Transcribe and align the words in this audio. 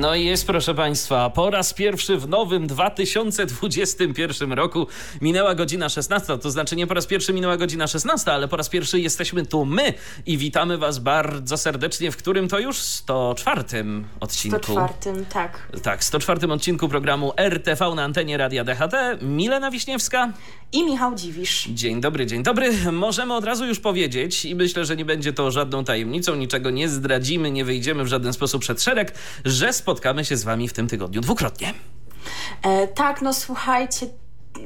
No 0.00 0.14
i 0.14 0.24
jest, 0.24 0.46
proszę 0.46 0.74
Państwa, 0.74 1.30
po 1.30 1.50
raz 1.50 1.74
pierwszy 1.74 2.16
w 2.16 2.28
nowym 2.28 2.66
2021 2.66 4.52
roku 4.52 4.86
minęła 5.20 5.54
godzina 5.54 5.88
16. 5.88 6.38
To 6.38 6.50
znaczy 6.50 6.76
nie 6.76 6.86
po 6.86 6.94
raz 6.94 7.06
pierwszy 7.06 7.32
minęła 7.32 7.56
godzina 7.56 7.86
16, 7.86 8.32
ale 8.32 8.48
po 8.48 8.56
raz 8.56 8.68
pierwszy 8.68 9.00
jesteśmy 9.00 9.46
tu 9.46 9.64
my 9.64 9.94
i 10.26 10.38
witamy 10.38 10.78
Was 10.78 10.98
bardzo 10.98 11.56
serdecznie, 11.56 12.10
w 12.10 12.16
którym 12.16 12.48
to 12.48 12.58
już 12.58 12.78
104 12.78 13.62
odcinku. 14.20 14.58
104, 14.62 15.24
tak. 15.32 15.68
Tak, 15.82 16.04
104 16.04 16.52
odcinku 16.52 16.88
programu 16.88 17.32
RTV 17.36 17.94
na 17.94 18.04
antenie 18.04 18.36
Radia 18.36 18.64
DHT. 18.64 18.94
Milena 19.22 19.70
Wiśniewska 19.70 20.32
i 20.72 20.84
Michał 20.84 21.14
Dziwisz. 21.14 21.68
Dzień 21.68 22.00
dobry, 22.00 22.26
dzień 22.26 22.42
dobry. 22.42 22.72
Możemy 22.92 23.34
od 23.34 23.44
razu 23.44 23.66
już 23.66 23.80
powiedzieć 23.80 24.44
i 24.44 24.54
myślę, 24.54 24.84
że 24.84 24.96
nie 24.96 25.04
będzie 25.04 25.32
to 25.32 25.50
żadną 25.50 25.84
tajemnicą, 25.84 26.34
niczego 26.34 26.70
nie 26.70 26.88
zdradzimy, 26.88 27.50
nie 27.50 27.64
wyjdziemy 27.64 28.04
w 28.04 28.06
żaden 28.06 28.32
sposób 28.32 28.62
przed 28.62 28.82
szereg, 28.82 29.14
że 29.44 29.72
spotkamy 29.86 30.24
się 30.24 30.36
z 30.36 30.44
wami 30.44 30.68
w 30.68 30.72
tym 30.72 30.88
tygodniu 30.88 31.20
dwukrotnie. 31.20 31.74
E, 32.62 32.88
tak, 32.88 33.22
no 33.22 33.32
słuchajcie, 33.34 34.06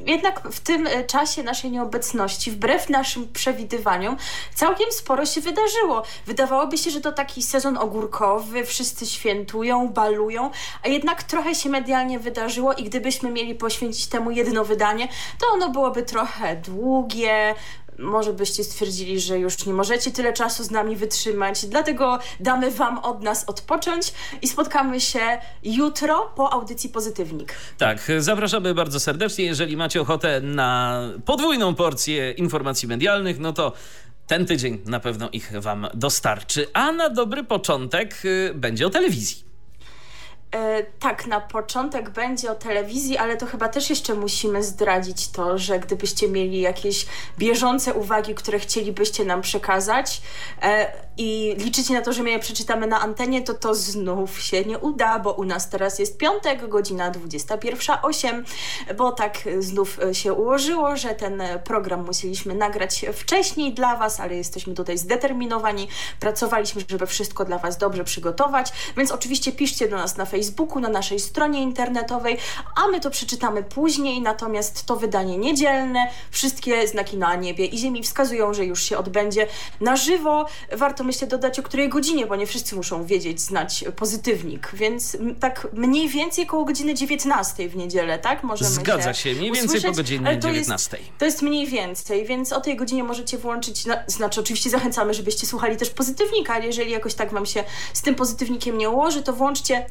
jednak 0.05 0.49
w 0.51 0.59
tym 0.59 0.87
e, 0.87 1.03
czasie 1.03 1.43
naszej 1.43 1.71
nieobecności, 1.71 2.51
wbrew 2.51 2.89
naszym 2.89 3.33
przewidywaniom, 3.33 4.17
całkiem 4.55 4.91
sporo 4.91 5.25
się 5.25 5.41
wydarzyło. 5.41 6.03
Wydawałoby 6.25 6.77
się, 6.77 6.91
że 6.91 7.01
to 7.01 7.11
taki 7.11 7.43
sezon 7.43 7.77
ogórkowy, 7.77 8.65
wszyscy 8.65 9.05
świętują, 9.05 9.89
balują, 9.89 10.51
a 10.83 10.87
jednak 10.87 11.23
trochę 11.23 11.55
się 11.55 11.69
medialnie 11.69 12.19
wydarzyło 12.19 12.73
i 12.73 12.83
gdybyśmy 12.83 13.31
mieli 13.31 13.55
poświęcić 13.55 14.07
temu 14.07 14.31
jedno 14.31 14.65
wydanie, 14.65 15.07
to 15.39 15.47
ono 15.53 15.69
byłoby 15.69 16.03
trochę 16.03 16.55
długie, 16.55 17.55
może 18.01 18.33
byście 18.33 18.63
stwierdzili, 18.63 19.19
że 19.19 19.39
już 19.39 19.65
nie 19.65 19.73
możecie 19.73 20.11
tyle 20.11 20.33
czasu 20.33 20.63
z 20.63 20.71
nami 20.71 20.95
wytrzymać, 20.95 21.65
dlatego 21.65 22.19
damy 22.39 22.71
Wam 22.71 22.97
od 22.97 23.23
nas 23.23 23.49
odpocząć 23.49 24.13
i 24.41 24.47
spotkamy 24.47 25.01
się 25.01 25.19
jutro 25.63 26.31
po 26.35 26.53
audycji 26.53 26.89
Pozytywnik. 26.89 27.53
Tak, 27.77 28.11
zapraszamy 28.17 28.73
bardzo 28.73 28.99
serdecznie. 28.99 29.45
Jeżeli 29.45 29.77
macie 29.77 30.01
ochotę 30.01 30.41
na 30.41 31.01
podwójną 31.25 31.75
porcję 31.75 32.31
informacji 32.31 32.87
medialnych, 32.87 33.39
no 33.39 33.53
to 33.53 33.73
ten 34.27 34.45
tydzień 34.45 34.81
na 34.85 34.99
pewno 34.99 35.29
ich 35.29 35.51
Wam 35.59 35.87
dostarczy. 35.93 36.67
A 36.73 36.91
na 36.91 37.09
dobry 37.09 37.43
początek 37.43 38.25
y, 38.25 38.51
będzie 38.55 38.87
o 38.87 38.89
telewizji. 38.89 39.50
E, 40.55 40.83
tak, 40.83 41.27
na 41.27 41.41
początek 41.41 42.09
będzie 42.09 42.51
o 42.51 42.55
telewizji, 42.55 43.17
ale 43.17 43.37
to 43.37 43.45
chyba 43.45 43.67
też 43.69 43.89
jeszcze 43.89 44.13
musimy 44.13 44.63
zdradzić 44.63 45.27
to, 45.27 45.57
że 45.57 45.79
gdybyście 45.79 46.29
mieli 46.29 46.61
jakieś 46.61 47.05
bieżące 47.37 47.93
uwagi, 47.93 48.35
które 48.35 48.59
chcielibyście 48.59 49.25
nam 49.25 49.41
przekazać 49.41 50.21
e, 50.61 50.91
i 51.21 51.55
liczycie 51.57 51.93
na 51.93 52.01
to, 52.01 52.13
że 52.13 52.23
my 52.23 52.29
je 52.29 52.39
przeczytamy 52.39 52.87
na 52.87 53.01
antenie, 53.01 53.41
to 53.41 53.53
to 53.53 53.75
znów 53.75 54.41
się 54.41 54.65
nie 54.65 54.79
uda, 54.79 55.19
bo 55.19 55.33
u 55.33 55.43
nas 55.43 55.69
teraz 55.69 55.99
jest 55.99 56.17
piątek, 56.17 56.69
godzina 56.69 57.11
21.08, 57.11 58.43
bo 58.97 59.11
tak 59.11 59.37
znów 59.59 59.99
się 60.11 60.33
ułożyło, 60.33 60.95
że 60.95 61.09
ten 61.09 61.43
program 61.63 62.05
musieliśmy 62.05 62.55
nagrać 62.55 63.05
wcześniej 63.13 63.73
dla 63.73 63.95
Was, 63.95 64.19
ale 64.19 64.35
jesteśmy 64.35 64.73
tutaj 64.73 64.97
zdeterminowani, 64.97 65.87
pracowaliśmy, 66.19 66.81
żeby 66.89 67.07
wszystko 67.07 67.45
dla 67.45 67.57
Was 67.57 67.77
dobrze 67.77 68.03
przygotować, 68.03 68.71
więc 68.97 69.11
oczywiście 69.11 69.51
piszcie 69.51 69.87
do 69.87 69.97
nas 69.97 70.17
na 70.17 70.25
Facebooku, 70.25 70.79
na 70.79 70.89
naszej 70.89 71.19
stronie 71.19 71.61
internetowej, 71.61 72.37
a 72.75 72.87
my 72.87 72.99
to 72.99 73.09
przeczytamy 73.09 73.63
później, 73.63 74.21
natomiast 74.21 74.85
to 74.85 74.95
wydanie 74.95 75.37
niedzielne, 75.37 76.07
wszystkie 76.31 76.87
znaki 76.87 77.17
na 77.17 77.35
niebie 77.35 77.65
i 77.65 77.77
ziemi 77.77 78.03
wskazują, 78.03 78.53
że 78.53 78.65
już 78.65 78.83
się 78.83 78.97
odbędzie 78.97 79.47
na 79.81 79.95
żywo. 79.95 80.45
Warto 80.71 81.03
myślę 81.11 81.27
dodać 81.27 81.59
o 81.59 81.63
której 81.63 81.89
godzinie, 81.89 82.27
bo 82.27 82.35
nie 82.35 82.47
wszyscy 82.47 82.75
muszą 82.75 83.05
wiedzieć, 83.05 83.41
znać 83.41 83.85
pozytywnik, 83.95 84.71
więc 84.73 85.17
tak 85.39 85.67
mniej 85.73 86.09
więcej 86.09 86.45
koło 86.45 86.65
godziny 86.65 86.93
19 86.93 87.69
w 87.69 87.75
niedzielę, 87.75 88.19
tak? 88.19 88.43
Możemy 88.43 88.69
Zgadza 88.69 89.13
się, 89.13 89.33
mniej 89.33 89.51
więcej 89.51 89.65
usłyszeć, 89.65 89.89
po 89.89 89.95
godzinie 89.95 90.25
to 90.25 90.47
19. 90.47 90.97
Jest, 90.97 91.09
to 91.17 91.25
jest 91.25 91.41
mniej 91.41 91.67
więcej, 91.67 92.25
więc 92.25 92.53
o 92.53 92.61
tej 92.61 92.75
godzinie 92.75 93.03
możecie 93.03 93.37
włączyć, 93.37 93.85
no, 93.85 93.95
znaczy 94.07 94.39
oczywiście 94.41 94.69
zachęcamy, 94.69 95.13
żebyście 95.13 95.47
słuchali 95.47 95.77
też 95.77 95.89
pozytywnika, 95.89 96.53
ale 96.53 96.65
jeżeli 96.65 96.91
jakoś 96.91 97.13
tak 97.13 97.33
wam 97.33 97.45
się 97.45 97.63
z 97.93 98.01
tym 98.01 98.15
pozytywnikiem 98.15 98.77
nie 98.77 98.89
ułoży, 98.89 99.23
to 99.23 99.33
włączcie 99.33 99.85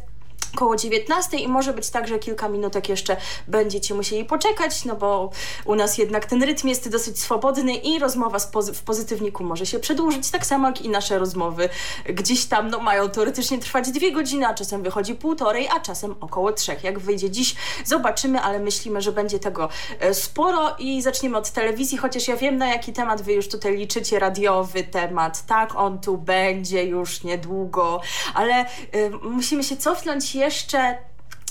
koło 0.57 0.77
19 0.77 1.37
i 1.37 1.49
może 1.49 1.73
być 1.73 1.91
tak, 1.91 2.09
że 2.09 2.19
kilka 2.19 2.49
minutek 2.49 2.89
jeszcze 2.89 3.17
będziecie 3.49 3.95
musieli 3.95 4.25
poczekać, 4.25 4.85
no 4.85 4.97
bo 4.97 5.31
u 5.65 5.75
nas 5.75 5.99
jednak 5.99 6.27
ten 6.27 6.43
rytm 6.43 6.69
jest 6.69 6.89
dosyć 6.89 7.23
swobodny 7.23 7.75
i 7.75 7.99
rozmowa 7.99 8.39
w 8.75 8.83
pozytywniku 8.83 9.45
może 9.45 9.67
się 9.67 9.79
przedłużyć, 9.79 10.31
tak 10.31 10.47
samo 10.47 10.69
jak 10.69 10.83
i 10.83 10.89
nasze 10.89 11.19
rozmowy 11.19 11.69
gdzieś 12.05 12.45
tam 12.45 12.71
no, 12.71 12.79
mają 12.79 13.11
teoretycznie 13.11 13.59
trwać 13.59 13.91
dwie 13.91 14.13
godziny, 14.13 14.47
a 14.47 14.55
czasem 14.55 14.83
wychodzi 14.83 15.15
półtorej, 15.15 15.69
a 15.69 15.81
czasem 15.81 16.15
około 16.21 16.53
trzech. 16.53 16.85
Jak 16.85 16.99
wyjdzie 16.99 17.31
dziś, 17.31 17.55
zobaczymy, 17.85 18.41
ale 18.41 18.59
myślimy, 18.59 19.01
że 19.01 19.13
będzie 19.13 19.39
tego 19.39 19.69
e, 20.01 20.15
sporo 20.15 20.77
i 20.79 21.03
zaczniemy 21.03 21.37
od 21.37 21.51
telewizji, 21.51 21.99
chociaż 21.99 22.29
ja 22.29 22.37
wiem 22.37 22.57
na 22.57 22.67
jaki 22.69 22.93
temat 22.93 23.23
wy 23.23 23.33
już 23.33 23.49
tutaj 23.49 23.77
liczycie, 23.77 24.19
radiowy 24.19 24.85
temat, 24.85 25.47
tak, 25.47 25.77
on 25.77 25.99
tu 25.99 26.17
będzie 26.19 26.85
już 26.85 27.25
niedługo, 27.25 28.01
ale 28.35 28.65
y, 28.95 29.11
musimy 29.23 29.65
się 29.65 29.77
cofnąć 29.77 30.35
jeszcze 30.41 30.99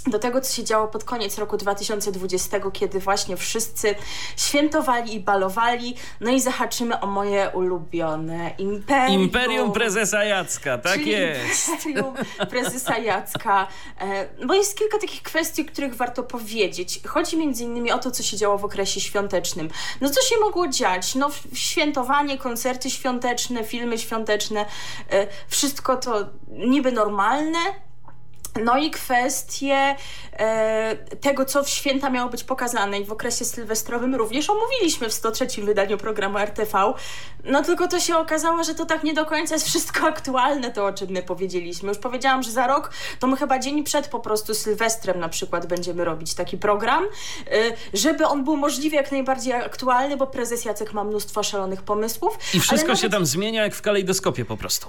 do 0.08 0.20
tego, 0.20 0.42
co 0.42 0.54
się 0.54 0.64
działo 0.64 0.88
pod 0.88 1.04
koniec 1.04 1.38
roku 1.38 1.58
2020, 1.58 2.60
kiedy 2.74 3.00
właśnie 3.00 3.38
wszyscy 3.38 3.96
świętowali 4.38 5.16
i 5.16 5.20
balowali. 5.20 5.96
No 6.22 6.32
i 6.32 6.42
zahaczymy 6.42 7.00
o 7.00 7.08
moje 7.08 7.50
ulubione 7.50 8.52
Imperium. 8.58 9.22
Imperium 9.22 9.72
Prezesa 9.72 10.24
Jacka, 10.24 10.78
tak 10.78 10.94
Czyli 10.94 11.12
jest. 11.12 11.70
Imperium 11.70 12.14
Prezesa 12.50 12.98
Jacka. 12.98 13.68
E, 14.02 14.46
bo 14.46 14.54
jest 14.54 14.78
kilka 14.78 14.98
takich 14.98 15.24
kwestii, 15.24 15.66
których 15.66 15.96
warto 15.96 16.24
powiedzieć. 16.24 17.00
Chodzi 17.08 17.38
między 17.38 17.64
innymi 17.64 17.92
o 17.92 18.00
to, 18.00 18.12
co 18.12 18.24
się 18.24 18.38
działo 18.38 18.58
w 18.58 18.66
okresie 18.66 19.02
świątecznym. 19.02 19.70
No 20.02 20.10
co 20.10 20.22
się 20.22 20.36
mogło 20.42 20.68
dziać? 20.68 21.16
No 21.16 21.30
świętowanie, 21.54 22.38
koncerty 22.38 22.90
świąteczne, 22.90 23.64
filmy 23.64 23.98
świąteczne, 23.98 24.66
e, 25.12 25.28
wszystko 25.48 25.98
to 25.98 26.26
niby 26.48 26.92
normalne, 26.92 27.60
no 28.64 28.78
i 28.78 28.92
kwestie 28.92 29.96
e, 30.34 30.96
tego, 31.22 31.46
co 31.46 31.64
w 31.64 31.70
święta 31.70 32.10
miało 32.10 32.30
być 32.30 32.44
pokazane 32.44 33.00
i 33.00 33.06
w 33.06 33.12
okresie 33.12 33.46
sylwestrowym 33.46 34.16
również 34.16 34.50
omówiliśmy 34.50 35.10
w 35.10 35.14
103 35.14 35.48
wydaniu 35.64 35.98
programu 35.98 36.38
RTV. 36.38 36.94
No 37.44 37.64
tylko 37.64 37.88
to 37.88 38.00
się 38.00 38.18
okazało, 38.18 38.64
że 38.64 38.76
to 38.76 38.86
tak 38.86 39.04
nie 39.04 39.14
do 39.14 39.26
końca 39.26 39.56
jest 39.56 39.68
wszystko 39.68 40.08
aktualne, 40.08 40.72
to 40.72 40.86
o 40.86 40.94
czym 40.94 41.10
my 41.10 41.24
powiedzieliśmy. 41.24 41.90
Już 41.90 41.98
powiedziałam, 41.98 42.44
że 42.44 42.52
za 42.52 42.68
rok 42.68 42.92
to 43.20 43.28
my 43.28 43.38
chyba 43.38 43.60
dzień 43.60 43.84
przed 43.84 44.08
po 44.08 44.20
prostu 44.20 44.54
Sylwestrem 44.54 45.20
na 45.20 45.30
przykład 45.30 45.66
będziemy 45.66 46.06
robić 46.06 46.34
taki 46.34 46.58
program, 46.58 47.04
e, 47.04 47.08
żeby 47.94 48.26
on 48.26 48.44
był 48.44 48.58
możliwie 48.58 48.98
jak 48.98 49.12
najbardziej 49.12 49.54
aktualny, 49.54 50.18
bo 50.18 50.28
prezes 50.28 50.66
Jacek 50.66 50.94
ma 50.94 51.04
mnóstwo 51.04 51.44
szalonych 51.44 51.84
pomysłów. 51.84 52.38
I 52.54 52.60
wszystko 52.60 52.88
nawet... 52.88 53.02
się 53.02 53.10
tam 53.10 53.26
zmienia 53.26 53.64
jak 53.64 53.76
w 53.76 53.82
kalejdoskopie 53.82 54.46
po 54.46 54.58
prostu. 54.58 54.88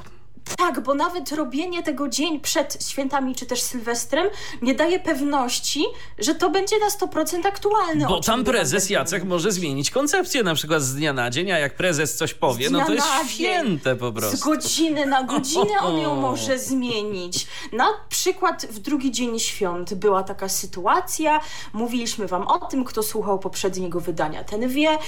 Tak, 0.56 0.80
bo 0.80 0.94
nawet 0.94 1.32
robienie 1.32 1.82
tego 1.82 2.08
dzień 2.08 2.40
przed 2.40 2.86
świętami 2.88 3.34
czy 3.34 3.46
też 3.46 3.62
Sylwestrem 3.62 4.26
nie 4.62 4.74
daje 4.74 5.00
pewności, 5.00 5.84
że 6.18 6.34
to 6.34 6.50
będzie 6.50 6.76
na 6.78 6.88
100% 7.06 7.46
aktualne. 7.46 8.06
Bo 8.08 8.20
tam 8.20 8.44
prezes 8.44 8.90
Jacek 8.90 9.24
może 9.24 9.52
zmienić 9.52 9.90
koncepcję 9.90 10.42
na 10.42 10.54
przykład 10.54 10.82
z 10.82 10.94
dnia 10.94 11.12
na 11.12 11.30
dzień, 11.30 11.52
a 11.52 11.58
jak 11.58 11.76
prezes 11.76 12.16
coś 12.16 12.34
powie, 12.34 12.70
no 12.70 12.84
to 12.86 12.92
jest 12.92 13.06
święte 13.28 13.96
po 13.96 14.12
prostu. 14.12 14.36
Z 14.36 14.40
godziny 14.40 15.06
na 15.06 15.22
godzinę 15.22 15.80
on 15.82 15.98
ją 15.98 16.16
może 16.30 16.58
zmienić. 16.58 17.46
Na 17.72 17.88
przykład 18.08 18.66
w 18.66 18.78
drugi 18.78 19.10
dzień 19.10 19.38
świąt 19.38 19.94
była 19.94 20.22
taka 20.22 20.48
sytuacja, 20.48 21.40
mówiliśmy 21.72 22.26
wam 22.26 22.48
o 22.48 22.58
tym, 22.58 22.84
kto 22.84 23.02
słuchał 23.02 23.38
poprzedniego 23.38 24.00
wydania, 24.00 24.44
ten 24.44 24.68
wie, 24.68 24.98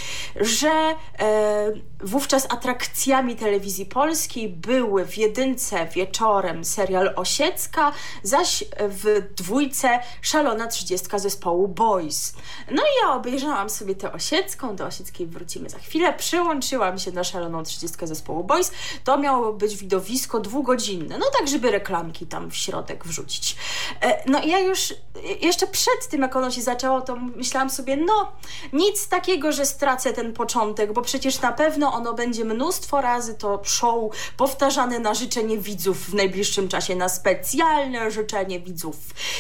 że 0.40 0.70
e, 1.18 1.72
wówczas 2.00 2.46
atrakcjami 2.50 3.36
telewizji 3.36 3.86
polskiej 3.86 4.48
były 4.48 5.04
w 5.04 5.18
jedynce 5.32 5.86
wieczorem 5.86 6.64
serial 6.64 7.12
Osiecka, 7.16 7.92
zaś 8.22 8.64
w 8.80 9.22
dwójce 9.36 10.00
szalona 10.22 10.66
trzydziestka 10.66 11.18
zespołu 11.18 11.68
Boys. 11.68 12.34
No 12.70 12.82
i 12.82 13.02
ja 13.02 13.14
obejrzałam 13.14 13.70
sobie 13.70 13.94
tę 13.94 14.12
Osiecką, 14.12 14.76
do 14.76 14.86
Osieckiej 14.86 15.26
wrócimy 15.26 15.70
za 15.70 15.78
chwilę, 15.78 16.12
przyłączyłam 16.12 16.98
się 16.98 17.12
na 17.12 17.24
szaloną 17.24 17.62
trzydziestkę 17.62 18.06
zespołu 18.06 18.44
Boys. 18.44 18.72
To 19.04 19.18
miało 19.18 19.52
być 19.52 19.76
widowisko 19.76 20.40
dwugodzinne, 20.40 21.18
no 21.18 21.26
tak, 21.38 21.48
żeby 21.48 21.70
reklamki 21.70 22.26
tam 22.26 22.50
w 22.50 22.56
środek 22.56 23.04
wrzucić. 23.04 23.56
E, 24.00 24.30
no 24.30 24.42
i 24.42 24.48
ja 24.48 24.58
już 24.58 24.94
jeszcze 25.40 25.66
przed 25.66 26.08
tym, 26.10 26.22
jak 26.22 26.36
ono 26.36 26.50
się 26.50 26.62
zaczęło, 26.62 27.00
to 27.00 27.16
myślałam 27.16 27.70
sobie, 27.70 27.96
no 27.96 28.32
nic 28.72 29.08
takiego, 29.08 29.52
że 29.52 29.66
stracę 29.66 30.12
ten 30.12 30.32
początek, 30.32 30.92
bo 30.92 31.02
przecież 31.02 31.40
na 31.40 31.52
pewno 31.52 31.92
ono 31.92 32.14
będzie 32.14 32.44
mnóstwo 32.44 33.00
razy 33.00 33.34
to 33.34 33.60
show 33.64 34.12
powtarzane 34.36 34.98
na 34.98 35.14
życzenie 35.22 35.58
widzów 35.58 36.10
w 36.10 36.14
najbliższym 36.14 36.68
czasie, 36.68 36.96
na 36.96 37.08
specjalne 37.08 38.10
życzenie 38.10 38.60
widzów, 38.60 38.96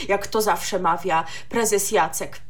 jak 0.08 0.26
to 0.26 0.42
zawsze 0.42 0.78
mawia 0.78 1.24
prezes 1.48 1.90
Jacek. 1.90 2.40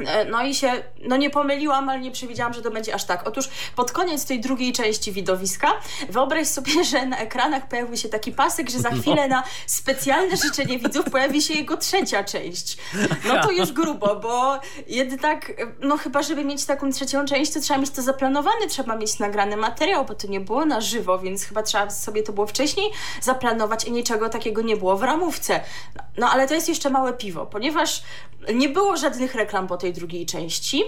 E, 0.00 0.24
no 0.24 0.44
i 0.44 0.54
się, 0.54 0.72
no 1.02 1.16
nie 1.16 1.30
pomyliłam, 1.30 1.88
ale 1.88 2.00
nie 2.00 2.10
przewidziałam, 2.10 2.54
że 2.54 2.62
to 2.62 2.70
będzie 2.70 2.94
aż 2.94 3.04
tak. 3.04 3.28
Otóż 3.28 3.48
pod 3.76 3.92
koniec 3.92 4.26
tej 4.26 4.40
drugiej 4.40 4.72
części 4.72 5.12
widowiska 5.12 5.72
wyobraź 6.08 6.48
sobie, 6.48 6.84
że 6.90 7.06
na 7.06 7.18
ekranach 7.18 7.68
pojawił 7.68 7.96
się 7.96 8.08
taki 8.08 8.32
pasek, 8.32 8.70
że 8.70 8.78
za 8.78 8.90
no. 8.90 9.00
chwilę 9.00 9.28
na 9.28 9.42
specjalne 9.66 10.36
życzenie 10.36 10.78
widzów 10.78 11.10
pojawi 11.10 11.42
się 11.42 11.54
jego 11.54 11.76
trzecia 11.76 12.24
część. 12.24 12.76
No 13.28 13.42
to 13.42 13.50
już 13.50 13.72
grubo, 13.72 14.16
bo 14.16 14.60
jednak, 14.86 15.52
no 15.80 15.96
chyba 15.96 16.22
żeby 16.22 16.44
mieć 16.44 16.64
taką 16.64 16.92
trzecią 16.92 17.24
część, 17.24 17.52
to 17.52 17.60
trzeba 17.60 17.80
mieć 17.80 17.90
to 17.90 18.02
zaplanowane, 18.02 18.66
trzeba 18.68 18.96
mieć 18.96 19.18
nagrany 19.18 19.56
materiał, 19.56 20.04
bo 20.04 20.14
to 20.14 20.28
nie 20.28 20.40
było 20.40 20.64
na 20.64 20.80
żywo, 20.80 21.18
więc 21.18 21.44
chyba 21.44 21.62
trzeba 21.62 21.90
sobie 21.90 22.22
to 22.22 22.32
było 22.32 22.46
wcześniej 22.46 22.90
zaplanować 23.20 23.84
i 23.84 23.92
niczego 23.92 24.28
takiego 24.28 24.62
nie 24.62 24.76
było 24.76 24.96
w 24.96 25.02
ramówce. 25.02 25.60
No 26.16 26.30
ale 26.30 26.48
to 26.48 26.54
jest 26.54 26.68
jeszcze 26.68 26.90
małe 26.90 27.12
piwo, 27.12 27.46
ponieważ 27.46 28.02
nie 28.54 28.68
było 28.68 28.96
żadnych 28.96 29.34
reklam 29.34 29.66
po 29.66 29.76
tej 29.76 29.85
drugiej 29.92 30.26
części, 30.26 30.82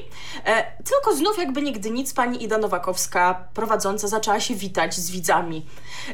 e, 0.44 0.82
tylko 0.82 1.16
znów 1.16 1.38
jakby 1.38 1.62
nigdy 1.62 1.90
nic 1.90 2.12
pani 2.12 2.44
Ida 2.44 2.58
Nowakowska 2.58 3.48
prowadząca 3.54 4.08
zaczęła 4.08 4.40
się 4.40 4.54
witać 4.54 4.94
z 4.94 5.10
widzami. 5.10 5.66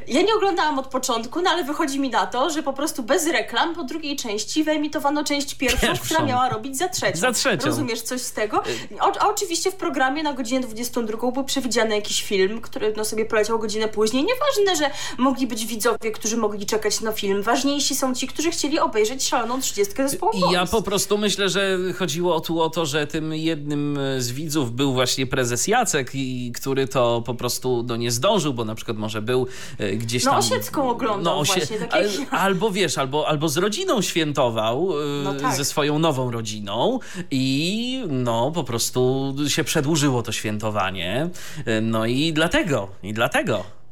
Ja 0.06 0.22
nie 0.22 0.34
oglądałam 0.34 0.78
od 0.78 0.86
początku, 0.86 1.42
no 1.42 1.50
ale 1.50 1.64
wychodzi 1.64 2.00
mi 2.00 2.10
na 2.10 2.26
to, 2.26 2.50
że 2.50 2.62
po 2.62 2.72
prostu 2.72 3.02
bez 3.02 3.26
reklam 3.26 3.74
po 3.74 3.84
drugiej 3.84 4.16
części 4.16 4.64
wyemitowano 4.64 5.24
część 5.24 5.54
pierwszą, 5.54 5.86
pierwszą. 5.86 6.04
która 6.04 6.22
miała 6.22 6.48
robić 6.48 6.78
za 6.78 6.88
trzecią. 6.88 7.18
Za 7.18 7.32
trzecią. 7.32 7.66
Rozumiesz 7.66 8.02
coś 8.02 8.20
z 8.20 8.32
tego? 8.32 8.62
O, 9.00 9.12
a 9.20 9.28
oczywiście 9.28 9.70
w 9.70 9.74
programie 9.74 10.22
na 10.22 10.32
godzinę 10.32 10.60
22 10.60 11.30
był 11.30 11.44
przewidziany 11.44 11.94
jakiś 11.94 12.22
film, 12.22 12.60
który 12.60 12.94
no 12.96 13.04
sobie 13.04 13.24
poleciał 13.24 13.58
godzinę 13.58 13.88
później. 13.88 14.24
Nieważne, 14.24 14.76
że 14.84 14.94
mogli 15.18 15.46
być 15.46 15.66
widzowie, 15.66 16.12
którzy 16.12 16.36
mogli 16.36 16.66
czekać 16.66 17.00
na 17.00 17.12
film. 17.12 17.42
Ważniejsi 17.42 17.94
są 17.94 18.14
ci, 18.14 18.26
którzy 18.26 18.50
chcieli 18.50 18.78
obejrzeć 18.78 19.28
szaloną 19.28 19.60
30 19.60 19.94
zespołu 19.96 20.32
Ja 20.52 20.66
po 20.66 20.82
prostu 20.82 21.18
myślę, 21.18 21.48
że 21.48 21.78
chodziło 21.98 22.40
tu 22.40 22.60
o 22.60 22.70
to, 22.74 22.86
że 22.86 23.06
tym 23.06 23.34
jednym 23.34 23.98
z 24.18 24.32
widzów 24.32 24.72
był 24.72 24.92
właśnie 24.92 25.26
prezes 25.26 25.68
Jacek, 25.68 26.10
i 26.14 26.52
który 26.54 26.88
to 26.88 27.22
po 27.26 27.34
prostu 27.34 27.84
no, 27.88 27.96
nie 27.96 28.10
zdążył, 28.10 28.54
bo 28.54 28.64
na 28.64 28.74
przykład 28.74 28.98
może 28.98 29.22
był 29.22 29.46
e, 29.78 29.92
gdzieś 29.92 30.24
no, 30.24 30.30
tam... 30.30 30.40
No 30.40 30.46
osiecką 30.46 30.90
oglądał 30.90 31.38
no, 31.38 31.44
właśnie. 31.44 31.78
Tak 31.78 31.94
al, 31.94 32.08
albo 32.30 32.70
wiesz, 32.70 32.98
albo, 32.98 33.28
albo 33.28 33.48
z 33.48 33.56
rodziną 33.56 34.02
świętował, 34.02 34.90
e, 34.90 35.24
no 35.24 35.34
tak. 35.34 35.56
ze 35.56 35.64
swoją 35.64 35.98
nową 35.98 36.30
rodziną 36.30 36.98
i 37.30 38.04
no 38.08 38.50
po 38.50 38.64
prostu 38.64 39.34
się 39.48 39.64
przedłużyło 39.64 40.22
to 40.22 40.32
świętowanie. 40.32 41.28
E, 41.66 41.80
no 41.80 42.06
i 42.06 42.32
dlatego, 42.32 42.88
i 43.02 43.12
dlatego 43.12 43.83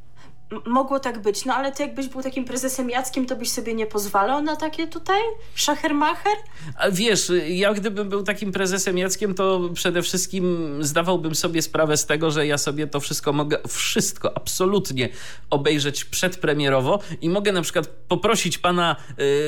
mogło 0.66 1.00
tak 1.00 1.22
być, 1.22 1.44
no 1.44 1.54
ale 1.54 1.72
ty 1.72 1.82
jakbyś 1.82 2.08
był 2.08 2.22
takim 2.22 2.44
prezesem 2.44 2.90
Jackiem, 2.90 3.26
to 3.26 3.36
byś 3.36 3.50
sobie 3.50 3.74
nie 3.74 3.86
pozwalał 3.86 4.42
na 4.42 4.56
takie 4.56 4.86
tutaj? 4.86 5.20
Szachermacher? 5.54 6.32
A 6.78 6.90
wiesz, 6.90 7.32
ja 7.48 7.74
gdybym 7.74 8.08
był 8.08 8.22
takim 8.22 8.52
prezesem 8.52 8.98
Jackiem, 8.98 9.34
to 9.34 9.60
przede 9.74 10.02
wszystkim 10.02 10.76
zdawałbym 10.80 11.34
sobie 11.34 11.62
sprawę 11.62 11.96
z 11.96 12.06
tego, 12.06 12.30
że 12.30 12.46
ja 12.46 12.58
sobie 12.58 12.86
to 12.86 13.00
wszystko 13.00 13.32
mogę, 13.32 13.58
wszystko 13.68 14.36
absolutnie 14.36 15.08
obejrzeć 15.50 16.04
przedpremierowo 16.04 16.98
i 17.20 17.28
mogę 17.28 17.52
na 17.52 17.62
przykład 17.62 17.86
poprosić 17.86 18.58
pana 18.58 18.96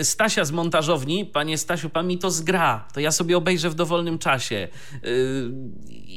y, 0.00 0.04
Stasia 0.04 0.44
z 0.44 0.52
montażowni, 0.52 1.24
panie 1.24 1.58
Stasiu, 1.58 1.90
pan 1.90 2.06
mi 2.06 2.18
to 2.18 2.30
zgra, 2.30 2.88
to 2.94 3.00
ja 3.00 3.10
sobie 3.10 3.36
obejrzę 3.36 3.70
w 3.70 3.74
dowolnym 3.74 4.18
czasie. 4.18 4.68
Y, 5.04 5.50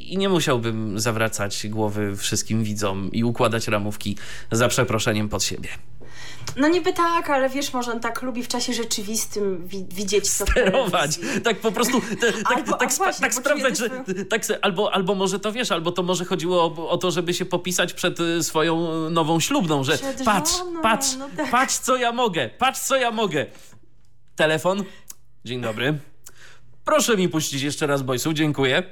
i 0.07 0.18
nie 0.18 0.30
musiałbym 0.30 1.00
zawracać 1.00 1.68
głowy 1.68 2.18
wszystkim 2.18 2.63
widzom 2.63 3.12
i 3.12 3.24
układać 3.24 3.68
ramówki 3.68 4.18
za 4.51 4.68
przeproszeniem 4.68 5.30
pod 5.30 5.44
siebie. 5.44 5.69
No 6.56 6.68
niby 6.68 6.94
tak, 6.94 7.30
ale 7.30 7.50
wiesz, 7.50 7.74
może 7.74 7.92
on 7.92 8.00
tak 8.00 8.21
lubi 8.21 8.44
w 8.44 8.48
czasie 8.48 8.74
rzeczywistym 8.74 9.68
wi 9.68 9.86
widzieć 9.89 10.30
co 10.31 10.45
Sterować, 10.45 11.19
tak 11.44 11.59
po 11.59 11.71
prostu, 11.71 12.01
te, 12.01 12.33
tak, 12.33 12.57
albo, 12.57 12.74
tak, 12.74 12.94
właśnie, 12.94 13.21
tak 13.21 13.33
sprawdzać, 13.33 13.77
że 13.77 13.89
tak 14.30 14.42
albo, 14.62 14.94
albo 14.94 15.15
może 15.15 15.39
to 15.39 15.51
wiesz, 15.51 15.71
albo 15.71 15.92
to 15.92 16.04
może 16.04 16.25
chodziło 16.25 16.63
o, 16.63 16.89
o, 16.89 16.98
to, 16.98 17.12
żeby 17.12 17.33
się 17.33 17.45
popisać 17.45 17.94
przed 17.94 18.19
y, 18.19 18.44
swoją 18.44 18.89
nową 19.10 19.39
ślubną, 19.39 19.83
że 19.83 19.98
przed 19.98 20.24
patrz, 20.24 20.57
żoną, 20.57 20.81
patrz, 20.81 21.15
no 21.19 21.30
tak. 21.38 21.51
patrz 21.51 21.77
co 21.77 21.98
ja 21.98 22.12
mogę, 22.12 22.50
patrz 22.50 22.80
co 22.80 22.95
ja 22.95 23.12
mogę. 23.12 23.45
Telefon, 24.36 24.83
dzień 25.45 25.62
dobry. 25.62 26.00
Proszę 26.86 27.18
mi 27.18 27.30
puścić 27.30 27.62
jeszcze 27.62 27.88
raz 27.88 28.01
Boysu, 28.01 28.33
dziękuję. 28.33 28.83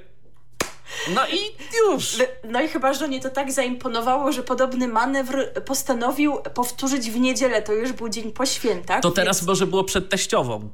No 1.14 1.28
i 1.28 1.40
już. 1.78 2.18
No 2.44 2.62
i 2.62 2.68
chyba 2.68 2.94
żonie 2.94 3.22
to 3.22 3.30
tak 3.30 3.52
zaimponowało, 3.52 4.32
że 4.32 4.44
podobny 4.44 4.88
manewr 4.88 5.64
postanowił 5.66 6.38
powtórzyć 6.54 7.12
w 7.12 7.20
niedzielę. 7.20 7.62
To 7.62 7.74
już 7.74 7.92
był 7.92 8.10
dzień 8.10 8.32
po 8.32 8.46
świętach. 8.46 9.02
To 9.02 9.12
teraz 9.12 9.38
więc... 9.38 9.48
może 9.48 9.68
było 9.68 9.84
przed 9.84 10.10
teściową. 10.10 10.70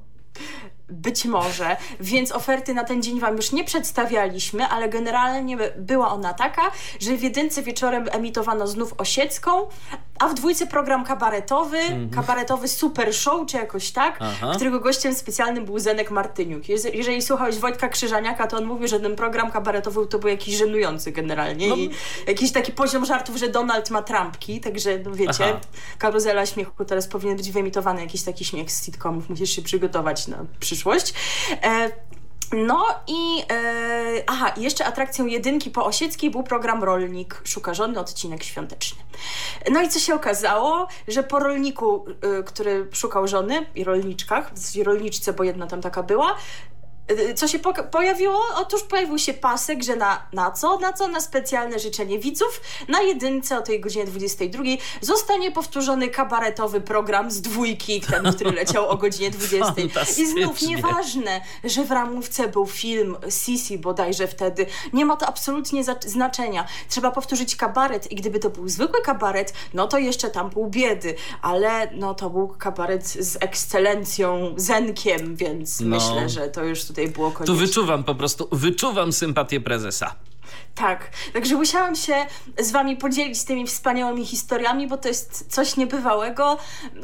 Być 0.92 1.26
może, 1.26 1.78
więc 2.00 2.32
oferty 2.32 2.74
na 2.74 2.84
ten 2.84 3.04
dzień 3.04 3.20
Wam 3.20 3.36
już 3.36 3.52
nie 3.52 3.64
przedstawialiśmy, 3.64 4.68
ale 4.68 4.90
generalnie 4.90 5.58
była 5.78 6.12
ona 6.12 6.34
taka, 6.34 6.62
że 7.00 7.18
w 7.18 7.24
jedynce 7.24 7.62
wieczorem 7.62 8.08
emitowano 8.12 8.68
znów 8.68 8.94
Osiecką, 8.98 9.68
a 10.20 10.28
w 10.28 10.34
dwójce 10.34 10.68
program 10.68 11.04
kabaretowy, 11.04 11.78
mm 11.78 12.10
-hmm. 12.10 12.16
kabaretowy 12.16 12.68
super 12.68 13.16
show, 13.16 13.48
czy 13.48 13.58
jakoś 13.58 13.92
tak, 13.92 14.18
Aha. 14.20 14.52
którego 14.56 14.80
gościem 14.80 15.14
specjalnym 15.14 15.66
był 15.66 15.80
Zenek 15.80 16.12
Martyniuk. 16.12 16.70
Jeżeli 16.70 17.22
słuchałeś 17.22 17.56
Wojtka 17.56 17.90
Krzyżaniaka, 17.90 18.48
to 18.48 18.58
on 18.58 18.66
mówił, 18.66 18.88
że 18.88 19.00
ten 19.00 19.16
program 19.16 19.52
kabaretowy 19.52 20.08
to 20.08 20.20
był 20.20 20.30
jakiś 20.30 20.56
żenujący 20.56 21.12
generalnie 21.12 21.68
no. 21.70 21.76
i 21.76 21.90
jakiś 22.28 22.52
taki 22.52 22.72
poziom 22.72 23.06
żartów, 23.06 23.36
że 23.36 23.50
Donald 23.50 23.90
ma 23.90 24.02
trampki, 24.02 24.62
także 24.62 25.00
no 25.06 25.12
wiecie, 25.12 25.46
Aha. 25.46 25.60
karuzela 25.98 26.46
śmiechu, 26.46 26.86
teraz 26.86 27.08
powinien 27.08 27.38
być 27.38 27.52
wyemitowany 27.52 28.02
jakiś 28.02 28.24
taki 28.24 28.46
śmiech 28.46 28.72
z 28.72 28.86
sitcomów, 28.86 29.30
musisz 29.30 29.50
się 29.50 29.62
przygotować 29.62 30.28
na 30.28 30.46
przyszłość. 30.60 30.81
E, 31.64 31.92
no 32.54 32.86
i 33.08 33.44
e, 33.52 34.24
aha, 34.28 34.54
jeszcze 34.58 34.86
atrakcją 34.86 35.26
jedynki 35.26 35.72
po 35.72 35.86
Osieckiej 35.86 36.32
był 36.32 36.44
program 36.44 36.84
Rolnik 36.84 37.42
Szuka 37.44 37.74
Żony, 37.74 38.00
odcinek 38.00 38.44
świąteczny. 38.44 39.04
No 39.72 39.82
i 39.82 39.90
co 39.90 40.00
się 40.00 40.16
okazało, 40.16 40.88
że 41.08 41.24
po 41.24 41.40
rolniku, 41.40 42.06
y, 42.40 42.44
który 42.44 42.88
szukał 42.92 43.28
żony 43.28 43.66
i 43.76 43.84
rolniczkach, 43.84 44.52
rolniczce, 44.84 45.34
bo 45.34 45.44
jedna 45.44 45.68
tam 45.68 45.82
taka 45.82 46.04
była, 46.04 46.36
co 47.36 47.48
się 47.48 47.60
po 47.60 47.74
pojawiło? 47.74 48.42
Otóż 48.56 48.84
pojawił 48.84 49.18
się 49.18 49.34
pasek, 49.34 49.84
że 49.84 49.96
na, 49.96 50.28
na 50.34 50.52
co? 50.52 50.78
Na 50.78 50.94
co? 50.94 51.08
Na 51.08 51.22
specjalne 51.22 51.80
życzenie 51.80 52.20
widzów. 52.20 52.62
Na 52.88 53.02
jedynce 53.02 53.58
o 53.58 53.62
tej 53.62 53.80
godzinie 53.80 54.06
22 54.06 54.64
zostanie 55.02 55.52
powtórzony 55.52 56.08
kabaretowy 56.10 56.82
program 56.82 57.32
z 57.32 57.42
dwójki, 57.42 58.02
ten, 58.02 58.34
który 58.34 58.52
leciał 58.52 58.90
o 58.90 58.98
godzinie 58.98 59.32
20. 59.42 59.74
I 60.22 60.28
znów 60.28 60.62
nieważne, 60.62 61.42
że 61.64 61.84
w 61.84 61.92
ramówce 61.92 62.48
był 62.48 62.66
film 62.66 63.18
Sisi 63.30 63.78
bodajże 63.78 64.28
wtedy. 64.28 64.66
Nie 64.94 65.06
ma 65.06 65.18
to 65.18 65.28
absolutnie 65.28 65.84
znaczenia. 66.06 66.68
Trzeba 66.90 67.12
powtórzyć 67.12 67.56
kabaret 67.56 68.12
i 68.12 68.16
gdyby 68.16 68.40
to 68.40 68.50
był 68.50 68.70
zwykły 68.70 69.02
kabaret, 69.02 69.54
no 69.74 69.88
to 69.88 69.98
jeszcze 69.98 70.30
tam 70.30 70.50
pół 70.50 70.68
biedy, 70.70 71.16
ale 71.42 71.92
no 71.94 72.14
to 72.14 72.30
był 72.30 72.48
kabaret 72.48 73.08
z 73.08 73.38
ekscelencją, 73.40 74.54
zenkiem, 74.58 75.36
więc 75.36 75.80
no. 75.80 75.88
myślę, 75.88 76.30
że 76.30 76.48
to 76.48 76.64
już 76.64 76.86
tutaj 76.86 77.01
tutaj 77.02 77.14
było. 77.14 77.32
Tu 77.46 77.56
wyczuwam 77.56 78.04
po 78.04 78.16
prostu, 78.16 78.48
wyczuwam 78.52 79.14
sympatię 79.14 79.62
prezesa. 79.62 80.16
Tak, 80.76 81.10
także 81.34 81.56
musiałam 81.56 81.96
się 81.96 82.16
z 82.60 82.72
wami 82.72 82.98
podzielić 82.98 83.44
tymi 83.44 83.68
wspaniałymi 83.68 84.26
historiami, 84.26 84.88
bo 84.88 84.98
to 84.98 85.08
jest 85.08 85.54
coś 85.54 85.78
niebywałego. 85.78 86.58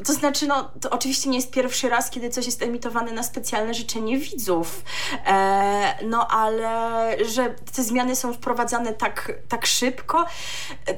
To 0.05 0.13
znaczy, 0.13 0.47
no, 0.47 0.71
to 0.81 0.89
oczywiście 0.89 1.29
nie 1.29 1.37
jest 1.37 1.51
pierwszy 1.51 1.89
raz, 1.89 2.09
kiedy 2.09 2.29
coś 2.29 2.45
jest 2.45 2.61
emitowane 2.61 3.11
na 3.11 3.23
specjalne 3.23 3.73
życzenie 3.73 4.17
widzów. 4.17 4.83
E, 5.25 6.05
no, 6.05 6.27
ale 6.27 7.15
że 7.25 7.55
te 7.75 7.83
zmiany 7.83 8.15
są 8.15 8.33
wprowadzane 8.33 8.93
tak, 8.93 9.31
tak 9.49 9.65
szybko 9.65 10.25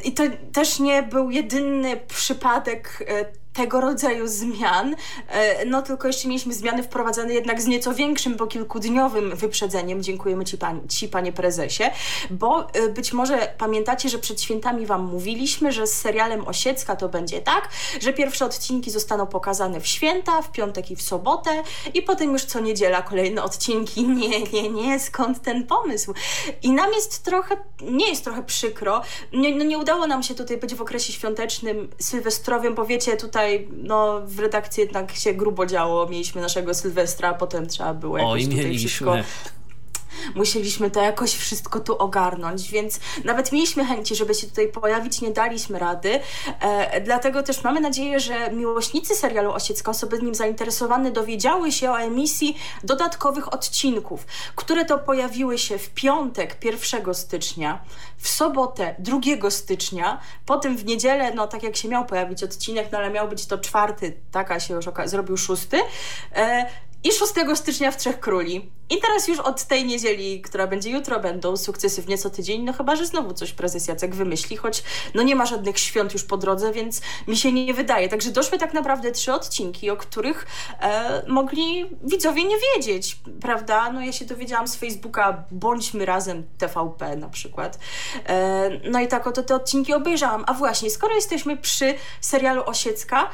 i 0.03 0.11
to 0.11 0.23
też 0.53 0.79
nie 0.79 1.03
był 1.03 1.31
jedyny 1.31 1.97
przypadek 1.97 3.05
e, 3.07 3.25
tego 3.59 3.81
rodzaju 3.81 4.27
zmian, 4.27 4.95
e, 5.27 5.65
no 5.65 5.81
tylko 5.81 6.07
jeszcze 6.07 6.27
mieliśmy 6.27 6.53
zmiany 6.53 6.83
wprowadzane 6.83 7.33
jednak 7.33 7.61
z 7.61 7.67
nieco 7.67 7.93
większym, 7.93 8.35
bo 8.35 8.47
kilkudniowym 8.47 9.35
wyprzedzeniem. 9.35 10.03
Dziękujemy 10.03 10.45
Ci, 10.45 10.57
pan, 10.57 10.87
ci 10.87 11.07
Panie 11.07 11.33
Prezesie, 11.33 11.83
bo 12.29 12.73
e, 12.73 12.89
być 12.89 13.13
może 13.13 13.53
pamiętacie, 13.57 14.09
że 14.09 14.19
przed 14.19 14.41
świętami 14.41 14.85
Wam 14.85 15.05
mówiliśmy, 15.05 15.71
że 15.71 15.87
z 15.87 15.93
serialem 15.93 16.47
Osiecka 16.47 16.95
to 16.95 17.09
będzie 17.09 17.41
tak, 17.41 17.69
że 18.01 18.13
pierwsze 18.13 18.45
odcinki 18.45 18.91
zostaną 18.91 19.27
pokazane 19.27 19.79
w 19.79 19.87
święta, 19.87 20.41
w 20.41 20.51
piątek 20.51 20.91
i 20.91 20.95
w 20.95 21.01
sobotę 21.01 21.63
i 21.93 22.01
potem 22.01 22.33
już 22.33 22.43
co 22.43 22.59
niedziela 22.59 23.01
kolejne 23.01 23.43
odcinki. 23.43 24.07
Nie, 24.19 24.41
nie, 24.43 24.69
nie, 24.69 24.99
skąd 24.99 25.41
ten 25.41 25.67
pomysł? 25.67 26.13
I 26.63 26.71
nam 26.71 26.93
jest 26.93 27.23
trochę, 27.23 27.57
nie 27.81 28.09
jest 28.09 28.23
trochę 28.23 28.43
przykro, 28.43 29.01
nie, 29.33 29.55
no 29.55 29.63
nie 29.63 29.77
udało 29.77 30.07
nam 30.07 30.23
się 30.23 30.35
tutaj 30.35 30.57
być 30.57 30.75
w 30.75 30.81
okresie 30.81 31.13
świątecznym, 31.13 31.89
sylwestrowym, 31.99 32.75
bo 32.75 32.85
wiecie, 32.85 33.17
tutaj 33.17 33.48
no, 33.71 34.21
w 34.25 34.39
redakcji 34.39 34.81
jednak 34.81 35.11
się 35.11 35.33
grubo 35.33 35.65
działo, 35.65 36.07
mieliśmy 36.09 36.41
naszego 36.41 36.73
Sylwestra, 36.73 37.29
a 37.29 37.33
potem 37.33 37.67
trzeba 37.67 37.93
było 37.93 38.17
jakoś 38.17 38.33
Oj, 38.33 38.43
tutaj 38.43 38.57
mieliśmy. 38.57 38.87
wszystko 38.89 39.15
musieliśmy 40.35 40.91
to 40.91 41.01
jakoś 41.01 41.35
wszystko 41.35 41.79
tu 41.79 41.97
ogarnąć, 41.97 42.71
więc 42.71 42.99
nawet 43.23 43.51
mieliśmy 43.51 43.85
chęci, 43.85 44.15
żeby 44.15 44.33
się 44.33 44.47
tutaj 44.47 44.67
pojawić, 44.67 45.21
nie 45.21 45.31
daliśmy 45.31 45.79
rady. 45.79 46.19
E, 46.59 47.01
dlatego 47.01 47.43
też 47.43 47.63
mamy 47.63 47.79
nadzieję, 47.79 48.19
że 48.19 48.51
miłośnicy 48.51 49.15
serialu 49.15 49.51
Osiecka, 49.51 49.91
osoby 49.91 50.21
nim 50.21 50.35
zainteresowane, 50.35 51.11
dowiedziały 51.11 51.71
się 51.71 51.91
o 51.91 51.99
emisji 51.99 52.57
dodatkowych 52.83 53.53
odcinków, 53.53 54.25
które 54.55 54.85
to 54.85 54.99
pojawiły 54.99 55.57
się 55.57 55.77
w 55.77 55.89
piątek 55.89 56.57
1 56.65 57.13
stycznia, 57.13 57.81
w 58.17 58.27
sobotę 58.27 58.95
2 58.99 59.49
stycznia, 59.49 60.19
potem 60.45 60.77
w 60.77 60.85
niedzielę, 60.85 61.33
no 61.33 61.47
tak 61.47 61.63
jak 61.63 61.75
się 61.75 61.88
miał 61.88 62.05
pojawić 62.05 62.43
odcinek, 62.43 62.88
no 62.91 62.97
ale 62.97 63.09
miał 63.09 63.27
być 63.27 63.45
to 63.45 63.57
czwarty, 63.57 64.17
taka 64.31 64.59
się 64.59 64.73
już 64.73 64.85
zrobił 65.05 65.38
szósty. 65.38 65.77
E, 66.35 66.65
i 67.03 67.11
6 67.11 67.33
stycznia 67.55 67.91
w 67.91 67.97
Trzech 67.97 68.19
Króli. 68.19 68.71
I 68.89 68.97
teraz 68.97 69.27
już 69.27 69.39
od 69.39 69.63
tej 69.63 69.85
niedzieli, 69.85 70.41
która 70.41 70.67
będzie 70.67 70.89
jutro, 70.89 71.19
będą 71.19 71.57
sukcesy 71.57 72.01
w 72.01 72.07
nieco 72.07 72.29
tydzień, 72.29 72.63
no 72.63 72.73
chyba, 72.73 72.95
że 72.95 73.05
znowu 73.05 73.33
coś 73.33 73.51
prezes 73.51 73.87
Jacek 73.87 74.15
wymyśli, 74.15 74.57
choć 74.57 74.83
no 75.13 75.23
nie 75.23 75.35
ma 75.35 75.45
żadnych 75.45 75.79
świąt 75.79 76.13
już 76.13 76.23
po 76.23 76.37
drodze, 76.37 76.71
więc 76.71 77.01
mi 77.27 77.37
się 77.37 77.51
nie 77.51 77.73
wydaje. 77.73 78.09
Także 78.09 78.31
doszły 78.31 78.57
tak 78.57 78.73
naprawdę 78.73 79.11
trzy 79.11 79.33
odcinki, 79.33 79.89
o 79.89 79.97
których 79.97 80.47
e, 80.81 81.23
mogli 81.27 81.85
widzowie 82.03 82.43
nie 82.43 82.55
wiedzieć, 82.75 83.17
prawda? 83.41 83.91
No 83.91 84.01
ja 84.01 84.11
się 84.11 84.25
dowiedziałam 84.25 84.67
z 84.67 84.75
Facebooka 84.75 85.43
Bądźmy 85.51 86.05
Razem 86.05 86.43
TVP 86.57 87.15
na 87.15 87.29
przykład. 87.29 87.79
E, 88.25 88.69
no 88.89 88.99
i 88.99 89.07
tak 89.07 89.27
oto 89.27 89.43
te 89.43 89.55
odcinki 89.55 89.93
obejrzałam. 89.93 90.43
A 90.47 90.53
właśnie, 90.53 90.89
skoro 90.89 91.15
jesteśmy 91.15 91.57
przy 91.57 91.95
serialu 92.21 92.63
Osiecka, 92.65 93.29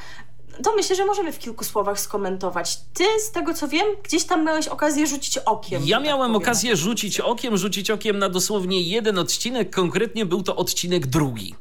to 0.63 0.75
myślę, 0.75 0.95
że 0.95 1.05
możemy 1.05 1.31
w 1.31 1.39
kilku 1.39 1.63
słowach 1.63 1.99
skomentować. 1.99 2.77
Ty, 2.93 3.03
z 3.19 3.31
tego 3.31 3.53
co 3.53 3.67
wiem, 3.67 3.85
gdzieś 4.03 4.23
tam 4.23 4.45
miałeś 4.45 4.67
okazję 4.67 5.07
rzucić 5.07 5.37
okiem. 5.37 5.81
Ja 5.85 5.97
tak 5.97 6.05
miałem 6.05 6.31
powiem. 6.31 6.35
okazję 6.41 6.75
rzucić 6.75 7.19
okiem, 7.19 7.57
rzucić 7.57 7.91
okiem 7.91 8.19
na 8.19 8.29
dosłownie 8.29 8.81
jeden 8.81 9.19
odcinek, 9.19 9.75
konkretnie 9.75 10.25
był 10.25 10.43
to 10.43 10.55
odcinek 10.55 11.07
drugi. 11.07 11.55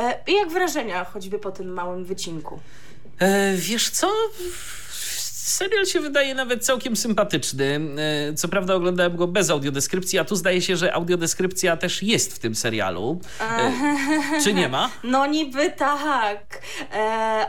E, 0.00 0.18
I 0.26 0.34
jak 0.34 0.50
wrażenia, 0.50 1.04
choćby 1.04 1.38
po 1.38 1.50
tym 1.50 1.72
małym 1.72 2.04
wycinku? 2.04 2.60
E, 3.18 3.54
wiesz 3.56 3.90
co? 3.90 4.10
Serial 5.44 5.86
się 5.86 6.00
wydaje 6.00 6.34
nawet 6.34 6.64
całkiem 6.64 6.96
sympatyczny. 6.96 7.80
E, 8.30 8.34
Co 8.34 8.48
prawda 8.48 8.74
oglądałem 8.74 9.16
go 9.16 9.26
bez 9.26 9.50
audiodeskrypcji, 9.50 10.18
a 10.18 10.24
tu 10.24 10.36
zdaje 10.36 10.62
się, 10.62 10.76
że 10.76 10.94
audiodeskrypcja 10.94 11.76
też 11.76 12.02
jest 12.02 12.32
w 12.34 12.38
tym 12.38 12.54
serialu. 12.54 13.20
E, 13.40 13.72
Czy 14.44 14.54
nie 14.54 14.68
ma? 14.68 14.90
No 15.04 15.26
niby 15.26 15.70
tak, 15.70 16.62
e, 16.92 16.96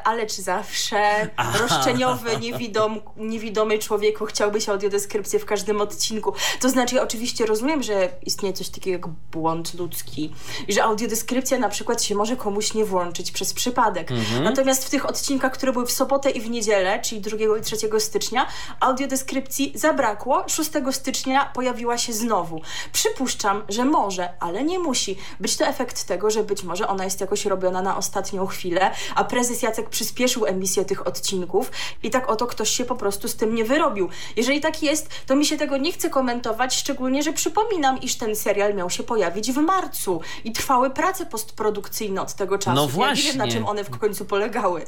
ale 0.04 0.28
czy 0.28 0.42
zawsze 0.42 1.30
Aha. 1.38 1.58
roszczeniowy, 1.58 2.38
niewidom, 2.38 3.02
niewidomy 3.18 3.80
człowieku 3.80 4.26
chciałbyś 4.26 4.70
audiodeskrypcję 4.70 5.40
w 5.40 5.46
każdym 5.46 5.82
odcinku? 5.82 6.34
To 6.60 6.70
znaczy, 6.70 6.96
ja 6.96 7.04
oczywiście 7.04 7.46
rozumiem, 7.46 7.84
że 7.84 8.10
istnieje 8.26 8.54
coś 8.54 8.70
takiego 8.70 8.92
jak 8.92 9.08
błąd 9.32 9.74
ludzki 9.74 10.34
i 10.68 10.74
że 10.74 10.84
audiodeskrypcja 10.84 11.58
na 11.60 11.70
przykład 11.70 12.04
się 12.04 12.16
może 12.16 12.36
komuś 12.36 12.74
nie 12.74 12.86
włączyć 12.86 13.32
przez 13.32 13.54
przypadek. 13.54 14.10
Natomiast 14.44 14.86
w 14.86 14.90
tych 14.90 15.10
odcinkach, 15.10 15.52
które 15.54 15.74
były 15.74 15.86
w 15.86 15.92
sobotę 15.92 16.30
i 16.32 16.42
w 16.42 16.50
niedzielę, 16.50 17.00
czyli 17.02 17.22
2 17.22 17.38
i 17.38 17.83
3 17.90 18.00
stycznia, 18.00 18.48
audiodeskrypcji 18.80 19.74
zabrakło. 19.76 20.44
6 20.48 20.72
stycznia 20.92 21.46
pojawiła 21.46 21.98
się 21.98 22.14
znowu. 22.14 22.62
Przypuszczam, 22.92 23.64
że 23.70 23.86
może, 23.86 24.34
ale 24.40 24.64
nie 24.64 24.80
musi 24.80 25.18
być 25.40 25.58
to 25.58 25.66
efekt 25.66 26.04
tego, 26.04 26.32
że 26.32 26.44
być 26.44 26.64
może 26.64 26.88
ona 26.88 27.04
jest 27.04 27.22
jakoś 27.22 27.46
robiona 27.46 27.82
na 27.82 27.98
ostatnią 27.98 28.48
chwilę, 28.48 28.92
a 29.16 29.24
prezes 29.24 29.62
Jacek 29.62 29.90
przyspieszył 29.90 30.46
emisję 30.46 30.86
tych 30.86 31.08
odcinków 31.08 31.72
i 32.04 32.10
tak 32.10 32.30
oto 32.30 32.48
ktoś 32.48 32.70
się 32.70 32.86
po 32.86 32.96
prostu 32.96 33.28
z 33.28 33.36
tym 33.36 33.56
nie 33.56 33.66
wyrobił. 33.66 34.10
Jeżeli 34.36 34.62
tak 34.62 34.84
jest, 34.84 35.10
to 35.26 35.36
mi 35.36 35.46
się 35.46 35.58
tego 35.58 35.78
nie 35.78 35.92
chce 35.92 36.10
komentować, 36.10 36.76
szczególnie, 36.76 37.24
że 37.24 37.34
przypominam, 37.34 38.02
iż 38.02 38.16
ten 38.16 38.36
serial 38.36 38.76
miał 38.76 38.90
się 38.90 39.04
pojawić 39.04 39.52
w 39.52 39.58
marcu 39.58 40.22
i 40.44 40.52
trwały 40.52 40.90
prace 40.90 41.26
postprodukcyjne 41.26 42.22
od 42.22 42.34
tego 42.34 42.58
czasu. 42.58 42.76
No 42.76 42.82
Ja 42.82 42.88
nie 42.88 42.94
właśnie. 42.94 43.24
wiem, 43.24 43.38
na 43.38 43.48
czym 43.48 43.66
one 43.66 43.84
w 43.84 44.00
końcu 44.00 44.26
polegały. 44.26 44.86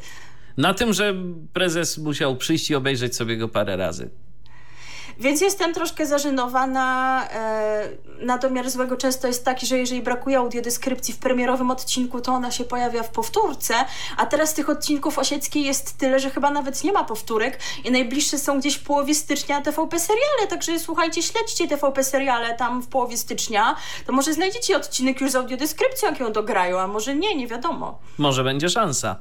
Na 0.57 0.73
tym, 0.73 0.93
że 0.93 1.13
prezes 1.53 1.97
musiał 1.97 2.35
przyjść 2.35 2.69
i 2.69 2.75
obejrzeć 2.75 3.15
sobie 3.15 3.37
go 3.37 3.47
parę 3.49 3.77
razy. 3.77 4.09
Więc 5.19 5.41
jestem 5.41 5.73
troszkę 5.73 6.05
zażenowana. 6.05 7.27
E, 7.31 7.89
na 8.21 8.37
domiar 8.37 8.69
złego 8.69 8.97
często 8.97 9.27
jest 9.27 9.45
taki, 9.45 9.65
że 9.65 9.77
jeżeli 9.77 10.01
brakuje 10.01 10.37
audiodeskrypcji 10.37 11.13
w 11.13 11.17
premierowym 11.17 11.71
odcinku, 11.71 12.21
to 12.21 12.31
ona 12.31 12.51
się 12.51 12.63
pojawia 12.63 13.03
w 13.03 13.09
powtórce, 13.09 13.73
a 14.17 14.25
teraz 14.25 14.53
tych 14.53 14.69
odcinków 14.69 15.19
Osieckiej 15.19 15.63
jest 15.63 15.97
tyle, 15.97 16.19
że 16.19 16.29
chyba 16.29 16.51
nawet 16.51 16.83
nie 16.83 16.91
ma 16.91 17.03
powtórek 17.03 17.59
i 17.83 17.91
najbliższe 17.91 18.37
są 18.37 18.59
gdzieś 18.59 18.75
w 18.75 18.83
połowie 18.83 19.15
stycznia 19.15 19.61
TVP 19.61 19.99
seriale, 19.99 20.47
także 20.49 20.79
słuchajcie, 20.79 21.23
śledźcie 21.23 21.67
TVP 21.67 22.03
seriale 22.03 22.55
tam 22.55 22.81
w 22.81 22.87
połowie 22.87 23.17
stycznia, 23.17 23.75
to 24.05 24.13
może 24.13 24.33
znajdziecie 24.33 24.77
odcinek 24.77 25.21
już 25.21 25.31
z 25.31 25.35
audiodeskrypcją, 25.35 26.09
jak 26.09 26.19
ją 26.19 26.31
dograją, 26.31 26.79
a 26.79 26.87
może 26.87 27.15
nie, 27.15 27.35
nie 27.35 27.47
wiadomo. 27.47 27.99
Może 28.17 28.43
będzie 28.43 28.69
szansa. 28.69 29.15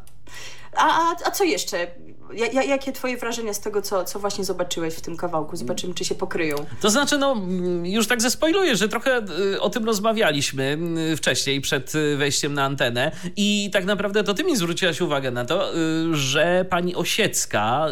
A, 0.77 1.11
a, 1.11 1.17
a 1.25 1.31
co 1.31 1.45
jeszcze? 1.45 1.87
Ja, 2.35 2.47
ja, 2.47 2.63
jakie 2.63 2.93
twoje 2.93 3.17
wrażenia 3.17 3.55
z 3.55 3.61
tego, 3.61 3.83
co, 3.83 4.05
co 4.05 4.19
właśnie 4.19 4.45
zobaczyłeś 4.45 4.95
w 4.95 5.01
tym 5.01 5.17
kawałku? 5.17 5.57
Zobaczymy, 5.57 5.95
czy 5.95 6.05
się 6.05 6.15
pokryją. 6.15 6.57
To 6.81 6.91
znaczy, 6.91 7.19
no, 7.19 7.37
już 7.83 8.07
tak 8.07 8.23
zespoiluję, 8.23 8.77
że 8.77 8.89
trochę 8.89 9.25
y, 9.55 9.61
o 9.61 9.71
tym 9.71 9.85
rozmawialiśmy 9.85 10.79
y, 11.13 11.17
wcześniej, 11.17 11.61
przed 11.61 11.95
y, 11.95 12.17
wejściem 12.17 12.55
na 12.55 12.65
antenę 12.65 13.13
i 13.37 13.71
tak 13.73 13.85
naprawdę 13.85 14.25
to 14.25 14.35
ty 14.35 14.45
mi 14.45 14.57
zwróciłaś 14.57 15.01
uwagę 15.01 15.31
na 15.31 15.45
to, 15.45 15.73
że 16.13 16.65
pani 16.71 16.95
Osiecka, 16.95 17.87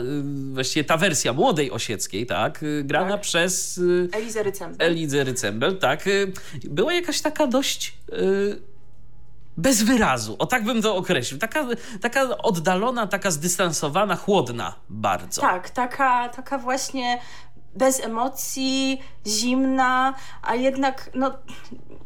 właściwie 0.52 0.84
ta 0.84 0.96
wersja 0.96 1.32
młodej 1.32 1.70
Osieckiej, 1.70 2.26
tak, 2.26 2.64
grana 2.84 3.10
Tak. 3.10 3.20
przez 3.20 3.80
Eliza 4.12 4.42
Rycembel. 4.42 4.90
Elizę 4.90 5.24
Rycembel, 5.24 5.78
tak, 5.78 6.04
była 6.64 6.94
jakaś 6.94 7.20
taka 7.20 7.46
dość... 7.46 7.94
Bez 9.56 9.82
wyrazu, 9.82 10.36
o 10.38 10.46
tak 10.46 10.64
bym 10.64 10.82
to 10.82 10.96
określił. 10.96 11.40
Taka, 11.40 11.66
taka 12.00 12.38
oddalona, 12.38 13.06
taka 13.06 13.30
zdystansowana, 13.30 14.16
chłodna 14.16 14.74
bardzo. 14.88 15.40
Tak, 15.40 15.70
taka, 15.70 16.28
taka 16.28 16.58
właśnie 16.58 17.18
bez 17.74 18.00
emocji, 18.00 19.02
zimna, 19.26 20.14
a 20.42 20.54
jednak 20.54 21.10
no, 21.14 21.38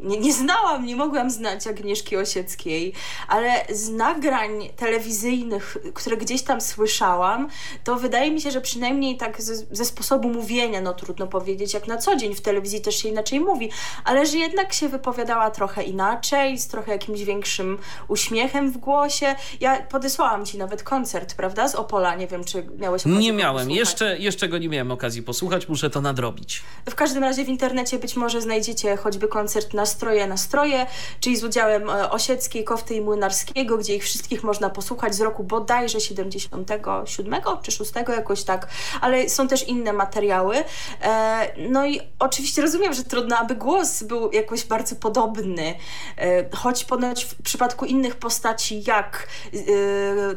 nie, 0.00 0.18
nie 0.18 0.32
znałam, 0.32 0.86
nie 0.86 0.96
mogłam 0.96 1.30
znać 1.30 1.66
Agnieszki 1.66 2.16
Osieckiej, 2.16 2.92
ale 3.28 3.50
z 3.70 3.88
nagrań 3.88 4.68
telewizyjnych, 4.76 5.76
które 5.94 6.16
gdzieś 6.16 6.42
tam 6.42 6.60
słyszałam, 6.60 7.48
to 7.84 7.96
wydaje 7.96 8.30
mi 8.30 8.40
się, 8.40 8.50
że 8.50 8.60
przynajmniej 8.60 9.16
tak 9.16 9.42
ze, 9.42 9.56
ze 9.56 9.84
sposobu 9.84 10.28
mówienia, 10.28 10.80
no 10.80 10.94
trudno 10.94 11.26
powiedzieć, 11.26 11.74
jak 11.74 11.86
na 11.86 11.96
co 11.96 12.16
dzień 12.16 12.34
w 12.34 12.40
telewizji 12.40 12.80
też 12.80 12.96
się 12.96 13.08
inaczej 13.08 13.40
mówi, 13.40 13.70
ale 14.04 14.26
że 14.26 14.38
jednak 14.38 14.72
się 14.72 14.88
wypowiadała 14.88 15.50
trochę 15.50 15.82
inaczej, 15.82 16.58
z 16.58 16.68
trochę 16.68 16.92
jakimś 16.92 17.22
większym 17.22 17.78
uśmiechem 18.08 18.72
w 18.72 18.78
głosie. 18.78 19.34
Ja 19.60 19.82
podesłałam 19.82 20.46
ci 20.46 20.58
nawet 20.58 20.82
koncert, 20.82 21.34
prawda, 21.34 21.68
z 21.68 21.74
Opola, 21.74 22.14
nie 22.14 22.26
wiem, 22.26 22.44
czy 22.44 22.66
miałeś 22.78 23.02
okazję 23.02 23.20
Nie 23.20 23.32
miałem, 23.32 23.70
jeszcze, 23.70 24.18
jeszcze 24.18 24.48
go 24.48 24.58
nie 24.58 24.68
miałem 24.68 24.90
okazji 24.90 25.22
posłuchać, 25.22 25.68
muszę 25.68 25.90
to 25.90 26.00
nadrobić. 26.00 26.62
W 26.90 26.94
każdym 26.94 27.24
razie 27.24 27.44
w 27.44 27.48
internecie 27.48 27.98
być 27.98 28.16
może 28.16 28.40
znajdziecie 28.40 28.96
choćby 28.96 29.28
koncert 29.28 29.74
Nastroje, 29.86 30.26
Nastroje, 30.26 30.86
czyli 31.20 31.36
z 31.36 31.44
udziałem 31.44 31.90
e, 31.90 32.10
Osieckiej, 32.10 32.64
Kofty 32.64 32.94
i 32.94 33.00
Młynarskiego, 33.00 33.78
gdzie 33.78 33.94
ich 33.94 34.02
wszystkich 34.02 34.44
można 34.44 34.70
posłuchać 34.70 35.14
z 35.14 35.20
roku 35.20 35.44
bodajże 35.44 36.00
77 36.00 37.42
czy 37.62 37.70
6 37.70 37.92
jakoś 38.08 38.44
tak, 38.44 38.68
ale 39.00 39.28
są 39.28 39.48
też 39.48 39.68
inne 39.68 39.92
materiały. 39.92 40.64
E, 41.02 41.46
No 41.68 41.86
i 41.86 42.00
oczywiście 42.18 42.62
rozumiem, 42.62 42.94
że 42.94 43.04
trudno, 43.04 43.38
aby 43.38 43.54
głos 43.54 44.02
był 44.02 44.32
jakoś 44.32 44.64
bardzo 44.64 44.96
podobny, 44.96 45.74
E, 46.16 46.56
choć 46.56 46.84
ponoć 46.84 47.24
w 47.24 47.42
przypadku 47.42 47.84
innych 47.84 48.16
postaci, 48.16 48.82
jak 48.86 49.28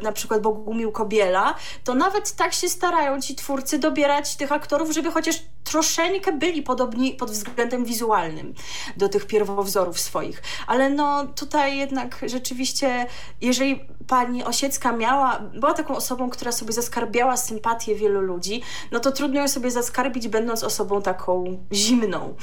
na 0.02 0.12
przykład 0.12 0.42
Bogumił 0.42 0.92
Kobiela, 0.92 1.54
to 1.84 1.94
nawet 1.94 2.32
tak 2.32 2.52
się 2.52 2.68
starają 2.68 3.20
ci 3.20 3.34
twórcy 3.34 3.78
dobierać 3.78 4.36
tych 4.36 4.52
aktorów, 4.52 4.90
żeby 4.90 5.10
chociaż 5.10 5.42
troszeczkę 5.64 6.32
byli 6.32 6.62
podobni 6.62 7.14
pod 7.14 7.30
względem 7.30 7.84
wizualnym 7.84 8.54
do 8.96 9.08
tych 9.08 9.26
pierwowzorów 9.26 10.00
swoich. 10.00 10.42
Ale 10.66 10.90
no 10.90 11.26
tutaj 11.26 11.76
jednak 11.76 12.24
rzeczywiście, 12.26 13.06
jeżeli 13.40 13.84
pani 14.06 14.44
Osiecka 14.44 14.92
miała, 14.92 15.40
była 15.54 15.74
taką 15.74 15.96
osobą, 15.96 16.30
która 16.30 16.52
sobie 16.52 16.72
zaskarbiała 16.72 17.36
sympatię 17.36 17.94
wielu 17.94 18.20
ludzi, 18.20 18.62
no 18.90 19.00
to 19.00 19.12
trudno 19.12 19.40
ją 19.40 19.48
sobie 19.48 19.70
zaskarbić, 19.70 20.28
będąc 20.28 20.64
osobą 20.64 21.02
taką 21.02 21.64
zimną. 21.72 22.34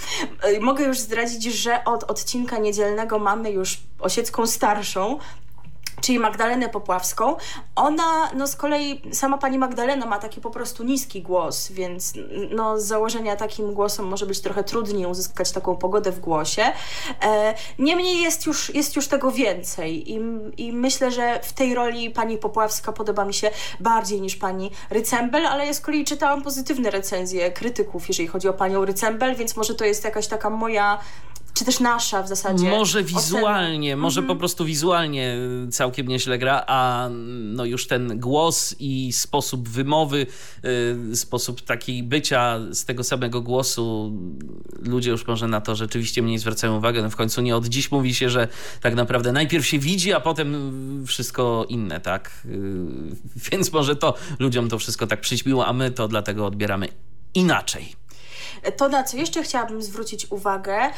Mogę 0.61 0.85
już 0.85 0.99
zdradzić, 0.99 1.43
że 1.43 1.83
od 1.83 2.03
odcinka 2.03 2.57
niedzielnego 2.57 3.19
mamy 3.19 3.51
już 3.51 3.79
Osiecką 3.99 4.47
starszą, 4.47 5.19
czyli 6.01 6.19
Magdalenę 6.19 6.69
Popławską. 6.69 7.35
Ona, 7.75 8.31
no 8.35 8.47
z 8.47 8.55
kolei 8.55 9.01
sama 9.11 9.37
pani 9.37 9.57
Magdalena 9.57 10.05
ma 10.05 10.19
taki 10.19 10.41
po 10.41 10.49
prostu 10.49 10.83
niski 10.83 11.21
głos, 11.21 11.71
więc 11.71 12.13
no 12.49 12.79
z 12.79 12.85
założenia 12.85 13.35
takim 13.35 13.73
głosem 13.73 14.07
może 14.07 14.25
być 14.25 14.41
trochę 14.41 14.63
trudniej 14.63 15.05
uzyskać 15.05 15.51
taką 15.51 15.75
pogodę 15.77 16.11
w 16.11 16.19
głosie. 16.19 16.63
E, 17.23 17.53
niemniej 17.79 18.21
jest 18.21 18.45
już, 18.45 18.75
jest 18.75 18.95
już 18.95 19.07
tego 19.07 19.31
więcej 19.31 20.11
I, 20.11 20.19
i 20.57 20.73
myślę, 20.73 21.11
że 21.11 21.39
w 21.43 21.53
tej 21.53 21.75
roli 21.75 22.09
pani 22.09 22.37
Popławska 22.37 22.91
podoba 22.91 23.25
mi 23.25 23.33
się 23.33 23.51
bardziej 23.79 24.21
niż 24.21 24.35
pani 24.35 24.71
Rycembel, 24.89 25.47
ale 25.47 25.65
ja 25.65 25.73
z 25.73 25.81
kolei 25.81 26.05
czytałam 26.05 26.41
pozytywne 26.41 26.91
recenzje 26.91 27.51
krytyków, 27.51 28.07
jeżeli 28.07 28.27
chodzi 28.27 28.47
o 28.47 28.53
panią 28.53 28.85
Rycembel, 28.85 29.35
więc 29.35 29.55
może 29.55 29.75
to 29.75 29.85
jest 29.85 30.03
jakaś 30.03 30.27
taka 30.27 30.49
moja 30.49 30.99
czy 31.57 31.65
też 31.65 31.79
nasza 31.79 32.23
w 32.23 32.27
zasadzie. 32.27 32.69
Może 32.69 33.03
wizualnie, 33.03 33.91
ocena. 33.91 34.01
może 34.01 34.19
mm 34.19 34.25
-hmm. 34.25 34.33
po 34.33 34.39
prostu 34.39 34.65
wizualnie 34.65 35.37
całkiem 35.71 36.07
nieźle 36.07 36.37
gra, 36.37 36.63
a 36.67 37.09
no 37.33 37.65
już 37.65 37.87
ten 37.87 38.19
głos 38.19 38.75
i 38.79 39.13
sposób 39.13 39.69
wymowy, 39.69 40.27
y, 41.11 41.15
sposób 41.15 41.61
takiej 41.61 42.03
bycia 42.03 42.59
z 42.71 42.85
tego 42.85 43.03
samego 43.03 43.41
głosu, 43.41 44.13
ludzie 44.79 45.11
już 45.11 45.27
może 45.27 45.47
na 45.47 45.61
to 45.61 45.75
rzeczywiście 45.75 46.21
mniej 46.21 46.37
zwracają 46.37 46.77
uwagę. 46.77 47.01
No 47.01 47.09
w 47.09 47.15
końcu 47.15 47.41
nie 47.41 47.55
od 47.55 47.67
dziś 47.67 47.91
mówi 47.91 48.13
się, 48.13 48.29
że 48.29 48.47
tak 48.81 48.95
naprawdę 48.95 49.31
najpierw 49.31 49.65
się 49.65 49.79
widzi, 49.79 50.13
a 50.13 50.19
potem 50.19 51.03
wszystko 51.07 51.65
inne, 51.69 51.99
tak? 51.99 52.31
Y, 52.45 52.85
więc 53.51 53.73
może 53.73 53.95
to 53.95 54.13
ludziom 54.39 54.69
to 54.69 54.79
wszystko 54.79 55.07
tak 55.07 55.21
przyćmiło, 55.21 55.67
a 55.67 55.73
my 55.73 55.91
to 55.91 56.07
dlatego 56.07 56.45
odbieramy 56.45 56.87
inaczej. 57.33 58.06
To, 58.71 58.89
na 58.89 59.03
co 59.03 59.17
jeszcze 59.17 59.43
chciałabym 59.43 59.81
zwrócić 59.81 60.31
uwagę, 60.31 60.75
e, 60.75 60.91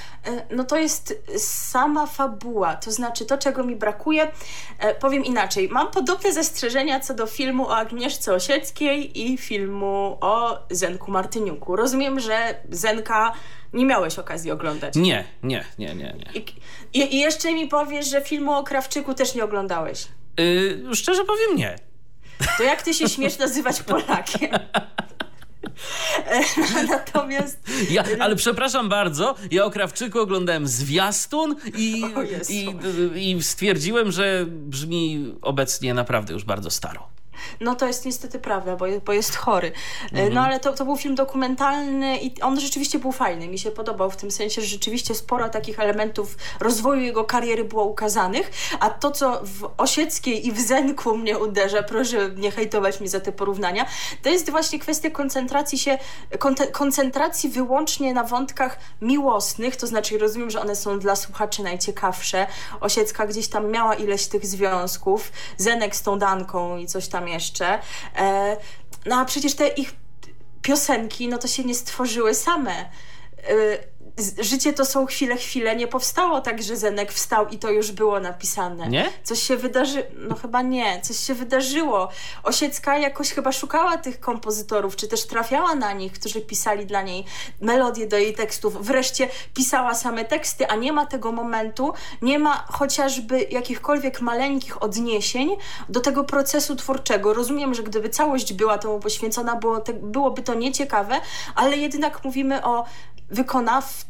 no 0.51 0.63
to 0.63 0.77
jest 0.77 1.23
sama 1.37 2.05
fabuła, 2.05 2.75
to 2.75 2.91
znaczy 2.91 3.25
to, 3.25 3.37
czego 3.37 3.63
mi 3.63 3.75
brakuje. 3.75 4.31
E, 4.79 4.95
powiem 4.95 5.25
inaczej, 5.25 5.69
mam 5.69 5.91
podobne 5.91 6.33
zastrzeżenia 6.33 6.99
co 6.99 7.13
do 7.13 7.27
filmu 7.27 7.67
o 7.67 7.77
Agnieszce 7.77 8.33
Osieckiej 8.33 9.21
i 9.21 9.37
filmu 9.37 10.17
o 10.21 10.59
Zenku 10.69 11.11
Martyniuku. 11.11 11.75
Rozumiem, 11.75 12.19
że 12.19 12.55
Zenka 12.69 13.33
nie 13.73 13.85
miałeś 13.85 14.19
okazji 14.19 14.51
oglądać. 14.51 14.95
Nie, 14.95 15.23
nie, 15.43 15.65
nie, 15.77 15.95
nie. 15.95 15.95
nie. 15.95 16.41
I, 16.93 17.15
i 17.15 17.19
jeszcze 17.19 17.53
mi 17.53 17.67
powiesz, 17.67 18.09
że 18.09 18.21
filmu 18.21 18.53
o 18.53 18.63
Krawczyku 18.63 19.13
też 19.13 19.35
nie 19.35 19.43
oglądałeś. 19.43 20.07
Yy, 20.37 20.95
szczerze 20.95 21.25
powiem 21.25 21.57
nie. 21.57 21.75
To 22.57 22.63
jak 22.63 22.81
ty 22.81 22.93
się 22.93 23.09
śmiesz 23.09 23.37
nazywać 23.37 23.83
Polakiem? 23.83 24.51
Natomiast. 26.89 27.59
Ja, 27.89 28.03
ale 28.19 28.35
przepraszam 28.35 28.89
bardzo, 28.89 29.35
ja 29.51 29.65
o 29.65 29.69
Krawczyku 29.69 30.19
oglądałem 30.19 30.67
zwiastun 30.67 31.55
i, 31.77 32.03
i, 32.49 32.67
i 33.31 33.43
stwierdziłem, 33.43 34.11
że 34.11 34.45
brzmi 34.47 35.33
obecnie 35.41 35.93
naprawdę 35.93 36.33
już 36.33 36.43
bardzo 36.43 36.69
staro. 36.69 37.18
No 37.59 37.75
to 37.75 37.87
jest 37.87 38.05
niestety 38.05 38.39
prawda, 38.39 38.75
bo, 38.75 38.85
bo 39.05 39.13
jest 39.13 39.35
chory. 39.35 39.67
E, 39.67 39.71
no, 40.11 40.19
mhm. 40.19 40.33
No 40.33 40.41
ale 40.41 40.59
to, 40.59 40.73
to 40.73 40.85
był 40.85 40.97
film 40.97 41.15
dokumentalny 41.15 42.17
i 42.17 42.41
on 42.41 42.59
rzeczywiście 42.59 42.99
był 42.99 43.11
fajny. 43.11 43.47
Mi 43.47 43.59
się 43.59 43.71
podobał 43.71 44.11
w 44.11 44.15
tym 44.15 44.31
sensie, 44.31 44.61
że 44.61 44.67
rzeczywiście 44.67 45.15
sporo 45.15 45.49
takich 45.49 45.79
elementów 45.79 46.37
rozwoju 46.59 47.01
jego 47.01 47.23
kariery 47.23 47.63
było 47.63 47.83
ukazanych, 47.83 48.51
a 48.79 48.89
to, 48.89 49.11
co 49.11 49.41
w 49.43 49.69
Osieckiej 49.77 50.47
i 50.47 50.51
w 50.51 50.59
Zenku 50.59 51.17
mnie 51.17 51.37
uderza, 51.37 51.83
proszę 51.83 52.29
nie 52.35 52.51
hejtować 52.51 52.99
mnie 52.99 53.09
za 53.09 53.19
te 53.19 53.31
porównania, 53.31 53.85
to 54.23 54.29
jest 54.29 54.49
właśnie 54.49 54.79
kwestia 54.79 55.09
koncentracji 55.09 55.77
się, 55.77 55.97
koncentracji 56.71 57.49
wyłącznie 57.49 58.13
na 58.13 58.23
wątkach 58.23 58.79
miłosnych, 59.01 59.75
to 59.75 59.87
znaczy 59.87 60.17
rozumiem, 60.17 60.49
że 60.49 60.61
one 60.61 60.75
są 60.75 60.99
dla 60.99 61.15
słuchaczy 61.15 61.63
najciekawsze. 61.63 62.47
Osiecka 62.81 63.27
gdzieś 63.27 63.47
tam 63.47 63.71
miała 63.71 63.95
ileś 63.95 64.27
tych 64.27 64.45
związków, 64.45 65.31
Zenek 65.57 65.95
z 65.95 66.01
tą 66.01 66.19
Danką 66.19 66.77
i 66.77 66.87
coś 66.87 67.07
tam 67.07 67.27
jeszcze. 67.29 67.79
E, 68.17 68.57
no 69.05 69.15
a 69.15 69.25
przecież 69.25 69.55
te 69.55 69.67
ich 69.67 69.95
piosenki, 70.61 71.27
no 71.27 71.37
to 71.37 71.47
się 71.47 71.63
nie 71.63 71.75
stworzyły 71.75 72.35
same. 72.35 72.89
Życie 74.39 74.73
to 74.73 74.85
są 74.85 75.05
chwile, 75.05 75.35
chwile. 75.35 75.75
Nie 75.75 75.87
powstało 75.87 76.41
tak, 76.41 76.63
że 76.63 76.77
Zenek 76.77 77.11
wstał 77.11 77.47
i 77.47 77.57
to 77.57 77.69
już 77.69 77.91
było 77.91 78.19
napisane. 78.19 78.87
Nie? 78.87 79.09
Coś 79.23 79.43
się 79.43 79.57
wydarzy... 79.57 80.05
No 80.15 80.35
chyba 80.35 80.61
nie. 80.61 81.01
Coś 81.01 81.19
się 81.19 81.33
wydarzyło. 81.33 82.09
Osiecka 82.43 82.97
jakoś 82.97 83.31
chyba 83.31 83.51
szukała 83.51 83.97
tych 83.97 84.19
kompozytorów, 84.19 84.95
czy 84.95 85.07
też 85.07 85.27
trafiała 85.27 85.75
na 85.75 85.93
nich, 85.93 86.13
którzy 86.13 86.41
pisali 86.41 86.85
dla 86.85 87.01
niej 87.01 87.25
melodie 87.61 88.07
do 88.07 88.17
jej 88.17 88.33
tekstów. 88.33 88.85
Wreszcie 88.85 89.29
pisała 89.53 89.95
same 89.95 90.25
teksty, 90.25 90.67
a 90.67 90.75
nie 90.75 90.93
ma 90.93 91.05
tego 91.05 91.31
momentu, 91.31 91.93
nie 92.21 92.39
ma 92.39 92.65
chociażby 92.71 93.41
jakichkolwiek 93.41 94.21
maleńkich 94.21 94.83
odniesień 94.83 95.57
do 95.89 95.99
tego 95.99 96.23
procesu 96.23 96.75
twórczego. 96.75 97.33
Rozumiem, 97.33 97.73
że 97.73 97.83
gdyby 97.83 98.09
całość 98.09 98.53
była 98.53 98.77
temu 98.77 98.99
poświęcona, 98.99 99.55
było 99.55 99.79
te, 99.79 99.93
byłoby 99.93 100.41
to 100.41 100.53
nieciekawe, 100.53 101.15
ale 101.55 101.77
jednak 101.77 102.23
mówimy 102.23 102.63
o 102.63 102.85
wykonawcy 103.29 104.08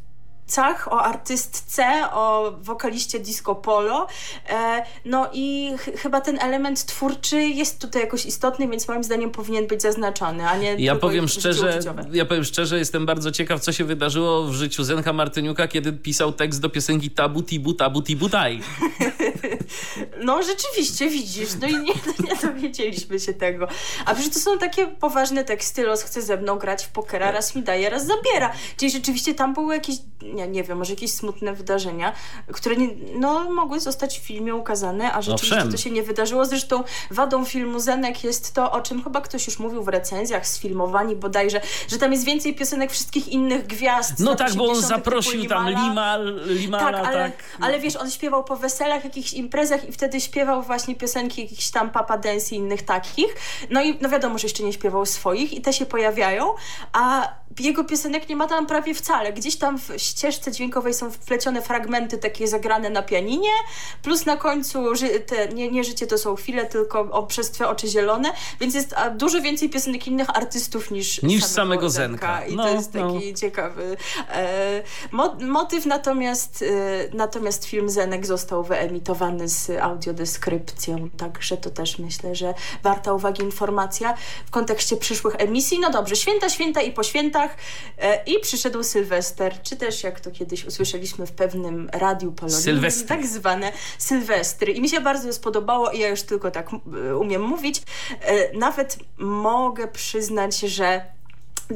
o 0.90 1.02
artystce, 1.02 2.12
o 2.14 2.54
wokaliście 2.62 3.20
disco 3.20 3.56
polo. 3.56 4.08
E, 4.50 4.84
no 5.06 5.30
i 5.34 5.74
ch 5.78 6.02
chyba 6.02 6.22
ten 6.22 6.40
element 6.42 6.86
twórczy 6.86 7.42
jest 7.42 7.82
tutaj 7.82 8.02
jakoś 8.02 8.26
istotny, 8.26 8.68
więc 8.68 8.88
moim 8.88 9.04
zdaniem 9.04 9.32
powinien 9.32 9.68
być 9.68 9.82
zaznaczony, 9.82 10.48
a 10.48 10.58
nie 10.58 10.76
ja 10.76 10.96
powiem 10.96 11.28
szczerze, 11.28 11.80
Ja 12.12 12.26
powiem 12.26 12.44
szczerze, 12.44 12.80
jestem 12.80 13.06
bardzo 13.06 13.32
ciekaw, 13.32 13.62
co 13.62 13.72
się 13.72 13.84
wydarzyło 13.84 14.44
w 14.44 14.54
życiu 14.54 14.84
Zenka 14.84 15.14
Martyniuka, 15.14 15.68
kiedy 15.68 15.94
pisał 15.94 16.32
tekst 16.32 16.62
do 16.62 16.70
piosenki 16.70 17.12
Tabu 17.12 17.44
Tibu 17.44 17.74
Tabu 17.74 18.02
Tibu 18.02 18.30
Taj. 18.30 18.62
no 20.28 20.44
rzeczywiście, 20.44 21.10
widzisz, 21.10 21.50
no 21.62 21.68
i 21.68 21.74
nie, 21.74 21.94
nie 22.20 22.36
dowiedzieliśmy 22.42 23.20
się 23.20 23.34
tego. 23.34 23.68
A 24.06 24.14
przecież 24.16 24.34
to 24.34 24.40
są 24.40 24.58
takie 24.58 24.88
poważne 24.88 25.44
teksty, 25.44 25.84
los 25.84 26.04
chce 26.04 26.22
ze 26.22 26.38
mną 26.38 26.56
grać 26.56 26.86
w 26.86 26.90
pokera, 26.90 27.32
raz 27.32 27.56
mi 27.56 27.64
daje, 27.64 27.90
raz 27.90 28.06
zabiera. 28.06 28.52
Czyli 28.78 28.92
rzeczywiście 28.92 29.34
tam 29.34 29.54
były 29.54 29.74
jakieś 29.74 29.96
nie 30.46 30.64
wiem, 30.64 30.78
może 30.78 30.94
jakieś 30.94 31.12
smutne 31.12 31.54
wydarzenia, 31.54 32.14
które 32.54 32.76
nie, 32.76 32.88
no, 33.16 33.50
mogły 33.50 33.80
zostać 33.80 34.20
w 34.20 34.24
filmie 34.24 34.56
ukazane, 34.56 35.14
a 35.14 35.22
rzeczywiście 35.22 35.56
Owszem. 35.56 35.72
to 35.72 35.78
się 35.78 35.92
nie 35.92 36.04
wydarzyło. 36.04 36.46
Zresztą 36.46 36.84
wadą 37.12 37.46
filmu 37.46 37.80
Zenek 37.80 38.24
jest 38.24 38.54
to, 38.54 38.72
o 38.72 38.82
czym 38.82 39.04
chyba 39.04 39.22
ktoś 39.22 39.48
już 39.48 39.60
mówił 39.60 39.84
w 39.84 39.88
recenzjach, 39.88 40.48
sfilmowani 40.48 41.16
bodajże, 41.16 41.62
że 41.88 41.98
tam 41.98 42.12
jest 42.12 42.26
więcej 42.26 42.56
piosenek 42.56 42.92
wszystkich 42.92 43.28
innych 43.28 43.68
gwiazd. 43.68 44.14
No 44.20 44.36
tak, 44.36 44.54
bo 44.54 44.70
on 44.70 44.82
zaprosił 44.82 45.46
tam 45.46 45.70
Limal, 45.70 46.40
Limala, 46.48 46.92
tak, 46.92 47.08
ale, 47.08 47.32
tak. 47.32 47.44
ale 47.62 47.80
wiesz, 47.80 47.96
on 47.96 48.12
śpiewał 48.12 48.44
po 48.44 48.56
weselach, 48.56 49.04
jakichś 49.04 49.34
imprezach 49.34 49.90
i 49.90 49.92
wtedy 49.92 50.22
śpiewał 50.22 50.64
właśnie 50.64 50.96
piosenki 50.96 51.42
jakichś 51.42 51.70
tam 51.70 51.90
Papa 51.90 52.18
Dance 52.18 52.56
i 52.56 52.58
innych 52.58 52.82
takich. 52.82 53.36
No 53.70 53.84
i 53.84 53.98
no 54.02 54.10
wiadomo, 54.10 54.38
że 54.38 54.46
jeszcze 54.46 54.64
nie 54.64 54.74
śpiewał 54.74 55.06
swoich 55.06 55.54
i 55.54 55.62
te 55.62 55.74
się 55.74 55.86
pojawiają, 55.86 56.54
a 56.94 57.30
jego 57.60 57.84
piosenek 57.84 58.30
nie 58.30 58.36
ma 58.36 58.48
tam 58.48 58.66
prawie 58.66 58.94
wcale. 58.94 59.34
Gdzieś 59.34 59.56
tam 59.56 59.80
w 59.80 59.90
ścieżce 60.32 60.52
dźwiękowej 60.52 60.94
są 60.94 61.12
wplecione 61.12 61.62
fragmenty 61.62 62.18
takie 62.18 62.48
zagrane 62.48 62.90
na 62.90 63.02
pianinie, 63.02 63.50
plus 64.02 64.26
na 64.26 64.38
końcu 64.38 64.84
te, 65.26 65.48
nie, 65.48 65.72
nie 65.72 65.84
życie 65.84 66.08
to 66.08 66.18
są 66.18 66.36
chwile, 66.36 66.66
tylko 66.66 67.00
o, 67.00 67.24
przez 67.24 67.52
twe 67.52 67.68
oczy 67.68 67.88
zielone, 67.88 68.32
więc 68.60 68.76
jest 68.76 68.96
dużo 69.16 69.42
więcej 69.42 69.70
piosenek 69.70 70.08
innych 70.08 70.38
artystów 70.38 70.92
niż, 70.92 71.22
niż 71.22 71.44
samego. 71.44 71.90
Zenka. 71.90 72.46
I 72.46 72.56
no, 72.56 72.64
to 72.64 72.70
jest 72.70 72.94
no. 72.94 73.14
taki 73.14 73.32
no. 73.32 73.38
ciekawy 73.38 73.98
e, 74.30 74.84
mo 75.12 75.36
motyw, 75.42 75.86
natomiast, 75.86 76.62
e, 76.62 77.16
natomiast 77.18 77.66
film 77.66 77.90
Zenek 77.90 78.26
został 78.26 78.64
wyemitowany 78.64 79.50
z 79.50 79.70
audiodeskrypcją, 79.70 81.10
także 81.18 81.58
to 81.58 81.70
też 81.70 82.00
myślę, 82.00 82.36
że 82.36 82.54
warta 82.84 83.14
uwagi 83.14 83.44
informacja 83.44 84.14
w 84.46 84.52
kontekście 84.52 84.98
przyszłych 84.98 85.36
emisji. 85.38 85.80
No 85.80 85.90
dobrze, 85.90 86.16
święta, 86.16 86.50
święta 86.50 86.82
i 86.82 86.92
po 86.92 87.04
świętach 87.04 87.58
e, 87.98 88.24
i 88.24 88.40
przyszedł 88.40 88.84
Sylwester, 88.84 89.62
czy 89.64 89.76
też 89.78 90.04
jak 90.04 90.19
to 90.20 90.32
kiedyś 90.32 90.66
usłyszeliśmy 90.66 91.26
w 91.26 91.32
pewnym 91.32 91.90
radiu 91.94 92.32
polonijnym, 92.32 92.92
tak 93.08 93.26
zwane 93.26 93.72
Sylwestry. 93.98 94.72
I 94.72 94.82
mi 94.82 94.90
się 94.90 95.02
bardzo 95.02 95.34
spodobało 95.34 95.92
i 95.92 96.00
ja 96.00 96.08
już 96.08 96.22
tylko 96.22 96.52
tak 96.52 96.70
umiem 97.20 97.42
mówić. 97.42 97.82
E, 98.22 98.58
nawet 98.58 98.98
mogę 99.18 99.88
przyznać, 99.88 100.60
że 100.60 101.06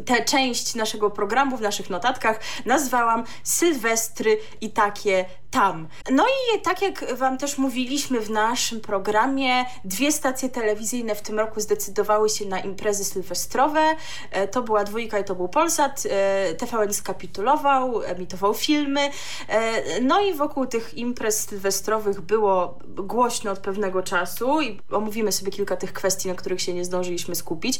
tę 0.06 0.25
część 0.25 0.75
naszego 0.75 1.10
programu 1.10 1.58
w 1.58 1.62
naszych 1.62 1.89
notatkach 1.89 2.39
nazwałam 2.65 3.23
Sylwestry 3.43 4.38
i 4.62 4.69
takie 4.69 5.25
tam. 5.54 5.88
No 6.12 6.26
i 6.26 6.62
tak 6.62 6.82
jak 6.82 7.16
Wam 7.16 7.38
też 7.38 7.58
mówiliśmy 7.58 8.20
w 8.20 8.30
naszym 8.30 8.82
programie, 8.82 9.66
dwie 9.86 10.12
stacje 10.12 10.50
telewizyjne 10.50 11.16
w 11.16 11.22
tym 11.22 11.39
roku 11.39 11.60
zdecydowały 11.60 12.30
się 12.30 12.46
na 12.46 12.60
imprezy 12.60 13.06
sylwestrowe. 13.06 13.96
E, 14.32 14.48
to 14.48 14.62
była 14.62 14.84
dwójka 14.84 15.20
i 15.20 15.24
to 15.24 15.36
był 15.36 15.50
Polsat. 15.50 16.04
E, 16.10 16.54
TVN 16.54 16.94
skapitulował, 16.94 18.04
emitował 18.04 18.54
filmy. 18.54 19.10
E, 19.48 20.02
no 20.02 20.22
i 20.22 20.34
wokół 20.34 20.66
tych 20.66 20.94
imprez 20.94 21.50
sylwestrowych 21.50 22.22
było 22.22 22.80
głośno 22.88 23.52
od 23.52 23.60
pewnego 23.60 24.04
czasu 24.04 24.62
i 24.62 24.80
omówimy 24.92 25.32
sobie 25.32 25.52
kilka 25.52 25.78
tych 25.78 25.94
kwestii, 25.94 26.28
na 26.28 26.36
których 26.36 26.62
się 26.62 26.74
nie 26.74 26.86
zdążyliśmy 26.86 27.36
skupić. 27.36 27.80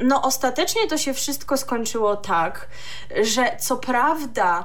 No 0.00 0.22
ostatecznie 0.22 0.86
to 0.88 0.98
się 0.98 1.14
wszystko 1.14 1.56
skończyło 1.56 2.16
tak, 2.16 2.68
że 3.22 3.56
co 3.60 3.76
prawda 3.76 4.64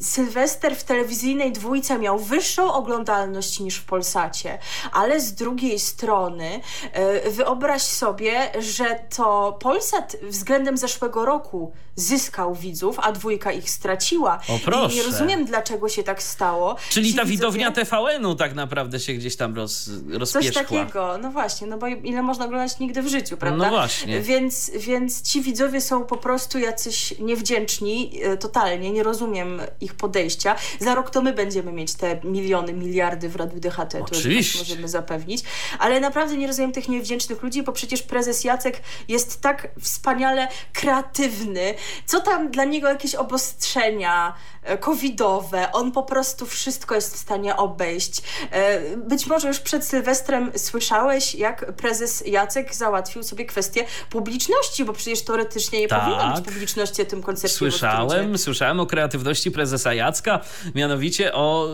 Sylwester 0.00 0.76
w 0.76 0.84
telewizyjnej 0.84 1.52
dwójce 1.52 1.98
miał 1.98 2.18
wyższą 2.18 2.72
oglądalność 2.72 3.60
niż 3.60 3.76
w 3.76 3.84
Polsacie, 3.84 4.58
ale 4.92 5.20
z 5.20 5.34
drugiej 5.34 5.78
strony 5.78 6.60
e, 6.92 7.30
wyobraź 7.30 7.82
sobie, 7.82 8.50
że 8.58 9.00
to 9.16 9.58
Polsat 9.60 10.16
względem 10.22 10.76
zeszłego 10.76 11.24
roku 11.24 11.72
zyskał 11.96 12.54
widzów, 12.54 12.98
a 12.98 13.12
dwójka 13.12 13.52
ich 13.52 13.70
straciła. 13.70 14.40
O 14.48 14.58
proszę. 14.64 14.94
I 14.94 14.96
nie 14.96 15.02
rozumiem, 15.02 15.44
dlaczego 15.44 15.88
się 15.88 16.02
tak 16.02 16.22
stało. 16.22 16.76
Czyli 16.90 17.10
Ci 17.10 17.16
ta 17.16 17.24
widzowie... 17.24 17.58
widownia 17.58 17.84
TVN-u 17.84 18.34
tak 18.34 18.54
naprawdę 18.54 19.00
się 19.00 19.12
gdzieś 19.12 19.36
tam 19.36 19.54
roz, 19.56 19.90
rozpierzchła. 20.08 20.52
Coś 20.52 20.68
takiego, 20.68 21.18
no 21.22 21.30
właśnie, 21.30 21.66
no 21.66 21.78
bo 21.78 21.86
ile 21.86 22.22
można 22.22 22.44
oglądać 22.44 22.78
nigdy 22.78 23.02
w 23.02 23.08
życiu, 23.08 23.36
prawda? 23.36 23.64
No 23.64 23.70
właśnie. 23.70 24.20
Więc, 24.20 24.70
więc 24.76 25.22
ci 25.22 25.42
widzowie 25.42 25.80
są 25.80 26.04
po 26.04 26.16
prostu 26.16 26.58
jacyś 26.58 27.18
niewdzięczni, 27.18 28.20
e, 28.22 28.36
totalnie, 28.36 28.90
nie 28.90 29.02
rozumiem 29.02 29.60
ich 29.80 29.89
podejścia. 29.94 30.56
Za 30.80 30.94
rok 30.94 31.10
to 31.10 31.22
my 31.22 31.32
będziemy 31.32 31.72
mieć 31.72 31.94
te 31.94 32.20
miliony, 32.24 32.72
miliardy 32.72 33.28
w 33.28 33.36
Radiu 33.36 33.60
DHT, 33.60 33.92
to 33.92 33.98
Oczywiście. 34.00 34.58
możemy 34.58 34.88
zapewnić. 34.88 35.42
Ale 35.78 36.00
naprawdę 36.00 36.36
nie 36.36 36.46
rozumiem 36.46 36.72
tych 36.72 36.88
niewdzięcznych 36.88 37.42
ludzi, 37.42 37.62
bo 37.62 37.72
przecież 37.72 38.02
prezes 38.02 38.44
Jacek 38.44 38.82
jest 39.08 39.40
tak 39.40 39.68
wspaniale 39.80 40.48
kreatywny. 40.72 41.74
Co 42.06 42.20
tam 42.20 42.50
dla 42.50 42.64
niego 42.64 42.88
jakieś 42.88 43.14
obostrzenia 43.14 44.34
e, 44.62 44.78
covidowe, 44.78 45.72
on 45.72 45.92
po 45.92 46.02
prostu 46.02 46.46
wszystko 46.46 46.94
jest 46.94 47.14
w 47.14 47.18
stanie 47.18 47.56
obejść. 47.56 48.22
E, 48.50 48.96
być 48.96 49.26
może 49.26 49.48
już 49.48 49.60
przed 49.60 49.84
Sylwestrem 49.84 50.52
słyszałeś, 50.56 51.34
jak 51.34 51.72
prezes 51.72 52.22
Jacek 52.26 52.74
załatwił 52.74 53.22
sobie 53.22 53.44
kwestię 53.44 53.84
publiczności, 54.10 54.84
bo 54.84 54.92
przecież 54.92 55.22
teoretycznie 55.22 55.80
nie 55.80 55.88
tak. 55.88 56.04
powinno 56.04 56.34
być 56.34 56.44
publiczności 56.44 57.02
o 57.02 57.04
tym 57.04 57.22
koncercie. 57.22 57.56
Słyszałem, 57.56 58.38
słyszałem 58.38 58.80
o 58.80 58.86
kreatywności 58.86 59.50
prezesa 59.50 59.79
Jacka, 59.86 60.40
mianowicie 60.74 61.34
o 61.34 61.68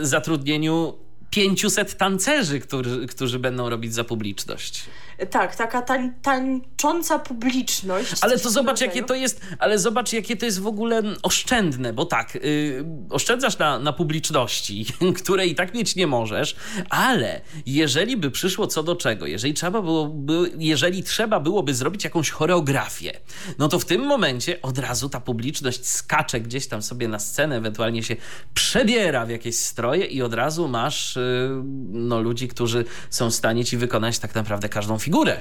y, 0.00 0.06
zatrudnieniu 0.06 0.94
500 1.30 1.96
tancerzy, 1.96 2.60
którzy, 2.60 3.06
którzy 3.06 3.38
będą 3.38 3.70
robić 3.70 3.94
za 3.94 4.04
publiczność. 4.04 4.84
Tak, 5.30 5.56
taka 5.56 5.82
tań, 5.82 6.12
tańcząca 6.22 7.18
publiczność. 7.18 8.14
Ale 8.20 8.38
to 8.38 8.50
zobacz, 8.50 8.80
jakie 8.80 9.02
to 9.02 9.14
jest, 9.14 9.40
ale 9.58 9.78
zobacz, 9.78 10.12
jakie 10.12 10.36
to 10.36 10.46
jest 10.46 10.60
w 10.60 10.66
ogóle 10.66 11.02
oszczędne, 11.22 11.92
bo 11.92 12.04
tak, 12.04 12.34
yy, 12.34 12.84
oszczędzasz 13.10 13.58
na, 13.58 13.78
na 13.78 13.92
publiczności, 13.92 14.86
której 15.22 15.50
i 15.50 15.54
tak 15.54 15.74
mieć 15.74 15.96
nie 15.96 16.06
możesz, 16.06 16.56
ale 16.90 17.40
jeżeli 17.66 18.16
by 18.16 18.30
przyszło 18.30 18.66
co 18.66 18.82
do 18.82 18.96
czego, 18.96 19.26
jeżeli 19.26 19.54
trzeba, 19.54 19.82
byłoby, 19.82 20.52
jeżeli 20.58 21.02
trzeba 21.02 21.40
byłoby 21.40 21.74
zrobić 21.74 22.04
jakąś 22.04 22.30
choreografię, 22.30 23.20
no 23.58 23.68
to 23.68 23.78
w 23.78 23.84
tym 23.84 24.06
momencie 24.06 24.62
od 24.62 24.78
razu 24.78 25.08
ta 25.08 25.20
publiczność 25.20 25.86
skacze 25.86 26.40
gdzieś 26.40 26.66
tam 26.66 26.82
sobie 26.82 27.08
na 27.08 27.18
scenę, 27.18 27.56
ewentualnie 27.56 28.02
się 28.02 28.16
przebiera 28.54 29.26
w 29.26 29.30
jakieś 29.30 29.56
stroje 29.56 30.04
i 30.04 30.22
od 30.22 30.34
razu 30.34 30.68
masz 30.68 31.16
yy, 31.16 31.62
no, 31.88 32.20
ludzi, 32.20 32.48
którzy 32.48 32.84
są 33.10 33.30
w 33.30 33.34
stanie 33.34 33.64
ci 33.64 33.76
wykonać 33.76 34.18
tak 34.18 34.34
naprawdę 34.34 34.68
każdą 34.68 34.98
figurę. 35.06 35.40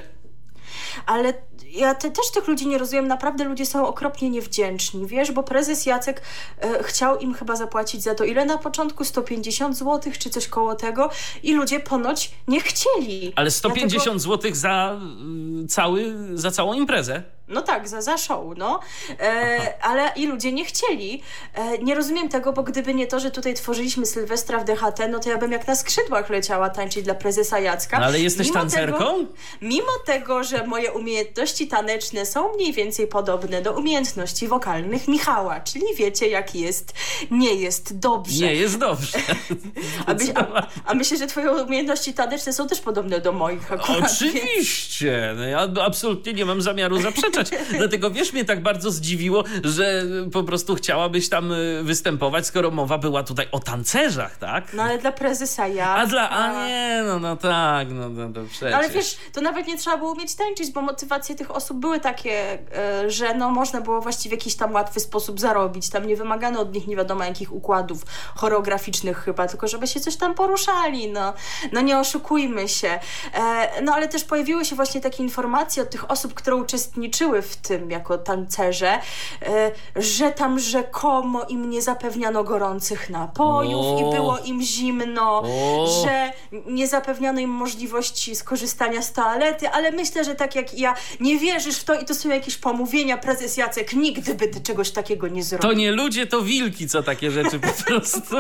Ale 1.06 1.34
ja 1.71 1.95
te, 1.95 2.12
też 2.12 2.32
tych 2.34 2.47
ludzi 2.47 2.67
nie 2.67 2.78
rozumiem. 2.78 3.08
Naprawdę 3.08 3.43
ludzie 3.43 3.65
są 3.65 3.88
okropnie 3.88 4.30
niewdzięczni, 4.30 5.08
wiesz, 5.08 5.32
bo 5.32 5.43
prezes 5.43 5.86
Jacek 5.86 6.21
e, 6.62 6.84
chciał 6.84 7.19
im 7.19 7.34
chyba 7.34 7.56
zapłacić 7.56 8.04
za 8.04 8.15
to 8.15 8.23
ile 8.23 8.45
na 8.45 8.58
początku? 8.58 9.04
150 9.04 9.78
zł 9.78 10.13
czy 10.19 10.30
coś 10.30 10.47
koło 10.47 10.75
tego 10.75 11.10
i 11.43 11.54
ludzie 11.54 11.80
ponoć 11.80 12.32
nie 12.47 12.62
chcieli. 12.62 13.34
Ale 13.36 13.51
150 13.51 14.04
Dlatego... 14.04 14.19
zł 14.19 14.51
za, 14.56 14.99
y, 15.63 15.67
cały, 15.67 16.15
za 16.34 16.51
całą 16.51 16.73
imprezę? 16.73 17.23
No 17.47 17.62
tak, 17.62 17.88
za, 17.88 18.01
za 18.01 18.17
show, 18.17 18.58
no. 18.58 18.79
E, 19.19 19.73
ale 19.81 20.12
i 20.15 20.27
ludzie 20.27 20.51
nie 20.51 20.65
chcieli. 20.65 21.21
E, 21.53 21.77
nie 21.77 21.95
rozumiem 21.95 22.29
tego, 22.29 22.53
bo 22.53 22.63
gdyby 22.63 22.93
nie 22.93 23.08
to, 23.08 23.19
że 23.19 23.31
tutaj 23.31 23.53
tworzyliśmy 23.53 24.05
Sylwestra 24.05 24.60
w 24.60 24.65
DHT, 24.65 24.99
no 25.10 25.19
to 25.19 25.29
ja 25.29 25.38
bym 25.38 25.51
jak 25.51 25.67
na 25.67 25.75
skrzydłach 25.75 26.29
leciała 26.29 26.69
tańczyć 26.69 27.03
dla 27.03 27.15
prezesa 27.15 27.60
Jacka. 27.60 27.99
No 27.99 28.05
ale 28.05 28.19
jesteś 28.19 28.47
mimo 28.47 28.60
tancerką? 28.60 28.97
Tego, 28.97 29.15
mimo 29.62 29.91
tego, 30.05 30.43
że 30.43 30.67
moje 30.67 30.91
umiejętności 30.91 31.67
taneczne 31.67 32.25
są 32.25 32.53
mniej 32.53 32.73
więcej 32.73 33.08
podobne 33.08 33.62
do 33.62 33.73
umiejętności 33.73 34.47
wokalnych 34.47 35.08
Michała, 35.08 35.60
czyli 35.60 35.86
wiecie 35.95 36.27
jak 36.27 36.55
jest, 36.55 36.93
nie 37.31 37.53
jest 37.53 37.99
dobrze. 37.99 38.45
Nie 38.45 38.55
jest 38.55 38.77
dobrze. 38.77 39.17
a, 40.08 40.13
my, 40.13 40.34
a, 40.36 40.67
a, 40.86 40.93
myślę, 40.93 41.17
że 41.17 41.27
twoje 41.27 41.51
umiejętności 41.51 42.13
taneczne 42.13 42.53
są 42.53 42.67
też 42.67 42.79
podobne 42.79 43.21
do 43.21 43.31
moich 43.31 43.71
akurat. 43.71 44.12
Oczywiście. 44.12 45.34
No 45.38 45.43
ja 45.43 45.67
absolutnie 45.86 46.34
nie 46.34 46.45
mam 46.45 46.62
zamiaru 46.62 46.99
Dlatego 47.78 48.12
wiesz, 48.12 48.34
mnie 48.34 48.45
tak 48.45 48.63
bardzo 48.63 48.91
zdziwiło, 48.91 49.43
że 49.63 50.04
po 50.34 50.43
prostu 50.43 50.76
chciałabyś 50.76 51.30
tam 51.30 51.52
y, 51.52 51.84
występować, 51.84 52.48
skoro 52.48 52.71
mowa 52.71 52.98
była 52.98 53.24
tutaj 53.24 53.48
o 53.52 53.60
tancerzach, 53.60 54.38
tak? 54.38 54.74
No 54.74 54.84
ale 54.84 54.98
dla 54.98 55.12
prezesa 55.12 55.67
ja. 55.67 55.95
A 55.95 56.06
dla, 56.06 56.30
a 56.30 56.67
nie, 56.67 57.04
no, 57.08 57.19
no 57.19 57.36
tak, 57.36 57.88
no, 57.91 58.10
no 58.10 58.34
to 58.34 58.41
przecież. 58.50 58.74
Ale 58.74 58.89
wiesz, 58.89 59.17
to 59.34 59.41
nawet 59.41 59.67
nie 59.67 59.78
trzeba 59.78 59.98
było 59.98 60.12
umieć 60.12 60.36
tańczyć, 60.36 60.71
bo 60.71 60.82
motywacje 60.82 61.36
tych 61.36 61.56
osób 61.56 61.78
były 61.78 62.00
takie, 62.00 62.60
y, 63.06 63.12
że 63.12 63.34
no 63.34 63.52
można 63.52 63.82
było 63.82 64.02
właściwie 64.02 64.36
w 64.38 64.39
jakiś 64.39 64.56
tam 64.56 64.74
łatwy 64.74 65.00
sposób 65.00 65.39
zarobić. 65.39 65.89
Tam 65.89 66.08
nie 66.08 66.15
wymagano 66.15 66.60
od 66.60 66.74
nich 66.74 66.88
nie 66.88 66.95
wiadomo 66.95 67.24
jakich 67.24 67.54
układów 67.54 68.06
choreograficznych 68.36 69.17
chyba, 69.17 69.48
tylko 69.48 69.67
żeby 69.67 69.88
się 69.88 70.00
coś 70.00 70.15
tam 70.15 70.36
poruszali, 70.36 71.12
no. 71.12 71.34
No 71.71 71.82
nie 71.82 72.00
oszukujmy 72.00 72.67
się. 72.67 73.00
E, 73.34 73.82
no 73.82 73.93
ale 73.93 74.08
też 74.08 74.24
pojawiły 74.24 74.65
się 74.65 74.76
właśnie 74.76 75.02
takie 75.02 75.24
informacje 75.24 75.84
od 75.84 75.89
tych 75.89 76.12
osób, 76.12 76.34
które 76.34 76.56
uczestniczyły 76.56 77.24
uczestniczyły 77.25 77.41
w 77.41 77.55
tym 77.55 77.91
jako 77.91 78.17
tancerze, 78.17 78.99
e, 79.41 79.71
że 79.95 80.31
tam 80.31 80.59
rzekomo 80.59 81.43
im 81.43 81.69
nie 81.69 81.81
zapewniano 81.81 82.43
gorących 82.43 83.09
napojów 83.09 83.85
o. 83.85 83.99
i 83.99 84.15
było 84.15 84.38
im 84.38 84.61
zimno, 84.61 85.41
o. 85.45 86.03
że 86.03 86.31
nie 86.65 86.88
zapewniano 86.88 87.39
im 87.39 87.49
możliwości 87.49 88.35
skorzystania 88.35 89.01
z 89.01 89.13
toalety, 89.13 89.69
ale 89.69 89.91
myślę, 89.91 90.23
że 90.23 90.35
tak 90.35 90.55
jak 90.55 90.79
ja 90.79 90.95
nie 91.19 91.38
wierzysz 91.38 91.77
w 91.77 91.83
to 91.83 91.93
i 91.93 92.05
to 92.05 92.15
są 92.15 92.29
jakieś 92.29 92.57
pomówienia, 92.57 93.17
prezes 93.17 93.57
Jacek 93.57 93.93
nigdy 93.93 94.33
by 94.33 94.47
ty 94.47 94.61
czegoś 94.61 94.91
takiego 94.91 95.27
nie 95.27 95.43
zrobił. 95.43 95.69
To 95.69 95.75
nie 95.75 95.91
ludzie, 95.91 96.27
to 96.27 96.41
wilki, 96.41 96.88
co 96.88 97.03
takie 97.03 97.31
rzeczy 97.31 97.59
po 97.59 97.67
prostu. 97.85 98.35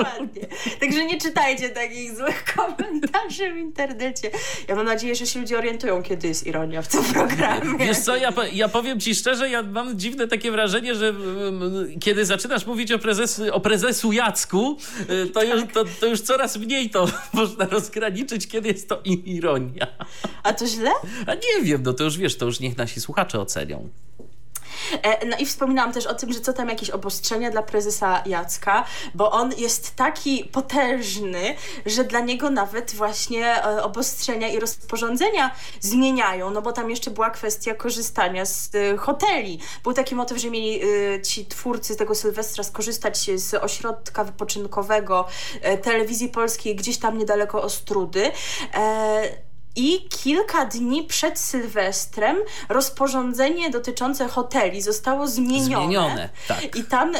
Także 0.79 1.05
nie 1.05 1.17
czytajcie 1.21 1.69
takich 1.69 2.15
złych 2.15 2.45
komentarzy 2.55 3.53
w 3.53 3.57
internecie. 3.57 4.31
Ja 4.67 4.75
mam 4.75 4.85
nadzieję, 4.85 5.15
że 5.15 5.25
się 5.25 5.39
ludzie 5.39 5.57
orientują, 5.57 6.03
kiedy 6.03 6.27
jest 6.27 6.47
ironia 6.47 6.81
w 6.81 6.87
tym 6.87 7.03
programie. 7.03 7.85
Wiesz 7.85 7.99
co, 7.99 8.15
ja, 8.15 8.33
ja 8.53 8.69
powiem 8.75 8.99
ci 8.99 9.15
szczerze, 9.15 9.49
ja 9.49 9.63
mam 9.63 9.99
dziwne 9.99 10.27
takie 10.27 10.51
wrażenie, 10.51 10.95
że 10.95 11.13
kiedy 11.99 12.25
zaczynasz 12.25 12.65
mówić 12.65 12.91
o, 12.91 12.99
prezes, 12.99 13.41
o 13.51 13.59
prezesu 13.59 14.11
Jacku, 14.11 14.77
y, 15.09 15.29
to, 15.29 15.43
już, 15.43 15.63
to, 15.73 15.85
to 15.99 16.05
już 16.05 16.21
coraz 16.21 16.57
mniej 16.57 16.89
to 16.89 17.07
można 17.33 17.65
rozgraniczyć, 17.65 18.47
kiedy 18.47 18.67
jest 18.67 18.89
to 18.89 19.01
ironia. 19.05 19.87
A 20.43 20.53
to 20.53 20.67
źle? 20.67 20.91
A 21.27 21.33
nie 21.33 21.63
wiem, 21.63 21.83
no 21.83 21.93
to 21.93 22.03
już 22.03 22.17
wiesz, 22.17 22.35
to 22.37 22.45
już 22.45 22.59
niech 22.59 22.77
nasi 22.77 23.01
słuchacze 23.01 23.39
ocenią. 23.39 23.89
E, 25.01 25.25
no 25.25 25.37
i 25.37 25.45
wspominałam 25.45 25.93
też 25.93 26.05
o 26.05 26.15
tym, 26.15 26.33
że 26.33 26.39
co 26.39 26.53
tam 26.53 26.69
jakieś 26.69 26.89
obostrzenia 26.89 27.51
dla 27.51 27.63
prezesa 27.63 28.23
Jacka, 28.25 28.85
bo 29.15 29.31
on 29.31 29.51
jest 29.57 29.95
taki 29.95 30.43
potężny, 30.43 31.55
że 31.85 32.03
dla 32.03 32.19
niego 32.19 32.49
nawet 32.49 32.95
właśnie 32.95 33.63
e, 33.63 33.83
obostrzenia 33.83 34.47
i 34.47 34.59
rozporządzenia 34.59 35.51
zmieniają, 35.79 36.51
no 36.51 36.61
bo 36.61 36.71
tam 36.71 36.89
jeszcze 36.89 37.11
była 37.11 37.29
kwestia 37.29 37.75
korzystania 37.75 38.45
z 38.45 38.75
e, 38.75 38.97
hoteli. 38.97 39.59
Był 39.83 39.93
taki 39.93 40.15
motyw, 40.15 40.37
że 40.37 40.49
mieli 40.49 40.81
ci 41.23 41.45
twórcy 41.45 41.95
tego 41.95 42.15
Sylwestra 42.15 42.63
skorzystać 42.63 43.29
z 43.35 43.53
ośrodka 43.53 44.23
wypoczynkowego 44.23 45.27
telewizji 45.81 46.29
polskiej 46.29 46.75
gdzieś 46.75 46.97
tam 46.97 47.17
niedaleko 47.17 47.61
Ostrudy. 47.61 48.31
I 49.75 50.09
kilka 50.09 50.65
dni 50.65 51.03
przed 51.03 51.39
Sylwestrem 51.39 52.37
rozporządzenie 52.69 53.69
dotyczące 53.69 54.27
hoteli 54.27 54.81
zostało 54.81 55.27
zmienione. 55.27 55.65
Zmienione, 55.65 56.29
tak. 56.47 56.75
I 56.75 56.83
tam 56.83 57.15
y, 57.15 57.19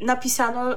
napisano, 0.00 0.76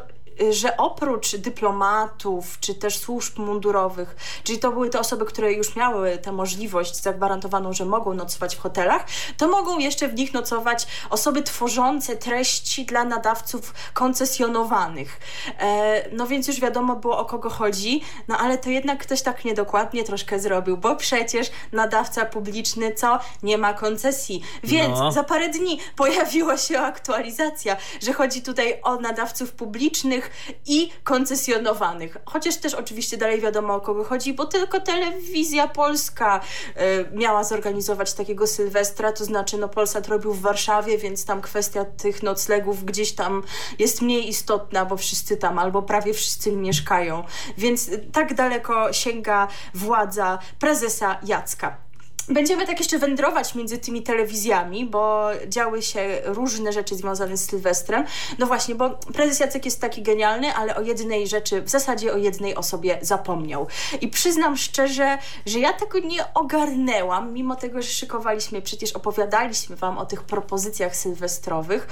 że 0.49 0.77
oprócz 0.77 1.35
dyplomatów 1.35 2.59
czy 2.59 2.75
też 2.75 2.97
służb 2.97 3.39
mundurowych, 3.39 4.15
czyli 4.43 4.59
to 4.59 4.71
były 4.71 4.89
te 4.89 4.99
osoby, 4.99 5.25
które 5.25 5.53
już 5.53 5.75
miały 5.75 6.17
tę 6.17 6.31
możliwość 6.31 7.01
zagwarantowaną, 7.01 7.73
że 7.73 7.85
mogą 7.85 8.13
nocować 8.13 8.55
w 8.55 8.59
hotelach, 8.59 9.05
to 9.37 9.47
mogą 9.47 9.79
jeszcze 9.79 10.07
w 10.07 10.15
nich 10.15 10.33
nocować 10.33 10.87
osoby 11.09 11.43
tworzące 11.43 12.15
treści 12.15 12.85
dla 12.85 13.03
nadawców 13.03 13.73
koncesjonowanych. 13.93 15.19
E, 15.59 16.09
no 16.11 16.27
więc 16.27 16.47
już 16.47 16.59
wiadomo 16.59 16.95
było 16.95 17.17
o 17.17 17.25
kogo 17.25 17.49
chodzi, 17.49 18.01
no 18.27 18.37
ale 18.37 18.57
to 18.57 18.69
jednak 18.69 18.99
ktoś 18.99 19.21
tak 19.21 19.45
niedokładnie 19.45 20.03
troszkę 20.03 20.39
zrobił, 20.39 20.77
bo 20.77 20.95
przecież 20.95 21.51
nadawca 21.71 22.25
publiczny 22.25 22.93
co? 22.95 23.19
Nie 23.43 23.57
ma 23.57 23.73
koncesji. 23.73 24.41
Więc 24.63 24.99
no. 24.99 25.11
za 25.11 25.23
parę 25.23 25.49
dni 25.49 25.79
pojawiła 25.95 26.57
się 26.57 26.79
aktualizacja, 26.79 27.77
że 28.01 28.13
chodzi 28.13 28.41
tutaj 28.41 28.79
o 28.83 28.95
nadawców 28.95 29.51
publicznych 29.51 30.22
i 30.65 30.91
koncesjonowanych. 31.03 32.17
Chociaż 32.25 32.57
też 32.57 32.73
oczywiście 32.73 33.17
dalej 33.17 33.41
wiadomo 33.41 33.75
o 33.75 33.81
kogo 33.81 34.03
chodzi, 34.03 34.33
bo 34.33 34.45
tylko 34.45 34.79
telewizja 34.79 35.67
polska 35.67 36.39
y, 36.41 37.17
miała 37.17 37.43
zorganizować 37.43 38.13
takiego 38.13 38.47
Sylwestra, 38.47 39.11
to 39.11 39.25
znaczy 39.25 39.57
no 39.57 39.69
Polsat 39.69 40.07
robił 40.07 40.33
w 40.33 40.41
Warszawie, 40.41 40.97
więc 40.97 41.25
tam 41.25 41.41
kwestia 41.41 41.85
tych 41.85 42.23
noclegów 42.23 42.85
gdzieś 42.85 43.11
tam 43.11 43.43
jest 43.79 44.01
mniej 44.01 44.29
istotna, 44.29 44.85
bo 44.85 44.97
wszyscy 44.97 45.37
tam 45.37 45.59
albo 45.59 45.81
prawie 45.81 46.13
wszyscy 46.13 46.51
mieszkają. 46.51 47.23
Więc 47.57 47.89
tak 48.11 48.33
daleko 48.33 48.93
sięga 48.93 49.47
władza 49.73 50.39
prezesa 50.59 51.19
Jacka. 51.23 51.82
Będziemy 52.29 52.67
tak 52.67 52.79
jeszcze 52.79 52.99
wędrować 52.99 53.55
między 53.55 53.77
tymi 53.77 54.03
telewizjami, 54.03 54.85
bo 54.85 55.27
działy 55.47 55.81
się 55.81 56.21
różne 56.25 56.73
rzeczy 56.73 56.95
związane 56.95 57.37
z 57.37 57.49
Sylwestrem. 57.49 58.05
No 58.39 58.45
właśnie, 58.45 58.75
bo 58.75 58.89
prezes 58.89 59.39
Jacek 59.39 59.65
jest 59.65 59.81
taki 59.81 60.01
genialny, 60.01 60.53
ale 60.53 60.75
o 60.75 60.81
jednej 60.81 61.27
rzeczy, 61.27 61.61
w 61.61 61.69
zasadzie 61.69 62.13
o 62.13 62.17
jednej 62.17 62.55
osobie 62.55 62.97
zapomniał. 63.01 63.67
I 64.01 64.07
przyznam 64.07 64.57
szczerze, 64.57 65.17
że 65.45 65.59
ja 65.59 65.73
tego 65.73 65.99
nie 65.99 66.33
ogarnęłam, 66.33 67.33
mimo 67.33 67.55
tego, 67.55 67.81
że 67.81 67.87
szykowaliśmy, 67.87 68.61
przecież 68.61 68.91
opowiadaliśmy 68.91 69.75
wam 69.75 69.97
o 69.97 70.05
tych 70.05 70.23
propozycjach 70.23 70.95
sylwestrowych. 70.95 71.87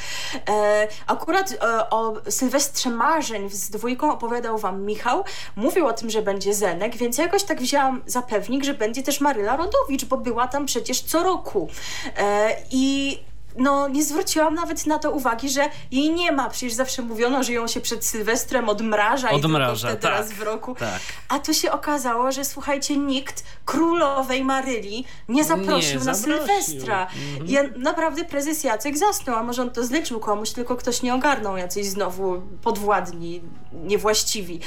E, 0.49 0.87
akurat 1.07 1.51
e, 1.51 1.89
o 1.89 2.13
Sylwestrze 2.29 2.89
Marzeń 2.89 3.49
z 3.49 3.69
dwójką 3.69 4.13
opowiadał 4.13 4.57
wam 4.57 4.81
Michał. 4.81 5.23
Mówił 5.55 5.87
o 5.87 5.93
tym, 5.93 6.09
że 6.09 6.21
będzie 6.21 6.53
Zenek, 6.53 6.97
więc 6.97 7.17
ja 7.17 7.23
jakoś 7.23 7.43
tak 7.43 7.61
wzięłam 7.61 8.01
za 8.05 8.21
pewnik, 8.21 8.63
że 8.63 8.73
będzie 8.73 9.03
też 9.03 9.21
Maryla 9.21 9.57
Rodowicz, 9.57 10.05
bo 10.05 10.20
była 10.21 10.47
tam 10.47 10.65
przecież 10.65 11.01
co 11.01 11.23
roku. 11.23 11.69
E, 12.17 12.55
I 12.71 13.17
no 13.57 13.87
nie 13.87 14.03
zwróciłam 14.03 14.53
nawet 14.53 14.85
na 14.85 14.99
to 14.99 15.11
uwagi, 15.11 15.49
że 15.49 15.69
jej 15.91 16.11
nie 16.13 16.31
ma. 16.31 16.49
Przecież 16.49 16.73
zawsze 16.73 17.01
mówiono, 17.01 17.43
że 17.43 17.53
ją 17.53 17.67
się 17.67 17.81
przed 17.81 18.05
Sylwestrem 18.05 18.69
odmraża, 18.69 19.29
odmraża 19.29 19.87
i 19.87 19.91
tylko 19.91 20.07
tak, 20.07 20.19
raz 20.19 20.31
w 20.31 20.41
roku. 20.41 20.75
Tak. 20.75 21.01
A 21.29 21.39
tu 21.39 21.53
się 21.53 21.71
okazało, 21.71 22.31
że 22.31 22.45
słuchajcie, 22.45 22.97
nikt 22.97 23.43
królowej 23.65 24.43
Maryli 24.43 25.05
nie 25.29 25.43
zaprosił 25.43 25.99
nie 25.99 26.05
na 26.05 26.13
Sylwestra. 26.13 27.07
Mhm. 27.31 27.47
Ja, 27.47 27.63
naprawdę 27.77 28.25
prezes 28.25 28.63
Jacek 28.63 28.97
zasnął, 28.97 29.35
a 29.35 29.43
może 29.43 29.61
on 29.61 29.71
to 29.71 29.83
zlecił 29.83 30.19
komuś, 30.19 30.51
tylko 30.51 30.75
ktoś 30.75 31.01
nie 31.01 31.13
ogarnął 31.13 31.57
jacyś 31.57 31.85
znowu 31.85 32.41
podwładni, 32.63 33.41
niewłaściwi. 33.73 34.59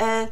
E, 0.00 0.28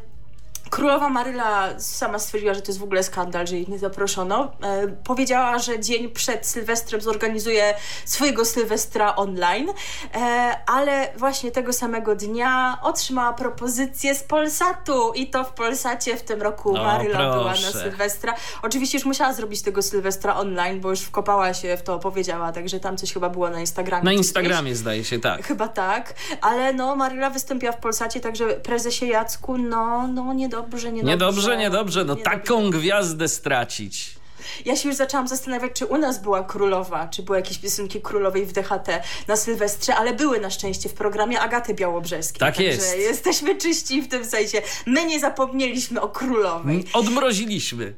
Królowa 0.69 1.09
Maryla 1.09 1.79
sama 1.79 2.19
stwierdziła, 2.19 2.53
że 2.53 2.61
to 2.61 2.67
jest 2.67 2.79
w 2.79 2.83
ogóle 2.83 3.03
skandal, 3.03 3.47
że 3.47 3.55
jej 3.55 3.69
nie 3.69 3.79
zaproszono. 3.79 4.51
E, 4.63 4.87
powiedziała, 4.87 5.59
że 5.59 5.79
dzień 5.79 6.09
przed 6.09 6.47
Sylwestrem 6.47 7.01
zorganizuje 7.01 7.73
swojego 8.05 8.45
Sylwestra 8.45 9.15
online, 9.15 9.69
e, 10.15 10.55
ale 10.65 11.07
właśnie 11.17 11.51
tego 11.51 11.73
samego 11.73 12.15
dnia 12.15 12.77
otrzymała 12.81 13.33
propozycję 13.33 14.15
z 14.15 14.23
Polsatu 14.23 15.13
i 15.15 15.29
to 15.29 15.43
w 15.43 15.53
Polsacie 15.53 16.17
w 16.17 16.21
tym 16.21 16.41
roku 16.41 16.69
o, 16.69 16.83
Maryla 16.83 17.17
proszę. 17.17 17.39
była 17.39 17.51
na 17.51 17.81
Sylwestra. 17.81 18.33
Oczywiście 18.61 18.97
już 18.97 19.05
musiała 19.05 19.33
zrobić 19.33 19.61
tego 19.61 19.81
Sylwestra 19.81 20.35
online, 20.35 20.81
bo 20.81 20.89
już 20.89 21.01
wkopała 21.01 21.53
się 21.53 21.77
w 21.77 21.81
to, 21.81 21.99
powiedziała, 21.99 22.51
także 22.51 22.79
tam 22.79 22.97
coś 22.97 23.13
chyba 23.13 23.29
było 23.29 23.49
na 23.49 23.59
Instagramie. 23.59 24.05
Na 24.05 24.13
Instagramie 24.13 24.75
zdaje 24.75 25.03
się, 25.03 25.19
tak. 25.19 25.47
Chyba 25.47 25.67
tak, 25.67 26.13
ale 26.41 26.73
no 26.73 26.95
Maryla 26.95 27.29
wystąpiła 27.29 27.71
w 27.71 27.77
Polsacie, 27.77 28.19
także 28.19 28.47
prezesie 28.47 29.07
Jacku, 29.07 29.57
no, 29.57 30.07
no 30.07 30.33
nie 30.33 30.49
do 30.49 30.56
niedobrze, 30.57 30.91
niedobrze. 30.91 31.11
Niedobrze, 31.11 31.57
niedobrze. 31.57 32.05
No 32.05 32.15
niedobrze. 32.15 32.23
taką 32.23 32.69
gwiazdę 32.69 33.27
stracić. 33.27 34.17
Ja 34.65 34.75
się 34.75 34.89
już 34.89 34.97
zaczęłam 34.97 35.27
zastanawiać, 35.27 35.71
czy 35.73 35.85
u 35.85 35.97
nas 35.97 36.21
była 36.21 36.43
królowa, 36.43 37.07
czy 37.07 37.23
były 37.23 37.37
jakieś 37.37 37.57
piosenki 37.57 38.01
królowej 38.01 38.45
w 38.45 38.51
DHT 38.51 39.03
na 39.27 39.35
Sylwestrze, 39.35 39.95
ale 39.95 40.13
były 40.13 40.39
na 40.39 40.49
szczęście 40.49 40.89
w 40.89 40.93
programie 40.93 41.39
Agaty 41.39 41.73
Białobrzeskiej. 41.73 42.39
Tak 42.39 42.59
jest. 42.59 42.97
jesteśmy 42.97 43.55
czyści 43.55 44.01
w 44.01 44.07
tym 44.07 44.25
sensie. 44.25 44.61
My 44.85 45.05
nie 45.05 45.19
zapomnieliśmy 45.19 46.01
o 46.01 46.09
królowej. 46.09 46.85
Odmroziliśmy. 46.93 47.93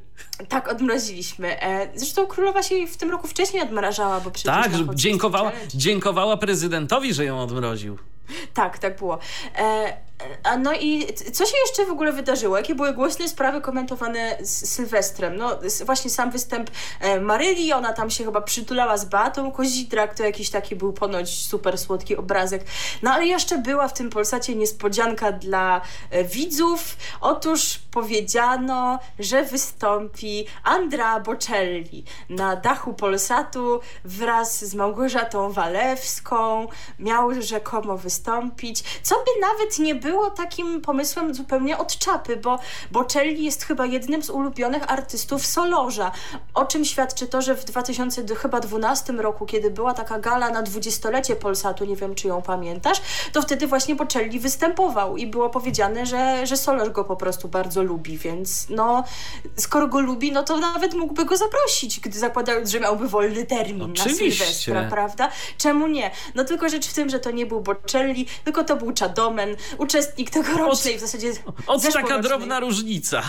Tak, 0.48 0.68
odmroziliśmy. 0.68 1.62
E, 1.62 1.88
zresztą 1.94 2.26
królowa 2.26 2.62
się 2.62 2.86
w 2.86 2.96
tym 2.96 3.10
roku 3.10 3.28
wcześniej 3.28 3.62
odmrażała, 3.62 4.20
bo 4.20 4.30
przecież... 4.30 4.54
Tak, 4.54 4.94
dziękowała, 4.94 5.52
dziękowała 5.74 6.36
prezydentowi, 6.36 7.14
że 7.14 7.24
ją 7.24 7.40
odmroził. 7.40 7.98
Tak, 8.54 8.78
tak 8.78 8.98
było. 8.98 9.18
E, 9.58 9.96
no 10.58 10.72
i 10.72 11.06
co 11.32 11.46
się 11.46 11.56
jeszcze 11.66 11.86
w 11.86 11.90
ogóle 11.90 12.12
wydarzyło? 12.12 12.56
Jakie 12.56 12.74
były 12.74 12.94
głośne 12.94 13.28
sprawy 13.28 13.60
komentowane 13.60 14.36
z 14.40 14.68
Sylwestrem? 14.68 15.36
No 15.36 15.58
właśnie 15.84 16.10
sam 16.10 16.30
występ 16.30 16.70
e, 17.00 17.20
Maryli, 17.20 17.72
ona 17.72 17.92
tam 17.92 18.10
się 18.10 18.24
chyba 18.24 18.40
przytulała 18.40 18.96
z 18.96 19.04
Batą 19.04 19.52
Kozidrak, 19.52 20.14
to 20.14 20.24
jakiś 20.24 20.50
taki 20.50 20.76
był 20.76 20.92
ponoć 20.92 21.46
super 21.46 21.78
słodki 21.78 22.16
obrazek. 22.16 22.64
No 23.02 23.10
ale 23.10 23.26
jeszcze 23.26 23.58
była 23.58 23.88
w 23.88 23.92
tym 23.92 24.10
Polsacie 24.10 24.54
niespodzianka 24.54 25.32
dla 25.32 25.80
e, 26.10 26.24
widzów. 26.24 26.96
Otóż 27.20 27.78
powiedziano, 27.90 28.98
że 29.18 29.44
wystąpi 29.44 30.46
Andra 30.64 31.20
Bocelli 31.20 32.04
na 32.28 32.56
dachu 32.56 32.94
Polsatu 32.94 33.80
wraz 34.04 34.64
z 34.64 34.74
Małgorzatą 34.74 35.52
Walewską. 35.52 36.66
Miał 36.98 37.42
rzekomo 37.42 37.96
wystąpić, 37.96 38.84
co 39.02 39.14
by 39.14 39.40
nawet 39.40 39.78
nie 39.78 39.94
było 39.94 40.09
było 40.10 40.30
takim 40.30 40.80
pomysłem 40.80 41.34
zupełnie 41.34 41.78
od 41.78 41.98
czapy, 41.98 42.36
bo 42.36 42.58
Bocelli 42.90 43.44
jest 43.44 43.64
chyba 43.64 43.86
jednym 43.86 44.22
z 44.22 44.30
ulubionych 44.30 44.92
artystów 44.92 45.46
Solorza, 45.46 46.12
o 46.54 46.64
czym 46.64 46.84
świadczy 46.84 47.26
to, 47.26 47.42
że 47.42 47.54
w 47.54 47.64
2012 47.64 49.12
roku, 49.12 49.46
kiedy 49.46 49.70
była 49.70 49.94
taka 49.94 50.18
gala 50.18 50.50
na 50.50 50.62
dwudziestolecie 50.62 51.36
Polsatu, 51.36 51.84
nie 51.84 51.96
wiem 51.96 52.14
czy 52.14 52.28
ją 52.28 52.42
pamiętasz, 52.42 53.02
to 53.32 53.42
wtedy 53.42 53.66
właśnie 53.66 53.94
Bocelli 53.94 54.40
występował 54.40 55.16
i 55.16 55.26
było 55.26 55.50
powiedziane, 55.50 56.06
że, 56.06 56.46
że 56.46 56.56
Solorz 56.56 56.90
go 56.90 57.04
po 57.04 57.16
prostu 57.16 57.48
bardzo 57.48 57.82
lubi, 57.82 58.18
więc 58.18 58.66
no 58.70 59.04
skoro 59.56 59.88
go 59.88 60.00
lubi, 60.00 60.32
no 60.32 60.42
to 60.42 60.56
nawet 60.56 60.94
mógłby 60.94 61.24
go 61.24 61.36
zaprosić, 61.36 62.00
gdy 62.00 62.18
zakładając, 62.18 62.70
że 62.70 62.80
miałby 62.80 63.08
wolny 63.08 63.46
termin 63.46 63.82
Oczywiście. 63.82 64.24
na 64.24 64.30
Sylwestra, 64.30 64.88
prawda? 64.90 65.30
Czemu 65.58 65.86
nie? 65.86 66.10
No 66.34 66.44
tylko 66.44 66.68
rzecz 66.68 66.88
w 66.88 66.94
tym, 66.94 67.10
że 67.10 67.20
to 67.20 67.30
nie 67.30 67.46
był 67.46 67.60
Bocelli, 67.60 68.26
tylko 68.44 68.64
to 68.64 68.76
był 68.76 68.92
Chadomen, 69.00 69.56
uczestnik 69.78 69.99
uczestnik 70.00 70.30
tegorocznej 70.30 70.96
w 70.96 71.00
zasadzie. 71.00 71.32
Od 71.66 71.92
taka 71.92 72.18
drobna 72.18 72.60
różnica. 72.60 73.22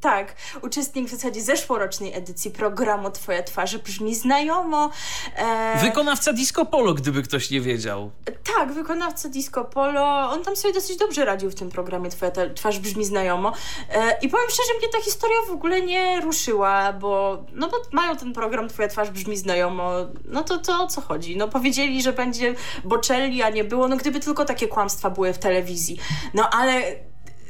Tak, 0.00 0.34
uczestnik 0.62 1.08
w 1.08 1.10
zasadzie 1.10 1.40
zeszłorocznej 1.40 2.14
edycji 2.14 2.50
programu 2.50 3.10
Twoja 3.10 3.42
twarz 3.42 3.76
brzmi 3.78 4.14
znajomo. 4.14 4.90
E... 5.36 5.78
Wykonawca 5.80 6.32
Disco 6.32 6.66
Polo, 6.66 6.94
gdyby 6.94 7.22
ktoś 7.22 7.50
nie 7.50 7.60
wiedział. 7.60 8.10
Tak, 8.56 8.72
wykonawca 8.72 9.28
Disco 9.28 9.64
Polo. 9.64 10.30
On 10.30 10.44
tam 10.44 10.56
sobie 10.56 10.74
dosyć 10.74 10.96
dobrze 10.96 11.24
radził 11.24 11.50
w 11.50 11.54
tym 11.54 11.70
programie 11.70 12.10
Twoja 12.10 12.32
twarz 12.54 12.78
brzmi 12.78 13.04
znajomo. 13.04 13.52
E... 13.90 14.18
I 14.22 14.28
powiem 14.28 14.46
szczerze, 14.50 14.78
mnie 14.78 14.88
ta 14.88 15.00
historia 15.00 15.36
w 15.48 15.50
ogóle 15.50 15.80
nie 15.80 16.20
ruszyła, 16.20 16.92
bo 16.92 17.44
no 17.52 17.68
bo 17.68 17.76
mają 17.92 18.16
ten 18.16 18.32
program 18.32 18.68
Twoja 18.68 18.88
twarz 18.88 19.10
brzmi 19.10 19.36
znajomo. 19.36 19.92
No 20.24 20.44
to 20.44 20.58
to 20.58 20.82
o 20.82 20.86
co 20.86 21.00
chodzi? 21.00 21.36
No 21.36 21.48
powiedzieli, 21.48 22.02
że 22.02 22.12
będzie 22.12 22.54
Bocelli, 22.84 23.42
a 23.42 23.50
nie 23.50 23.64
było. 23.64 23.88
No 23.88 23.96
gdyby 23.96 24.20
tylko 24.20 24.44
takie 24.44 24.68
kłamstwa 24.68 25.10
były 25.10 25.32
w 25.32 25.38
telewizji. 25.38 25.98
No 26.34 26.50
ale 26.50 26.82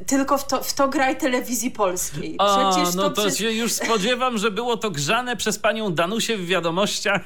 tylko 0.07 0.39
w 0.39 0.47
to, 0.47 0.63
w 0.63 0.75
to 0.75 0.89
graj 0.89 1.17
telewizji 1.17 1.71
polskiej. 1.71 2.37
Przecież 2.37 2.95
A, 2.95 2.97
no 2.97 3.11
to, 3.11 3.23
to 3.23 3.31
się 3.31 3.53
już 3.53 3.73
spodziewam, 3.73 4.39
że 4.39 4.51
było 4.51 4.77
to 4.77 4.91
grzane 4.91 5.37
przez 5.37 5.59
panią 5.59 5.95
Danusię 5.95 6.37
w 6.37 6.47
wiadomościach 6.47 7.23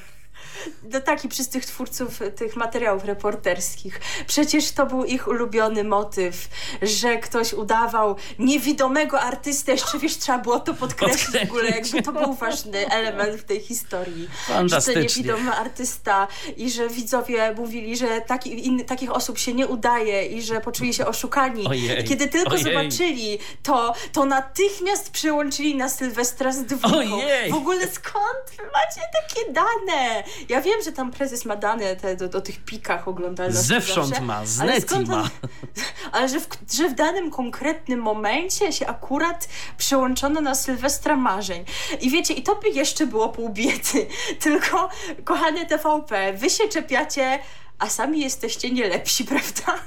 do 0.82 1.00
taki 1.00 1.28
przez 1.28 1.48
tych 1.48 1.66
twórców 1.66 2.20
tych 2.36 2.56
materiałów 2.56 3.04
reporterskich. 3.04 4.00
Przecież 4.26 4.72
to 4.72 4.86
był 4.86 5.04
ich 5.04 5.28
ulubiony 5.28 5.84
motyw, 5.84 6.48
że 6.82 7.16
ktoś 7.16 7.52
udawał 7.52 8.16
niewidomego 8.38 9.20
artystę. 9.20 9.72
Jeszcze 9.72 9.98
wiesz, 9.98 10.16
trzeba 10.18 10.38
było 10.38 10.60
to 10.60 10.74
podkreślić 10.74 11.46
w 11.46 11.50
ogóle, 11.50 11.68
jakby 11.70 12.02
to 12.02 12.12
był 12.12 12.34
ważny 12.34 12.88
element 12.90 13.40
w 13.40 13.44
tej 13.44 13.60
historii. 13.60 14.28
Że 14.66 14.82
to 14.82 15.00
niewidomy 15.00 15.52
artysta 15.54 16.28
i 16.56 16.70
że 16.70 16.88
widzowie 16.88 17.54
mówili, 17.56 17.96
że 17.96 18.20
taki, 18.20 18.66
in, 18.66 18.84
takich 18.84 19.12
osób 19.12 19.38
się 19.38 19.54
nie 19.54 19.66
udaje 19.66 20.26
i 20.26 20.42
że 20.42 20.60
poczuli 20.60 20.94
się 20.94 21.06
oszukani. 21.06 21.66
Ojej. 21.66 22.04
Kiedy 22.04 22.28
tylko 22.28 22.50
Ojej. 22.50 22.64
zobaczyli 22.64 23.38
to, 23.62 23.94
to 24.12 24.24
natychmiast 24.24 25.10
przyłączyli 25.10 25.76
na 25.76 25.88
Sylwestra 25.88 26.52
z 26.52 26.64
dwójką. 26.64 27.14
Ojej. 27.14 27.50
W 27.50 27.54
ogóle 27.54 27.88
skąd 27.88 28.56
wy 28.56 28.62
macie 28.62 29.00
takie 29.22 29.52
dane? 29.52 30.24
Ja 30.48 30.60
wiem, 30.60 30.82
że 30.84 30.92
tam 30.92 31.10
prezes 31.10 31.44
ma 31.44 31.56
dane 31.56 31.96
te, 31.96 32.16
do, 32.16 32.28
do 32.28 32.40
tych 32.40 32.64
pikach 32.64 33.08
oglądalności 33.08 33.68
Zewsząd 33.68 34.08
zawsze, 34.08 34.24
ma, 34.24 34.46
z 34.46 34.60
ale 34.60 34.74
on- 34.96 35.06
ma. 35.06 35.30
Ale 36.12 36.28
że 36.28 36.40
w, 36.40 36.48
że 36.72 36.88
w 36.88 36.94
danym 36.94 37.30
konkretnym 37.30 38.00
momencie 38.00 38.72
się 38.72 38.86
akurat 38.86 39.48
przełączono 39.78 40.40
na 40.40 40.54
Sylwestra 40.54 41.16
Marzeń. 41.16 41.64
I 42.00 42.10
wiecie, 42.10 42.34
i 42.34 42.42
to 42.42 42.56
by 42.56 42.68
jeszcze 42.68 43.06
było 43.06 43.28
pół 43.28 43.48
biedy. 43.48 44.06
Tylko, 44.42 44.88
kochane 45.24 45.66
TVP, 45.66 46.32
wy 46.32 46.50
się 46.50 46.68
czepiacie, 46.68 47.38
a 47.78 47.88
sami 47.88 48.20
jesteście 48.20 48.70
nie 48.70 48.88
lepsi, 48.88 49.24
prawda? 49.32 49.82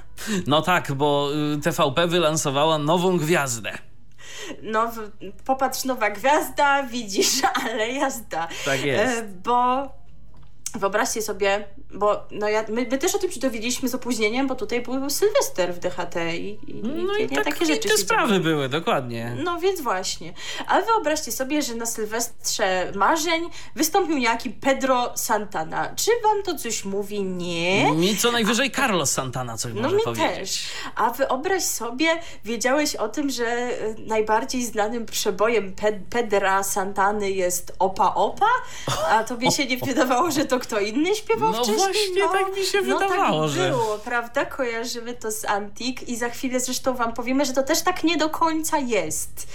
No 0.48 0.62
tak, 0.62 0.94
bo 0.94 1.30
y, 1.58 1.62
TVP 1.62 2.08
wylansowała 2.08 2.78
nową 2.78 3.18
gwiazdę. 3.18 3.78
No, 4.62 4.92
popatrz, 5.46 5.84
nowa 5.84 6.10
gwiazda, 6.10 6.84
widzisz, 6.84 7.42
ale 7.66 7.92
jazda. 7.92 8.48
Tak 8.66 8.86
jest. 8.86 9.18
E, 9.18 9.24
bo 9.24 9.90
wyobraźcie 10.80 11.22
sobie, 11.22 11.68
bo 11.94 12.24
no 12.32 12.50
ja, 12.50 12.66
my, 12.70 12.88
my 12.92 12.98
też 12.98 13.16
o 13.16 13.20
tym 13.20 13.32
się 13.32 13.40
dowiedzieliśmy 13.40 13.90
z 13.90 13.96
opóźnieniem, 13.96 14.48
bo 14.48 14.56
tutaj 14.56 14.82
był 14.82 15.10
Sylwester 15.10 15.74
w 15.74 15.80
DHT 15.80 16.16
i, 16.34 16.60
i, 16.68 16.82
No 16.84 17.16
i, 17.18 17.22
i, 17.24 17.28
nie, 17.28 17.36
tak, 17.36 17.46
takie 17.46 17.64
i 17.64 17.68
rzeczy 17.68 17.90
te 17.90 17.98
się 17.98 17.98
sprawy 18.04 18.40
były, 18.40 18.70
dokładnie. 18.70 19.36
No 19.44 19.60
więc 19.60 19.82
właśnie. 19.82 20.34
Ale 20.68 20.86
wyobraźcie 20.86 21.32
sobie, 21.32 21.62
że 21.62 21.76
na 21.76 21.86
Sylwestrze 21.86 22.92
Marzeń 22.96 23.50
wystąpił 23.76 24.18
niejaki 24.18 24.50
Pedro 24.50 25.12
Santana. 25.16 25.96
Czy 25.96 26.12
wam 26.24 26.44
to 26.44 26.56
coś 26.56 26.86
mówi? 26.86 27.24
Nie. 27.24 27.92
Mi 27.92 28.18
co 28.18 28.32
najwyżej 28.32 28.72
Carlos 28.72 29.12
Santana 29.12 29.58
coś 29.58 29.74
No 29.74 29.82
może 29.82 29.96
mi 29.96 30.02
powiedzieć. 30.02 30.36
też. 30.40 30.66
A 30.96 31.10
wyobraź 31.10 31.64
sobie, 31.64 32.08
wiedziałeś 32.46 32.96
o 32.96 33.10
tym, 33.10 33.30
że 33.30 33.46
e, 33.46 33.96
najbardziej 33.98 34.64
znanym 34.66 35.06
przebojem 35.06 35.74
Pe- 35.76 36.00
Pedra 36.10 36.64
Santany 36.64 37.32
jest 37.32 37.76
Opa 37.80 38.14
Opa? 38.16 38.46
A 39.10 39.24
tobie 39.24 39.52
się 39.52 39.66
nie 39.66 39.78
wydawało, 39.88 40.32
że 40.32 40.46
to 40.46 40.60
kto 40.66 40.80
inny 40.80 41.16
śpiewał 41.16 41.52
No 41.52 41.58
wcześniej? 41.64 41.78
właśnie, 41.78 42.22
tak 42.34 42.58
mi 42.58 42.66
się 42.66 42.82
no, 42.82 43.00
wydawało, 43.00 43.42
tak 43.42 43.52
że- 43.52 43.70
było, 43.70 43.98
prawda? 44.00 44.46
Kojarzymy 44.46 45.14
to 45.14 45.32
z 45.32 45.46
Antik 45.46 46.10
i 46.10 46.18
za 46.18 46.30
chwilę 46.30 46.60
zresztą 46.60 46.94
wam 46.96 47.14
powiemy, 47.14 47.46
że 47.46 47.54
to 47.54 47.64
też 47.64 47.82
tak 47.82 48.04
nie 48.04 48.18
do 48.18 48.30
końca 48.30 48.78
jest. 48.78 49.48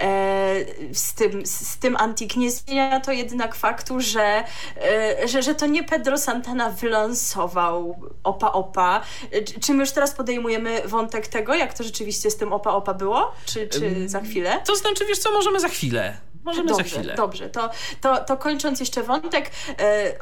E, 0.00 0.54
z, 0.92 1.14
tym, 1.14 1.46
z 1.46 1.76
tym 1.78 1.96
Antik 1.96 2.36
nie 2.36 2.50
zmienia 2.50 3.00
to 3.00 3.12
jednak 3.12 3.54
faktu, 3.54 4.00
że, 4.00 4.44
e, 4.82 5.28
że, 5.28 5.42
że 5.42 5.54
to 5.54 5.66
nie 5.66 5.84
Pedro 5.84 6.18
Santana 6.18 6.70
wylansował 6.70 7.96
Opa 8.24 8.52
Opa. 8.52 9.00
E, 9.32 9.42
Czy, 9.42 9.60
czy 9.60 9.74
my 9.74 9.80
już 9.80 9.90
teraz 9.90 10.12
podejmujemy 10.14 10.82
wątek 10.84 11.26
tego, 11.26 11.54
jak 11.54 11.74
to 11.74 11.84
rzeczywiście 11.84 12.30
z 12.30 12.36
tym 12.36 12.52
Opa 12.52 12.70
Opa 12.70 12.94
było? 12.94 13.32
Czy, 13.46 13.68
czy 13.68 14.08
za 14.08 14.20
chwilę? 14.20 14.62
To 14.66 14.76
znaczy, 14.76 15.04
wiesz 15.06 15.18
co, 15.18 15.32
możemy 15.32 15.60
za 15.60 15.68
chwilę. 15.68 16.16
Możemy 16.44 16.68
dobrze, 16.68 16.84
za 16.84 16.90
chwilę. 16.98 17.14
Dobrze, 17.14 17.48
to, 17.50 17.70
to, 18.00 18.16
to 18.24 18.36
kończąc 18.36 18.80
jeszcze 18.80 19.02
wątek. 19.02 19.50
E, 19.78 20.14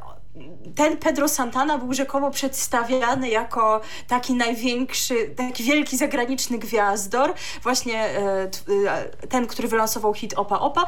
ten 0.74 0.96
Pedro 0.96 1.28
Santana 1.28 1.78
był 1.78 1.94
rzekomo 1.94 2.30
przedstawiany 2.30 3.28
jako 3.28 3.80
taki 4.08 4.34
największy, 4.34 5.34
taki 5.36 5.64
wielki 5.64 5.96
zagraniczny 5.96 6.58
gwiazdor, 6.58 7.34
właśnie 7.62 8.04
e, 8.04 8.50
e, 8.88 9.26
ten, 9.28 9.46
który 9.46 9.68
wylansował 9.68 10.14
hit 10.14 10.34
Opa 10.34 10.58
Opa. 10.58 10.86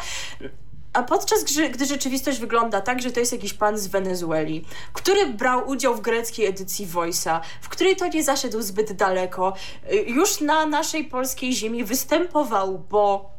A 0.93 1.03
podczas 1.03 1.45
gdy, 1.45 1.69
gdy 1.69 1.87
rzeczywistość 1.87 2.39
wygląda 2.39 2.81
tak, 2.81 3.03
że 3.03 3.11
to 3.11 3.21
jest 3.21 3.33
jakiś 3.33 3.55
pan 3.55 3.79
z 3.79 3.87
Wenezueli, 3.87 4.65
który 4.93 5.27
brał 5.27 5.69
udział 5.69 5.95
w 5.95 6.01
greckiej 6.01 6.47
edycji 6.47 6.87
Voice'a, 6.87 7.41
w 7.61 7.69
której 7.69 7.97
to 7.97 8.09
nie 8.09 8.25
zaszedł 8.25 8.63
zbyt 8.63 8.93
daleko, 8.93 9.53
e, 9.91 9.97
już 9.97 10.41
na 10.41 10.67
naszej 10.67 11.05
polskiej 11.05 11.53
ziemi 11.53 11.85
występował, 11.85 12.79
bo 12.91 13.38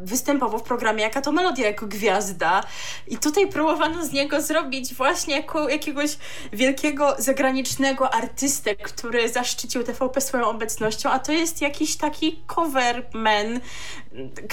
występował 0.00 0.58
w 0.58 0.62
programie 0.62 1.02
Jaka 1.02 1.20
to 1.20 1.32
Melodia 1.32 1.66
jako 1.66 1.86
gwiazda. 1.86 2.64
I 3.06 3.18
tutaj 3.18 3.48
próbowano 3.48 4.06
z 4.06 4.12
niego 4.12 4.42
zrobić 4.42 4.94
właśnie 4.94 5.36
jako 5.36 5.68
jakiegoś 5.68 6.18
wielkiego 6.52 7.14
zagranicznego 7.18 8.14
artystę, 8.14 8.74
który 8.74 9.28
zaszczycił 9.28 9.84
TVP 9.84 10.20
swoją 10.20 10.46
obecnością, 10.46 11.10
a 11.10 11.18
to 11.18 11.32
jest 11.32 11.62
jakiś 11.62 11.96
taki 11.96 12.42
coverman, 12.54 13.60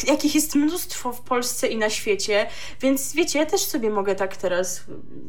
jakich 0.07 0.35
jest 0.35 0.55
mnóstwo 0.55 1.13
w 1.13 1.21
Polsce 1.21 1.67
i 1.67 1.77
na 1.77 1.89
świecie, 1.89 2.47
więc 2.81 3.13
wiecie, 3.13 3.39
ja 3.39 3.45
też 3.45 3.61
sobie 3.61 3.89
mogę 3.89 4.15
tak 4.15 4.37
teraz 4.37 4.81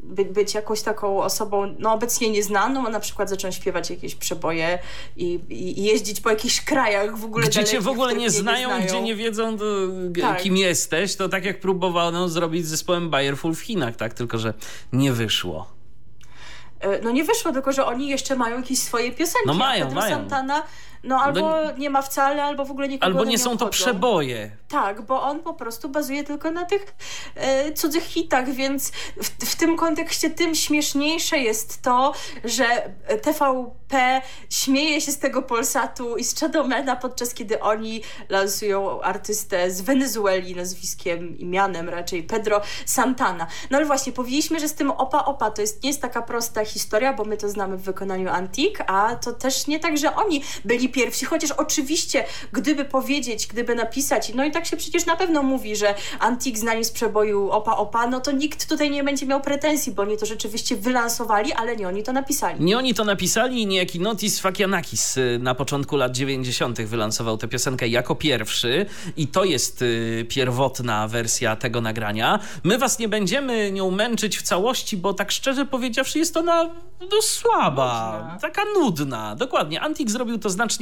by, 0.03 0.25
być 0.25 0.55
jakąś 0.55 0.83
taką 0.83 1.23
osobą, 1.23 1.75
no 1.79 1.93
obecnie 1.93 2.31
nieznaną, 2.31 2.87
a 2.87 2.91
na 2.91 3.01
przykład 3.01 3.31
zacząć 3.31 3.55
śpiewać 3.55 3.91
jakieś 3.91 4.15
przeboje 4.15 4.79
i, 5.17 5.41
i, 5.49 5.85
jeździć 5.85 6.21
po 6.21 6.31
jakichś 6.31 6.61
krajach 6.61 7.19
w 7.19 7.25
ogóle 7.25 7.47
Gdzie 7.47 7.65
cię 7.65 7.81
w 7.81 7.89
ogóle 7.89 8.15
nie 8.15 8.31
znają, 8.31 8.69
znają. 8.69 8.87
gdzie 8.87 9.03
nie 9.03 9.15
wiedzą, 9.17 9.59
to, 9.59 9.65
Tak. 10.21 10.43
kim 10.43 10.57
jesteś, 10.57 11.17
to 11.17 11.29
tak 11.29 11.45
jak 11.45 11.61
próbowano 11.61 12.29
zrobić 12.29 12.67
z 12.67 12.69
zespołem 12.69 13.11
Bayerful 13.11 13.55
w 13.55 13.61
Chinach, 13.61 13.97
tak? 13.97 14.15
Tylko, 14.15 14.39
że 14.39 14.55
nie 14.93 15.13
wyszło. 15.13 15.77
E, 16.81 17.01
No 17.03 17.11
nie 17.11 17.25
wyszło, 17.25 17.53
tylko 17.53 17.73
że 17.73 17.87
oni 17.87 18.09
jeszcze 18.09 18.37
mają 18.37 18.57
jakieś 18.57 18.79
swoje 18.79 19.13
piosenki. 19.13 19.47
No 19.47 19.55
mają, 19.55 19.85
Pedro 19.87 20.01
mają. 20.01 20.17
Santana, 20.17 20.63
no 21.07 21.17
albo 21.21 21.73
nie 21.79 21.91
ma 21.91 22.03
wcale, 22.03 22.45
albo 22.45 22.65
w 22.65 22.71
ogóle 22.71 22.89
nikogo 22.89 23.07
Albo 23.07 23.21
one 23.21 23.31
nie 23.31 23.39
są 23.39 23.45
to 23.45 23.53
obchodzą. 23.53 23.71
przeboje. 23.71 24.51
Tak, 24.69 25.03
bo 25.03 25.23
on 25.23 25.41
po 25.41 25.55
prostu 25.55 25.89
bazuje 25.89 26.25
tylko 26.25 26.51
na 26.51 26.65
tych 26.65 26.95
e, 27.35 27.73
cudzych 27.73 28.05
hitach, 28.05 28.51
więc 28.51 28.91
w, 29.17 29.29
w 29.45 29.57
tym 29.57 29.77
kontekście 29.77 30.31
tym 30.31 30.55
śmieszniejsze 30.55 31.39
jest 31.39 31.83
to, 31.83 32.13
że 32.45 32.65
TVP 33.23 34.23
śmieje 34.51 35.01
się 35.01 35.13
z 35.13 35.19
tego 35.19 35.43
Polsatu 35.43 36.17
i 36.17 36.25
z 36.25 36.41
Chadomena, 36.41 36.97
podczas 36.97 37.35
kiedy 37.35 37.61
oni 37.61 38.03
lansują 38.29 39.03
artystę 39.03 39.71
z 39.71 39.81
Wenezueli 39.81 40.57
nazwiskiem, 40.57 41.39
imianem 41.39 41.89
raczej 41.89 42.23
Pedro 42.23 42.61
Santana. 42.87 43.47
No 43.71 43.77
ale 43.77 43.87
właśnie, 43.87 44.13
powiedzieliśmy, 44.13 44.61
że 44.61 44.69
z 44.69 44.75
tym 44.75 44.91
Opa 44.91 45.25
Opa 45.25 45.51
to 45.51 45.61
jest, 45.61 45.83
nie 45.83 45.91
jest 45.91 46.03
taka 46.03 46.23
prosta 46.23 46.65
historia, 46.65 47.13
bo 47.13 47.25
my 47.25 47.37
to 47.37 47.49
znamy 47.49 47.77
w 47.77 47.83
wykonaniu 47.83 48.31
Antik, 48.31 48.79
a 48.87 49.17
to 49.17 49.33
też 49.33 49.67
nie 49.67 49.81
tak, 49.81 49.99
że 49.99 50.15
oni 50.15 50.43
byli 50.65 50.89
pierwsi, 50.97 51.25
chociaż 51.25 51.51
oczywiście, 51.51 52.25
gdyby 52.53 52.85
powiedzieć, 52.85 53.47
gdyby 53.47 53.75
napisać, 53.75 54.33
no 54.35 54.45
i 54.45 54.51
tak 54.51 54.67
się 54.67 54.77
przecież 54.77 55.07
na 55.07 55.17
pewno 55.17 55.43
mówi, 55.43 55.77
że 55.77 55.95
Antik 56.19 56.59
znani 56.59 56.85
z 56.85 56.91
przeboju 56.91 57.51
Opa 57.51 57.77
Opa, 57.77 58.07
no 58.07 58.21
to 58.21 58.33
nikt 58.33 58.69
tutaj 58.69 58.91
nie 58.91 59.05
będzie 59.05 59.27
miał 59.27 59.41
pretensji, 59.41 59.93
bo 59.93 60.03
oni 60.03 60.17
to 60.17 60.27
rzeczywiście 60.27 60.77
wylansowali, 60.77 61.53
ale 61.53 61.77
nie 61.77 61.89
oni 61.89 62.03
to 62.03 62.13
napisali. 62.13 62.65
Nie 62.65 62.79
oni 62.79 62.95
to 62.95 63.05
napisali 63.05 63.63
i 63.63 63.67
niejaki 63.67 64.01
Notis 64.01 64.41
Fakianakis 64.41 65.17
y, 65.17 65.39
na 65.43 65.55
początku 65.55 65.97
lat 65.97 66.13
90. 66.13 66.83
wylansował 66.83 67.39
tę 67.39 67.49
piosenkę 67.49 67.89
jako 67.89 68.15
pierwszy 68.15 68.87
i 69.17 69.27
to 69.27 69.45
jest 69.45 69.83
y, 69.83 70.27
pierwotna 70.29 71.09
wersja 71.09 71.57
tego 71.57 71.81
nagrania. 71.81 72.39
My 72.65 72.79
was 72.79 72.99
nie 72.99 73.09
będziemy 73.09 73.73
nią 73.73 73.91
męczyć 73.91 74.39
w 74.39 74.43
całości, 74.43 74.97
bo 74.97 75.15
tak 75.15 75.33
szczerze 75.33 75.65
powiedziawszy 75.67 76.19
jest 76.19 76.37
ona 76.37 76.71
no, 77.01 77.23
słaba, 77.23 78.39
taka 78.41 78.63
nudna. 78.75 79.37
Dokładnie, 79.37 79.81
Antik 79.81 80.11
zrobił 80.11 80.39
to 80.39 80.51
znacznie 80.51 80.76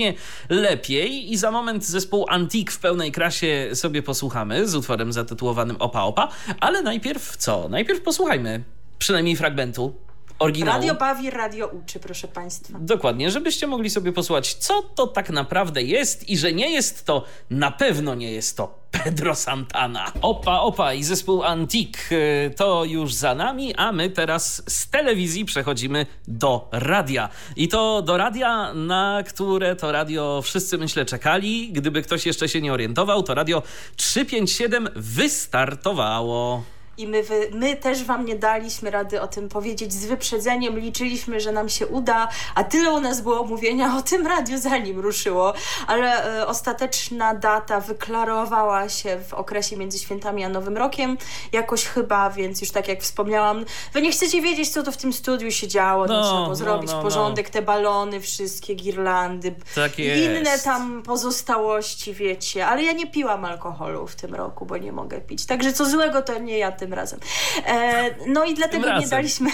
lepiej 0.48 1.32
i 1.32 1.36
za 1.36 1.50
moment 1.50 1.86
zespół 1.86 2.26
Antik 2.28 2.72
w 2.72 2.78
pełnej 2.78 3.12
krasie 3.12 3.70
sobie 3.74 4.02
posłuchamy 4.02 4.68
z 4.68 4.74
utworem 4.74 5.12
zatytułowanym 5.12 5.76
Opa 5.78 6.02
Opa, 6.02 6.28
ale 6.60 6.82
najpierw 6.82 7.36
co? 7.36 7.68
Najpierw 7.68 8.00
posłuchajmy 8.00 8.64
przynajmniej 8.98 9.36
fragmentu 9.36 9.94
oryginału. 10.38 10.76
Radio 10.76 10.94
bawi, 10.94 11.30
radio 11.30 11.66
uczy, 11.66 12.00
proszę 12.00 12.28
Państwa. 12.28 12.78
Dokładnie, 12.80 13.30
żebyście 13.30 13.66
mogli 13.66 13.90
sobie 13.90 14.12
posłuchać, 14.12 14.54
co 14.54 14.82
to 14.82 15.06
tak 15.06 15.30
naprawdę 15.30 15.82
jest 15.82 16.28
i 16.28 16.38
że 16.38 16.52
nie 16.52 16.70
jest 16.70 17.06
to, 17.06 17.24
na 17.50 17.70
pewno 17.70 18.14
nie 18.14 18.32
jest 18.32 18.56
to 18.56 18.84
Pedro 18.90 19.34
Santana. 19.34 20.12
Opa, 20.22 20.60
opa 20.60 20.94
i 20.94 21.04
zespół 21.04 21.42
Antique 21.42 22.12
y, 22.12 22.54
to 22.56 22.84
już 22.84 23.14
za 23.14 23.34
nami, 23.34 23.74
a 23.74 23.92
my 23.92 24.10
teraz 24.10 24.62
z 24.68 24.90
telewizji 24.90 25.44
przechodzimy 25.44 26.06
do 26.28 26.68
radia. 26.72 27.28
I 27.56 27.68
to 27.68 28.02
do 28.02 28.16
radia, 28.16 28.74
na 28.74 29.22
które 29.26 29.76
to 29.76 29.92
radio 29.92 30.42
wszyscy 30.42 30.78
myślę 30.78 31.04
czekali. 31.04 31.72
Gdyby 31.72 32.02
ktoś 32.02 32.26
jeszcze 32.26 32.48
się 32.48 32.60
nie 32.60 32.72
orientował, 32.72 33.22
to 33.22 33.34
radio 33.34 33.62
357 33.96 34.88
wystartowało. 34.96 36.73
I 36.98 37.06
my, 37.06 37.22
wy, 37.22 37.50
my 37.52 37.76
też 37.76 38.04
Wam 38.04 38.24
nie 38.24 38.36
daliśmy 38.36 38.90
rady 38.90 39.20
o 39.20 39.26
tym 39.26 39.48
powiedzieć 39.48 39.92
z 39.92 40.06
wyprzedzeniem. 40.06 40.78
Liczyliśmy, 40.78 41.40
że 41.40 41.52
nam 41.52 41.68
się 41.68 41.86
uda, 41.86 42.28
a 42.54 42.64
tyle 42.64 42.90
u 42.92 43.00
nas 43.00 43.20
było 43.20 43.44
mówienia 43.44 43.96
o 43.96 44.02
tym 44.02 44.26
radiu, 44.26 44.58
zanim 44.58 45.00
ruszyło. 45.00 45.52
Ale 45.86 46.38
e, 46.40 46.46
ostateczna 46.46 47.34
data 47.34 47.80
wyklarowała 47.80 48.88
się 48.88 49.18
w 49.28 49.34
okresie 49.34 49.76
między 49.76 49.98
świętami 49.98 50.44
a 50.44 50.48
Nowym 50.48 50.76
Rokiem. 50.76 51.18
Jakoś 51.52 51.84
chyba, 51.84 52.30
więc 52.30 52.60
już 52.60 52.70
tak 52.70 52.88
jak 52.88 53.02
wspomniałam, 53.02 53.64
Wy 53.92 54.02
nie 54.02 54.12
chcecie 54.12 54.42
wiedzieć, 54.42 54.68
co 54.68 54.82
to 54.82 54.92
w 54.92 54.96
tym 54.96 55.12
studiu 55.12 55.50
się 55.50 55.68
działo. 55.68 56.06
No, 56.06 56.14
No, 56.14 56.22
trzeba 56.22 56.36
było 56.36 56.48
no, 56.48 56.54
zrobić 56.54 56.90
no, 56.90 56.96
no. 56.96 57.02
porządek, 57.02 57.50
te 57.50 57.62
balony, 57.62 58.20
wszystkie 58.20 58.74
girlandy. 58.74 59.54
Tak. 59.74 59.98
Inne 59.98 60.58
tam 60.58 61.02
pozostałości, 61.02 62.14
wiecie. 62.14 62.66
Ale 62.66 62.82
ja 62.82 62.92
nie 62.92 63.06
piłam 63.06 63.44
alkoholu 63.44 64.06
w 64.06 64.14
tym 64.14 64.34
roku, 64.34 64.66
bo 64.66 64.76
nie 64.76 64.92
mogę 64.92 65.20
pić. 65.20 65.46
Także 65.46 65.72
co 65.72 65.86
złego, 65.90 66.22
to 66.22 66.38
nie 66.38 66.58
ja 66.58 66.72
tym 66.84 66.94
razem. 66.94 67.20
E, 67.66 68.10
no 68.26 68.44
i 68.44 68.54
dlatego 68.54 68.98
nie 68.98 69.08
daliśmy. 69.08 69.50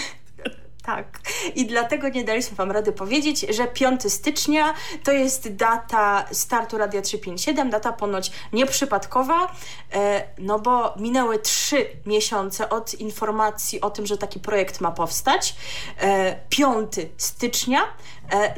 Tak. 0.83 1.19
I 1.55 1.65
dlatego 1.65 2.09
nie 2.09 2.23
daliśmy 2.23 2.55
Wam 2.57 2.71
rady 2.71 2.91
powiedzieć, 2.91 3.45
że 3.49 3.67
5 3.67 4.13
stycznia 4.13 4.73
to 5.03 5.11
jest 5.11 5.55
data 5.55 6.25
startu 6.31 6.77
Radia 6.77 7.01
357, 7.01 7.69
data 7.69 7.93
ponoć 7.93 8.31
nieprzypadkowa, 8.53 9.51
e, 9.93 10.23
no 10.37 10.59
bo 10.59 10.93
minęły 10.99 11.39
trzy 11.39 11.85
miesiące 12.05 12.69
od 12.69 12.93
informacji 12.93 13.81
o 13.81 13.89
tym, 13.89 14.05
że 14.05 14.17
taki 14.17 14.39
projekt 14.39 14.81
ma 14.81 14.91
powstać. 14.91 15.55
5 16.49 16.97
e, 16.97 17.01
stycznia, 17.17 17.81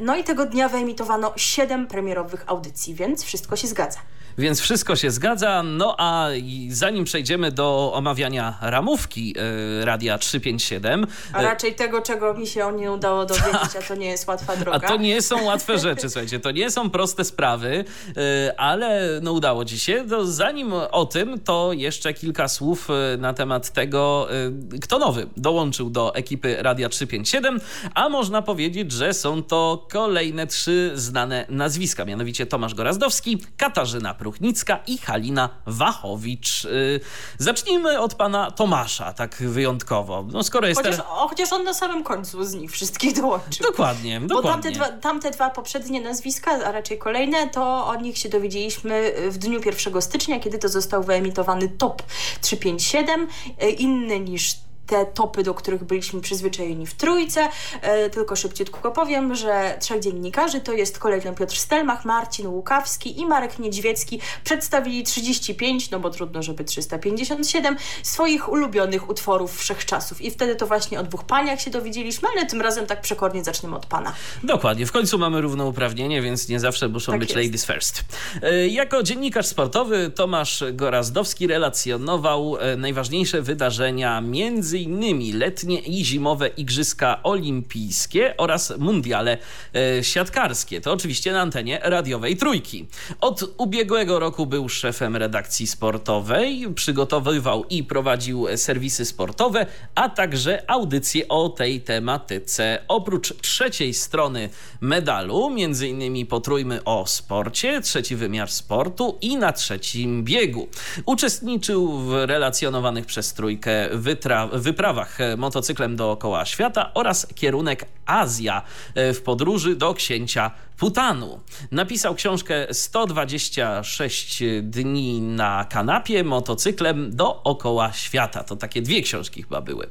no 0.00 0.16
i 0.16 0.24
tego 0.24 0.46
dnia 0.46 0.68
wyemitowano 0.68 1.32
7 1.36 1.86
premierowych 1.86 2.44
audycji, 2.46 2.94
więc 2.94 3.24
wszystko 3.24 3.56
się 3.56 3.66
zgadza. 3.66 4.00
Więc 4.38 4.60
wszystko 4.60 4.96
się 4.96 5.10
zgadza. 5.10 5.62
No 5.62 5.94
a 5.98 6.28
zanim 6.68 7.04
przejdziemy 7.04 7.52
do 7.52 7.92
omawiania 7.94 8.58
ramówki 8.60 9.34
y, 9.80 9.84
Radia 9.84 10.18
357. 10.18 11.06
A 11.32 11.40
e, 11.40 11.44
raczej 11.44 11.74
tego, 11.74 12.02
czego 12.02 12.34
mi 12.34 12.46
się 12.46 12.72
nie 12.72 12.92
udało 12.92 13.26
dowiedzieć, 13.26 13.52
tak. 13.52 13.76
a 13.84 13.88
to 13.88 13.94
nie 13.94 14.06
jest 14.06 14.28
łatwa 14.28 14.56
droga. 14.64 14.76
A 14.76 14.88
to 14.88 14.96
nie 14.96 15.22
są 15.22 15.44
łatwe 15.44 15.78
rzeczy, 15.78 16.10
słuchajcie, 16.10 16.40
to 16.40 16.50
nie 16.50 16.70
są 16.70 16.90
proste 16.90 17.24
sprawy, 17.24 17.84
y, 18.08 18.56
ale 18.56 19.08
no 19.22 19.32
udało 19.32 19.64
ci 19.64 19.78
się. 19.78 20.04
To 20.08 20.26
zanim 20.26 20.72
o 20.72 21.06
tym, 21.06 21.40
to 21.40 21.72
jeszcze 21.72 22.14
kilka 22.14 22.48
słów 22.48 22.88
na 23.18 23.34
temat 23.34 23.70
tego, 23.70 24.28
y, 24.74 24.78
kto 24.78 24.98
nowy 24.98 25.26
dołączył 25.36 25.90
do 25.90 26.14
ekipy 26.14 26.56
Radia 26.60 26.88
357, 26.88 27.60
a 27.94 28.08
można 28.08 28.42
powiedzieć, 28.42 28.92
że 28.92 29.14
są 29.14 29.42
to 29.42 29.86
kolejne 29.90 30.46
trzy 30.46 30.92
znane 30.94 31.46
nazwiska, 31.48 32.04
mianowicie 32.04 32.46
Tomasz 32.46 32.74
Gorazdowski, 32.74 33.38
Katarzyna 33.56 34.14
Pruchnicka 34.24 34.78
i 34.86 34.98
Halina 34.98 35.48
Wachowicz. 35.66 36.64
Y, 36.64 37.00
zacznijmy 37.38 38.00
od 38.00 38.14
pana 38.14 38.50
Tomasza, 38.50 39.12
tak 39.12 39.36
wyjątkowo. 39.36 40.24
No 40.32 40.42
skoro 40.42 40.68
jest 40.68 40.82
chociaż, 40.82 41.00
o, 41.00 41.28
chociaż 41.28 41.52
on 41.52 41.64
na 41.64 41.74
samym 41.74 42.04
końcu 42.04 42.44
z 42.44 42.54
nich 42.54 42.70
wszystkich 42.72 43.16
dołączył. 43.20 43.66
Dokładnie, 43.66 44.20
Bo 44.20 44.26
dokładnie. 44.26 44.50
tamte 44.50 44.70
dwa, 44.70 44.88
tamte 45.00 45.30
dwa 45.30 45.50
poprzednie 45.50 46.00
nazwiska, 46.00 46.50
a 46.50 46.72
raczej 46.72 46.98
kolejne, 46.98 47.48
to 47.48 47.86
o 47.86 47.94
nich 47.96 48.18
się 48.18 48.28
dowiedzieliśmy 48.28 49.12
w 49.28 49.38
dniu 49.38 49.60
1 49.66 50.02
stycznia, 50.02 50.40
kiedy 50.40 50.58
to 50.58 50.68
został 50.68 51.02
wyemitowany 51.02 51.68
TOP 51.68 52.02
357, 52.40 53.28
y, 53.62 53.70
inny 53.70 54.20
niż 54.20 54.63
te 54.86 55.06
topy, 55.06 55.42
do 55.42 55.54
których 55.54 55.84
byliśmy 55.84 56.20
przyzwyczajeni 56.20 56.86
w 56.86 56.94
trójce. 56.94 57.48
E, 57.80 58.10
tylko 58.10 58.36
szybciutko 58.36 58.90
powiem, 58.90 59.34
że 59.34 59.76
trzech 59.80 60.00
dziennikarzy 60.00 60.60
to 60.60 60.72
jest 60.72 60.98
kolejny 60.98 61.34
Piotr 61.34 61.56
Stelmach, 61.56 62.04
Marcin 62.04 62.46
Łukawski 62.46 63.20
i 63.20 63.26
Marek 63.26 63.58
Niedźwiecki 63.58 64.20
przedstawili 64.44 65.02
35, 65.02 65.90
no 65.90 66.00
bo 66.00 66.10
trudno, 66.10 66.42
żeby 66.42 66.64
357 66.64 67.76
swoich 68.02 68.52
ulubionych 68.52 69.08
utworów 69.08 69.58
wszechczasów. 69.58 70.20
I 70.20 70.30
wtedy 70.30 70.56
to 70.56 70.66
właśnie 70.66 71.00
o 71.00 71.02
dwóch 71.02 71.24
paniach 71.24 71.60
się 71.60 71.70
dowiedzieliśmy, 71.70 72.28
ale 72.36 72.46
tym 72.46 72.60
razem 72.60 72.86
tak 72.86 73.00
przekornie 73.00 73.44
zaczniemy 73.44 73.76
od 73.76 73.86
pana. 73.86 74.12
Dokładnie, 74.42 74.86
w 74.86 74.92
końcu 74.92 75.18
mamy 75.18 75.40
równouprawnienie, 75.40 76.22
więc 76.22 76.48
nie 76.48 76.60
zawsze 76.60 76.88
muszą 76.88 77.12
tak 77.12 77.20
być 77.20 77.30
jest. 77.30 77.44
ladies 77.44 77.66
first. 77.66 78.04
E, 78.42 78.68
jako 78.68 79.02
dziennikarz 79.02 79.46
sportowy 79.46 80.10
Tomasz 80.14 80.64
Gorazdowski 80.72 81.46
relacjonował 81.46 82.56
e, 82.58 82.76
najważniejsze 82.76 83.42
wydarzenia 83.42 84.20
między 84.20 84.73
innymi 84.78 85.32
letnie 85.32 85.78
i 85.78 86.04
zimowe 86.04 86.48
Igrzyska 86.48 87.22
Olimpijskie 87.22 88.36
oraz 88.36 88.78
mundiale 88.78 89.38
e, 89.74 90.04
siatkarskie. 90.04 90.80
To 90.80 90.92
oczywiście 90.92 91.32
na 91.32 91.40
antenie 91.40 91.80
radiowej 91.82 92.36
Trójki. 92.36 92.86
Od 93.20 93.54
ubiegłego 93.56 94.18
roku 94.18 94.46
był 94.46 94.68
szefem 94.68 95.16
redakcji 95.16 95.66
sportowej, 95.66 96.66
przygotowywał 96.74 97.64
i 97.64 97.84
prowadził 97.84 98.46
serwisy 98.56 99.04
sportowe, 99.04 99.66
a 99.94 100.08
także 100.08 100.70
audycje 100.70 101.28
o 101.28 101.48
tej 101.48 101.80
tematyce. 101.80 102.84
Oprócz 102.88 103.34
trzeciej 103.40 103.94
strony 103.94 104.48
medalu, 104.80 105.50
innymi 105.88 106.26
potrójmy 106.26 106.84
o 106.84 107.06
sporcie, 107.06 107.80
trzeci 107.80 108.16
wymiar 108.16 108.50
sportu 108.50 109.18
i 109.20 109.36
na 109.36 109.52
trzecim 109.52 110.24
biegu. 110.24 110.68
Uczestniczył 111.06 111.98
w 111.98 112.12
relacjonowanych 112.12 113.06
przez 113.06 113.34
Trójkę 113.34 113.88
wytra- 113.92 114.48
wyprawach 114.64 115.20
e, 115.20 115.36
motocyklem 115.36 115.96
dookoła 115.96 116.44
świata 116.44 116.90
oraz 116.94 117.26
kierunek 117.34 117.86
Azja 118.06 118.62
e, 118.94 119.14
w 119.14 119.22
podróży 119.22 119.76
do 119.76 119.94
księcia 119.94 120.50
Putanu. 120.78 121.40
Napisał 121.70 122.14
książkę 122.14 122.66
126 122.72 124.42
dni 124.62 125.20
na 125.20 125.64
kanapie 125.64 126.24
motocyklem 126.24 127.16
dookoła 127.16 127.92
świata. 127.92 128.44
To 128.44 128.56
takie 128.56 128.82
dwie 128.82 129.02
książki 129.02 129.42
chyba 129.42 129.60
były. 129.60 129.86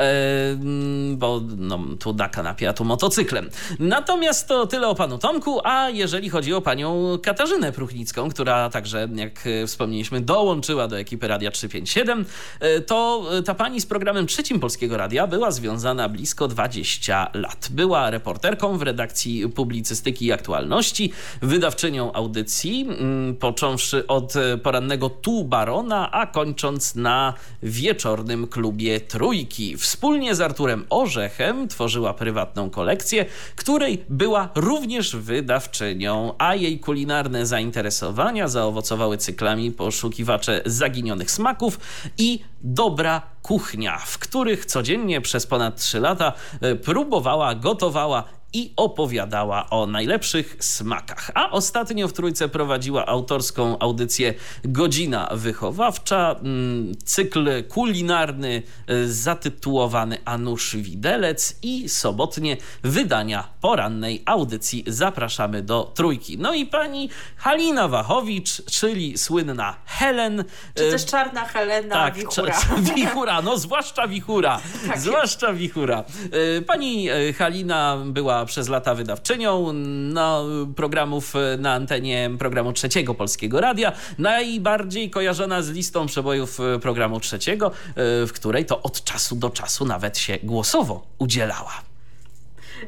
E, 0.00 0.14
bo 1.12 1.40
no, 1.56 1.80
tu 1.98 2.12
na 2.12 2.28
kanapie, 2.28 2.68
a 2.68 2.72
tu 2.72 2.84
motocyklem. 2.84 3.50
Natomiast 3.78 4.48
to 4.48 4.66
tyle 4.66 4.88
o 4.88 4.94
panu 4.94 5.18
Tomku, 5.18 5.60
a 5.64 5.90
jeżeli 5.90 6.28
chodzi 6.28 6.54
o 6.54 6.60
panią 6.60 7.18
Katarzynę 7.22 7.72
Pruchnicką, 7.72 8.30
która 8.30 8.70
także, 8.70 9.08
jak 9.14 9.44
wspomnieliśmy, 9.66 10.20
dołączyła 10.20 10.88
do 10.88 10.98
ekipy 10.98 11.28
Radia 11.28 11.50
357, 11.50 12.24
e, 12.60 12.80
to 12.80 13.24
ta 13.44 13.54
pani 13.54 13.80
z 13.80 13.86
programem 13.86 14.26
trzecim 14.26 14.60
Polskiego 14.60 14.96
Radia 14.96 15.26
była 15.26 15.50
związana 15.50 16.08
blisko 16.08 16.48
20 16.48 17.30
lat. 17.34 17.68
Była 17.70 18.10
reporterką 18.10 18.78
w 18.78 18.82
redakcji 18.82 19.48
publicystyki 19.48 20.27
aktualności, 20.32 21.12
wydawczynią 21.42 22.12
audycji, 22.12 22.86
mm, 22.88 23.36
począwszy 23.36 24.06
od 24.06 24.34
porannego 24.62 25.10
Tu 25.10 25.44
Barona, 25.44 26.12
a 26.12 26.26
kończąc 26.26 26.94
na 26.94 27.34
wieczornym 27.62 28.46
klubie 28.46 29.00
Trójki. 29.00 29.76
Wspólnie 29.76 30.34
z 30.34 30.40
Arturem 30.40 30.84
Orzechem 30.90 31.68
tworzyła 31.68 32.14
prywatną 32.14 32.70
kolekcję, 32.70 33.26
której 33.56 34.04
była 34.08 34.48
również 34.54 35.16
wydawczynią, 35.16 36.34
a 36.38 36.54
jej 36.54 36.80
kulinarne 36.80 37.46
zainteresowania 37.46 38.48
zaowocowały 38.48 39.18
cyklami 39.18 39.70
poszukiwacze 39.70 40.62
zaginionych 40.66 41.30
smaków 41.30 41.80
i 42.18 42.40
dobra 42.62 43.22
kuchnia, 43.42 43.98
w 43.98 44.18
których 44.18 44.66
codziennie 44.66 45.20
przez 45.20 45.46
ponad 45.46 45.80
3 45.80 46.00
lata 46.00 46.32
e, 46.60 46.74
próbowała, 46.74 47.54
gotowała 47.54 48.24
i 48.52 48.72
opowiadała 48.76 49.70
o 49.70 49.86
najlepszych 49.86 50.56
smakach. 50.60 51.30
A 51.34 51.50
ostatnio 51.50 52.08
w 52.08 52.12
Trójce 52.12 52.48
prowadziła 52.48 53.06
autorską 53.06 53.78
audycję 53.78 54.34
Godzina 54.64 55.28
Wychowawcza, 55.32 56.36
mm, 56.42 56.94
cykl 57.04 57.64
kulinarny 57.64 58.62
e, 58.86 59.06
zatytułowany 59.06 60.18
Anusz 60.24 60.76
Widelec 60.76 61.58
i 61.62 61.88
sobotnie 61.88 62.56
wydania 62.82 63.48
porannej 63.60 64.22
audycji. 64.26 64.84
Zapraszamy 64.86 65.62
do 65.62 65.92
Trójki. 65.94 66.38
No 66.38 66.54
i 66.54 66.66
pani 66.66 67.10
Halina 67.36 67.88
Wachowicz, 67.88 68.64
czyli 68.64 69.18
słynna 69.18 69.76
Helen. 69.86 70.44
Czy 70.74 70.90
też 70.90 71.04
czarna 71.04 71.44
Helena 71.44 71.94
tak, 71.94 72.14
Wichura. 72.14 72.60
Wichura, 72.96 73.42
no 73.42 73.58
zwłaszcza 73.58 74.08
Wichura. 74.08 74.60
Tak 74.88 75.00
zwłaszcza 75.00 75.52
Wichura. 75.52 76.04
E, 76.58 76.62
pani 76.62 77.10
e, 77.10 77.32
Halina 77.32 77.98
była 78.06 78.37
przez 78.46 78.68
lata 78.68 78.94
wydawczynią 78.94 79.72
no, 80.12 80.44
programów 80.76 81.34
na 81.58 81.72
antenie 81.72 82.30
programu 82.38 82.72
Trzeciego 82.72 83.14
Polskiego 83.14 83.60
Radia. 83.60 83.92
Najbardziej 84.18 85.10
kojarzona 85.10 85.62
z 85.62 85.70
listą 85.70 86.06
przebojów 86.06 86.60
e, 86.60 86.78
programu 86.78 87.20
Trzeciego, 87.20 87.66
e, 87.66 87.72
w 88.26 88.30
której 88.32 88.66
to 88.66 88.82
od 88.82 89.04
czasu 89.04 89.36
do 89.36 89.50
czasu 89.50 89.84
nawet 89.84 90.18
się 90.18 90.38
głosowo 90.42 91.02
udzielała. 91.18 91.88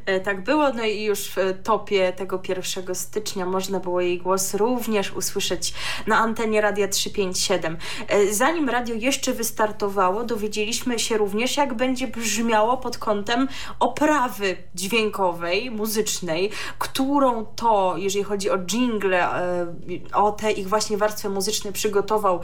E, 0.06 0.20
tak 0.20 0.44
było, 0.44 0.72
no 0.72 0.84
i 0.84 1.02
już 1.02 1.28
w 1.28 1.36
topie 1.62 2.12
tego 2.12 2.40
1 2.48 2.94
stycznia 2.94 3.46
można 3.46 3.80
było 3.80 4.00
jej 4.00 4.18
głos 4.18 4.54
również 4.54 5.12
usłyszeć 5.12 5.74
na 6.06 6.18
antenie 6.18 6.60
Radia 6.60 6.88
357. 6.88 7.76
E, 8.08 8.32
zanim 8.32 8.68
radio 8.68 8.94
jeszcze 8.94 9.32
wystartowało, 9.32 10.24
dowiedzieliśmy 10.24 10.98
się 10.98 11.18
również, 11.18 11.56
jak 11.56 11.74
będzie 11.74 12.08
brzmiało 12.08 12.76
pod 12.76 12.98
kątem 12.98 13.48
oprawy 13.80 14.56
dźwiękowej, 14.74 15.70
muzycznej, 15.70 16.50
którą 16.78 17.44
to, 17.44 17.94
jeżeli 17.96 18.24
chodzi 18.24 18.50
o 18.50 18.58
jingle, 18.58 19.18
e, 19.18 19.66
o 20.12 20.32
te 20.32 20.52
ich 20.52 20.68
właśnie 20.68 20.96
warstwy 20.96 21.28
muzyczne 21.28 21.72
przygotował 21.72 22.40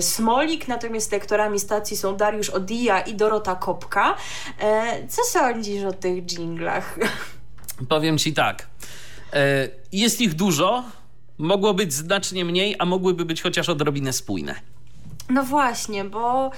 Smolik, 0.00 0.68
natomiast 0.68 1.12
lektorami 1.12 1.60
stacji 1.60 1.96
są 1.96 2.16
Dariusz 2.16 2.50
Odija 2.50 3.00
i 3.00 3.14
Dorota 3.14 3.54
Kopka. 3.54 4.16
Co 5.08 5.22
sądzisz 5.22 5.84
o 5.84 5.92
tych 5.92 6.24
jinglach? 6.88 7.36
Powiem 7.88 8.18
ci 8.18 8.32
tak. 8.32 8.66
E, 9.32 9.68
jest 9.92 10.20
ich 10.20 10.34
dużo, 10.34 10.84
mogło 11.38 11.74
być 11.74 11.92
znacznie 11.92 12.44
mniej, 12.44 12.76
a 12.78 12.84
mogłyby 12.84 13.24
być 13.24 13.42
chociaż 13.42 13.68
odrobinę 13.68 14.12
spójne. 14.12 14.54
No 15.30 15.42
właśnie, 15.44 16.04
bo 16.04 16.50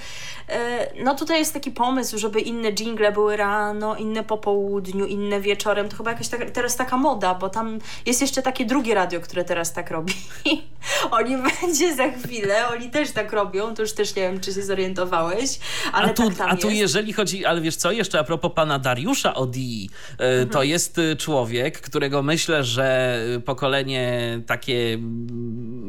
e, 0.49 0.87
no 1.03 1.15
tutaj 1.15 1.39
jest 1.39 1.53
taki 1.53 1.71
pomysł, 1.71 2.17
żeby 2.17 2.39
inne 2.41 2.71
jingle 2.73 3.11
były 3.11 3.37
rano, 3.37 3.95
inne 3.95 4.23
po 4.23 4.37
południu, 4.37 5.05
inne 5.05 5.41
wieczorem. 5.41 5.89
To 5.89 5.97
chyba 5.97 6.11
jakaś 6.11 6.27
tak, 6.27 6.51
teraz 6.51 6.75
taka 6.75 6.97
moda, 6.97 7.35
bo 7.35 7.49
tam 7.49 7.79
jest 8.05 8.21
jeszcze 8.21 8.41
takie 8.41 8.65
drugie 8.65 8.95
radio, 8.95 9.19
które 9.21 9.43
teraz 9.45 9.73
tak 9.73 9.91
robi. 9.91 10.13
oni 11.11 11.35
będzie 11.61 11.95
za 11.95 12.11
chwilę, 12.11 12.67
oni 12.67 12.89
też 12.89 13.11
tak 13.11 13.33
robią, 13.33 13.75
to 13.75 13.81
już 13.81 13.93
też 13.93 14.15
nie 14.15 14.21
wiem, 14.21 14.39
czy 14.39 14.53
się 14.53 14.63
zorientowałeś, 14.63 15.59
ale 15.93 16.07
a 16.09 16.13
tu, 16.13 16.27
tak 16.29 16.37
tam 16.37 16.49
A 16.49 16.55
tu 16.55 16.67
jest. 16.67 16.79
jeżeli 16.79 17.13
chodzi, 17.13 17.45
ale 17.45 17.61
wiesz 17.61 17.75
co, 17.75 17.91
jeszcze 17.91 18.19
a 18.19 18.23
propos 18.23 18.51
pana 18.55 18.79
Dariusza 18.79 19.33
Odii, 19.35 19.89
e, 20.17 20.45
to 20.45 20.59
Mhm. 20.59 20.67
jest 20.69 20.97
e, 20.99 21.15
człowiek, 21.15 21.81
którego 21.81 22.23
myślę, 22.23 22.63
że 22.63 23.19
pokolenie 23.45 24.41
takie 24.47 24.93
mm, 24.93 25.09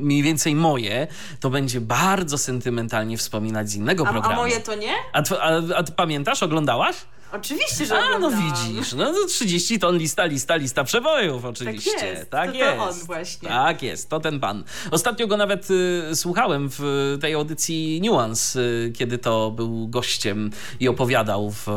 mniej 0.00 0.22
więcej 0.22 0.54
moje, 0.54 1.06
to 1.40 1.50
będzie 1.50 1.80
bardzo 1.80 2.38
sentymentalnie 2.74 3.16
wspominać 3.16 3.70
z 3.70 3.74
innego 3.74 4.06
A, 4.08 4.12
programu. 4.12 4.34
a 4.34 4.36
moje 4.36 4.60
to 4.60 4.74
nie? 4.74 4.92
A, 5.12 5.22
tw- 5.22 5.38
a, 5.40 5.76
a 5.76 5.82
pamiętasz, 5.82 6.42
oglądałaś? 6.42 6.96
Oczywiście, 7.32 7.86
że 7.86 7.98
A, 7.98 8.18
no 8.18 8.30
widzisz, 8.30 8.92
no 8.92 9.12
to 9.12 9.26
30 9.28 9.78
ton 9.78 9.96
lista, 9.98 10.24
lista, 10.24 10.56
lista 10.56 10.84
przebojów 10.84 11.44
oczywiście. 11.44 11.90
Tak 11.92 12.02
jest, 12.08 12.30
Tak 12.30 12.46
to- 12.46 12.52
to 12.52 12.58
jest. 12.64 12.80
on 12.80 13.06
właśnie. 13.06 13.48
Tak 13.48 13.82
jest, 13.82 14.08
to 14.08 14.20
ten 14.20 14.40
pan. 14.40 14.64
Ostatnio 14.90 15.26
go 15.26 15.36
nawet 15.36 15.68
y, 15.70 16.16
słuchałem 16.16 16.68
w 16.78 17.16
tej 17.20 17.34
audycji 17.34 18.00
Nuance, 18.04 18.60
y, 18.60 18.92
kiedy 18.96 19.18
to 19.18 19.50
był 19.50 19.88
gościem 19.88 20.50
i 20.80 20.88
opowiadał, 20.88 21.50
w, 21.50 21.68
y, 21.68 21.72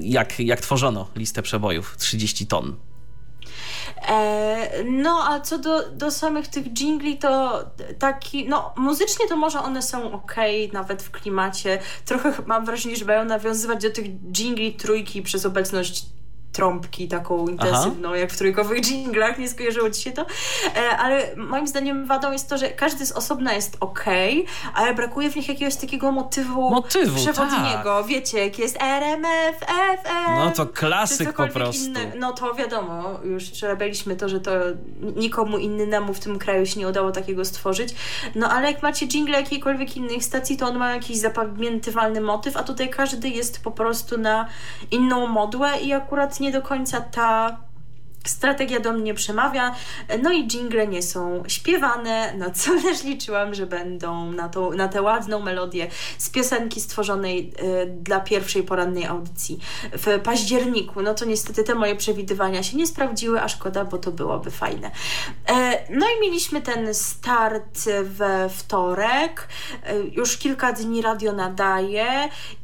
jak, 0.00 0.40
jak 0.40 0.60
tworzono 0.60 1.08
listę 1.16 1.42
przebojów 1.42 1.96
30 1.98 2.46
ton. 2.46 2.76
E, 4.08 4.84
no, 4.84 5.24
a 5.28 5.40
co 5.40 5.58
do, 5.58 5.88
do 5.88 6.10
samych 6.10 6.48
tych 6.48 6.72
jingli, 6.72 7.18
to 7.18 7.64
taki, 7.98 8.48
no 8.48 8.74
muzycznie 8.76 9.28
to 9.28 9.36
może 9.36 9.60
one 9.60 9.82
są 9.82 10.12
ok, 10.12 10.34
nawet 10.72 11.02
w 11.02 11.10
klimacie. 11.10 11.78
Trochę 12.04 12.32
mam 12.46 12.64
wrażenie, 12.64 12.96
że 12.96 13.04
mają 13.04 13.24
nawiązywać 13.24 13.82
do 13.82 13.90
tych 13.90 14.06
jingli 14.32 14.74
trójki 14.74 15.22
przez 15.22 15.46
obecność 15.46 16.06
trąbki 16.54 17.08
taką 17.08 17.48
intensywną, 17.48 18.14
jak 18.14 18.30
w 18.32 18.38
trójkowych 18.38 18.80
dżinglach, 18.80 19.38
nie 19.38 19.48
skojarzyło 19.48 19.90
ci 19.90 20.02
się 20.02 20.12
to, 20.12 20.26
e, 20.76 20.96
ale 20.96 21.36
moim 21.36 21.66
zdaniem 21.66 22.06
wadą 22.06 22.32
jest 22.32 22.48
to, 22.48 22.58
że 22.58 22.68
każdy 22.68 23.06
z 23.06 23.12
osobna 23.12 23.52
jest 23.52 23.76
ok, 23.80 24.04
ale 24.74 24.94
brakuje 24.94 25.30
w 25.30 25.36
nich 25.36 25.48
jakiegoś 25.48 25.76
takiego 25.76 26.12
motywu, 26.12 26.70
Motywu, 26.70 27.16
przewodniego, 27.16 28.04
wiecie, 28.04 28.44
jak 28.44 28.58
jest 28.58 28.82
RMF, 28.82 29.56
FM, 30.02 30.34
No 30.36 30.50
to 30.50 30.66
klasyk 30.66 31.32
po 31.32 31.48
prostu. 31.48 31.84
Inne, 31.84 32.12
no 32.18 32.32
to 32.32 32.54
wiadomo, 32.54 33.20
już 33.24 33.50
przerabialiśmy 33.50 34.16
to, 34.16 34.28
że 34.28 34.40
to 34.40 34.50
nikomu 35.16 35.58
innemu 35.58 36.14
w 36.14 36.20
tym 36.20 36.38
kraju 36.38 36.66
się 36.66 36.80
nie 36.80 36.88
udało 36.88 37.12
takiego 37.12 37.44
stworzyć. 37.44 37.94
No 38.34 38.50
ale 38.50 38.72
jak 38.72 38.82
macie 38.82 39.06
jingle 39.06 39.40
jakiejkolwiek 39.40 39.96
innej 39.96 40.20
stacji, 40.20 40.56
to 40.56 40.66
on 40.66 40.78
ma 40.78 40.94
jakiś 40.94 41.16
zapamiętywalny 41.16 42.20
motyw, 42.20 42.56
a 42.56 42.62
tutaj 42.62 42.90
każdy 42.90 43.28
jest 43.28 43.62
po 43.62 43.70
prostu 43.70 44.18
na 44.18 44.48
inną 44.90 45.26
modłę 45.26 45.70
i 45.82 45.92
akurat 45.92 46.40
nie 46.40 46.43
do 46.52 46.62
końca 46.62 47.00
ta 47.00 47.56
strategia 48.26 48.80
do 48.80 48.92
mnie 48.92 49.14
przemawia, 49.14 49.74
no 50.22 50.32
i 50.32 50.46
jingle 50.46 50.86
nie 50.86 51.02
są 51.02 51.42
śpiewane, 51.48 52.34
na 52.34 52.50
co 52.50 52.70
też 52.82 53.04
liczyłam, 53.04 53.54
że 53.54 53.66
będą 53.66 54.32
na, 54.32 54.48
tą, 54.48 54.72
na 54.72 54.88
tę 54.88 55.02
ładną 55.02 55.40
melodię 55.40 55.90
z 56.18 56.30
piosenki 56.30 56.80
stworzonej 56.80 57.52
y, 57.62 57.86
dla 57.86 58.20
pierwszej 58.20 58.62
porannej 58.62 59.06
audycji 59.06 59.58
w 59.92 60.20
październiku. 60.20 61.02
No 61.02 61.14
to 61.14 61.24
niestety 61.24 61.64
te 61.64 61.74
moje 61.74 61.96
przewidywania 61.96 62.62
się 62.62 62.76
nie 62.76 62.86
sprawdziły, 62.86 63.42
a 63.42 63.48
szkoda, 63.48 63.84
bo 63.84 63.98
to 63.98 64.10
byłoby 64.10 64.50
fajne. 64.50 64.90
E, 65.48 65.84
no 65.90 66.06
i 66.18 66.20
mieliśmy 66.20 66.62
ten 66.62 66.94
start 66.94 67.88
we 68.02 68.48
wtorek, 68.48 69.48
e, 69.86 69.98
już 69.98 70.36
kilka 70.36 70.72
dni 70.72 71.02
radio 71.02 71.32
nadaje 71.32 72.06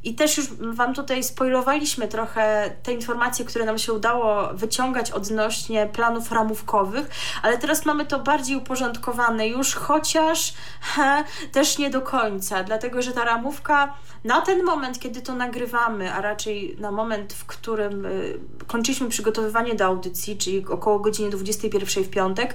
i 0.04 0.14
też 0.14 0.36
już 0.36 0.46
Wam 0.60 0.94
tutaj 0.94 1.22
spoilowaliśmy 1.22 2.08
trochę 2.08 2.70
te 2.82 2.92
informacje, 2.92 3.44
które 3.44 3.64
nam 3.64 3.78
się 3.78 3.92
udało 3.92 4.54
wyciągać 4.54 5.10
odnośnie 5.10 5.49
planów 5.92 6.32
ramówkowych, 6.32 7.10
ale 7.42 7.58
teraz 7.58 7.86
mamy 7.86 8.06
to 8.06 8.18
bardziej 8.18 8.56
uporządkowane 8.56 9.48
już, 9.48 9.74
chociaż 9.74 10.54
he, 10.80 11.24
też 11.52 11.78
nie 11.78 11.90
do 11.90 12.00
końca, 12.00 12.62
dlatego 12.64 13.02
że 13.02 13.12
ta 13.12 13.24
ramówka 13.24 13.94
na 14.24 14.40
ten 14.40 14.64
moment, 14.64 14.98
kiedy 14.98 15.22
to 15.22 15.34
nagrywamy, 15.34 16.12
a 16.12 16.20
raczej 16.20 16.76
na 16.78 16.92
moment, 16.92 17.32
w 17.32 17.44
którym 17.44 18.06
y, 18.06 18.38
kończyliśmy 18.66 19.08
przygotowywanie 19.08 19.74
do 19.74 19.84
audycji, 19.84 20.36
czyli 20.36 20.66
około 20.66 20.98
godziny 20.98 21.30
21 21.30 22.04
w 22.04 22.10
piątek, 22.10 22.54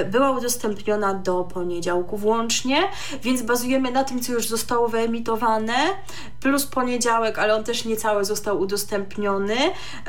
y, 0.00 0.04
była 0.04 0.30
udostępniona 0.30 1.14
do 1.14 1.44
poniedziałku 1.44 2.16
włącznie, 2.16 2.82
więc 3.22 3.42
bazujemy 3.42 3.90
na 3.90 4.04
tym, 4.04 4.20
co 4.20 4.32
już 4.32 4.48
zostało 4.48 4.88
wyemitowane, 4.88 5.74
plus 6.40 6.66
poniedziałek, 6.66 7.38
ale 7.38 7.54
on 7.54 7.64
też 7.64 7.84
niecały 7.84 8.24
został 8.24 8.60
udostępniony, 8.60 9.56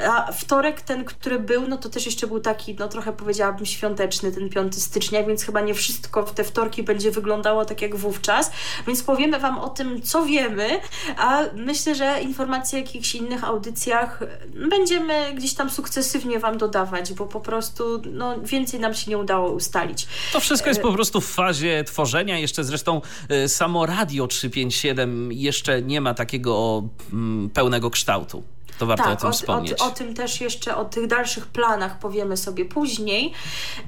a 0.10 0.32
wtorek, 0.32 0.82
ten, 0.82 1.06
który 1.06 1.40
był, 1.40 1.68
no 1.68 1.78
to 1.78 1.90
też 1.90 2.06
jeszcze 2.14 2.28
był 2.28 2.40
taki, 2.40 2.76
no 2.80 2.88
trochę 2.88 3.14
powiedziałabym 3.14 3.66
świąteczny, 3.66 4.32
ten 4.32 4.50
5 4.50 4.84
stycznia, 4.84 5.24
więc 5.24 5.44
chyba 5.44 5.62
nie 5.62 5.74
wszystko 5.74 6.26
w 6.26 6.34
te 6.34 6.44
wtorki 6.44 6.84
będzie 6.84 7.12
wyglądało 7.12 7.66
tak 7.66 7.82
jak 7.82 7.96
wówczas, 7.96 8.52
więc 8.88 9.04
powiemy 9.04 9.40
Wam 9.40 9.60
o 9.60 9.70
tym, 9.70 10.02
co 10.02 10.26
wiemy, 10.26 10.80
a 11.18 11.42
myślę, 11.56 11.96
że 11.96 12.22
informacje 12.22 12.80
o 12.80 12.82
jakichś 12.82 13.16
innych 13.16 13.44
audycjach 13.44 14.20
będziemy 14.70 15.34
gdzieś 15.34 15.54
tam 15.54 15.70
sukcesywnie 15.70 16.40
Wam 16.40 16.58
dodawać, 16.58 17.14
bo 17.14 17.26
po 17.26 17.40
prostu 17.40 18.02
no, 18.12 18.40
więcej 18.40 18.80
nam 18.80 18.94
się 18.94 19.12
nie 19.12 19.18
udało 19.18 19.52
ustalić. 19.52 20.08
To 20.34 20.40
wszystko 20.40 20.70
jest 20.70 20.82
po 20.82 20.94
prostu 20.94 21.22
w 21.22 21.28
fazie 21.28 21.84
tworzenia. 21.84 22.38
Jeszcze 22.38 22.64
zresztą 22.64 23.02
y, 23.32 23.50
samo 23.50 23.86
Radio 23.86 24.28
357 24.28 25.32
jeszcze 25.32 25.82
nie 25.82 26.02
ma 26.02 26.14
takiego 26.14 26.84
mm, 27.14 27.50
pełnego 27.50 27.90
kształtu. 27.90 28.44
To 28.80 28.86
warto 28.86 29.12
o 29.12 29.16
tym 29.16 29.32
wspomnieć. 29.32 29.82
O, 29.82 29.86
o, 29.86 29.90
tym 29.90 30.14
też 30.14 30.42
jeszcze, 30.42 30.76
o 30.76 30.86
tych 30.86 31.08
dalszych 31.08 31.48
planach 31.48 32.00
powiemy 32.00 32.38
sobie 32.38 32.66
później. 32.66 33.34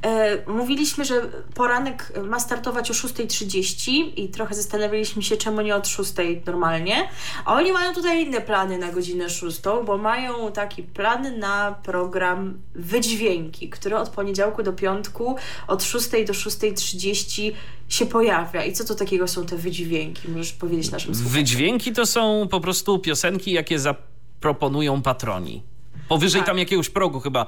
E, 0.02 0.52
mówiliśmy, 0.52 1.06
że 1.06 1.22
poranek 1.54 2.14
ma 2.24 2.40
startować 2.40 2.92
o 2.92 2.94
6.30 2.94 3.92
i 4.16 4.30
trochę 4.30 4.56
zastanawialiśmy 4.56 5.24
się, 5.24 5.38
czemu 5.38 5.62
nie 5.62 5.76
od 5.76 5.84
6.00 5.84 6.46
normalnie. 6.46 7.10
A 7.46 7.54
oni 7.54 7.72
mają 7.72 7.94
tutaj 7.94 8.26
inne 8.26 8.42
plany 8.42 8.78
na 8.78 8.92
godzinę 8.92 9.30
6, 9.30 9.62
bo 9.86 9.98
mają 9.98 10.52
taki 10.52 10.84
plan 10.84 11.40
na 11.40 11.76
program 11.84 12.60
Wydźwięki, 12.76 13.70
który 13.70 13.98
od 13.98 14.10
poniedziałku 14.10 14.64
do 14.64 14.74
piątku 14.74 15.36
od 15.68 15.84
6 15.84 16.10
do 16.10 16.34
6.30 16.34 17.52
się 17.90 18.06
pojawia. 18.06 18.66
I 18.66 18.74
co 18.74 18.86
to 18.86 18.96
takiego 18.96 19.28
są 19.28 19.46
te 19.46 19.58
wydźwięki? 19.58 20.32
Możesz 20.32 20.54
powiedzieć 20.54 20.92
naszym 20.92 21.16
słuchaczom. 21.16 21.34
Wydźwięki 21.34 21.94
to 21.94 22.06
są 22.06 22.48
po 22.52 22.60
prostu 22.60 23.00
piosenki, 23.00 23.52
jakie 23.52 23.80
za 23.80 23.96
proponują 24.46 25.02
patroni. 25.02 25.64
Powyżej 26.10 26.41
Tak. 26.41 26.47
tam 26.47 26.58
jakiegoś 26.60 26.89
progu 26.89 27.20
chyba 27.20 27.45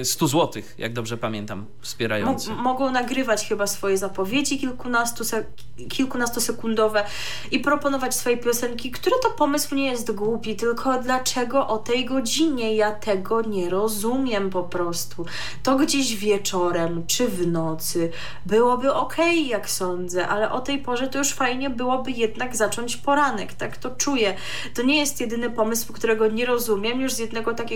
y, 0.00 0.04
100 0.04 0.26
zł, 0.28 0.62
jak 0.78 0.92
dobrze 0.92 1.16
pamiętam, 1.16 1.66
wspierający. 1.80 2.50
Mo- 2.50 2.62
mogą 2.62 2.90
nagrywać 2.90 3.48
chyba 3.48 3.66
swoje 3.66 3.98
zapowiedzi 3.98 4.58
kilkunastu 4.58 5.24
se- 5.24 5.44
kilkunastosekundowe 5.88 7.04
i 7.50 7.60
proponować 7.60 8.14
swoje 8.14 8.36
piosenki, 8.36 8.90
który 8.90 9.16
to 9.22 9.30
pomysł 9.30 9.74
nie 9.74 9.86
jest 9.86 10.12
głupi, 10.12 10.56
tylko 10.56 10.98
dlaczego 11.02 11.68
o 11.68 11.78
tej 11.78 12.04
godzinie 12.04 12.74
ja 12.76 12.92
tego 12.92 13.42
nie 13.42 13.70
rozumiem 13.70 14.50
po 14.50 14.62
prostu. 14.62 15.24
To 15.62 15.76
gdzieś 15.76 16.16
wieczorem 16.16 17.06
czy 17.06 17.28
w 17.28 17.46
nocy 17.46 18.10
byłoby 18.46 18.94
okej, 18.94 19.48
jak 19.48 19.70
sądzę, 19.70 20.28
ale 20.28 20.50
o 20.52 20.60
tej 20.60 20.78
porze 20.78 21.08
to 21.08 21.18
już 21.18 21.32
fajnie 21.32 21.70
byłoby 21.70 22.10
jednak 22.10 22.56
zacząć 22.56 22.96
poranek, 22.96 23.54
tak 23.54 23.76
to 23.76 23.90
czuję. 23.90 24.36
To 24.74 24.82
nie 24.82 24.98
jest 24.98 25.20
jedyny 25.20 25.50
pomysł, 25.50 25.92
którego 25.92 26.26
nie 26.28 26.46
rozumiem, 26.46 27.00
już 27.00 27.12
z 27.12 27.18
jednego 27.18 27.54
takiego 27.54 27.75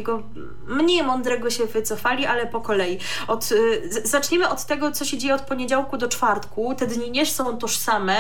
mniej 0.67 1.03
mądrego 1.03 1.51
się 1.51 1.67
wycofali, 1.67 2.27
ale 2.27 2.47
po 2.47 2.61
kolei. 2.61 2.99
Od, 3.29 3.53
y, 3.53 3.91
zaczniemy 4.05 4.49
od 4.49 4.65
tego, 4.65 4.93
co 4.93 5.05
się 5.05 5.19
dzieje 5.19 5.35
od 5.35 5.41
poniedziałku 5.43 5.97
do 5.97 6.09
czwartku. 6.09 6.75
Te 6.79 6.87
dni 6.87 7.11
nie 7.11 7.27
są 7.27 7.57
tożsame, 7.59 8.17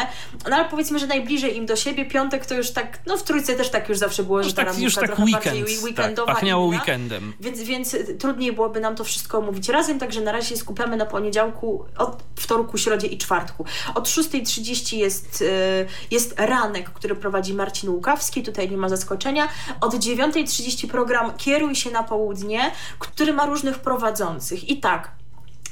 no 0.50 0.56
ale 0.56 0.64
powiedzmy, 0.68 0.98
że 0.98 1.06
najbliżej 1.06 1.56
im 1.56 1.66
do 1.66 1.76
siebie. 1.76 2.04
Piątek 2.06 2.46
to 2.46 2.54
już 2.54 2.70
tak, 2.70 2.98
no 3.06 3.16
w 3.16 3.22
trójce 3.22 3.54
też 3.54 3.70
tak 3.70 3.88
już 3.88 3.98
zawsze 3.98 4.22
było, 4.22 4.38
Już 4.38 4.46
że 4.46 4.52
ta 4.54 4.64
tak, 4.64 4.78
już 4.78 4.94
tak 4.94 5.18
weekend, 5.18 5.66
wi- 5.68 5.74
tak, 5.76 5.84
weekendowa. 5.84 6.32
pachniało 6.34 6.66
inna. 6.66 6.76
weekendem. 6.76 7.32
Więc, 7.40 7.60
więc 7.62 7.94
y, 7.94 8.14
trudniej 8.18 8.52
byłoby 8.52 8.80
nam 8.80 8.96
to 8.96 9.04
wszystko 9.04 9.38
omówić 9.38 9.68
razem, 9.68 9.98
także 9.98 10.20
na 10.20 10.32
razie 10.32 10.56
skupiamy 10.56 10.96
na 10.96 11.06
poniedziałku, 11.06 11.84
od 11.98 12.22
wtorku, 12.36 12.78
środzie 12.78 13.06
i 13.06 13.18
czwartku. 13.18 13.64
Od 13.94 14.08
6.30 14.08 14.96
jest, 14.96 15.42
y, 15.42 15.86
jest 16.10 16.34
ranek, 16.40 16.90
który 16.90 17.14
prowadzi 17.14 17.54
Marcin 17.54 17.90
Łukawski, 17.90 18.42
tutaj 18.42 18.70
nie 18.70 18.76
ma 18.76 18.88
zaskoczenia. 18.88 19.48
Od 19.80 19.94
9.30 19.94 20.88
program 20.88 21.32
Kieruj 21.36 21.69
się 21.76 21.90
na 21.90 22.02
południe, 22.02 22.70
który 22.98 23.32
ma 23.32 23.46
różnych 23.46 23.78
prowadzących. 23.78 24.68
I 24.68 24.80
tak, 24.80 25.19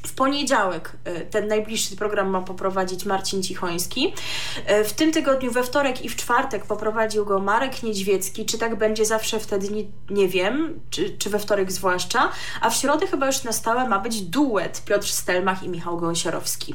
W 0.07 0.13
poniedziałek 0.13 0.93
e, 1.05 1.21
ten 1.21 1.49
najbliższy 1.49 1.97
program 1.97 2.31
ma 2.31 2.41
poprowadzić 2.41 3.05
Marcin 3.05 3.43
Cichoński. 3.43 4.15
E, 4.67 4.85
w 4.85 4.93
tym 4.93 5.13
tygodniu 5.13 5.53
we 5.53 5.63
wtorek 5.63 6.05
i 6.05 6.09
w 6.09 6.17
czwartek 6.17 6.65
poprowadził 6.65 7.25
go 7.25 7.39
Marek 7.39 7.83
Niedźwiecki. 7.83 8.47
Czy 8.47 8.59
tak 8.59 8.77
będzie 8.77 9.07
zawsze 9.07 9.41
wtedy 9.41 9.69
nie, 9.69 9.85
nie 10.11 10.29
wiem, 10.29 10.81
czy, 10.91 11.19
czy 11.19 11.31
we 11.31 11.39
wtorek 11.39 11.73
zwłaszcza. 11.73 12.31
A 12.61 12.71
w 12.71 12.77
środę 12.77 13.07
chyba 13.07 13.27
już 13.27 13.43
na 13.43 13.53
stałe 13.53 13.89
ma 13.89 13.99
być 13.99 14.21
duet 14.21 14.83
Piotr 14.85 15.07
Stelmach 15.07 15.63
i 15.63 15.69
Michał 15.69 15.97
Gąsiorowski. 15.97 16.75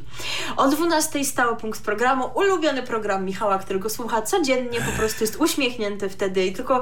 O 0.57 0.67
12 0.67 1.25
stały 1.25 1.55
punkt 1.55 1.81
programu, 1.81 2.29
ulubiony 2.35 2.83
program 2.83 3.25
Michała, 3.25 3.59
którego 3.59 3.89
słucha 3.89 4.21
codziennie, 4.21 4.81
po 4.81 4.91
prostu 4.91 5.23
jest 5.23 5.35
uśmiechnięty 5.35 6.09
wtedy 6.09 6.45
i 6.45 6.53
tylko 6.53 6.81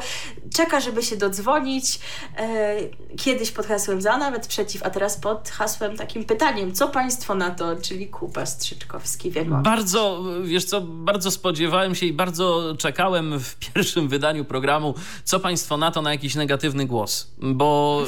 czeka, 0.53 0.79
żeby 0.79 1.03
się 1.03 1.17
dodzwonić. 1.17 1.99
E, 2.37 2.75
kiedyś 3.17 3.51
pod 3.51 3.67
hasłem 3.67 4.01
za, 4.01 4.17
nawet 4.17 4.47
przeciw, 4.47 4.83
a 4.83 4.89
teraz 4.89 5.17
pod 5.17 5.49
hasłem 5.49 5.97
takim 5.97 6.25
pytaniem, 6.31 6.73
co 6.73 6.87
Państwo 6.87 7.35
na 7.35 7.51
to, 7.51 7.75
czyli 7.75 8.07
Kuba 8.07 8.45
Strzyczkowski, 8.45 9.31
wiem. 9.31 9.63
Bardzo, 9.63 10.23
wiesz 10.43 10.65
co, 10.65 10.81
bardzo 10.81 11.31
spodziewałem 11.31 11.95
się 11.95 12.05
i 12.05 12.13
bardzo 12.13 12.75
czekałem 12.77 13.39
w 13.39 13.55
pierwszym 13.55 14.07
wydaniu 14.07 14.45
programu, 14.45 14.95
co 15.23 15.39
Państwo 15.39 15.77
na 15.77 15.91
to, 15.91 16.01
na 16.01 16.11
jakiś 16.11 16.35
negatywny 16.35 16.85
głos. 16.85 17.31
Bo, 17.37 18.03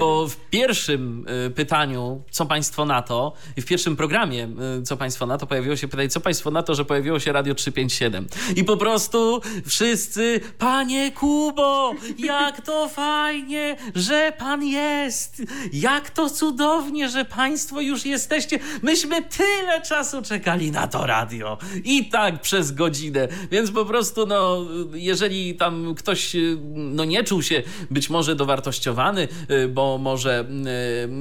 bo 0.00 0.28
w 0.28 0.36
pierwszym 0.36 1.26
y, 1.46 1.50
pytaniu, 1.50 2.22
co 2.30 2.46
Państwo 2.46 2.84
na 2.84 3.02
to, 3.02 3.32
i 3.56 3.62
w 3.62 3.66
pierwszym 3.66 3.96
programie, 3.96 4.48
y, 4.78 4.82
co 4.82 4.96
Państwo 4.96 5.26
na 5.26 5.38
to, 5.38 5.46
pojawiło 5.46 5.76
się 5.76 5.88
pytanie, 5.88 6.08
co 6.08 6.20
Państwo 6.20 6.50
na 6.50 6.62
to, 6.62 6.74
że 6.74 6.84
pojawiło 6.84 7.20
się 7.20 7.32
Radio 7.32 7.54
357. 7.54 8.26
I 8.56 8.64
po 8.64 8.76
prostu 8.76 9.40
wszyscy, 9.66 10.40
Panie 10.58 11.12
Kubo, 11.12 11.94
jak 12.18 12.60
to 12.60 12.88
fajnie, 12.88 13.76
że 13.94 14.32
Pan 14.38 14.64
jest, 14.64 15.42
jak 15.72 16.10
to 16.10 16.30
cudownie, 16.30 17.08
że 17.08 17.24
Państwo 17.24 17.55
Państwo 17.56 17.80
już 17.80 18.06
jesteście. 18.06 18.58
Myśmy 18.82 19.22
tyle 19.22 19.82
czasu 19.82 20.22
czekali 20.22 20.70
na 20.70 20.88
to 20.88 21.06
radio. 21.06 21.58
I 21.84 22.08
tak 22.08 22.40
przez 22.40 22.72
godzinę. 22.72 23.28
Więc 23.50 23.70
po 23.70 23.84
prostu, 23.84 24.26
no, 24.26 24.66
jeżeli 24.94 25.54
tam 25.54 25.94
ktoś 25.94 26.36
no, 26.74 27.04
nie 27.04 27.24
czuł 27.24 27.42
się 27.42 27.62
być 27.90 28.10
może 28.10 28.34
dowartościowany, 28.34 29.28
y, 29.50 29.68
bo 29.68 29.98
może 29.98 30.44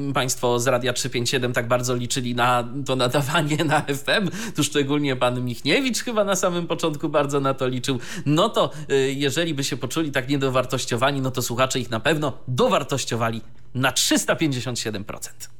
y, 0.09 0.13
Państwo 0.13 0.59
z 0.59 0.67
Radia 0.67 0.93
357 0.93 1.53
tak 1.53 1.67
bardzo 1.67 1.95
liczyli 1.95 2.35
na 2.35 2.69
to 2.85 2.95
nadawanie 2.95 3.57
na 3.65 3.81
FM, 3.81 4.29
tu 4.55 4.63
szczególnie 4.63 5.15
pan 5.15 5.45
Michniewicz 5.45 6.03
chyba 6.03 6.23
na 6.23 6.35
samym 6.35 6.67
początku 6.67 7.09
bardzo 7.09 7.39
na 7.39 7.53
to 7.53 7.67
liczył, 7.67 7.99
no 8.25 8.49
to 8.49 8.71
y, 8.91 9.13
jeżeli 9.13 9.53
by 9.53 9.63
się 9.63 9.77
poczuli 9.77 10.11
tak 10.11 10.29
niedowartościowani, 10.29 11.21
no 11.21 11.31
to 11.31 11.41
słuchacze 11.41 11.79
ich 11.79 11.89
na 11.89 11.99
pewno 11.99 12.37
dowartościowali 12.47 13.41
na 13.75 13.91
357%. 13.91 15.55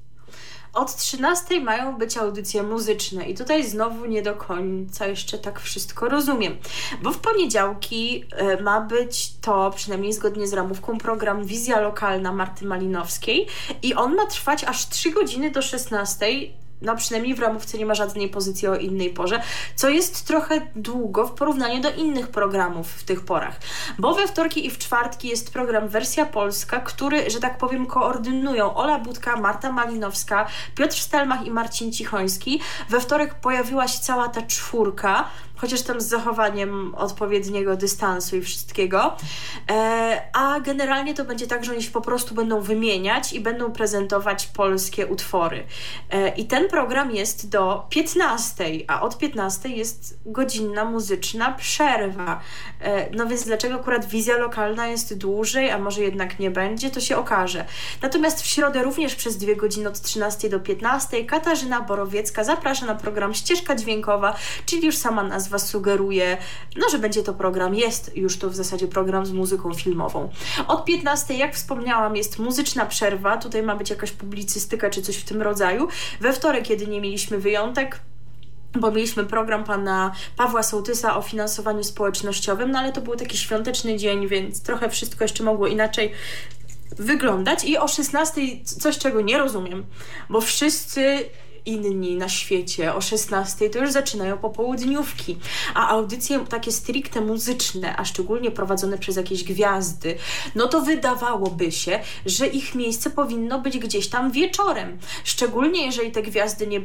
Od 0.76 0.96
13 0.96 1.62
mają 1.62 1.98
być 1.98 2.18
audycje 2.18 2.64
muzyczne 2.64 3.30
i 3.30 3.36
tutaj 3.36 3.64
znowu 3.68 4.06
nie 4.06 4.22
do 4.22 4.36
końca 4.36 5.08
jeszcze 5.08 5.38
tak 5.38 5.60
wszystko 5.60 6.10
rozumiem, 6.10 6.58
bo 7.02 7.12
w 7.12 7.18
poniedziałki 7.18 8.26
y, 8.60 8.64
ma 8.64 8.82
być 8.82 9.34
to, 9.42 9.72
przynajmniej 9.76 10.14
zgodnie 10.14 10.48
z 10.48 10.54
ramówką, 10.54 10.98
program 10.98 11.46
Wizja 11.46 11.80
Lokalna 11.80 12.32
Marty 12.32 12.66
Malinowskiej 12.66 13.48
i 13.84 13.94
on 13.94 14.16
ma 14.16 14.26
trwać 14.26 14.64
aż 14.64 14.90
3 14.90 15.12
godziny 15.12 15.52
do 15.52 15.62
16 15.62 16.26
no 16.86 16.96
przynajmniej 16.96 17.36
w 17.36 17.40
ramówce 17.40 17.78
nie 17.78 17.86
ma 17.86 17.96
żadnej 17.96 18.30
pozycji 18.30 18.68
o 18.68 18.76
innej 18.76 19.10
porze, 19.10 19.42
co 19.76 19.90
jest 19.90 20.28
trochę 20.28 20.62
długo 20.76 21.28
w 21.28 21.32
porównaniu 21.32 21.82
do 21.82 21.92
innych 21.92 22.28
programów 22.28 22.92
w 22.92 23.04
tych 23.04 23.26
porach. 23.26 23.60
Bo 24.00 24.16
we 24.16 24.28
wtorki 24.28 24.66
i 24.66 24.72
w 24.72 24.78
czwartki 24.78 25.28
jest 25.28 25.54
program 25.54 25.88
Wersja 25.88 26.26
Polska, 26.26 26.80
który, 26.80 27.30
że 27.30 27.40
tak 27.40 27.58
powiem, 27.58 27.86
koordynują 27.86 28.76
Ola 28.76 29.00
Budka, 29.00 29.36
Marta 29.36 29.72
Malinowska, 29.72 30.48
Piotr 30.76 30.96
Stelmach 30.96 31.46
i 31.46 31.52
Marcin 31.52 31.92
Cichoński. 31.92 32.62
We 32.90 33.00
wtorek 33.00 33.34
pojawiła 33.34 33.88
się 33.88 34.00
cała 34.00 34.28
ta 34.28 34.42
czwórka, 34.42 35.30
chociaż 35.56 35.82
tam 35.82 36.02
z 36.02 36.06
zachowaniem 36.06 36.96
odpowiedniego 36.96 37.76
dystansu 37.76 38.38
i 38.38 38.42
wszystkiego. 38.42 39.18
E, 39.72 40.22
a 40.34 40.60
generalnie 40.60 41.14
to 41.14 41.26
będzie 41.26 41.48
tak, 41.48 41.66
że 41.66 41.72
oni 41.72 41.84
się 41.84 41.92
po 41.92 42.02
prostu 42.02 42.36
będą 42.36 42.62
wymieniać 42.62 43.34
i 43.34 43.40
będą 43.40 43.72
prezentować 43.72 44.48
polskie 44.48 45.08
utwory. 45.08 45.64
E, 46.12 46.30
I 46.30 46.46
ten 46.46 46.70
program 46.70 47.12
jest 47.12 47.50
do 47.50 47.86
15, 47.90 48.66
a 48.88 49.02
od 49.02 49.18
15 49.18 49.70
jest 49.70 50.20
godzinna 50.26 50.86
muzyczna 50.86 51.52
przerwa. 51.52 52.40
E, 52.82 53.10
no 53.12 53.26
więc 53.26 53.44
dlaczego 53.44 53.76
akurat 53.76 54.06
wizja 54.06 54.38
lokalna 54.38 54.88
jest 54.88 55.18
dłużej, 55.18 55.72
a 55.72 55.78
może 55.78 56.02
jednak 56.02 56.40
nie 56.40 56.52
będzie, 56.52 56.90
to 56.90 57.02
się 57.02 57.18
okaże. 57.18 57.66
Natomiast 58.02 58.42
w 58.42 58.46
środę 58.46 58.84
również 58.84 59.16
przez 59.16 59.38
dwie 59.38 59.56
godziny 59.56 59.90
od 59.90 60.02
13 60.02 60.50
do 60.50 60.60
15 60.60 61.26
Katarzyna 61.26 61.82
Borowiecka 61.82 62.44
zaprasza 62.44 62.86
na 62.86 62.96
program 62.96 63.34
Ścieżka 63.34 63.76
Dźwiękowa, 63.76 64.36
czyli 64.66 64.86
już 64.86 64.98
sama 64.98 65.24
nazwa 65.24 65.45
Was 65.50 65.68
sugeruje, 65.68 66.38
no, 66.76 66.90
że 66.90 67.00
będzie 67.00 67.24
to 67.24 67.34
program, 67.34 67.76
jest 67.76 68.18
już 68.18 68.38
to 68.38 68.50
w 68.50 68.56
zasadzie 68.56 68.88
program 68.88 69.26
z 69.26 69.32
muzyką 69.32 69.74
filmową. 69.74 70.30
Od 70.68 70.86
15, 70.86 71.34
jak 71.34 71.56
wspomniałam, 71.56 72.16
jest 72.16 72.40
muzyczna 72.40 72.86
przerwa, 72.86 73.38
tutaj 73.38 73.64
ma 73.64 73.76
być 73.76 73.90
jakaś 73.90 74.12
publicystyka 74.12 74.90
czy 74.90 75.02
coś 75.02 75.16
w 75.16 75.26
tym 75.26 75.42
rodzaju. 75.42 75.88
We 76.22 76.34
wtorek, 76.34 76.64
kiedy 76.64 76.88
nie 76.88 77.02
mieliśmy 77.02 77.38
wyjątek, 77.38 78.00
bo 78.80 78.92
mieliśmy 78.92 79.26
program 79.26 79.64
pana 79.64 80.12
Pawła 80.38 80.64
Sołtysa 80.64 81.18
o 81.18 81.22
finansowaniu 81.22 81.84
społecznościowym, 81.84 82.72
no 82.72 82.80
ale 82.80 82.92
to 82.92 83.02
był 83.02 83.16
taki 83.16 83.38
świąteczny 83.38 83.98
dzień, 83.98 84.28
więc 84.28 84.62
trochę 84.62 84.90
wszystko 84.90 85.24
jeszcze 85.24 85.44
mogło 85.44 85.68
inaczej 85.68 86.12
wyglądać. 86.98 87.64
I 87.64 87.78
o 87.78 87.88
16 87.88 88.42
coś, 88.64 88.98
czego 88.98 89.22
nie 89.22 89.38
rozumiem, 89.38 89.86
bo 90.30 90.42
wszyscy 90.42 91.30
inni 91.66 92.16
na 92.16 92.30
świecie 92.30 92.96
o 92.96 93.02
16 93.02 93.70
to 93.70 93.80
już 93.80 93.92
zaczynają 93.92 94.38
popołudniówki, 94.38 95.38
a 95.74 95.90
audycje 95.90 96.40
takie 96.40 96.72
stricte 96.72 97.22
muzyczne, 97.22 97.98
a 97.98 98.06
szczególnie 98.06 98.52
prowadzone 98.52 98.98
przez 98.98 99.16
jakieś 99.16 99.44
gwiazdy, 99.44 100.18
no 100.56 100.68
to 100.68 100.82
wydawałoby 100.82 101.72
się, 101.72 102.00
że 102.26 102.48
ich 102.48 102.76
miejsce 102.76 103.10
powinno 103.10 103.60
być 103.60 103.78
gdzieś 103.78 104.08
tam 104.08 104.32
wieczorem. 104.32 105.00
Szczególnie 105.24 105.86
jeżeli 105.86 106.12
te 106.12 106.22
gwiazdy 106.22 106.68
nie, 106.68 106.80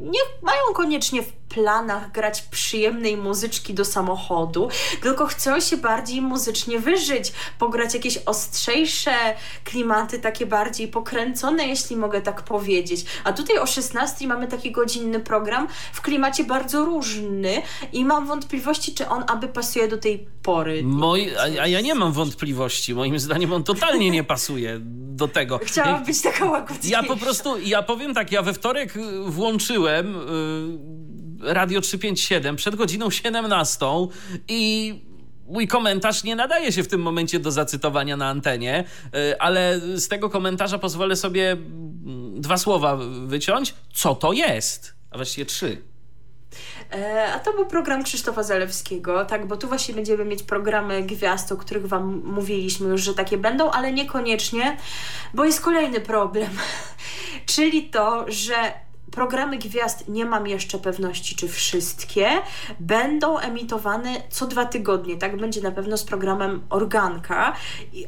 nie 0.00 0.20
mają 0.42 0.62
koniecznie 0.74 1.22
w 1.22 1.32
planach 1.32 2.12
grać 2.12 2.42
przyjemnej 2.42 3.16
muzyczki 3.16 3.74
do 3.74 3.84
samochodu, 3.84 4.68
tylko 5.02 5.26
chcą 5.26 5.60
się 5.60 5.76
bardziej 5.76 6.22
muzycznie 6.22 6.78
wyżyć, 6.78 7.32
pograć 7.58 7.94
jakieś 7.94 8.18
ostrzejsze 8.26 9.12
klimaty, 9.64 10.18
takie 10.18 10.46
bardziej 10.46 10.88
pokręcone, 10.88 11.66
jeśli 11.66 11.96
mogę 11.96 12.20
tak 12.20 12.42
powiedzieć. 12.42 13.04
A 13.24 13.32
tutaj 13.32 13.58
o 13.58 13.66
16 13.66 14.19
mamy 14.26 14.48
taki 14.48 14.72
godzinny 14.72 15.20
program 15.20 15.68
w 15.92 16.00
klimacie 16.00 16.44
bardzo 16.44 16.84
różny 16.84 17.62
i 17.92 18.04
mam 18.04 18.26
wątpliwości, 18.26 18.94
czy 18.94 19.08
on 19.08 19.24
aby 19.28 19.48
pasuje 19.48 19.88
do 19.88 19.98
tej 19.98 20.26
pory. 20.42 20.82
Moi, 20.84 21.30
a, 21.36 21.62
a 21.62 21.66
ja 21.66 21.80
nie 21.80 21.94
mam 21.94 22.12
wątpliwości. 22.12 22.94
Moim 22.94 23.18
zdaniem 23.18 23.52
on 23.52 23.64
totalnie 23.64 24.10
nie 24.10 24.24
pasuje 24.24 24.78
do 24.80 25.28
tego. 25.28 25.60
Chciałam 25.64 26.04
być 26.04 26.22
taka 26.22 26.44
łagodniejsza. 26.44 27.00
Ja 27.00 27.02
po 27.02 27.16
prostu, 27.16 27.58
ja 27.58 27.82
powiem 27.82 28.14
tak, 28.14 28.32
ja 28.32 28.42
we 28.42 28.52
wtorek 28.52 28.94
włączyłem... 29.26 30.14
Yy, 30.14 31.10
Radio 31.42 31.80
357 31.80 32.56
przed 32.56 32.76
godziną 32.76 33.10
17 33.10 33.86
i 34.48 34.94
mój 35.50 35.68
komentarz 35.68 36.24
nie 36.24 36.36
nadaje 36.36 36.72
się 36.72 36.82
w 36.82 36.88
tym 36.88 37.00
momencie 37.00 37.40
do 37.40 37.50
zacytowania 37.50 38.16
na 38.16 38.28
antenie, 38.28 38.84
y, 39.16 39.38
ale 39.38 39.80
z 39.94 40.08
tego 40.08 40.30
komentarza 40.30 40.78
pozwolę 40.78 41.16
sobie 41.16 41.50
mm, 41.50 42.40
dwa 42.40 42.56
słowa 42.56 42.98
wyciąć. 43.26 43.74
Co 43.94 44.14
to 44.14 44.32
jest? 44.32 44.94
A 45.10 45.16
właściwie 45.16 45.46
trzy. 45.46 45.82
E, 46.92 47.32
a 47.32 47.38
to 47.38 47.52
był 47.52 47.66
program 47.66 48.04
Krzysztofa 48.04 48.42
Zalewskiego, 48.42 49.24
tak, 49.24 49.46
bo 49.46 49.56
tu 49.56 49.68
właśnie 49.68 49.94
będziemy 49.94 50.24
mieć 50.24 50.42
programy 50.42 51.02
gwiazd, 51.02 51.52
o 51.52 51.56
których 51.56 51.86
Wam 51.86 52.22
mówiliśmy 52.24 52.88
już, 52.88 53.02
że 53.02 53.14
takie 53.14 53.38
będą, 53.38 53.70
ale 53.70 53.92
niekoniecznie, 53.92 54.76
bo 55.34 55.44
jest 55.44 55.60
kolejny 55.60 56.00
problem, 56.00 56.50
czyli 57.46 57.90
to, 57.90 58.24
że 58.28 58.54
Programy 59.10 59.58
gwiazd 59.58 60.08
nie 60.08 60.24
mam 60.24 60.46
jeszcze 60.46 60.78
pewności, 60.78 61.36
czy 61.36 61.48
wszystkie 61.48 62.28
będą 62.80 63.38
emitowane 63.38 64.10
co 64.30 64.46
dwa 64.46 64.64
tygodnie. 64.64 65.16
Tak 65.16 65.36
będzie 65.36 65.60
na 65.60 65.70
pewno 65.70 65.96
z 65.96 66.04
programem 66.04 66.62
Organka, 66.70 67.56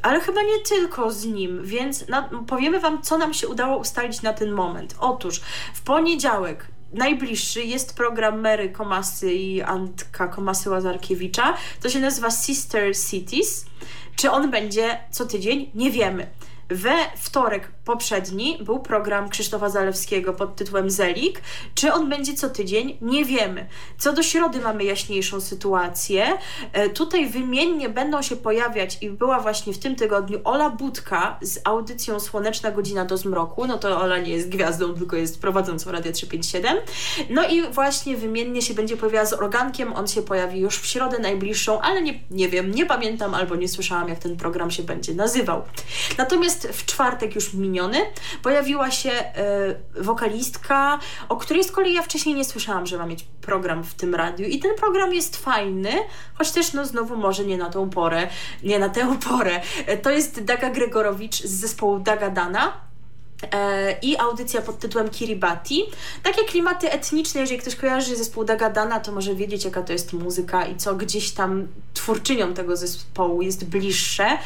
ale 0.02 0.20
chyba 0.20 0.42
nie 0.42 0.58
tylko 0.58 1.10
z 1.10 1.24
nim, 1.24 1.64
więc 1.64 2.08
na, 2.08 2.30
powiemy 2.46 2.80
Wam, 2.80 3.02
co 3.02 3.18
nam 3.18 3.34
się 3.34 3.48
udało 3.48 3.76
ustalić 3.76 4.22
na 4.22 4.32
ten 4.32 4.52
moment. 4.52 4.94
Otóż 4.98 5.40
w 5.74 5.82
poniedziałek 5.82 6.66
najbliższy 6.92 7.62
jest 7.62 7.96
program 7.96 8.40
Mary 8.40 8.70
Komasy 8.70 9.32
i 9.32 9.62
Antka 9.62 10.28
Komasy-Łazarkiewicza. 10.28 11.54
To 11.82 11.88
się 11.88 12.00
nazywa 12.00 12.30
Sister 12.30 12.96
Cities. 13.10 13.66
Czy 14.16 14.30
on 14.30 14.50
będzie 14.50 14.98
co 15.10 15.26
tydzień? 15.26 15.70
Nie 15.74 15.90
wiemy. 15.90 16.30
We 16.68 16.96
wtorek 17.16 17.68
poprzedni 17.84 18.58
był 18.60 18.78
program 18.78 19.28
Krzysztofa 19.28 19.68
Zalewskiego 19.68 20.32
pod 20.32 20.56
tytułem 20.56 20.90
Zelik. 20.90 21.40
Czy 21.74 21.92
on 21.92 22.08
będzie 22.08 22.34
co 22.34 22.50
tydzień? 22.50 22.98
Nie 23.00 23.24
wiemy. 23.24 23.66
Co 23.98 24.12
do 24.12 24.22
środy 24.22 24.60
mamy 24.60 24.84
jaśniejszą 24.84 25.40
sytuację. 25.40 26.26
E, 26.72 26.88
tutaj 26.88 27.26
wymiennie 27.28 27.88
będą 27.88 28.22
się 28.22 28.36
pojawiać 28.36 28.98
i 29.00 29.10
była 29.10 29.40
właśnie 29.40 29.72
w 29.72 29.78
tym 29.78 29.96
tygodniu 29.96 30.40
Ola 30.44 30.70
Budka 30.70 31.38
z 31.42 31.60
audycją 31.64 32.20
Słoneczna 32.20 32.70
Godzina 32.70 33.04
do 33.04 33.16
Zmroku. 33.16 33.66
No 33.66 33.78
to 33.78 34.00
Ola 34.00 34.18
nie 34.18 34.32
jest 34.32 34.48
gwiazdą, 34.48 34.94
tylko 34.94 35.16
jest 35.16 35.40
prowadzącą 35.40 35.92
Radio 35.92 36.12
357. 36.12 36.76
No 37.30 37.48
i 37.48 37.62
właśnie 37.62 38.16
wymiennie 38.16 38.62
się 38.62 38.74
będzie 38.74 38.96
pojawiała 38.96 39.26
z 39.26 39.32
organkiem. 39.32 39.92
On 39.92 40.08
się 40.08 40.22
pojawi 40.22 40.60
już 40.60 40.78
w 40.78 40.86
środę 40.86 41.18
najbliższą, 41.18 41.80
ale 41.80 42.02
nie, 42.02 42.20
nie 42.30 42.48
wiem, 42.48 42.74
nie 42.74 42.86
pamiętam 42.86 43.34
albo 43.34 43.56
nie 43.56 43.68
słyszałam, 43.68 44.08
jak 44.08 44.18
ten 44.18 44.36
program 44.36 44.70
się 44.70 44.82
będzie 44.82 45.14
nazywał. 45.14 45.62
Natomiast 46.18 46.68
w 46.72 46.86
czwartek 46.86 47.34
już 47.34 47.54
miniony 47.72 47.98
pojawiła 48.42 48.90
się 48.90 49.10
y, 49.96 50.02
wokalistka, 50.02 50.98
o 51.28 51.36
której 51.36 51.64
z 51.64 51.72
kolei 51.72 51.94
ja 51.94 52.02
wcześniej 52.02 52.34
nie 52.34 52.44
słyszałam, 52.44 52.86
że 52.86 52.98
ma 52.98 53.06
mieć 53.06 53.24
program 53.40 53.84
w 53.84 53.94
tym 53.94 54.14
radiu. 54.14 54.46
I 54.46 54.58
ten 54.58 54.74
program 54.76 55.14
jest 55.14 55.36
fajny, 55.36 55.92
choć 56.34 56.50
też 56.50 56.72
no 56.72 56.86
znowu 56.86 57.16
może 57.16 57.44
nie 57.44 57.58
na 57.58 57.70
tą 57.70 57.90
porę, 57.90 58.28
nie 58.62 58.78
na 58.78 58.88
tę 58.88 59.18
porę. 59.28 59.60
To 60.02 60.10
jest 60.10 60.44
Daga 60.44 60.70
Gregorowicz 60.70 61.42
z 61.42 61.50
zespołu 61.50 61.98
Daga 61.98 62.30
Dana 62.30 62.72
E, 62.72 62.91
i 64.02 64.16
audycja 64.16 64.62
pod 64.62 64.78
tytułem 64.78 65.10
Kiribati. 65.10 65.84
Takie 66.22 66.44
klimaty 66.44 66.92
etniczne, 66.92 67.40
jeżeli 67.40 67.60
ktoś 67.60 67.76
kojarzy 67.76 68.16
zespół 68.16 68.44
Dagadana, 68.44 69.00
to 69.00 69.12
może 69.12 69.34
wiedzieć, 69.34 69.64
jaka 69.64 69.82
to 69.82 69.92
jest 69.92 70.12
muzyka 70.12 70.66
i 70.66 70.76
co 70.76 70.94
gdzieś 70.94 71.30
tam 71.30 71.68
twórczynią 71.94 72.54
tego 72.54 72.76
zespołu 72.76 73.42
jest 73.42 73.64
bliższe, 73.64 74.38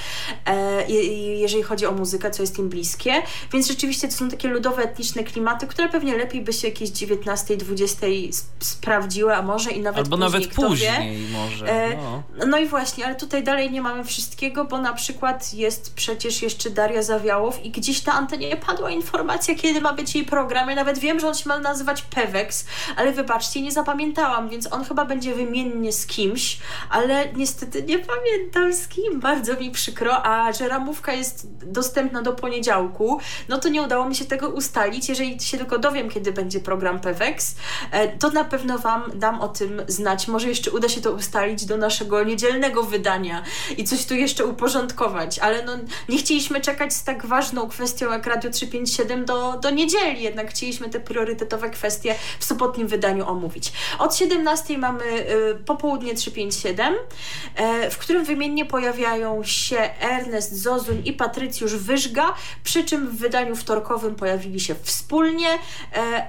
e, 0.47 0.91
jeżeli 1.39 1.63
chodzi 1.63 1.87
o 1.87 1.93
muzykę, 1.93 2.31
co 2.31 2.43
jest 2.43 2.59
im 2.59 2.69
bliskie. 2.69 3.13
Więc 3.53 3.69
rzeczywiście 3.69 4.09
to 4.09 4.15
są 4.15 4.29
takie 4.29 4.49
ludowe, 4.49 4.83
etniczne 4.83 5.25
klimaty, 5.25 5.67
które 5.67 5.89
pewnie 5.89 6.17
lepiej 6.17 6.43
by 6.43 6.53
się 6.53 6.69
jakieś 6.69 6.91
19-20 6.91 8.45
sprawdziły, 8.61 9.35
a 9.35 9.43
może 9.43 9.71
i 9.71 9.81
nawet 9.81 9.99
Albo 9.99 10.17
później, 10.17 10.31
nawet 10.31 10.55
później 10.55 11.29
może. 11.33 11.67
E, 11.67 11.97
no. 11.97 12.23
no 12.47 12.59
i 12.59 12.67
właśnie, 12.67 13.07
ale 13.07 13.15
tutaj 13.15 13.45
dalej 13.45 13.71
nie 13.71 13.83
mamy 13.83 14.05
wszystkiego, 14.05 14.65
bo 14.65 14.79
na 14.79 14.93
przykład 14.93 15.55
jest 15.55 15.95
przecież 15.95 16.43
jeszcze 16.43 16.71
Daria 16.71 17.03
Zawiałow 17.03 17.65
i 17.65 17.71
gdzieś 17.71 18.01
ta 18.01 18.13
antenia 18.13 18.57
padła 18.57 18.86
informacja, 18.89 19.55
kiedy 19.55 19.81
ma 19.81 19.93
być 19.93 20.15
jej 20.15 20.25
program. 20.25 20.71
Ja 20.71 20.77
nawet 20.77 20.99
wiem, 20.99 21.21
że 21.21 21.29
on 21.29 21.35
się 21.35 21.49
ma 21.49 21.59
nazywać 21.59 22.03
Pewex, 22.03 22.67
ale 22.97 23.13
wybaczcie, 23.13 23.63
nie 23.63 23.73
zapamiętałam, 23.73 24.49
więc 24.49 24.73
on 24.73 24.85
chyba 24.85 25.05
będzie 25.05 25.35
wymiennie 25.35 25.93
z 25.93 26.07
kimś, 26.07 26.59
ale 26.91 27.33
niestety 27.33 27.83
nie 27.83 27.99
pamiętam 27.99 28.73
z 28.73 28.89
kim. 28.89 29.21
Bardzo 29.21 29.55
mi 29.55 29.71
przykro, 29.71 30.27
a 30.27 30.53
że 30.53 30.69
ramówka 30.69 31.13
jest 31.13 31.47
dostępna 31.65 32.23
do 32.23 32.33
poniedziałku, 32.33 33.21
no 33.49 33.59
to 33.59 33.69
nie 33.69 33.83
udało 33.83 34.09
mi 34.09 34.15
się 34.15 34.25
tego 34.25 34.49
ustalić. 34.49 35.09
Jeżeli 35.09 35.41
się 35.41 35.59
tylko 35.59 35.79
dowiem, 35.79 36.11
kiedy 36.11 36.33
będzie 36.33 36.61
program 36.61 37.01
Pewex, 37.01 37.57
e, 37.91 38.19
to 38.19 38.31
na 38.31 38.45
pewno 38.45 38.79
Wam 38.79 39.03
dam 39.15 39.41
o 39.41 39.49
tym 39.49 39.83
znać. 39.89 40.29
Może 40.29 40.49
jeszcze 40.49 40.71
uda 40.71 40.89
się 40.89 41.01
to 41.01 41.13
ustalić 41.13 41.65
do 41.65 41.77
naszego 41.77 42.25
niedzielnego 42.25 42.83
wydania 42.83 43.43
i 43.77 43.85
coś 43.85 44.07
tu 44.07 44.15
jeszcze 44.15 44.47
uporządkować, 44.47 45.39
ale 45.39 45.65
no 45.65 45.73
nie 46.09 46.19
chcieliśmy 46.19 46.61
czekać 46.61 46.95
z 46.95 47.05
tak 47.05 47.27
ważną 47.27 47.69
kwestią 47.69 48.13
jak 48.13 48.27
Radio 48.27 48.51
3 48.51 48.67
357 48.85 49.25
do, 49.25 49.59
do 49.61 49.71
niedzieli, 49.71 50.23
jednak 50.23 50.51
chcieliśmy 50.51 50.89
te 50.89 51.01
priorytetowe 51.01 51.71
kwestie 51.71 52.15
w 52.39 52.45
sobotnim 52.45 52.89
wydaniu 52.89 53.29
omówić. 53.29 53.73
Od 53.99 54.17
17 54.17 54.79
mamy 54.79 55.05
y, 55.05 55.55
popołudnie 55.67 56.15
357, 56.15 56.95
y, 56.95 57.91
w 57.91 57.99
którym 57.99 58.25
wymiennie 58.25 58.65
pojawiają 58.65 59.45
się 59.45 59.77
Ernest 60.01 60.63
Zozuń 60.63 61.03
i 61.05 61.13
Patrycjusz 61.13 61.75
Wyżga, 61.75 62.35
przy 62.65 62.85
czym 62.85 63.09
w 63.09 63.17
wydaniu 63.17 63.57
wtorkowym 63.57 64.15
pojawili 64.15 64.61
się 64.61 64.75
wspólnie, 64.83 65.55
y, 65.55 65.59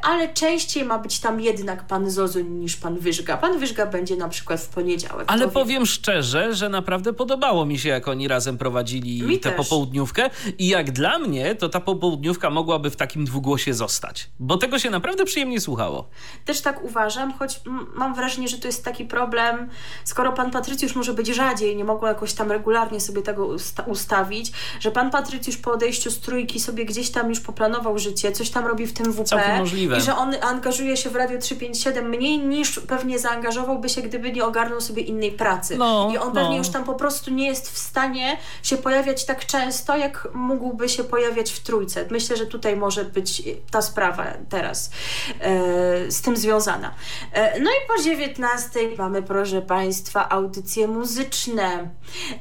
ale 0.01 0.33
częściej 0.33 0.85
ma 0.85 0.99
być 0.99 1.19
tam 1.19 1.41
jednak 1.41 1.87
pan 1.87 2.11
Zozuń 2.11 2.47
niż 2.47 2.75
pan 2.77 2.99
Wyżga. 2.99 3.37
Pan 3.37 3.59
Wyżga 3.59 3.85
będzie 3.85 4.15
na 4.15 4.29
przykład 4.29 4.61
w 4.61 4.67
poniedziałek. 4.67 5.25
Ale 5.27 5.47
powiem 5.47 5.81
wie. 5.83 5.85
szczerze, 5.85 6.55
że 6.55 6.69
naprawdę 6.69 7.13
podobało 7.13 7.65
mi 7.65 7.79
się, 7.79 7.89
jak 7.89 8.07
oni 8.07 8.27
razem 8.27 8.57
prowadzili 8.57 9.23
mi 9.23 9.39
tę 9.39 9.51
popołudniówkę 9.51 10.29
i 10.57 10.67
jak 10.67 10.91
dla 10.91 11.19
mnie, 11.19 11.55
to 11.55 11.69
ta 11.69 11.79
popołudniówka 11.79 12.36
mogłaby 12.49 12.89
w 12.89 12.95
takim 12.95 13.25
dwugłosie 13.25 13.73
zostać, 13.73 14.29
bo 14.39 14.57
tego 14.57 14.79
się 14.79 14.89
naprawdę 14.89 15.25
przyjemnie 15.25 15.61
słuchało. 15.61 16.09
Też 16.45 16.61
tak 16.61 16.83
uważam, 16.83 17.33
choć 17.33 17.61
mam 17.95 18.15
wrażenie, 18.15 18.47
że 18.47 18.57
to 18.57 18.67
jest 18.67 18.85
taki 18.85 19.05
problem, 19.05 19.69
skoro 20.03 20.33
pan 20.33 20.51
Patrycjusz 20.51 20.95
może 20.95 21.13
być 21.13 21.27
rzadziej, 21.27 21.75
nie 21.75 21.83
mogło 21.83 22.07
jakoś 22.07 22.33
tam 22.33 22.51
regularnie 22.51 23.01
sobie 23.01 23.21
tego 23.21 23.45
usta 23.45 23.83
ustawić, 23.83 24.51
że 24.79 24.91
pan 24.91 25.11
Patrycjusz 25.11 25.57
po 25.57 25.71
odejściu 25.71 26.11
z 26.11 26.19
trójki 26.19 26.59
sobie 26.59 26.85
gdzieś 26.85 27.09
tam 27.09 27.29
już 27.29 27.39
poplanował 27.39 27.99
życie, 27.99 28.31
coś 28.31 28.49
tam 28.49 28.67
robi 28.67 28.85
w 28.85 28.93
tym 28.93 29.13
WP 29.13 29.23
Całkiem 29.23 29.57
możliwe. 29.57 29.97
i 29.97 30.01
że 30.01 30.15
on 30.15 30.35
angażuje 30.41 30.97
się 30.97 31.09
w 31.09 31.15
Radio 31.15 31.39
357 31.39 32.09
mniej 32.09 32.39
niż 32.39 32.79
pewnie 32.79 33.19
zaangażowałby 33.19 33.89
się, 33.89 34.01
gdyby 34.01 34.31
nie 34.31 34.45
ogarnął 34.45 34.81
sobie 34.81 35.01
innej 35.01 35.31
pracy. 35.31 35.77
No, 35.77 36.09
I 36.13 36.17
on 36.17 36.27
no. 36.27 36.41
pewnie 36.41 36.57
już 36.57 36.69
tam 36.69 36.83
po 36.83 36.93
prostu 36.93 37.31
nie 37.31 37.47
jest 37.47 37.71
w 37.71 37.77
stanie 37.77 38.37
się 38.63 38.77
pojawiać 38.77 39.25
tak 39.25 39.45
często, 39.45 39.97
jak 39.97 40.27
mógłby 40.33 40.89
się 40.89 41.03
pojawiać 41.03 41.51
w 41.51 41.59
trójce. 41.59 42.05
Myślę, 42.11 42.16
myślę, 42.17 42.37
że 42.37 42.45
tutaj 42.45 42.75
może 42.75 43.05
być 43.05 43.43
ta 43.71 43.81
sprawa 43.81 44.33
teraz 44.49 44.91
e, 45.39 46.11
z 46.11 46.21
tym 46.21 46.37
związana. 46.37 46.93
E, 47.31 47.59
no 47.59 47.71
i 47.71 47.87
po 47.87 48.03
19 48.03 48.79
mamy, 48.97 49.21
proszę 49.21 49.61
Państwa, 49.61 50.29
audycje 50.29 50.87
muzyczne. 50.87 51.89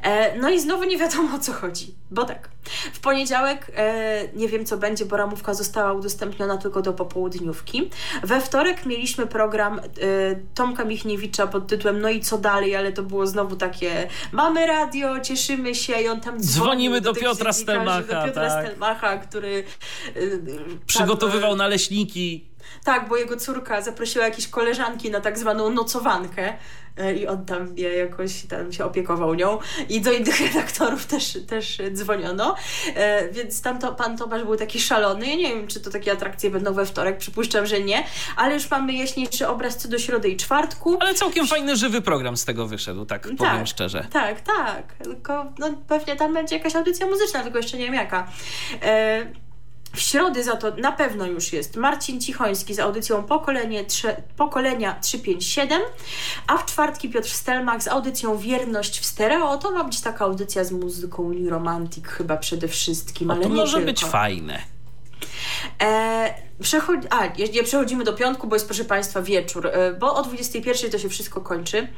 E, 0.02 0.38
no 0.38 0.50
i 0.50 0.60
znowu 0.60 0.84
nie 0.84 0.98
wiadomo 0.98 1.36
o 1.36 1.38
co 1.38 1.52
chodzi, 1.52 1.94
bo 2.10 2.24
tak. 2.24 2.48
W 2.92 3.00
poniedziałek 3.00 3.72
e, 3.76 4.28
nie 4.34 4.48
wiem 4.48 4.64
co 4.64 4.76
będzie, 4.76 5.04
bo 5.04 5.16
ramówka 5.16 5.54
została 5.54 5.92
udostępniona 5.92 6.56
tylko 6.56 6.82
do 6.82 6.92
popołudniówki. 6.92 7.90
We 8.22 8.40
wtorek 8.40 8.86
mieliśmy 8.86 9.26
program 9.26 9.78
e, 9.78 9.82
Tomka 10.54 10.84
Michniewicza 10.84 11.46
pod 11.46 11.66
tytułem 11.66 12.00
No 12.00 12.08
i 12.08 12.20
co 12.20 12.38
dalej, 12.38 12.76
ale 12.76 12.92
to 12.92 13.02
było 13.02 13.26
znowu 13.26 13.56
takie 13.56 14.08
mamy 14.32 14.66
radio, 14.66 15.20
cieszymy 15.20 15.74
się 15.74 16.00
i 16.00 16.08
on 16.08 16.20
tam 16.20 16.40
dzwonimy 16.40 17.00
do, 17.00 17.12
do 17.12 17.20
Piotra 17.20 17.52
Stelmacha, 17.52 18.00
do 18.00 18.24
Piotra 18.26 18.48
tak. 18.48 18.66
Stelmacha, 18.66 19.16
który 19.18 19.64
przygotowywał 20.86 21.50
tam, 21.50 21.58
naleśniki. 21.58 22.48
Tak, 22.84 23.08
bo 23.08 23.16
jego 23.16 23.36
córka 23.36 23.82
zaprosiła 23.82 24.24
jakieś 24.24 24.48
koleżanki 24.48 25.10
na 25.10 25.20
tak 25.20 25.38
zwaną 25.38 25.70
nocowankę 25.70 26.52
i 27.20 27.26
on 27.26 27.46
tam 27.46 27.76
je 27.76 27.88
jakoś 27.88 28.42
tam 28.42 28.72
się 28.72 28.84
opiekował 28.84 29.34
nią 29.34 29.58
i 29.88 30.00
do 30.00 30.12
innych 30.12 30.40
redaktorów 30.46 31.06
też, 31.06 31.38
też 31.46 31.78
dzwoniono, 31.92 32.54
więc 33.32 33.62
tam 33.62 33.78
to, 33.78 33.94
pan 33.94 34.16
Tomasz 34.16 34.44
był 34.44 34.56
taki 34.56 34.80
szalony, 34.80 35.26
ja 35.26 35.34
nie 35.34 35.48
wiem, 35.48 35.66
czy 35.66 35.80
to 35.80 35.90
takie 35.90 36.12
atrakcje 36.12 36.50
będą 36.50 36.72
we 36.72 36.86
wtorek, 36.86 37.18
przypuszczam, 37.18 37.66
że 37.66 37.80
nie, 37.80 38.04
ale 38.36 38.54
już 38.54 38.70
mamy 38.70 38.92
jaśniejszy 38.92 39.48
obraz 39.48 39.76
co 39.76 39.88
do 39.88 39.98
środy 39.98 40.28
i 40.28 40.36
czwartku. 40.36 40.96
Ale 41.00 41.14
całkiem 41.14 41.46
fajny, 41.46 41.76
żywy 41.76 42.00
program 42.00 42.36
z 42.36 42.44
tego 42.44 42.66
wyszedł, 42.66 43.04
tak, 43.04 43.26
tak 43.26 43.36
powiem 43.36 43.66
szczerze. 43.66 44.06
Tak, 44.12 44.40
tak, 44.40 44.94
tylko 44.94 45.52
no, 45.58 45.70
pewnie 45.88 46.16
tam 46.16 46.34
będzie 46.34 46.56
jakaś 46.56 46.76
audycja 46.76 47.06
muzyczna, 47.06 47.42
tylko 47.42 47.58
jeszcze 47.58 47.78
nie 47.78 47.84
wiem 47.84 47.94
jaka. 47.94 48.28
W 49.96 50.00
środę 50.00 50.42
za 50.44 50.56
to 50.56 50.76
na 50.76 50.92
pewno 50.92 51.26
już 51.26 51.52
jest 51.52 51.76
Marcin 51.76 52.20
Cichoński 52.20 52.74
z 52.74 52.78
audycją 52.78 53.22
Pokolenie, 53.22 53.84
trze, 53.84 54.22
Pokolenia 54.36 54.96
357, 55.00 55.82
a 56.46 56.56
w 56.56 56.66
czwartki 56.66 57.08
Piotr 57.08 57.28
Stelmach 57.28 57.82
z 57.82 57.88
audycją 57.88 58.38
Wierność 58.38 59.00
w 59.00 59.04
stereo. 59.06 59.58
To 59.58 59.70
ma 59.70 59.84
być 59.84 60.00
taka 60.00 60.24
audycja 60.24 60.64
z 60.64 60.72
muzyką 60.72 61.32
New 61.32 61.50
Romantic 61.50 62.06
chyba 62.06 62.36
przede 62.36 62.68
wszystkim, 62.68 63.30
ale 63.30 63.42
to 63.42 63.48
nie 63.48 63.54
może 63.54 63.72
tylko. 63.76 63.86
być 63.86 64.04
fajne. 64.04 64.75
E, 65.82 66.34
a, 67.10 67.26
nie 67.52 67.62
przechodzimy 67.62 68.04
do 68.04 68.12
piątku, 68.12 68.46
bo 68.46 68.56
jest 68.56 68.66
proszę 68.66 68.84
Państwa 68.84 69.22
wieczór, 69.22 69.66
e, 69.66 69.92
bo 69.92 70.14
o 70.14 70.22
21 70.22 70.90
to 70.90 70.98
się 70.98 71.08
wszystko 71.08 71.40
kończy 71.40 71.88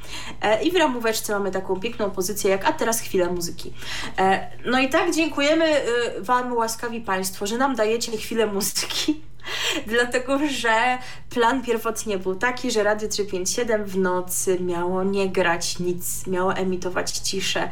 e, 0.41 0.63
i 0.63 0.71
w 0.71 0.77
ramóweczce 0.77 1.33
mamy 1.33 1.51
taką 1.51 1.81
piękną 1.81 2.11
pozycję 2.11 2.51
jak 2.51 2.65
a 2.65 2.73
teraz 2.73 3.01
chwila 3.01 3.29
muzyki. 3.33 3.73
E, 4.19 4.51
no 4.65 4.81
i 4.81 4.89
tak 4.89 5.15
dziękujemy 5.15 5.65
e, 5.65 5.83
Wam 6.21 6.53
łaskawi 6.53 7.01
Państwo, 7.01 7.47
że 7.47 7.59
nam 7.59 7.75
dajecie 7.75 8.17
chwilę 8.17 8.47
muzyki 8.47 9.28
Dlatego, 9.87 10.39
że 10.49 10.99
plan 11.31 11.63
pierwotnie 11.63 12.19
był 12.19 12.35
taki, 12.35 12.71
że 12.71 12.83
Radio 12.83 13.09
357 13.09 13.85
w 13.85 13.99
nocy 13.99 14.61
miało 14.61 15.05
nie 15.05 15.29
grać 15.29 15.79
nic, 15.79 16.27
miało 16.27 16.55
emitować 16.55 17.11
ciszę. 17.11 17.69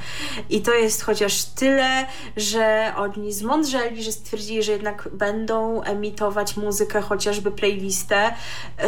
I 0.50 0.60
to 0.60 0.74
jest 0.74 1.02
chociaż 1.02 1.44
tyle, 1.44 2.06
że 2.36 2.92
oni 2.96 3.32
zmądrzeli, 3.32 4.02
że 4.02 4.12
stwierdzili, 4.12 4.62
że 4.62 4.72
jednak 4.72 5.08
będą 5.12 5.82
emitować 5.82 6.56
muzykę, 6.56 7.00
chociażby 7.00 7.50
playlistę, 7.50 8.34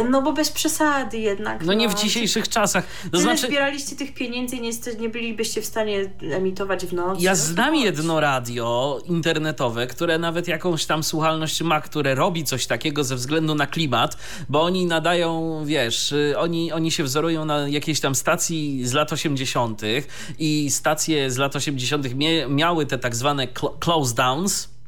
no 0.09 0.21
bo 0.21 0.33
bez 0.33 0.51
przesady 0.51 1.17
jednak. 1.17 1.59
No, 1.61 1.67
no 1.67 1.73
nie 1.73 1.89
w 1.89 1.95
dzisiejszych 1.95 2.49
czasach. 2.49 2.85
To 3.03 3.09
Tyle 3.09 3.23
znaczy... 3.23 3.47
zbieraliście 3.47 3.95
tych 3.95 4.13
pieniędzy 4.13 4.55
i 4.55 4.61
niestety 4.61 4.97
nie 4.97 5.09
bylibyście 5.09 5.61
w 5.61 5.65
stanie 5.65 6.09
emitować 6.21 6.85
w 6.85 6.93
nocy. 6.93 7.23
Ja 7.23 7.31
no 7.31 7.35
znam 7.35 7.75
jedno 7.75 8.19
radio 8.19 8.99
internetowe, 9.05 9.87
które 9.87 10.17
nawet 10.17 10.47
jakąś 10.47 10.85
tam 10.85 11.03
słuchalność 11.03 11.61
ma, 11.61 11.81
które 11.81 12.15
robi 12.15 12.43
coś 12.43 12.65
takiego, 12.69 13.03
ze 13.03 13.15
względu 13.15 13.55
na 13.55 13.67
klimat, 13.67 14.17
bo 14.49 14.61
oni 14.61 14.85
nadają, 14.85 15.61
wiesz, 15.65 16.11
y, 16.11 16.35
oni, 16.37 16.71
oni 16.71 16.91
się 16.91 17.03
wzorują 17.03 17.45
na 17.45 17.67
jakiejś 17.67 17.99
tam 17.99 18.15
stacji 18.15 18.87
z 18.87 18.93
lat 18.93 19.13
80. 19.13 19.81
i 20.39 20.71
stacje 20.71 21.31
z 21.31 21.37
lat 21.37 21.55
80. 21.55 22.05
miały 22.49 22.85
te 22.85 22.97
tak 22.97 23.15
zwane 23.15 23.47
close 23.79 24.15
downs 24.15 24.78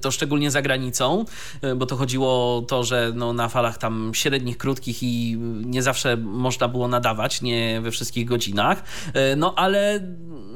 to 0.00 0.10
szczególnie 0.10 0.50
za 0.50 0.62
granicą, 0.62 1.24
e, 1.62 1.74
bo 1.74 1.86
to 1.86 1.96
chodziło 1.96 2.56
o 2.56 2.62
to, 2.62 2.84
że 2.84 3.12
no 3.14 3.32
na 3.32 3.48
falach 3.48 3.78
tam 3.78 4.10
średnich, 4.14 4.58
krótkich 4.58 5.02
i 5.02 5.36
nie 5.64 5.82
zawsze 5.82 6.16
można 6.16 6.68
było 6.68 6.88
nadawać, 6.88 7.42
nie 7.42 7.80
we 7.80 7.90
wszystkich 7.90 8.26
godzinach, 8.26 8.84
e, 9.14 9.36
no 9.36 9.54
ale 9.54 10.00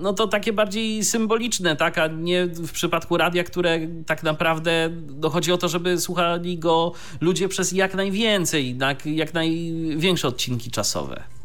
no 0.01 0.13
to 0.13 0.27
takie 0.27 0.53
bardziej 0.53 1.05
symboliczne, 1.05 1.77
tak, 1.77 1.99
a 1.99 2.07
nie 2.07 2.47
w 2.47 2.73
przypadku 2.73 3.17
radia, 3.17 3.45
które 3.45 3.79
tak 4.07 4.23
naprawdę 4.23 4.91
dochodzi 5.09 5.53
o 5.53 5.59
to, 5.59 5.69
żeby 5.69 6.01
słuchali 6.01 6.59
go 6.59 6.93
ludzie 7.21 7.49
przez 7.49 7.73
jak 7.73 7.95
najwięcej, 7.95 8.79
jak, 8.79 9.07
jak 9.07 9.35
największe 9.35 10.29
odcinki 10.29 10.71
czasowe. 10.71 11.40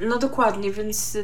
No 0.00 0.18
dokładnie, 0.18 0.70
więc 0.70 1.18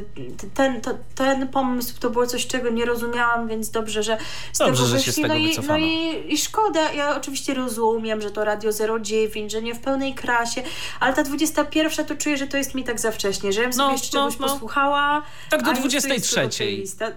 ten, 0.53 0.81
to, 0.81 0.91
ten 1.15 1.47
pomysł 1.47 1.99
to 1.99 2.09
było 2.09 2.27
coś, 2.27 2.47
czego 2.47 2.69
nie 2.69 2.85
rozumiałam, 2.85 3.47
więc 3.47 3.69
dobrze, 3.69 4.03
że 4.03 4.17
z 4.53 4.57
dobrze, 4.57 4.83
tego 4.83 4.95
wyszli. 4.95 5.23
no, 5.23 5.35
i, 5.35 5.57
no 5.67 5.77
i, 5.77 6.33
i 6.33 6.37
szkoda, 6.37 6.91
ja 6.91 7.17
oczywiście 7.17 7.53
rozumiem, 7.53 8.21
że 8.21 8.31
to 8.31 8.45
Radio 8.45 8.71
09, 9.01 9.51
że 9.51 9.61
nie 9.61 9.75
w 9.75 9.79
pełnej 9.79 10.13
krasie, 10.13 10.63
ale 10.99 11.13
ta 11.13 11.23
21 11.23 12.05
to 12.05 12.15
czuję, 12.15 12.37
że 12.37 12.47
to 12.47 12.57
jest 12.57 12.75
mi 12.75 12.83
tak 12.83 12.99
za 12.99 13.11
wcześnie, 13.11 13.53
że 13.53 13.61
ja 13.61 13.67
bym 13.67 13.77
no, 13.77 13.83
sobie 13.83 13.93
jeszcze 13.93 14.17
no, 14.17 14.31
czegoś 14.31 14.39
no. 14.39 14.47
posłuchała. 14.47 15.21
Tak 15.49 15.63
do 15.63 15.73
23. 15.73 16.49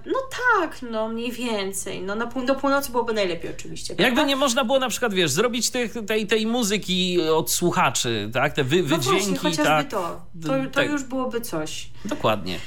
No 0.06 0.18
tak, 0.60 0.82
no 0.82 1.08
mniej 1.08 1.32
więcej. 1.32 2.02
No 2.02 2.14
na 2.14 2.26
pół, 2.26 2.44
do 2.44 2.54
północy 2.54 2.90
byłoby 2.90 3.12
najlepiej 3.12 3.50
oczywiście. 3.50 3.94
Jakby 3.98 4.24
nie 4.24 4.36
można 4.36 4.64
było 4.64 4.78
na 4.78 4.88
przykład, 4.88 5.14
wiesz, 5.14 5.30
zrobić 5.30 5.70
tych, 5.70 5.94
tej, 6.06 6.26
tej 6.26 6.46
muzyki 6.46 7.20
od 7.22 7.50
słuchaczy, 7.50 8.30
tak? 8.32 8.52
Te 8.52 8.64
wy, 8.64 8.82
wydźwięki. 8.82 9.06
No 9.06 9.12
właśnie, 9.12 9.36
chociażby 9.36 9.64
tak, 9.64 9.90
to. 9.90 10.20
To, 10.42 10.48
to 10.48 10.70
tak. 10.72 10.90
już 10.90 11.02
byłoby 11.02 11.40
coś. 11.44 11.88
Dokładnie. 12.04 12.58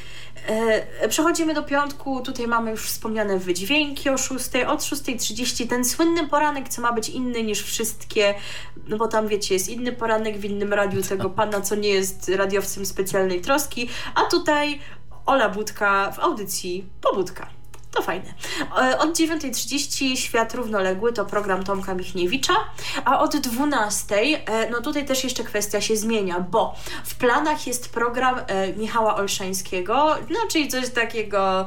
E, 0.47 1.07
przechodzimy 1.09 1.53
do 1.53 1.63
piątku. 1.63 2.21
Tutaj 2.21 2.47
mamy 2.47 2.71
już 2.71 2.88
wspomniane 2.88 3.39
wydźwięki 3.39 4.09
o 4.09 4.17
6. 4.17 4.49
Od 4.67 4.80
6.30 4.80 5.67
ten 5.67 5.86
słynny 5.86 6.28
poranek, 6.28 6.69
co 6.69 6.82
ma 6.82 6.93
być 6.93 7.09
inny 7.09 7.43
niż 7.43 7.63
wszystkie, 7.63 8.36
no 8.88 8.97
bo 8.97 9.07
tam 9.07 9.28
wiecie, 9.28 9.53
jest 9.53 9.69
inny 9.69 9.91
poranek 9.91 10.38
w 10.38 10.45
innym 10.45 10.73
radiu 10.73 11.03
tego 11.03 11.30
pana, 11.30 11.61
co 11.61 11.75
nie 11.75 11.89
jest 11.89 12.30
radiowcem 12.30 12.86
specjalnej 12.86 13.41
troski, 13.41 13.89
a 14.15 14.21
tutaj 14.21 14.80
Ola 15.25 15.49
Budka 15.49 16.11
w 16.11 16.19
audycji 16.19 16.86
Pobudka. 17.01 17.57
To 17.98 18.04
fajne. 18.04 18.34
E, 18.82 19.00
od 19.00 19.10
9.30 19.10 20.16
Świat 20.16 20.54
Równoległy 20.54 21.14
to 21.14 21.26
program 21.26 21.64
Tomka 21.64 21.93
Michniewicza, 21.93 22.54
a 23.06 23.20
od 23.20 23.36
12.00, 23.36 24.38
e, 24.45 24.70
no 24.70 24.82
tutaj 24.82 25.06
też 25.06 25.24
jeszcze 25.24 25.43
kwestia 25.43 25.82
się 25.82 25.98
zmienia, 25.98 26.39
bo 26.39 26.76
w 27.06 27.16
planach 27.16 27.68
jest 27.68 27.93
program 27.93 28.36
e, 28.48 28.74
Michała 28.74 29.16
Olszańskiego, 29.16 30.16
no 30.30 30.39
czyli 30.52 30.68
coś 30.68 30.89
takiego 30.89 31.66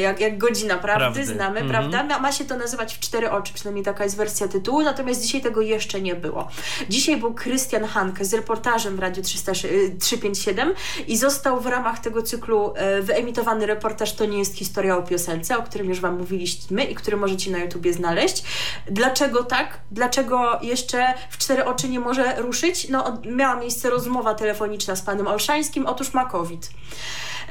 jak, 0.00 0.20
jak 0.20 0.38
Godzina 0.38 0.76
Prawdy, 0.76 1.00
Prawdy. 1.00 1.26
znamy, 1.26 1.60
mhm. 1.60 1.68
prawda? 1.68 2.02
Ma, 2.02 2.18
ma 2.18 2.32
się 2.32 2.44
to 2.44 2.56
nazywać 2.56 2.94
w 2.94 3.00
cztery 3.00 3.30
oczy, 3.30 3.54
przynajmniej 3.54 3.84
taka 3.84 4.04
jest 4.04 4.16
wersja 4.16 4.48
tytułu, 4.48 4.82
natomiast 4.82 5.22
dzisiaj 5.22 5.40
tego 5.40 5.60
jeszcze 5.60 6.00
nie 6.00 6.14
było. 6.14 6.48
Dzisiaj 6.88 7.16
był 7.16 7.34
Krystian 7.34 7.84
Hanke 7.84 8.24
z 8.24 8.34
reportażem 8.34 8.96
w 8.96 8.98
Radiu 8.98 9.22
300, 9.22 9.52
357 10.00 10.74
i 11.08 11.16
został 11.16 11.60
w 11.60 11.66
ramach 11.66 11.98
tego 11.98 12.22
cyklu 12.22 12.74
wyemitowany 13.02 13.66
reportaż 13.66 14.12
To 14.12 14.24
nie 14.24 14.38
jest 14.38 14.56
historia 14.56 14.96
o 14.96 15.02
piosence, 15.02 15.49
o 15.58 15.62
którym 15.62 15.88
już 15.88 16.00
Wam 16.00 16.18
mówiliśmy 16.18 16.84
i 16.84 16.94
który 16.94 17.16
możecie 17.16 17.50
na 17.50 17.58
YouTubie 17.58 17.92
znaleźć. 17.92 18.42
Dlaczego 18.90 19.44
tak? 19.44 19.80
Dlaczego 19.90 20.58
jeszcze 20.62 21.14
w 21.30 21.38
cztery 21.38 21.64
oczy 21.64 21.88
nie 21.88 22.00
może 22.00 22.36
ruszyć? 22.36 22.88
No, 22.88 23.20
miała 23.24 23.56
miejsce 23.56 23.90
rozmowa 23.90 24.34
telefoniczna 24.34 24.96
z 24.96 25.02
panem 25.02 25.26
Olszańskim, 25.26 25.86
otóż 25.86 26.14
ma 26.14 26.24
COVID. 26.24 26.70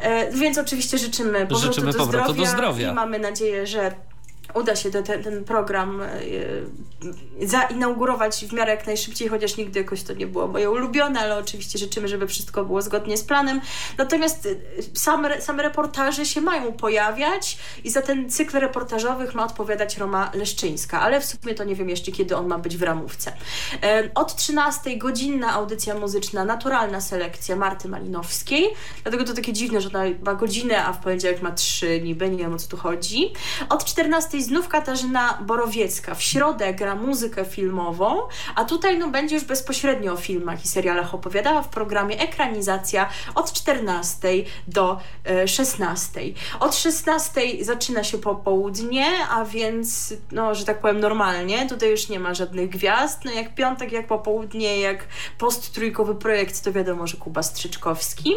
E, 0.02 0.32
więc 0.32 0.58
oczywiście 0.58 0.98
życzymy 0.98 1.48
powrotu, 1.48 1.74
życzymy 1.74 1.92
do, 1.92 1.98
powrotu 1.98 2.34
zdrowia 2.34 2.46
do 2.46 2.52
zdrowia 2.52 2.92
i 2.92 2.94
mamy 2.94 3.20
nadzieję, 3.20 3.68
że 3.68 3.92
uda 4.54 4.76
się 4.76 4.92
te, 4.92 5.04
ten 5.04 5.44
program 5.44 6.02
e, 6.02 6.08
zainaugurować 7.42 8.46
w 8.46 8.54
miarę 8.54 8.76
jak 8.76 8.88
najszybciej, 8.88 9.30
chociaż 9.30 9.58
nigdy 9.58 9.80
jakoś 9.80 10.04
to 10.04 10.14
nie 10.14 10.28
było 10.28 10.48
moje 10.48 10.72
ulubione, 10.72 11.20
ale 11.20 11.38
oczywiście 11.38 11.80
życzymy, 11.80 12.08
żeby 12.08 12.28
wszystko 12.28 12.66
było 12.66 12.82
zgodnie 12.82 13.18
z 13.18 13.24
planem. 13.24 13.62
Natomiast 13.98 14.46
e, 14.46 14.50
same, 14.94 15.42
same 15.42 15.64
reportaże 15.64 16.26
się 16.26 16.42
mają 16.42 16.74
pojawiać 16.74 17.58
i 17.84 17.90
za 17.90 18.02
ten 18.02 18.30
cykl 18.30 18.60
reportażowych 18.60 19.36
ma 19.36 19.46
odpowiadać 19.46 19.98
Roma 19.98 20.32
Leszczyńska, 20.34 21.02
ale 21.02 21.22
w 21.22 21.26
sumie 21.26 21.56
to 21.56 21.64
nie 21.64 21.76
wiem 21.76 21.90
jeszcze, 21.90 22.12
kiedy 22.12 22.36
on 22.36 22.48
ma 22.48 22.58
być 22.58 22.78
w 22.78 22.84
ramówce. 22.84 23.34
E, 23.84 24.10
od 24.16 24.36
13 24.36 24.98
godzinna 24.98 25.54
audycja 25.54 25.96
muzyczna, 25.96 26.46
naturalna 26.46 27.02
selekcja 27.02 27.56
Marty 27.56 27.88
Malinowskiej, 27.88 28.70
dlatego 29.04 29.24
to 29.24 29.34
takie 29.34 29.54
dziwne, 29.54 29.82
że 29.82 29.90
ona 29.90 30.04
ma 30.26 30.34
godzinę, 30.34 30.86
a 30.86 30.94
w 30.94 31.00
poniedziałek 31.00 31.42
ma 31.42 31.52
trzy 31.52 32.02
niby, 32.02 32.30
nie 32.30 32.38
wiem 32.38 32.54
o 32.54 32.58
co 32.58 32.68
tu 32.68 32.78
chodzi. 32.78 33.34
Od 33.70 33.86
14 33.86 34.39
znów 34.44 34.68
Katarzyna 34.68 35.38
Borowiecka. 35.42 36.16
W 36.16 36.24
środę 36.24 36.74
gra 36.74 36.96
muzykę 36.96 37.46
filmową, 37.46 38.22
a 38.56 38.66
tutaj 38.66 38.98
no, 38.98 39.08
będzie 39.08 39.36
już 39.36 39.44
bezpośrednio 39.44 40.14
o 40.14 40.18
filmach 40.18 40.66
i 40.66 40.68
serialach 40.68 41.14
opowiadała 41.14 41.62
w 41.62 41.68
programie 41.68 42.20
Ekranizacja 42.20 43.10
od 43.36 43.54
14 43.54 44.28
do 44.68 45.00
e, 45.26 45.48
16. 45.48 46.22
Od 46.60 46.76
16 46.76 47.42
zaczyna 47.62 48.04
się 48.04 48.18
popołudnie, 48.18 49.06
a 49.30 49.46
więc, 49.46 50.14
no, 50.32 50.56
że 50.56 50.66
tak 50.66 50.80
powiem, 50.80 51.00
normalnie. 51.00 51.70
Tutaj 51.70 51.90
już 51.90 52.10
nie 52.10 52.20
ma 52.20 52.34
żadnych 52.34 52.70
gwiazd. 52.70 53.26
No, 53.26 53.32
jak 53.32 53.56
piątek, 53.56 53.92
jak 53.92 54.08
popołudnie, 54.08 54.80
jak 54.80 55.06
post-trójkowy 55.38 56.16
projekt, 56.16 56.64
to 56.64 56.72
wiadomo, 56.72 57.08
że 57.08 57.18
Kuba 57.18 57.44
Strzyczkowski. 57.44 58.36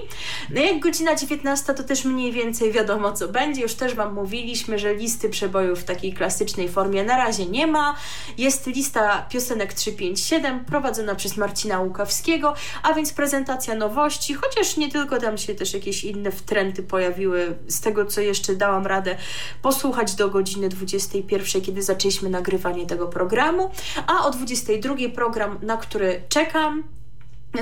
No, 0.51 0.61
jak 0.61 0.81
godzina 0.81 1.15
19, 1.15 1.75
to 1.75 1.83
też 1.83 2.05
mniej 2.05 2.33
więcej 2.33 2.73
wiadomo, 2.73 3.13
co 3.13 3.29
będzie. 3.29 3.63
Już 3.63 3.75
też 3.75 3.95
Wam 3.95 4.15
mówiliśmy, 4.15 4.79
że 4.79 4.95
listy 4.95 5.29
przebojów 5.29 5.85
takiej 5.95 6.13
klasycznej 6.13 6.69
formie. 6.69 7.05
Na 7.05 7.17
razie 7.17 7.47
nie 7.47 7.67
ma. 7.67 7.97
Jest 8.39 8.67
lista 8.67 9.27
piosenek 9.31 9.73
357 9.73 10.65
prowadzona 10.65 11.15
przez 11.15 11.37
Marcina 11.37 11.81
Łukawskiego, 11.81 12.55
a 12.83 12.95
więc 12.95 13.13
prezentacja 13.13 13.75
nowości, 13.75 14.35
chociaż 14.35 14.77
nie 14.77 14.91
tylko 14.91 15.21
tam 15.21 15.39
się 15.39 15.55
też 15.55 15.75
jakieś 15.75 16.05
inne 16.05 16.31
wtręty 16.31 16.83
pojawiły. 16.83 17.59
Z 17.69 17.81
tego, 17.81 18.07
co 18.07 18.21
jeszcze 18.21 18.55
dałam 18.55 18.87
radę 18.87 19.17
posłuchać 19.63 20.15
do 20.15 20.29
godziny 20.29 20.69
21, 20.69 21.63
kiedy 21.63 21.83
zaczęliśmy 21.83 22.31
nagrywanie 22.31 22.87
tego 22.87 23.09
programu, 23.09 23.71
a 24.07 24.27
o 24.27 24.31
22 24.31 24.95
program, 25.15 25.59
na 25.63 25.77
który 25.77 26.23
czekam, 26.29 27.02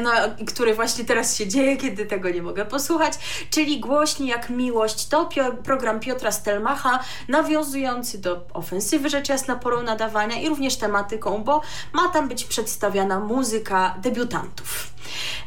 no, 0.02 0.10
który 0.46 0.74
właśnie 0.74 1.04
teraz 1.04 1.36
się 1.36 1.48
dzieje, 1.48 1.76
kiedy 1.76 2.06
tego 2.06 2.30
nie 2.30 2.42
mogę 2.42 2.64
posłuchać, 2.66 3.12
czyli 3.50 3.80
Głośni 3.80 4.26
jak 4.26 4.50
miłość. 4.50 5.08
To 5.08 5.28
program 5.64 6.00
Piotra 6.00 6.32
Stelmacha, 6.32 7.00
nawiązujący 7.28 8.18
do 8.18 8.46
ofensywy 8.54 9.10
rzecz 9.10 9.28
jasna 9.28 9.56
porą 9.56 9.82
nadawania 9.82 10.40
i 10.40 10.48
również 10.48 10.76
tematyką, 10.76 11.44
bo 11.44 11.60
ma 11.92 12.08
tam 12.08 12.28
być 12.28 12.44
przedstawiana 12.44 13.20
muzyka 13.20 13.94
debiutantów. 14.02 14.90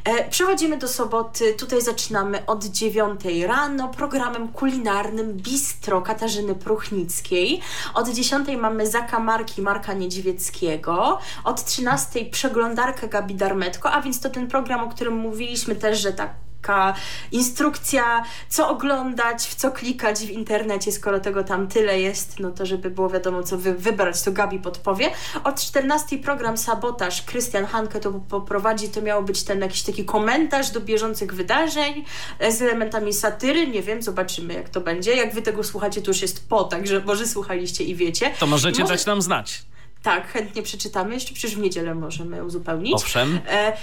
E, 0.03 0.29
przechodzimy 0.29 0.77
do 0.77 0.87
soboty. 0.87 1.53
Tutaj 1.53 1.81
zaczynamy 1.81 2.45
od 2.45 2.65
9 2.65 3.21
rano 3.47 3.89
programem 3.89 4.47
kulinarnym 4.47 5.33
Bistro 5.33 6.01
Katarzyny 6.01 6.55
Pruchnickiej. 6.55 7.61
Od 7.93 8.09
10 8.09 8.47
mamy 8.57 8.87
zakamarki 8.87 9.61
Marka 9.61 9.93
Niedźwieckiego. 9.93 11.19
Od 11.43 11.65
13 11.65 12.25
przeglądarkę 12.25 13.07
Gabi 13.07 13.35
Darmetko, 13.35 13.91
a 13.91 14.01
więc 14.01 14.19
to 14.19 14.29
ten 14.33 14.47
program, 14.47 14.81
o 14.81 14.89
którym 14.89 15.13
mówiliśmy 15.13 15.75
też, 15.75 15.99
że 15.99 16.13
tak 16.13 16.29
taka 16.63 16.93
instrukcja, 17.31 18.23
co 18.49 18.69
oglądać, 18.69 19.47
w 19.47 19.55
co 19.55 19.71
klikać 19.71 20.19
w 20.19 20.29
internecie, 20.29 20.91
skoro 20.91 21.19
tego 21.19 21.43
tam 21.43 21.67
tyle 21.67 21.99
jest, 21.99 22.39
no 22.39 22.51
to 22.51 22.65
żeby 22.65 22.89
było 22.89 23.09
wiadomo, 23.09 23.43
co 23.43 23.57
wy 23.57 23.73
wybrać, 23.73 24.21
to 24.21 24.31
Gabi 24.31 24.59
podpowie. 24.59 25.11
Od 25.43 25.61
14 25.61 26.17
program 26.17 26.57
Sabotaż 26.57 27.21
Krystian 27.21 27.65
Hanke 27.65 27.99
to 27.99 28.11
poprowadzi, 28.11 28.89
to 28.89 29.01
miało 29.01 29.23
być 29.23 29.43
ten 29.43 29.61
jakiś 29.61 29.81
taki 29.81 30.05
komentarz 30.05 30.71
do 30.71 30.79
bieżących 30.79 31.33
wydarzeń 31.33 32.05
z 32.49 32.61
elementami 32.61 33.13
satyry, 33.13 33.67
nie 33.67 33.81
wiem, 33.81 34.01
zobaczymy 34.01 34.53
jak 34.53 34.69
to 34.69 34.81
będzie. 34.81 35.15
Jak 35.15 35.33
wy 35.33 35.41
tego 35.41 35.63
słuchacie, 35.63 36.01
to 36.01 36.11
już 36.11 36.21
jest 36.21 36.49
po, 36.49 36.63
także 36.63 37.01
może 37.05 37.27
słuchaliście 37.27 37.83
i 37.83 37.95
wiecie. 37.95 38.31
To 38.39 38.47
możecie 38.47 38.81
może... 38.81 38.93
dać 38.93 39.05
nam 39.05 39.21
znać. 39.21 39.63
Tak, 40.03 40.27
chętnie 40.27 40.63
przeczytamy. 40.63 41.13
Jeszcze 41.13 41.33
przecież 41.33 41.55
w 41.55 41.59
niedzielę 41.59 41.95
możemy 41.95 42.43
uzupełnić. 42.43 42.93
Owszem. 42.93 43.39
E, 43.47 43.77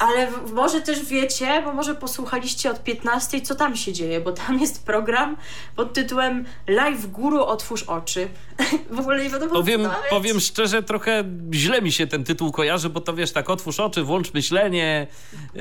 ale 0.00 0.28
może 0.52 0.80
też 0.80 1.04
wiecie, 1.04 1.62
bo 1.64 1.72
może 1.72 1.94
posłuchaliście 1.94 2.70
od 2.70 2.84
15, 2.84 3.40
co 3.40 3.54
tam 3.54 3.76
się 3.76 3.92
dzieje, 3.92 4.20
bo 4.20 4.32
tam 4.32 4.60
jest 4.60 4.86
program 4.86 5.36
pod 5.76 5.92
tytułem 5.92 6.44
Live 6.66 7.06
Guru 7.06 7.44
Otwórz 7.44 7.82
Oczy. 7.82 8.28
w 8.90 9.00
ogóle 9.00 9.22
nie 9.22 9.30
wiadomo, 9.30 9.52
powiem, 9.52 9.88
powiem 10.10 10.40
szczerze, 10.40 10.82
trochę 10.82 11.24
źle 11.54 11.82
mi 11.82 11.92
się 11.92 12.06
ten 12.06 12.24
tytuł 12.24 12.52
kojarzy, 12.52 12.88
bo 12.88 13.00
to 13.00 13.14
wiesz, 13.14 13.32
tak 13.32 13.50
otwórz 13.50 13.80
oczy, 13.80 14.02
włącz 14.02 14.34
myślenie 14.34 15.06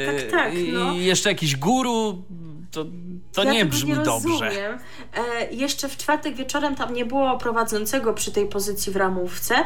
tak, 0.06 0.32
tak, 0.32 0.54
no. 0.74 0.94
i 0.94 1.04
jeszcze 1.04 1.30
jakiś 1.30 1.56
guru 1.56 2.24
to, 2.72 2.86
to 3.34 3.44
ja 3.44 3.54
nie 3.54 3.66
brzmi 3.66 3.90
nie 3.90 3.96
dobrze. 3.96 4.78
E, 5.14 5.52
jeszcze 5.52 5.90
w 5.90 5.98
czwartek 5.98 6.36
wieczorem 6.36 6.76
tam 6.76 6.94
nie 6.94 7.06
było 7.06 7.38
prowadzącego 7.38 8.14
przy 8.14 8.32
tej 8.32 8.48
pozycji 8.48 8.94
w 8.94 8.96
ramówce. 8.96 9.56
E, 9.56 9.64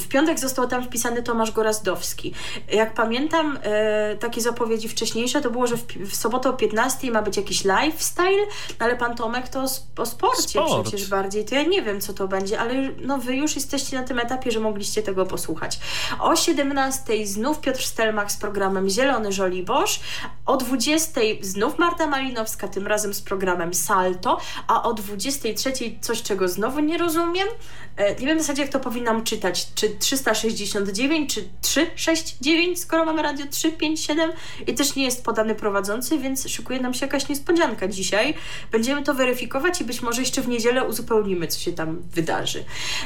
w 0.00 0.08
piątek 0.08 0.38
został 0.38 0.68
tam 0.68 0.84
wpisany 0.84 1.22
Tomasz 1.22 1.52
Gorazdowski. 1.52 2.34
Jak 2.72 2.94
pamiętam 2.94 3.58
e, 3.62 4.16
takie 4.16 4.40
zapowiedzi 4.40 4.88
wcześniejsze, 4.88 5.40
to 5.40 5.50
było, 5.50 5.66
że 5.66 5.76
w, 5.76 5.86
w 5.86 6.16
sobotę 6.16 6.48
o 6.48 6.52
15 6.52 7.10
ma 7.10 7.22
być 7.22 7.36
jakiś 7.36 7.64
lifestyle, 7.64 8.46
no 8.80 8.86
ale 8.86 8.96
pan 8.96 9.16
Tomek 9.16 9.48
to 9.48 9.64
o 9.96 10.06
sporcie 10.06 10.48
Sport. 10.48 10.88
przecież 10.88 11.08
bardziej. 11.08 11.44
To 11.44 11.54
ja 11.54 11.62
nie 11.62 11.82
wiem, 11.82 12.00
co 12.00 12.14
to 12.14 12.28
będzie, 12.28 12.60
ale 12.60 12.74
no 13.02 13.18
wy 13.18 13.36
już 13.36 13.54
jesteście 13.54 13.96
na 13.96 14.02
tym 14.02 14.18
etapie, 14.18 14.50
że 14.50 14.60
mogliście 14.60 15.02
tego 15.02 15.26
posłuchać. 15.26 15.78
O 16.20 16.36
17 16.36 17.26
znów 17.26 17.60
Piotr 17.60 17.82
Stelmach 17.82 18.32
z 18.32 18.36
programem 18.36 18.88
Zielony 18.88 19.32
Żoliborz. 19.32 20.00
O 20.46 20.56
20 20.56 21.20
znów 21.40 21.75
Marta 21.78 22.06
Malinowska, 22.06 22.68
tym 22.68 22.86
razem 22.86 23.14
z 23.14 23.22
programem 23.22 23.74
Salto, 23.74 24.40
a 24.66 24.82
o 24.82 24.94
23 24.94 25.72
coś, 26.00 26.22
czego 26.22 26.48
znowu 26.48 26.80
nie 26.80 26.98
rozumiem. 26.98 27.48
E, 27.96 28.14
nie 28.14 28.26
wiem 28.26 28.38
w 28.38 28.40
zasadzie, 28.40 28.62
jak 28.62 28.70
to 28.70 28.80
powinnam 28.80 29.24
czytać. 29.24 29.74
Czy 29.74 29.90
369, 29.90 31.34
czy 31.34 31.48
369, 31.60 32.80
skoro 32.80 33.04
mamy 33.04 33.22
radio 33.22 33.46
357 33.50 34.32
i 34.66 34.74
też 34.74 34.96
nie 34.96 35.04
jest 35.04 35.24
podany 35.24 35.54
prowadzący, 35.54 36.18
więc 36.18 36.48
szykuje 36.48 36.80
nam 36.80 36.94
się 36.94 37.06
jakaś 37.06 37.28
niespodzianka 37.28 37.88
dzisiaj. 37.88 38.34
Będziemy 38.72 39.02
to 39.02 39.14
weryfikować 39.14 39.80
i 39.80 39.84
być 39.84 40.02
może 40.02 40.20
jeszcze 40.20 40.42
w 40.42 40.48
niedzielę 40.48 40.84
uzupełnimy, 40.84 41.46
co 41.46 41.60
się 41.60 41.72
tam 41.72 42.02
wydarzy. 42.12 42.64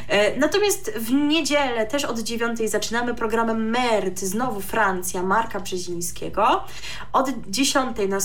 E, 0.08 0.36
natomiast 0.36 0.92
w 0.96 1.12
niedzielę, 1.12 1.86
też 1.86 2.04
od 2.04 2.18
9 2.18 2.58
zaczynamy 2.70 3.14
programem 3.14 3.70
MERT, 3.70 4.18
znowu 4.18 4.60
Francja, 4.60 5.22
Marka 5.22 5.60
Brzezińskiego. 5.60 6.64
Od 7.12 7.30
10 7.48 7.96
na 8.08 8.20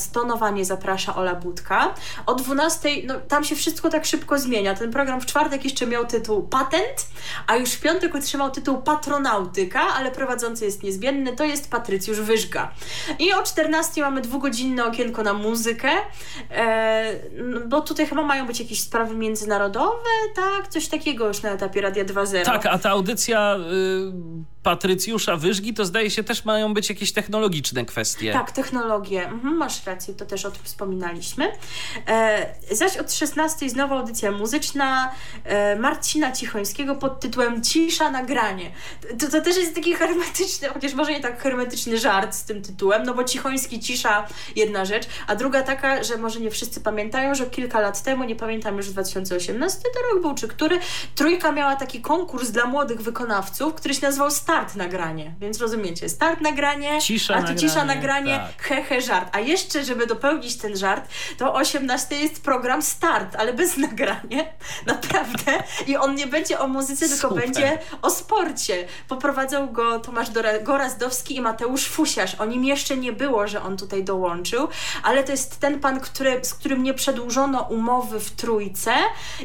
zaprasza 0.65 1.15
Ola 1.15 1.35
Budka. 1.35 1.93
O 2.25 2.35
12, 2.35 2.89
no 3.05 3.13
tam 3.27 3.43
się 3.43 3.55
wszystko 3.55 3.89
tak 3.89 4.05
szybko 4.05 4.39
zmienia. 4.39 4.75
Ten 4.75 4.91
program 4.91 5.21
w 5.21 5.25
czwartek 5.25 5.63
jeszcze 5.63 5.87
miał 5.87 6.05
tytuł 6.05 6.47
Patent, 6.47 7.07
a 7.47 7.55
już 7.55 7.69
w 7.71 7.81
piątek 7.81 8.15
otrzymał 8.15 8.51
tytuł 8.51 8.81
Patronautyka, 8.81 9.81
ale 9.81 10.11
prowadzący 10.11 10.65
jest 10.65 10.83
niezmienny, 10.83 11.35
to 11.35 11.43
jest 11.43 11.71
Patrycjusz 11.71 12.21
Wyżga. 12.21 12.71
I 13.19 13.33
o 13.33 13.43
14 13.43 14.01
mamy 14.01 14.21
dwugodzinne 14.21 14.85
okienko 14.85 15.23
na 15.23 15.33
muzykę, 15.33 15.91
e, 16.51 17.13
no, 17.33 17.59
bo 17.59 17.81
tutaj 17.81 18.07
chyba 18.07 18.23
mają 18.23 18.47
być 18.47 18.59
jakieś 18.59 18.81
sprawy 18.81 19.15
międzynarodowe, 19.15 20.09
tak? 20.35 20.67
Coś 20.67 20.87
takiego 20.87 21.27
już 21.27 21.41
na 21.41 21.49
etapie 21.49 21.81
Radia 21.81 22.05
2.0. 22.05 22.45
Tak, 22.45 22.65
a 22.65 22.77
ta 22.77 22.89
audycja 22.89 23.55
y, 23.55 24.54
Patrycjusza 24.65 25.35
Wyżgi 25.35 25.73
to 25.73 25.85
zdaje 25.85 26.11
się 26.11 26.23
też 26.23 26.45
mają 26.45 26.73
być 26.73 26.89
jakieś 26.89 27.13
technologiczne 27.13 27.85
kwestie. 27.85 28.33
Tak, 28.33 28.51
technologie. 28.51 29.27
Mhm, 29.27 29.57
masz 29.57 29.85
rację, 29.85 30.13
to 30.13 30.25
też 30.25 30.45
o 30.45 30.51
tym 30.51 30.63
wspominaliśmy. 30.63 31.51
E, 32.07 32.55
zaś 32.71 32.97
od 32.97 33.13
16 33.13 33.69
znowu 33.69 33.93
audycja 33.93 34.31
muzyczna 34.31 35.11
e, 35.43 35.75
Marcina 35.75 36.31
Cichońskiego 36.31 36.95
pod 36.95 37.19
tytułem 37.19 37.63
Cisza 37.63 38.11
nagranie. 38.11 38.71
To, 39.19 39.27
to 39.27 39.41
też 39.41 39.57
jest 39.57 39.75
taki 39.75 39.93
hermetyczny, 39.93 40.67
chociaż 40.67 40.93
może 40.93 41.11
nie 41.11 41.19
tak 41.19 41.41
hermetyczny 41.41 41.97
żart 41.97 42.35
z 42.35 42.43
tym 42.43 42.61
tytułem, 42.61 43.03
no 43.03 43.13
bo 43.13 43.23
Cichoński 43.23 43.79
cisza 43.79 44.27
jedna 44.55 44.85
rzecz, 44.85 45.07
a 45.27 45.35
druga 45.35 45.63
taka, 45.63 46.03
że 46.03 46.17
może 46.17 46.39
nie 46.39 46.51
wszyscy 46.51 46.81
pamiętają, 46.81 47.35
że 47.35 47.45
kilka 47.45 47.79
lat 47.79 48.03
temu, 48.03 48.23
nie 48.23 48.35
pamiętam 48.35 48.77
już 48.77 48.89
2018 48.89 49.79
to 49.81 50.13
rok 50.13 50.21
był, 50.21 50.35
czy 50.35 50.47
który, 50.47 50.79
Trójka 51.15 51.51
miała 51.51 51.75
taki 51.75 52.01
konkurs 52.01 52.49
dla 52.49 52.65
młodych 52.65 53.01
wykonawców, 53.01 53.73
który 53.73 53.93
się 53.93 54.01
nazywał 54.01 54.31
Start 54.55 54.75
Nagranie, 54.75 55.33
więc 55.39 55.61
rozumiecie, 55.61 56.09
Start 56.09 56.41
Nagranie, 56.41 57.01
Cisza 57.01 57.33
a 57.33 57.37
tu 57.37 57.41
nagranie, 57.41 57.59
cisza 57.69 57.85
nagranie, 57.85 58.31
tak. 58.31 58.67
he, 58.67 58.83
he, 58.83 59.01
żart. 59.01 59.29
A 59.31 59.39
jeszcze, 59.39 59.83
żeby 59.83 60.07
dopełnić 60.07 60.57
ten 60.57 60.77
żart, 60.77 61.09
to 61.37 61.53
o 61.53 61.55
18 61.55 62.15
jest 62.15 62.43
program 62.43 62.81
Start, 62.81 63.35
ale 63.35 63.53
bez 63.53 63.77
nagrania, 63.87 64.43
naprawdę. 64.85 65.63
I 65.87 65.97
on 65.97 66.15
nie 66.15 66.27
będzie 66.27 66.59
o 66.59 66.67
muzyce, 66.67 67.09
tylko 67.09 67.29
Super. 67.29 67.43
będzie 67.43 67.79
o 68.01 68.09
sporcie. 68.09 68.87
Poprowadzą 69.07 69.71
go 69.71 69.99
Tomasz 69.99 70.27
Gorazdowski 70.63 71.35
i 71.35 71.41
Mateusz 71.41 71.87
Fusiarz. 71.87 72.35
O 72.35 72.45
nim 72.45 72.65
jeszcze 72.65 72.97
nie 72.97 73.13
było, 73.13 73.47
że 73.47 73.61
on 73.61 73.77
tutaj 73.77 74.03
dołączył, 74.03 74.67
ale 75.03 75.23
to 75.23 75.31
jest 75.31 75.59
ten 75.59 75.79
pan, 75.79 75.99
który, 75.99 76.39
z 76.45 76.53
którym 76.53 76.83
nie 76.83 76.93
przedłużono 76.93 77.61
umowy 77.61 78.19
w 78.19 78.31
trójce 78.31 78.93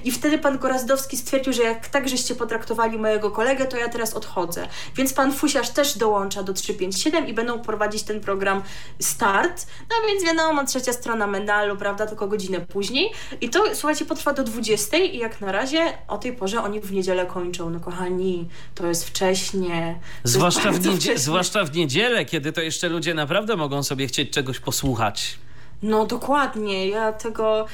i 0.04 0.12
wtedy 0.12 0.38
pan 0.38 0.58
Gorazdowski 0.58 1.16
stwierdził, 1.16 1.52
że 1.52 1.62
jak 1.62 1.88
tak 1.88 2.08
żeście 2.08 2.34
potraktowali 2.34 2.98
mojego 2.98 3.30
kolegę, 3.30 3.66
to 3.66 3.76
ja 3.76 3.88
teraz 3.88 4.14
odchodzę. 4.14 4.68
Więc 5.00 5.12
pan 5.12 5.32
Fusiarz 5.32 5.70
też 5.70 5.98
dołącza 5.98 6.42
do 6.42 6.52
357 6.52 7.28
i 7.28 7.32
będą 7.34 7.60
prowadzić 7.60 8.02
ten 8.02 8.20
program 8.20 8.62
Start. 8.98 9.66
No 9.90 9.96
więc 10.08 10.24
wiadomo, 10.24 10.64
trzecia 10.64 10.92
strona 10.92 11.26
medalu, 11.26 11.76
prawda, 11.76 12.06
tylko 12.06 12.28
godzinę 12.28 12.60
później. 12.60 13.10
I 13.40 13.50
to, 13.50 13.64
słuchajcie, 13.74 14.04
potrwa 14.04 14.32
do 14.32 14.44
20 14.44 14.96
i 14.96 15.18
jak 15.18 15.40
na 15.40 15.52
razie 15.52 15.80
o 16.08 16.18
tej 16.18 16.32
porze 16.32 16.62
oni 16.62 16.80
w 16.80 16.92
niedzielę 16.92 17.26
kończą. 17.26 17.70
No 17.70 17.80
kochani, 17.80 18.48
to 18.74 18.86
jest 18.86 19.04
wcześnie. 19.08 19.98
To 20.00 20.06
jest 20.24 20.34
Zwłaszcza 20.34 20.70
w, 20.72 20.74
niedzie- 20.80 20.90
wcześnie. 20.96 21.18
zwłaszcza 21.18 21.64
w 21.64 21.76
niedzielę, 21.76 22.24
kiedy 22.24 22.52
to 22.52 22.60
jeszcze 22.60 22.88
ludzie 22.88 23.14
naprawdę 23.14 23.56
mogą 23.56 23.82
sobie 23.82 24.06
chcieć 24.06 24.30
czegoś 24.30 24.58
posłuchać. 24.60 25.38
No 25.82 26.06
dokładnie, 26.06 26.88
ja 26.88 27.12
tego. 27.12 27.66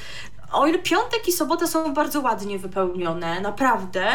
O 0.51 0.67
ile 0.67 0.79
piątek 0.79 1.27
i 1.27 1.31
sobota 1.31 1.67
są 1.67 1.93
bardzo 1.93 2.21
ładnie 2.21 2.59
wypełnione, 2.59 3.41
naprawdę, 3.41 4.05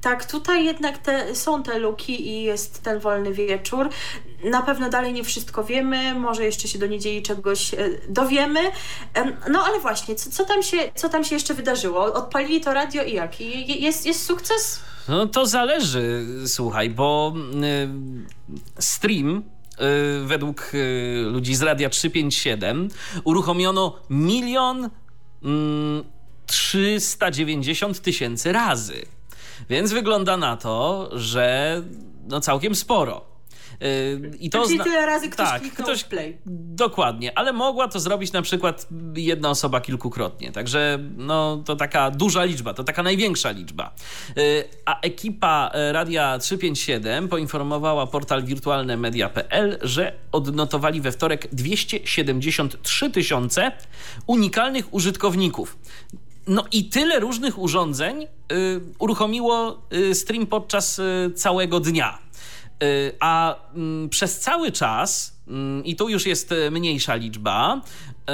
tak 0.00 0.24
tutaj 0.30 0.64
jednak 0.64 0.98
te, 0.98 1.34
są 1.34 1.62
te 1.62 1.78
luki 1.78 2.28
i 2.28 2.42
jest 2.42 2.82
ten 2.82 2.98
wolny 2.98 3.32
wieczór. 3.32 3.88
Na 4.44 4.62
pewno 4.62 4.88
dalej 4.90 5.12
nie 5.12 5.24
wszystko 5.24 5.64
wiemy, 5.64 6.14
może 6.14 6.44
jeszcze 6.44 6.68
się 6.68 6.78
do 6.78 6.86
niedzieli 6.86 7.22
czegoś 7.22 7.74
e, 7.74 7.76
dowiemy. 8.08 8.60
Em, 9.14 9.36
No 9.50 9.64
ale 9.66 9.80
właśnie, 9.80 10.14
co, 10.14 10.30
co, 10.30 10.44
tam 10.44 10.62
się, 10.62 10.76
co 10.94 11.08
tam 11.08 11.24
się 11.24 11.34
jeszcze 11.34 11.54
wydarzyło? 11.54 12.04
Odpalili 12.04 12.60
to 12.60 12.74
radio 12.74 13.02
i 13.04 13.12
jak? 13.12 13.40
I- 13.40 13.82
Jest, 13.82 14.06
jest 14.06 14.26
sukces? 14.26 14.80
No 15.08 15.26
to 15.26 15.46
zależy, 15.46 16.26
słuchaj, 16.46 16.90
bo 16.90 17.32
y, 17.64 18.82
stream 18.82 19.42
y, 20.22 20.26
według 20.26 20.72
ludzi 21.26 21.54
z 21.54 21.62
Radia 21.62 21.88
357 21.90 22.88
uruchomiono 23.24 23.96
milion 24.10 24.90
mm, 25.44 26.04
390 26.46 28.00
tysięcy 28.00 28.52
razy. 28.52 29.06
Więc 29.70 29.92
wygląda 29.92 30.36
na 30.36 30.56
to, 30.56 31.10
że 31.12 31.82
no 32.28 32.40
całkiem 32.40 32.74
sporo. 32.74 33.31
Y, 33.82 34.30
I 34.40 34.50
to 34.50 34.62
Czyli 34.62 34.74
zna- 34.74 34.84
tyle 34.84 35.06
razy 35.06 35.28
ktoś 35.28 35.48
tak, 35.48 35.60
kliknął 35.60 35.86
ktoś 35.86 36.04
play. 36.04 36.38
Dokładnie, 36.46 37.38
ale 37.38 37.52
mogła 37.52 37.88
to 37.88 38.00
zrobić 38.00 38.32
na 38.32 38.42
przykład 38.42 38.86
jedna 39.16 39.50
osoba 39.50 39.80
kilkukrotnie. 39.80 40.52
Także 40.52 40.98
no, 41.16 41.62
to 41.64 41.76
taka 41.76 42.10
duża 42.10 42.44
liczba, 42.44 42.74
to 42.74 42.84
taka 42.84 43.02
największa 43.02 43.50
liczba. 43.50 43.94
Y, 44.38 44.64
A 44.84 45.00
ekipa 45.00 45.70
e, 45.74 45.92
Radia 45.92 46.38
357 46.38 47.28
poinformowała 47.28 48.06
portal 48.06 48.44
wirtualnemedia.pl, 48.44 49.78
że 49.82 50.12
odnotowali 50.32 51.00
we 51.00 51.12
wtorek 51.12 51.48
273 51.52 53.10
tysiące 53.10 53.72
unikalnych 54.26 54.94
użytkowników. 54.94 55.78
No 56.46 56.64
i 56.72 56.84
tyle 56.84 57.20
różnych 57.20 57.58
urządzeń 57.58 58.22
y, 58.22 58.26
uruchomiło 58.98 59.82
y, 59.92 60.14
stream 60.14 60.46
podczas 60.46 60.98
y, 60.98 61.32
całego 61.36 61.80
dnia. 61.80 62.18
Y, 62.82 63.12
A 63.20 63.56
mm, 63.74 64.08
przez 64.08 64.40
cały 64.40 64.72
czas, 64.72 65.36
mm, 65.48 65.84
i 65.84 65.96
tu 65.96 66.08
już 66.08 66.26
jest 66.26 66.52
y, 66.52 66.70
mniejsza 66.70 67.14
liczba, 67.14 67.80
y, 67.80 68.32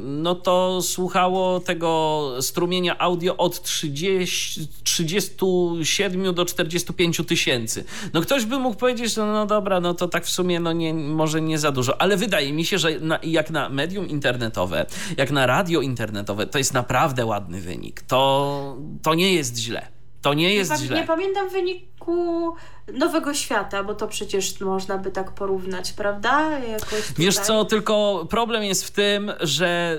no 0.00 0.34
to 0.34 0.82
słuchało 0.82 1.60
tego 1.60 2.30
strumienia 2.40 2.98
audio 2.98 3.36
od 3.36 3.62
30, 3.62 4.68
37 4.84 6.34
do 6.34 6.44
45 6.44 7.20
tysięcy. 7.26 7.84
No 8.12 8.20
ktoś 8.20 8.44
by 8.44 8.58
mógł 8.58 8.76
powiedzieć, 8.76 9.14
że 9.14 9.26
no 9.26 9.46
dobra, 9.46 9.80
no 9.80 9.94
to 9.94 10.08
tak 10.08 10.24
w 10.24 10.30
sumie 10.30 10.60
no 10.60 10.72
nie, 10.72 10.94
może 10.94 11.40
nie 11.40 11.58
za 11.58 11.72
dużo, 11.72 12.02
ale 12.02 12.16
wydaje 12.16 12.52
mi 12.52 12.64
się, 12.64 12.78
że 12.78 13.00
na, 13.00 13.18
jak 13.22 13.50
na 13.50 13.68
medium 13.68 14.08
internetowe, 14.08 14.86
jak 15.16 15.30
na 15.30 15.46
radio 15.46 15.80
internetowe, 15.80 16.46
to 16.46 16.58
jest 16.58 16.74
naprawdę 16.74 17.26
ładny 17.26 17.60
wynik. 17.60 18.02
To, 18.02 18.76
to 19.02 19.14
nie 19.14 19.34
jest 19.34 19.58
źle. 19.58 19.99
To 20.22 20.34
nie 20.34 20.54
jest 20.54 20.70
nie, 20.70 20.76
źle. 20.76 21.00
nie 21.00 21.06
pamiętam 21.06 21.48
wyniku 21.48 22.54
Nowego 22.94 23.34
Świata, 23.34 23.84
bo 23.84 23.94
to 23.94 24.08
przecież 24.08 24.60
można 24.60 24.98
by 24.98 25.10
tak 25.10 25.32
porównać, 25.32 25.92
prawda? 25.92 26.58
Jakoś 26.58 27.06
tutaj. 27.08 27.24
Wiesz 27.24 27.38
co, 27.38 27.64
tylko 27.64 28.26
problem 28.30 28.64
jest 28.64 28.84
w 28.84 28.90
tym, 28.90 29.32
że 29.40 29.98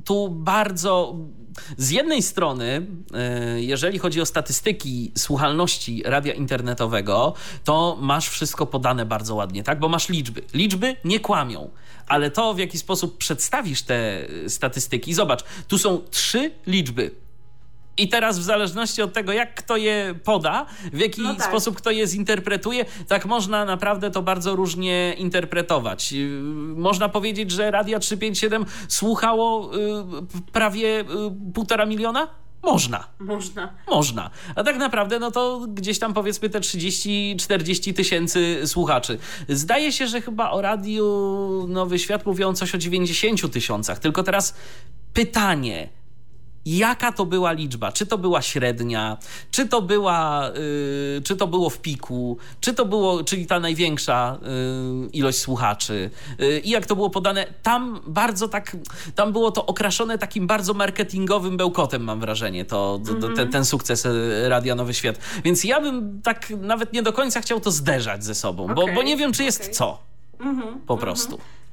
y, 0.00 0.02
tu 0.04 0.28
bardzo. 0.28 1.16
Z 1.76 1.90
jednej 1.90 2.22
strony, 2.22 2.86
y, 3.56 3.62
jeżeli 3.62 3.98
chodzi 3.98 4.20
o 4.20 4.26
statystyki 4.26 5.12
słuchalności 5.16 6.02
radia 6.06 6.34
internetowego, 6.34 7.34
to 7.64 7.98
masz 8.00 8.28
wszystko 8.28 8.66
podane 8.66 9.06
bardzo 9.06 9.34
ładnie, 9.34 9.62
tak? 9.62 9.78
Bo 9.78 9.88
masz 9.88 10.08
liczby. 10.08 10.42
Liczby 10.54 10.96
nie 11.04 11.20
kłamią, 11.20 11.70
ale 12.08 12.30
to, 12.30 12.54
w 12.54 12.58
jaki 12.58 12.78
sposób 12.78 13.18
przedstawisz 13.18 13.82
te 13.82 14.30
y, 14.30 14.50
statystyki. 14.50 15.14
Zobacz, 15.14 15.44
tu 15.68 15.78
są 15.78 16.02
trzy 16.10 16.50
liczby. 16.66 17.25
I 17.98 18.08
teraz 18.08 18.38
w 18.38 18.42
zależności 18.42 19.02
od 19.02 19.12
tego, 19.12 19.32
jak 19.32 19.54
kto 19.54 19.76
je 19.76 20.14
poda, 20.24 20.66
w 20.92 20.98
jaki 20.98 21.22
no 21.22 21.34
tak. 21.34 21.48
sposób 21.48 21.76
kto 21.76 21.90
je 21.90 22.06
zinterpretuje, 22.06 22.84
tak 23.08 23.26
można 23.26 23.64
naprawdę 23.64 24.10
to 24.10 24.22
bardzo 24.22 24.56
różnie 24.56 25.14
interpretować. 25.18 26.12
Y, 26.12 26.40
można 26.76 27.08
powiedzieć, 27.08 27.50
że 27.50 27.70
Radia 27.70 27.98
357 27.98 28.64
słuchało 28.88 29.76
y, 29.76 29.78
prawie 30.52 31.00
y, 31.00 31.04
półtora 31.54 31.86
miliona? 31.86 32.28
Można. 32.62 33.06
Można. 33.18 33.74
Można. 33.90 34.30
A 34.54 34.64
tak 34.64 34.76
naprawdę, 34.76 35.18
no 35.18 35.30
to 35.30 35.66
gdzieś 35.68 35.98
tam 35.98 36.14
powiedzmy 36.14 36.50
te 36.50 36.60
30-40 36.60 37.94
tysięcy 37.94 38.60
słuchaczy. 38.66 39.18
Zdaje 39.48 39.92
się, 39.92 40.06
że 40.06 40.20
chyba 40.20 40.50
o 40.50 40.60
Radiu 40.62 41.66
Nowy 41.68 41.98
Świat 41.98 42.26
mówią 42.26 42.54
coś 42.54 42.74
o 42.74 42.78
90 42.78 43.52
tysiącach. 43.52 43.98
Tylko 43.98 44.22
teraz 44.22 44.54
pytanie 45.12 45.88
jaka 46.66 47.12
to 47.12 47.26
była 47.26 47.52
liczba, 47.52 47.92
czy 47.92 48.06
to 48.06 48.18
była 48.18 48.42
średnia, 48.42 49.18
czy 49.50 49.68
to 49.68 49.82
była, 49.82 50.50
yy, 51.14 51.22
czy 51.22 51.36
to 51.36 51.46
było 51.46 51.70
w 51.70 51.78
piku, 51.78 52.38
czy 52.60 52.74
to 52.74 52.84
było, 52.84 53.24
czyli 53.24 53.46
ta 53.46 53.60
największa 53.60 54.38
yy, 55.02 55.08
ilość 55.10 55.38
słuchaczy 55.38 56.10
yy, 56.38 56.60
i 56.60 56.70
jak 56.70 56.86
to 56.86 56.96
było 56.96 57.10
podane, 57.10 57.46
tam 57.62 58.00
bardzo 58.06 58.48
tak, 58.48 58.76
tam 59.14 59.32
było 59.32 59.50
to 59.50 59.66
okraszone 59.66 60.18
takim 60.18 60.46
bardzo 60.46 60.74
marketingowym 60.74 61.56
bełkotem, 61.56 62.04
mam 62.04 62.20
wrażenie, 62.20 62.64
to, 62.64 63.00
mm 63.00 63.16
-hmm. 63.16 63.20
ten, 63.20 63.30
mhm. 63.30 63.50
ten 63.50 63.64
sukces 63.64 64.06
y, 64.06 64.48
Radia 64.48 64.74
Nowy 64.74 64.94
Świat. 64.94 65.18
Więc 65.44 65.64
ja 65.64 65.80
bym 65.80 66.22
tak 66.22 66.50
nawet 66.50 66.92
nie 66.92 67.02
do 67.02 67.12
końca 67.12 67.40
chciał 67.40 67.60
to 67.60 67.70
zderzać 67.70 68.24
ze 68.24 68.34
sobą, 68.34 68.64
okay. 68.64 68.74
bo, 68.74 68.86
bo 68.94 69.02
nie 69.02 69.16
wiem, 69.16 69.32
czy 69.32 69.44
jest 69.44 69.60
okay. 69.60 69.72
co. 69.72 69.98
Mm 70.40 70.60
-hmm. 70.60 70.76
Po 70.86 70.96
prostu. 70.96 71.34
Mm 71.34 71.40
-hmm. 71.40 71.65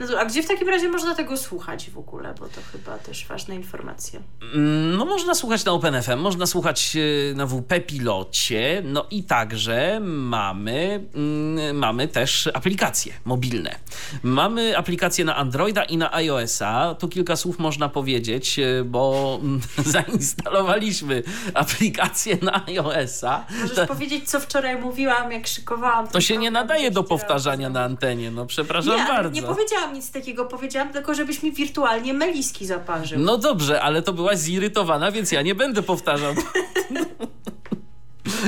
No 0.00 0.18
a 0.18 0.24
gdzie 0.24 0.42
w 0.42 0.48
takim 0.48 0.68
razie 0.68 0.88
można 0.88 1.14
tego 1.14 1.36
słuchać 1.36 1.90
w 1.90 1.98
ogóle? 1.98 2.34
Bo 2.40 2.48
to 2.48 2.60
chyba 2.72 2.98
też 2.98 3.26
ważna 3.26 3.54
informacja. 3.54 4.20
Mm, 4.54 4.96
no 4.96 5.04
można 5.04 5.34
słuchać 5.34 5.64
na 5.64 5.72
OpenFM, 5.72 6.18
można 6.18 6.46
słuchać 6.46 6.96
e, 6.96 7.34
na 7.34 7.46
WP 7.46 7.80
Pilocie, 7.86 8.82
no 8.84 9.06
i 9.10 9.24
także 9.24 10.00
mamy, 10.02 11.04
mm, 11.14 11.76
mamy 11.76 12.08
też 12.08 12.50
aplikacje 12.54 13.12
mobilne. 13.24 13.74
Mamy 14.22 14.78
aplikacje 14.78 15.24
na 15.24 15.36
Androida 15.36 15.84
i 15.84 15.96
na 15.96 16.14
iOS-a. 16.14 16.94
Tu 16.94 17.08
kilka 17.08 17.36
słów 17.36 17.58
można 17.58 17.88
powiedzieć, 17.88 18.58
e, 18.58 18.84
bo 18.84 19.38
mm, 19.42 19.60
zainstalowaliśmy 19.94 21.22
aplikację 21.54 22.38
na 22.42 22.66
iOS-a. 22.66 23.44
Możesz 23.60 23.76
to, 23.76 23.86
powiedzieć, 23.86 24.30
co 24.30 24.40
wczoraj 24.40 24.80
mówiłam, 24.80 25.32
jak 25.32 25.46
szykowałam. 25.46 26.08
To 26.08 26.20
się 26.20 26.36
nie 26.36 26.50
nadaje 26.50 26.90
do 26.90 27.04
powtarzania 27.04 27.70
na 27.70 27.84
antenie, 27.84 28.30
no 28.30 28.46
przepraszam 28.46 28.96
nie, 28.96 29.04
bardzo. 29.04 29.30
Nie 29.30 29.42
powiedziałam 29.42 29.71
nic 29.92 30.10
takiego, 30.10 30.44
powiedziałam 30.44 30.92
tylko, 30.92 31.14
żebyś 31.14 31.42
mi 31.42 31.52
wirtualnie 31.52 32.14
meliski 32.14 32.66
zaparzył. 32.66 33.18
No 33.18 33.38
dobrze, 33.38 33.82
ale 33.82 34.02
to 34.02 34.12
byłaś 34.12 34.38
zirytowana, 34.38 35.12
więc 35.12 35.32
ja 35.32 35.42
nie 35.42 35.54
będę 35.54 35.82
powtarzał. 35.82 36.34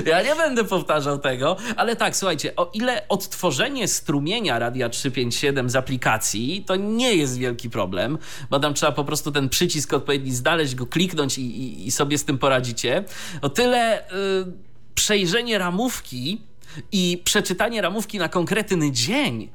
Ja 0.07 0.23
nie 0.23 0.35
będę 0.35 0.65
powtarzał 0.65 1.19
tego, 1.19 1.57
ale 1.77 1.97
tak, 1.97 2.17
słuchajcie, 2.17 2.57
o 2.57 2.71
ile 2.75 3.09
odtworzenie 3.09 3.89
strumienia 3.89 4.59
Radia 4.59 4.89
357 4.89 5.71
z 5.71 5.77
aplikacji 5.77 6.65
to 6.67 6.77
nie 6.77 7.15
jest 7.15 7.39
wielki 7.39 7.71
problem, 7.71 8.19
bo 8.51 8.61
tam 8.61 8.75
trzeba 8.75 8.93
po 8.93 9.05
prostu 9.05 9.33
ten 9.33 9.49
przycisk 9.49 9.93
odpowiedni 9.93 10.33
znaleźć, 10.33 10.75
go 10.75 10.87
kliknąć 10.87 11.39
i, 11.39 11.43
i, 11.43 11.87
i 11.87 11.91
sobie 11.91 12.19
z 12.19 12.25
tym 12.25 12.39
poradzicie, 12.39 13.05
o 13.43 13.49
tyle 13.49 14.01
y, 14.01 14.05
przejrzenie 14.95 15.59
ramówki 15.59 16.41
i 16.93 17.23
przeczytanie 17.25 17.83
ramówki 17.83 18.19
na 18.19 18.29
konkretny 18.29 18.93
dzień 18.93 19.49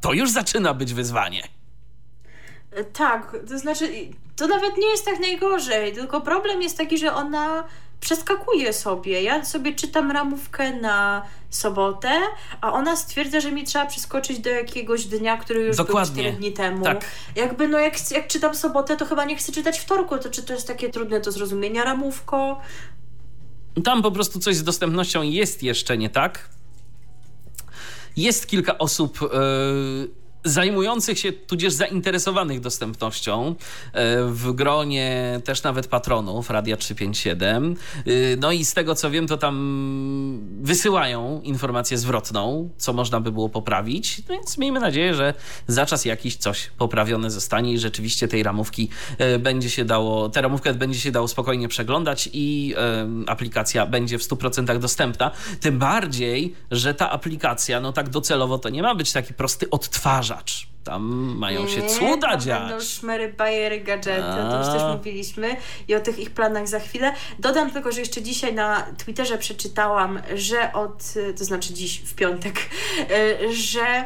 to 0.00 0.12
już 0.12 0.30
zaczyna 0.30 0.74
być 0.74 0.94
wyzwanie. 0.94 1.48
E, 2.70 2.84
tak, 2.84 3.36
to 3.48 3.58
znaczy, 3.58 3.88
to 4.36 4.46
nawet 4.46 4.76
nie 4.76 4.86
jest 4.86 5.04
tak 5.04 5.20
najgorzej, 5.20 5.92
tylko 5.92 6.20
problem 6.20 6.62
jest 6.62 6.78
taki, 6.78 6.98
że 6.98 7.14
ona 7.14 7.64
przeskakuje 8.00 8.72
sobie. 8.72 9.22
Ja 9.22 9.44
sobie 9.44 9.74
czytam 9.74 10.10
ramówkę 10.10 10.76
na 10.76 11.22
sobotę, 11.50 12.10
a 12.60 12.72
ona 12.72 12.96
stwierdza, 12.96 13.40
że 13.40 13.52
mi 13.52 13.64
trzeba 13.64 13.86
przeskoczyć 13.86 14.38
do 14.38 14.50
jakiegoś 14.50 15.04
dnia, 15.04 15.36
który 15.36 15.60
już 15.60 15.76
Dokładnie. 15.76 16.22
był 16.22 16.32
4 16.32 16.36
dni 16.36 16.52
temu. 16.52 16.84
Tak. 16.84 17.04
Jakby, 17.36 17.68
no 17.68 17.78
jak, 17.78 18.10
jak 18.10 18.26
czytam 18.26 18.54
sobotę, 18.54 18.96
to 18.96 19.06
chyba 19.06 19.24
nie 19.24 19.36
chcę 19.36 19.52
czytać 19.52 19.78
wtorku, 19.78 20.18
to 20.18 20.30
czy 20.30 20.42
to 20.42 20.52
jest 20.52 20.66
takie 20.66 20.88
trudne 20.88 21.20
do 21.20 21.32
zrozumienia 21.32 21.84
ramówko? 21.84 22.60
Tam 23.84 24.02
po 24.02 24.10
prostu 24.10 24.40
coś 24.40 24.56
z 24.56 24.64
dostępnością 24.64 25.22
jest 25.22 25.62
jeszcze 25.62 25.98
nie 25.98 26.10
tak. 26.10 26.48
Jest 28.16 28.46
kilka 28.46 28.78
osób. 28.78 29.18
Zajmujących 30.46 31.18
się, 31.18 31.32
tudzież 31.32 31.72
zainteresowanych 31.72 32.60
dostępnością 32.60 33.54
e, 33.92 34.24
w 34.24 34.52
gronie 34.52 35.40
też 35.44 35.62
nawet 35.62 35.86
patronów 35.86 36.50
Radia 36.50 36.76
357. 36.76 37.76
E, 38.06 38.10
no 38.36 38.52
i 38.52 38.64
z 38.64 38.74
tego 38.74 38.94
co 38.94 39.10
wiem, 39.10 39.26
to 39.26 39.36
tam 39.36 39.56
wysyłają 40.62 41.40
informację 41.42 41.98
zwrotną, 41.98 42.70
co 42.76 42.92
można 42.92 43.20
by 43.20 43.32
było 43.32 43.48
poprawić. 43.48 44.22
No 44.28 44.34
więc 44.34 44.58
miejmy 44.58 44.80
nadzieję, 44.80 45.14
że 45.14 45.34
za 45.66 45.86
czas 45.86 46.04
jakiś 46.04 46.36
coś 46.36 46.70
poprawione 46.78 47.30
zostanie 47.30 47.72
i 47.72 47.78
rzeczywiście 47.78 48.28
tej 48.28 48.42
ramówki 48.42 48.88
e, 49.18 49.38
będzie 49.38 49.70
się 49.70 49.84
dało, 49.84 50.28
tę 50.28 50.42
ramówkę 50.42 50.74
będzie 50.74 51.00
się 51.00 51.12
dało 51.12 51.28
spokojnie 51.28 51.68
przeglądać 51.68 52.28
i 52.32 52.74
aplikacja 53.26 53.86
będzie 53.86 54.18
w 54.18 54.22
100% 54.22 54.78
dostępna. 54.78 55.30
Tym 55.60 55.78
bardziej, 55.78 56.54
że 56.70 56.94
ta 56.94 57.10
aplikacja, 57.10 57.80
no 57.80 57.92
tak 57.92 58.08
docelowo 58.08 58.58
to 58.58 58.68
nie 58.68 58.82
ma 58.82 58.94
być 58.94 59.12
taki 59.12 59.34
prosty 59.34 59.70
odtwarzacz 59.70 60.35
tam 60.86 61.02
mają 61.38 61.68
się 61.68 61.82
cuda 61.86 62.34
nie, 62.34 62.40
dziać. 62.40 62.68
Będą 62.68 62.84
szmery, 62.84 63.32
bajery, 63.32 63.80
gadżety, 63.80 64.22
to 64.50 64.58
już 64.58 64.66
też 64.66 64.96
mówiliśmy 64.96 65.56
i 65.88 65.94
o 65.94 66.00
tych 66.00 66.18
ich 66.18 66.30
planach 66.30 66.68
za 66.68 66.80
chwilę. 66.80 67.12
Dodam 67.38 67.70
tylko, 67.70 67.92
że 67.92 68.00
jeszcze 68.00 68.22
dzisiaj 68.22 68.54
na 68.54 68.82
Twitterze 68.82 69.38
przeczytałam, 69.38 70.22
że 70.34 70.72
od, 70.72 71.14
to 71.38 71.44
znaczy 71.44 71.74
dziś 71.74 72.00
w 72.00 72.14
piątek, 72.14 72.54
że 73.70 74.04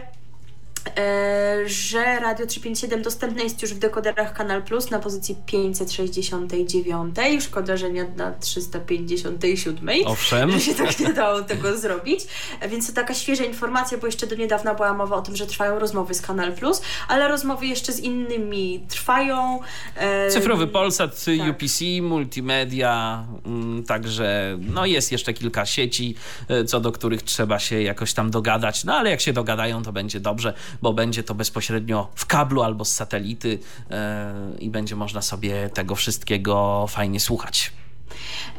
że 1.66 2.20
Radio 2.20 2.46
357 2.46 3.02
dostępne 3.02 3.42
jest 3.42 3.62
już 3.62 3.74
w 3.74 3.78
dekoderach 3.78 4.32
Kanal 4.32 4.62
Plus 4.62 4.90
na 4.90 4.98
pozycji 4.98 5.36
569. 5.46 7.16
Szkoda, 7.40 7.76
że 7.76 7.90
nie 7.90 8.04
na 8.16 8.32
357. 8.32 9.88
Owszem. 10.06 10.50
Że 10.50 10.60
się 10.60 10.74
tak 10.74 11.00
nie 11.00 11.12
dało 11.12 11.42
tego 11.42 11.76
zrobić. 11.78 12.20
Więc 12.68 12.86
to 12.86 12.92
taka 12.92 13.14
świeża 13.14 13.44
informacja, 13.44 13.98
bo 13.98 14.06
jeszcze 14.06 14.26
do 14.26 14.36
niedawna 14.36 14.74
była 14.74 14.94
mowa 14.94 15.16
o 15.16 15.22
tym, 15.22 15.36
że 15.36 15.46
trwają 15.46 15.78
rozmowy 15.78 16.14
z 16.14 16.20
Kanal 16.20 16.52
Plus, 16.52 16.82
ale 17.08 17.28
rozmowy 17.28 17.66
jeszcze 17.66 17.92
z 17.92 18.00
innymi 18.00 18.86
trwają. 18.88 19.60
E, 19.96 20.30
Cyfrowy 20.30 20.66
Polsat, 20.66 21.24
tak. 21.24 21.50
UPC, 21.50 21.84
multimedia, 22.02 23.24
mm, 23.46 23.84
także 23.84 24.58
no 24.60 24.86
jest 24.86 25.12
jeszcze 25.12 25.34
kilka 25.34 25.66
sieci, 25.66 26.14
e, 26.48 26.64
co 26.64 26.80
do 26.80 26.92
których 26.92 27.22
trzeba 27.22 27.58
się 27.58 27.82
jakoś 27.82 28.12
tam 28.12 28.30
dogadać, 28.30 28.84
no 28.84 28.94
ale 28.94 29.10
jak 29.10 29.20
się 29.20 29.32
dogadają, 29.32 29.82
to 29.82 29.92
będzie 29.92 30.20
dobrze 30.20 30.54
bo 30.82 30.92
będzie 30.92 31.22
to 31.22 31.34
bezpośrednio 31.34 32.08
w 32.14 32.26
kablu 32.26 32.62
albo 32.62 32.84
z 32.84 32.92
satelity 32.92 33.58
e, 33.90 34.34
i 34.58 34.70
będzie 34.70 34.96
można 34.96 35.22
sobie 35.22 35.70
tego 35.70 35.94
wszystkiego 35.94 36.86
fajnie 36.88 37.20
słuchać. 37.20 37.72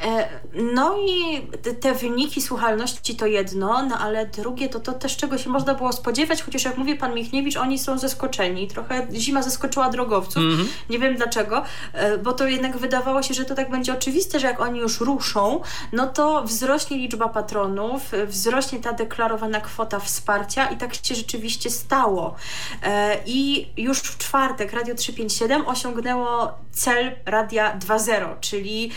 E, 0.04 0.30
no 0.54 0.98
i 1.08 1.48
te 1.82 1.94
wyniki 1.94 2.42
słuchalności 2.42 3.16
to 3.16 3.26
jedno, 3.26 3.86
no 3.86 3.98
ale 3.98 4.26
drugie 4.26 4.70
to, 4.70 4.80
to 4.80 4.94
też 4.94 5.18
czego 5.18 5.38
się 5.38 5.50
można 5.50 5.74
było 5.74 5.94
spodziewać, 5.94 6.44
chociaż 6.44 6.64
jak 6.64 6.78
mówi 6.78 6.96
pan 6.96 7.16
Michniewicz, 7.16 7.58
oni 7.58 7.80
są 7.80 7.98
zaskoczeni. 7.98 8.68
Trochę 8.68 9.08
zima 9.14 9.42
zaskoczyła 9.42 9.90
drogowców. 9.90 10.44
Mm 10.44 10.58
-hmm. 10.58 10.66
Nie 10.90 11.00
wiem 11.00 11.16
dlaczego, 11.16 11.64
e, 11.94 12.18
bo 12.18 12.34
to 12.34 12.48
jednak 12.48 12.78
wydawało 12.78 13.24
się, 13.24 13.34
że 13.34 13.46
to 13.46 13.56
tak 13.56 13.72
będzie 13.72 13.94
oczywiste, 13.94 14.40
że 14.40 14.48
jak 14.48 14.62
oni 14.62 14.80
już 14.80 15.00
ruszą, 15.00 15.62
no 15.94 16.08
to 16.08 16.44
wzrośnie 16.44 16.98
liczba 16.98 17.30
patronów, 17.30 18.02
wzrośnie 18.28 18.80
ta 18.80 18.94
deklarowana 18.94 19.62
kwota 19.62 20.00
wsparcia 20.00 20.70
i 20.70 20.78
tak 20.78 20.96
się 20.96 21.16
rzeczywiście 21.16 21.70
stało. 21.70 22.36
E, 22.84 23.18
I 23.26 23.68
już 23.78 24.00
w 24.00 24.18
czwartek 24.18 24.74
Radio 24.74 24.96
357 24.96 25.68
osiągnęło 25.68 26.52
cel 26.72 27.16
Radia 27.26 27.78
2.0, 27.80 28.40
czyli 28.40 28.92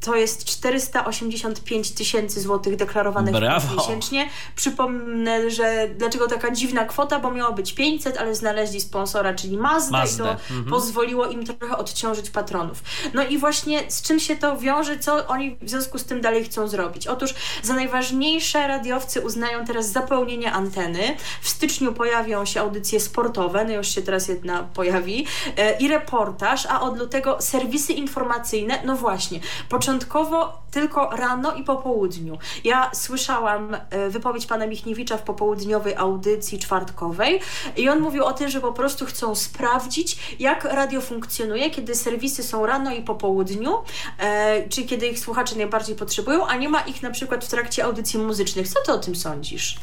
to 0.00 0.16
jest 0.16 0.44
485 0.44 1.90
tysięcy 1.90 2.40
złotych 2.40 2.76
deklarowanych 2.76 3.34
Brawo. 3.34 3.74
miesięcznie. 3.74 4.28
Przypomnę, 4.54 5.50
że 5.50 5.88
dlaczego 5.96 6.28
taka 6.28 6.50
dziwna 6.50 6.84
kwota, 6.84 7.18
bo 7.18 7.30
miało 7.30 7.52
być 7.52 7.74
500, 7.74 8.18
ale 8.18 8.34
znaleźli 8.34 8.80
sponsora, 8.80 9.34
czyli 9.34 9.56
Mazda 9.56 9.98
Mazda. 9.98 10.24
i 10.24 10.26
to 10.26 10.30
mhm. 10.32 10.64
pozwoliło 10.64 11.26
im 11.26 11.44
trochę 11.46 11.76
odciążyć 11.76 12.30
patronów. 12.30 12.82
No 13.14 13.24
i 13.24 13.38
właśnie 13.38 13.90
z 13.90 14.02
czym 14.02 14.20
się 14.20 14.36
to 14.36 14.56
wiąże, 14.56 14.98
co 14.98 15.26
oni 15.26 15.56
w 15.62 15.70
związku 15.70 15.98
z 15.98 16.04
tym 16.04 16.20
dalej 16.20 16.44
chcą 16.44 16.68
zrobić? 16.68 17.06
Otóż 17.06 17.34
za 17.62 17.74
najważniejsze 17.74 18.66
radiowcy 18.68 19.20
uznają 19.20 19.64
teraz 19.64 19.92
zapełnienie 19.92 20.52
anteny. 20.52 21.16
W 21.42 21.48
styczniu 21.48 21.92
pojawią 21.92 22.44
się 22.44 22.60
audycje 22.60 23.00
sportowe, 23.00 23.64
no 23.64 23.72
już 23.72 23.88
się 23.88 24.02
teraz 24.02 24.28
jedna 24.28 24.62
pojawi, 24.62 25.26
e, 25.56 25.78
i 25.78 25.88
reportaż, 25.88 26.66
a 26.66 26.80
od 26.80 26.98
lutego 26.98 27.36
serwisy 27.40 27.92
informacyjne, 27.92 28.82
no 28.84 28.96
właśnie, 28.96 29.40
Początkowo 29.88 30.62
tylko 30.70 31.10
rano 31.10 31.54
i 31.54 31.64
po 31.64 31.76
południu. 31.76 32.38
Ja 32.64 32.90
słyszałam 32.94 33.76
e, 33.90 34.10
wypowiedź 34.10 34.46
pana 34.46 34.66
Michniewicza 34.66 35.16
w 35.16 35.22
popołudniowej 35.22 35.96
audycji 35.96 36.58
czwartkowej 36.58 37.40
i 37.76 37.88
on 37.88 38.00
mówił 38.00 38.24
o 38.24 38.32
tym, 38.32 38.48
że 38.48 38.60
po 38.60 38.72
prostu 38.72 39.06
chcą 39.06 39.34
sprawdzić, 39.34 40.36
jak 40.38 40.64
radio 40.64 41.00
funkcjonuje, 41.00 41.70
kiedy 41.70 41.94
serwisy 41.94 42.42
są 42.42 42.66
rano 42.66 42.94
i 42.94 43.02
po 43.02 43.14
południu, 43.14 43.74
e, 44.18 44.68
czyli 44.68 44.86
kiedy 44.86 45.06
ich 45.06 45.18
słuchacze 45.18 45.56
najbardziej 45.56 45.96
potrzebują, 45.96 46.46
a 46.46 46.56
nie 46.56 46.68
ma 46.68 46.80
ich 46.80 47.02
na 47.02 47.10
przykład 47.10 47.44
w 47.44 47.48
trakcie 47.48 47.84
audycji 47.84 48.18
muzycznych. 48.18 48.68
Co 48.68 48.82
ty 48.86 48.92
o 48.92 48.98
tym 48.98 49.16
sądzisz? 49.16 49.78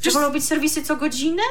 Czy 0.00 0.10
wolą 0.10 0.32
być 0.32 0.44
serwisy 0.44 0.82
co 0.82 0.96
godzinę? 0.96 1.42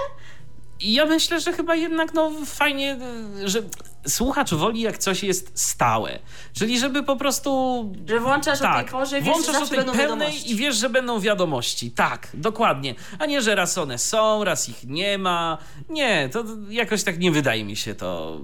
Ja 0.80 1.06
myślę, 1.06 1.39
że 1.39 1.54
chyba 1.54 1.76
jednak 1.76 2.14
no 2.14 2.32
fajnie, 2.46 2.98
że 3.46 3.62
słuchacz 4.08 4.53
woli 4.53 4.82
jak 4.82 4.97
coś 4.97 5.24
jest 5.24 5.51
stałe. 5.53 6.20
Czyli 6.53 6.80
żeby 6.80 7.03
po 7.03 7.16
prostu... 7.16 7.93
Że 8.08 8.20
włączasz 8.20 8.60
tak, 8.60 8.72
o 8.72 8.76
tej 8.76 8.84
tak, 8.84 8.91
porze, 8.91 9.22
wiesz, 9.22 9.34
włączasz 9.34 9.64
o 9.64 9.68
tej 9.68 9.78
pełnej 9.78 9.97
wiadomości. 9.97 10.51
i 10.51 10.56
wiesz, 10.56 10.76
że 10.76 10.89
będą 10.89 11.20
wiadomości. 11.20 11.91
Tak, 11.91 12.28
dokładnie. 12.34 12.95
A 13.20 13.26
nie, 13.26 13.41
że 13.41 13.56
raz 13.56 13.78
one 13.78 13.97
są, 13.97 14.43
raz 14.43 14.70
ich 14.70 14.84
nie 14.84 15.18
ma. 15.18 15.58
Nie, 15.89 16.30
to 16.30 16.43
jakoś 16.70 17.03
tak 17.03 17.20
nie 17.20 17.32
wydaje 17.32 17.66
mi 17.66 17.76
się 17.76 17.95
to 17.95 18.41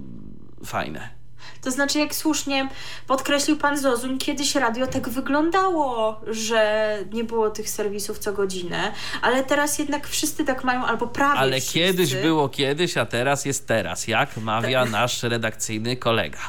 fajne. 0.65 1.20
To 1.61 1.71
znaczy, 1.71 1.99
jak 1.99 2.15
słusznie 2.15 2.69
podkreślił 3.07 3.57
pan 3.57 3.77
Zozuń, 3.77 4.17
kiedyś 4.17 4.55
radio 4.55 4.87
tak 4.87 5.09
wyglądało, 5.09 6.21
że 6.27 6.97
nie 7.13 7.23
było 7.23 7.49
tych 7.49 7.69
serwisów 7.69 8.19
co 8.19 8.33
godzinę, 8.33 8.91
ale 9.21 9.43
teraz 9.43 9.79
jednak 9.79 10.07
wszyscy 10.07 10.45
tak 10.45 10.63
mają, 10.63 10.85
albo 10.85 11.07
prawie 11.07 11.39
Ale 11.39 11.51
wszyscy. 11.59 11.73
kiedyś 11.73 12.15
było 12.15 12.49
kiedyś, 12.49 12.97
a 12.97 13.05
teraz 13.05 13.45
jest 13.45 13.67
teraz, 13.67 14.07
jak 14.07 14.37
mawia 14.37 14.83
tak. 14.83 14.91
nasz 14.91 15.23
redakcyjny 15.23 15.97
kolega. 15.97 16.39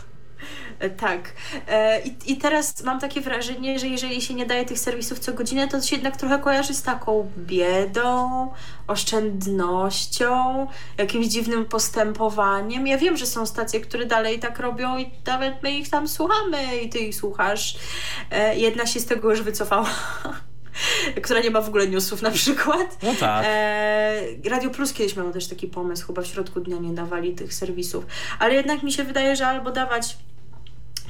E, 0.82 0.90
tak. 0.90 1.32
E, 1.68 2.00
I, 2.00 2.16
I 2.26 2.36
teraz 2.36 2.82
mam 2.84 3.00
takie 3.00 3.20
wrażenie, 3.20 3.78
że 3.78 3.86
jeżeli 3.86 4.22
się 4.22 4.34
nie 4.34 4.46
daje 4.46 4.64
tych 4.64 4.78
serwisów 4.78 5.18
co 5.18 5.32
godzinę, 5.32 5.68
to 5.68 5.80
się 5.80 5.96
jednak 5.96 6.16
trochę 6.16 6.38
kojarzy 6.38 6.74
z 6.74 6.82
taką 6.82 7.30
biedą, 7.38 8.50
oszczędnością, 8.86 10.66
jakimś 10.98 11.26
dziwnym 11.26 11.64
postępowaniem. 11.64 12.86
Ja 12.86 12.98
wiem, 12.98 13.16
że 13.16 13.26
są 13.26 13.46
stacje, 13.46 13.80
które 13.80 14.06
dalej 14.06 14.38
tak 14.38 14.58
robią 14.58 14.98
i 14.98 15.10
nawet 15.26 15.62
my 15.62 15.70
ich 15.70 15.90
tam 15.90 16.08
słuchamy 16.08 16.76
i 16.82 16.88
ty 16.88 16.98
ich 16.98 17.14
słuchasz. 17.14 17.76
E, 18.30 18.58
jedna 18.58 18.86
się 18.86 19.00
z 19.00 19.06
tego 19.06 19.30
już 19.30 19.42
wycofała. 19.42 19.90
która 21.22 21.40
nie 21.40 21.50
ma 21.50 21.60
w 21.60 21.68
ogóle 21.68 21.88
newsów 21.88 22.22
na 22.22 22.30
przykład. 22.30 22.98
No 23.02 23.14
tak. 23.20 23.44
E, 23.48 24.22
Radio 24.50 24.70
Plus 24.70 24.92
kiedyś 24.92 25.16
miało 25.16 25.30
też 25.30 25.46
taki 25.46 25.68
pomysł, 25.68 26.06
chyba 26.06 26.22
w 26.22 26.26
środku 26.26 26.60
dnia 26.60 26.76
nie 26.76 26.94
dawali 26.94 27.34
tych 27.34 27.54
serwisów. 27.54 28.06
Ale 28.38 28.54
jednak 28.54 28.82
mi 28.82 28.92
się 28.92 29.04
wydaje, 29.04 29.36
że 29.36 29.46
albo 29.46 29.70
dawać 29.70 30.16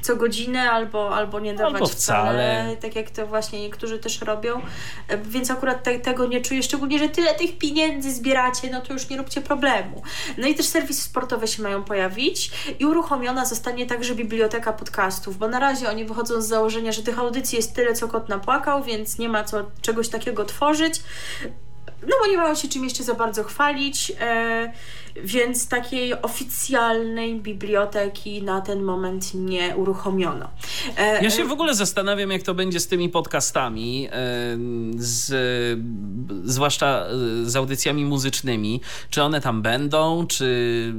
co 0.03 0.15
godzinę 0.15 0.71
albo, 0.71 1.15
albo 1.15 1.39
nie 1.39 1.53
dawać 1.53 1.73
albo 1.73 1.87
wcale. 1.87 2.31
wcale. 2.31 2.77
tak 2.77 2.95
jak 2.95 3.09
to 3.09 3.27
właśnie 3.27 3.61
niektórzy 3.61 3.99
też 3.99 4.21
robią. 4.21 4.61
E, 5.07 5.17
więc 5.17 5.51
akurat 5.51 5.83
te, 5.83 5.99
tego 5.99 6.27
nie 6.27 6.41
czuję, 6.41 6.63
szczególnie, 6.63 6.99
że 6.99 7.09
tyle 7.09 7.33
tych 7.33 7.57
pieniędzy 7.57 8.11
zbieracie, 8.11 8.69
no 8.71 8.81
to 8.81 8.93
już 8.93 9.09
nie 9.09 9.17
róbcie 9.17 9.41
problemu. 9.41 10.01
No 10.37 10.47
i 10.47 10.55
też 10.55 10.65
serwisy 10.65 11.01
sportowe 11.01 11.47
się 11.47 11.63
mają 11.63 11.83
pojawić 11.83 12.51
i 12.79 12.85
uruchomiona 12.85 13.45
zostanie 13.45 13.85
także 13.85 14.15
biblioteka 14.15 14.73
podcastów, 14.73 15.37
bo 15.37 15.47
na 15.47 15.59
razie 15.59 15.89
oni 15.89 16.05
wychodzą 16.05 16.41
z 16.41 16.47
założenia, 16.47 16.91
że 16.91 17.03
tych 17.03 17.19
audycji 17.19 17.55
jest 17.55 17.75
tyle, 17.75 17.93
co 17.93 18.07
kot 18.07 18.29
napłakał, 18.29 18.83
więc 18.83 19.17
nie 19.17 19.29
ma 19.29 19.43
co 19.43 19.65
czegoś 19.81 20.09
takiego 20.09 20.45
tworzyć. 20.45 21.01
No 22.07 22.15
bo 22.21 22.27
nie 22.31 22.37
mają 22.37 22.55
się 22.55 22.67
czym 22.67 22.83
jeszcze 22.83 23.03
za 23.03 23.13
bardzo 23.13 23.43
chwalić. 23.43 24.11
E, 24.19 24.73
więc 25.15 25.67
takiej 25.67 26.21
oficjalnej 26.21 27.35
biblioteki 27.35 28.43
na 28.43 28.61
ten 28.61 28.83
moment 28.83 29.33
nie 29.33 29.75
uruchomiono. 29.75 30.49
E, 30.97 31.23
ja 31.23 31.29
się 31.29 31.45
w 31.45 31.51
ogóle 31.51 31.75
zastanawiam, 31.75 32.31
jak 32.31 32.41
to 32.41 32.53
będzie 32.53 32.79
z 32.79 32.87
tymi 32.87 33.09
podcastami, 33.09 34.07
e, 34.07 34.11
z, 34.97 35.33
zwłaszcza 36.43 37.05
e, 37.05 37.49
z 37.49 37.55
audycjami 37.55 38.05
muzycznymi. 38.05 38.81
Czy 39.09 39.23
one 39.23 39.41
tam 39.41 39.61
będą, 39.61 40.27
czy, 40.27 40.93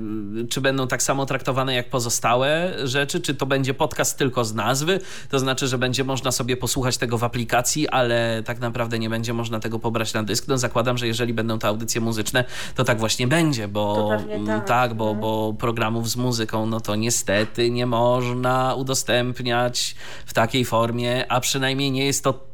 czy 0.50 0.60
będą 0.60 0.88
tak 0.88 1.02
samo 1.02 1.26
traktowane 1.26 1.74
jak 1.74 1.90
pozostałe 1.90 2.72
rzeczy, 2.84 3.20
czy 3.20 3.34
to 3.34 3.46
będzie 3.46 3.74
podcast 3.74 4.18
tylko 4.18 4.44
z 4.44 4.54
nazwy, 4.54 5.00
to 5.30 5.38
znaczy, 5.38 5.68
że 5.68 5.78
będzie 5.78 6.04
można 6.04 6.32
sobie 6.32 6.56
posłuchać 6.56 6.98
tego 6.98 7.18
w 7.18 7.24
aplikacji, 7.24 7.88
ale 7.88 8.42
tak 8.44 8.60
naprawdę 8.60 8.98
nie 8.98 9.10
będzie 9.10 9.32
można 9.32 9.60
tego 9.60 9.78
pobrać 9.78 10.14
na 10.14 10.22
dysk. 10.22 10.48
No 10.48 10.58
zakładam, 10.58 10.98
że 10.98 11.06
jeżeli 11.06 11.34
będą 11.34 11.58
to 11.58 11.68
audycje 11.68 12.00
muzyczne, 12.00 12.44
to 12.74 12.84
tak 12.84 12.98
właśnie 12.98 13.26
będzie, 13.26 13.68
bo 13.68 14.03
Mm, 14.10 14.46
tak. 14.46 14.66
tak, 14.66 14.94
bo, 14.94 15.14
bo 15.14 15.54
programów 15.58 16.10
z 16.10 16.16
muzyką, 16.16 16.66
no 16.66 16.80
to 16.80 16.96
niestety 16.96 17.70
nie 17.70 17.86
można 17.86 18.74
udostępniać 18.74 19.96
w 20.26 20.34
takiej 20.34 20.64
formie, 20.64 21.32
a 21.32 21.40
przynajmniej 21.40 21.90
nie 21.90 22.06
jest 22.06 22.24
to 22.24 22.44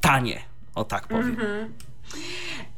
tanie, 0.00 0.40
o 0.74 0.84
tak 0.84 1.06
powiem. 1.06 1.24
Mm 1.24 1.36
-hmm. 1.36 1.68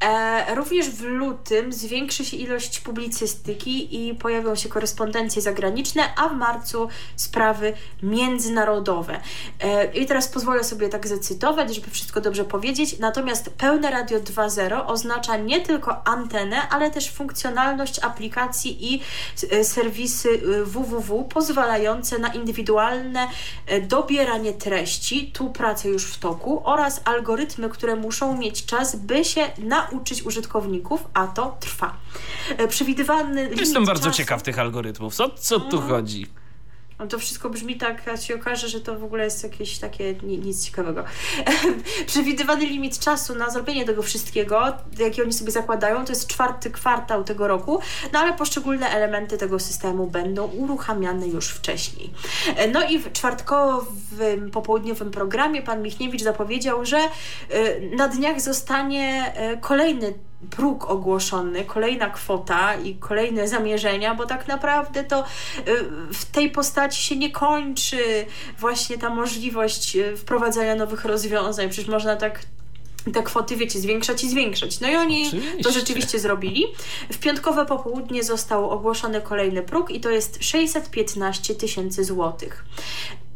E, 0.01 0.55
również 0.55 0.91
w 0.91 1.03
lutym 1.03 1.73
zwiększy 1.73 2.25
się 2.25 2.37
ilość 2.37 2.81
publicystyki 2.81 4.07
i 4.09 4.15
pojawią 4.15 4.55
się 4.55 4.69
korespondencje 4.69 5.43
zagraniczne, 5.43 6.03
a 6.16 6.29
w 6.29 6.37
marcu 6.37 6.89
sprawy 7.16 7.73
międzynarodowe. 8.03 9.20
E, 9.61 9.85
I 9.85 10.07
teraz 10.07 10.29
pozwolę 10.29 10.65
sobie 10.65 10.89
tak 10.89 11.07
zacytować, 11.07 11.75
żeby 11.75 11.91
wszystko 11.91 12.20
dobrze 12.20 12.45
powiedzieć. 12.45 12.99
Natomiast 12.99 13.51
pełne 13.51 13.91
Radio 13.91 14.20
2.0 14.20 14.83
oznacza 14.87 15.37
nie 15.37 15.61
tylko 15.61 16.07
antenę, 16.07 16.69
ale 16.69 16.91
też 16.91 17.11
funkcjonalność 17.11 17.99
aplikacji 17.99 18.95
i 18.95 19.03
e, 19.51 19.65
serwisy 19.65 20.41
www 20.65 21.25
pozwalające 21.25 22.19
na 22.19 22.29
indywidualne 22.29 23.29
dobieranie 23.83 24.53
treści, 24.53 25.33
tu 25.33 25.51
prace 25.51 25.89
już 25.89 26.05
w 26.05 26.19
toku, 26.19 26.62
oraz 26.65 27.01
algorytmy, 27.05 27.69
które 27.69 27.97
muszą 27.97 28.37
mieć 28.37 28.66
czas, 28.66 28.97
by 28.97 29.25
się 29.25 29.41
nauczyć 29.59 29.88
nauczyć 29.93 30.23
użytkowników, 30.23 31.09
a 31.15 31.27
to 31.27 31.56
trwa. 31.60 31.97
E, 32.56 32.69
przewidywany 32.69 33.51
Jestem 33.56 33.85
bardzo 33.85 34.05
czasu... 34.05 34.16
ciekaw 34.16 34.43
tych 34.43 34.59
algorytmów. 34.59 35.15
Co, 35.15 35.31
co 35.31 35.60
tu 35.60 35.77
mm. 35.77 35.89
chodzi? 35.89 36.27
No 36.99 37.07
to 37.07 37.19
wszystko 37.19 37.51
brzmi 37.51 37.77
tak, 37.77 38.09
a 38.09 38.16
się 38.16 38.35
okaże, 38.35 38.69
że 38.69 38.81
to 38.81 38.99
w 38.99 39.05
ogóle 39.05 39.25
jest 39.25 39.43
jakieś 39.43 39.79
takie 39.79 40.15
nic 40.23 40.66
ciekawego. 40.66 41.05
Przewidywany 42.07 42.66
limit 42.66 42.99
czasu 42.99 43.35
na 43.35 43.51
zrobienie 43.51 43.85
tego 43.85 44.03
wszystkiego, 44.03 44.73
jaki 44.99 45.23
oni 45.23 45.33
sobie 45.33 45.51
zakładają, 45.51 46.05
to 46.05 46.12
jest 46.12 46.27
czwarty 46.27 46.70
kwartał 46.70 47.25
tego 47.25 47.49
roku, 47.49 47.81
no 48.12 48.19
ale 48.19 48.33
poszczególne 48.33 48.91
elementy 48.91 49.39
tego 49.39 49.59
systemu 49.59 50.07
będą 50.07 50.47
uruchamiane 50.47 51.29
już 51.29 51.49
wcześniej. 51.49 52.11
No 52.73 52.89
i 52.89 52.99
w 52.99 53.12
czwartkowym 53.12 54.51
popołudniowym 54.53 55.11
programie 55.11 55.62
pan 55.62 55.83
Michniewicz 55.83 56.23
zapowiedział, 56.23 56.85
że 56.85 56.99
e, 56.99 57.81
na 57.81 58.09
dniach 58.09 58.41
zostanie 58.41 59.33
e, 59.35 59.57
kolejny 59.57 60.15
próg 60.51 60.90
ogłoszony, 60.90 61.65
kolejna 61.65 62.10
kwota 62.10 62.74
i 62.74 62.94
kolejne 62.94 63.48
zamierzenia, 63.48 64.15
bo 64.15 64.27
tak 64.27 64.48
naprawdę 64.48 65.05
to 65.05 65.20
y, 65.20 65.24
w 66.12 66.24
tej 66.24 66.51
postaci 66.51 67.02
się 67.02 67.16
nie 67.16 67.31
kończy 67.31 68.27
właśnie 68.59 68.98
ta 68.98 69.10
możliwość 69.10 69.97
y, 69.97 70.16
wprowadzania 70.16 70.74
nowych 70.74 71.05
rozwiązań. 71.05 71.69
Przecież 71.69 71.90
można 71.90 72.16
tak 72.16 72.40
te 73.13 73.23
kwoty, 73.23 73.57
wiecie, 73.57 73.79
zwiększać 73.79 74.25
i 74.25 74.31
zwiększać. 74.31 74.81
No 74.81 74.89
i 74.89 74.97
oni 74.97 75.27
Oczywiście. 75.27 75.63
to 75.63 75.73
rzeczywiście 75.73 76.19
zrobili. 76.19 76.67
W 77.13 77.19
piątkowe 77.19 77.67
popołudnie 77.67 78.25
został 78.25 78.71
ogłoszony 78.71 79.21
kolejny 79.21 79.63
próg 79.63 79.91
i 79.91 80.01
to 80.01 80.11
jest 80.11 80.45
615 80.45 81.55
tysięcy 81.55 82.05
złotych. 82.05 82.65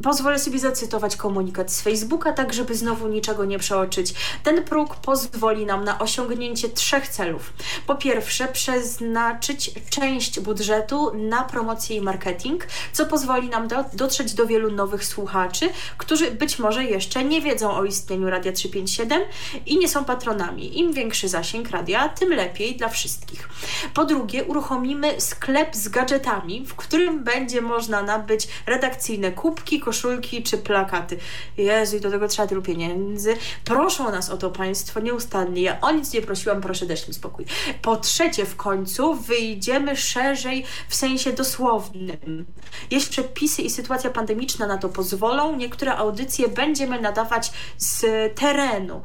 Pozwolę 0.03 0.39
sobie 0.39 0.59
zacytować 0.59 1.15
komunikat 1.15 1.71
z 1.71 1.81
Facebooka, 1.81 2.33
tak 2.33 2.53
żeby 2.53 2.75
znowu 2.75 3.07
niczego 3.07 3.45
nie 3.45 3.59
przeoczyć. 3.59 4.13
Ten 4.43 4.63
próg 4.63 4.95
pozwoli 4.95 5.65
nam 5.65 5.83
na 5.83 5.99
osiągnięcie 5.99 6.69
trzech 6.69 7.07
celów. 7.07 7.53
Po 7.87 7.95
pierwsze, 7.95 8.47
przeznaczyć 8.47 9.71
część 9.89 10.39
budżetu 10.39 11.11
na 11.15 11.43
promocję 11.43 11.97
i 11.97 12.01
marketing, 12.01 12.67
co 12.93 13.05
pozwoli 13.05 13.49
nam 13.49 13.67
do, 13.67 13.75
dotrzeć 13.93 14.33
do 14.33 14.45
wielu 14.45 14.71
nowych 14.71 15.05
słuchaczy, 15.05 15.69
którzy 15.97 16.31
być 16.31 16.59
może 16.59 16.83
jeszcze 16.83 17.23
nie 17.23 17.41
wiedzą 17.41 17.71
o 17.71 17.83
istnieniu 17.83 18.29
Radia 18.29 18.51
357 18.51 19.21
i 19.65 19.77
nie 19.77 19.87
są 19.87 20.05
patronami. 20.05 20.79
Im 20.79 20.93
większy 20.93 21.27
zasięg 21.27 21.69
radia, 21.69 22.09
tym 22.09 22.29
lepiej 22.29 22.75
dla 22.75 22.89
wszystkich. 22.89 23.49
Po 23.93 24.05
drugie, 24.05 24.43
uruchomimy 24.43 25.21
sklep 25.21 25.75
z 25.75 25.87
gadżetami, 25.87 26.65
w 26.65 26.75
którym 26.75 27.23
będzie 27.23 27.61
można 27.61 28.03
nabyć 28.03 28.47
redakcyjne 28.65 29.31
kubki, 29.31 29.79
koszulki 29.79 30.43
czy 30.43 30.57
plakaty. 30.57 31.17
Jezu, 31.57 31.97
i 31.97 32.01
do 32.01 32.11
tego 32.11 32.27
trzeba 32.27 32.47
tylu 32.47 32.61
pieniędzy. 32.61 33.37
Proszą 33.65 34.11
nas 34.11 34.29
o 34.29 34.37
to 34.37 34.49
Państwo 34.49 34.99
nieustannie. 34.99 35.61
Ja 35.61 35.81
o 35.81 35.91
nic 35.91 36.13
nie 36.13 36.21
prosiłam, 36.21 36.61
proszę 36.61 36.85
dać 36.85 37.07
mi 37.07 37.13
spokój. 37.13 37.45
Po 37.81 37.97
trzecie, 37.97 38.45
w 38.45 38.55
końcu 38.55 39.13
wyjdziemy 39.13 39.95
szerzej 39.95 40.65
w 40.89 40.95
sensie 40.95 41.33
dosłownym. 41.33 42.45
Jeśli 42.91 43.11
przepisy 43.11 43.61
i 43.61 43.69
sytuacja 43.69 44.09
pandemiczna 44.09 44.67
na 44.67 44.77
to 44.77 44.89
pozwolą, 44.89 45.55
niektóre 45.55 45.95
audycje 45.95 46.47
będziemy 46.47 47.01
nadawać 47.01 47.51
z 47.77 48.05
terenu, 48.35 49.01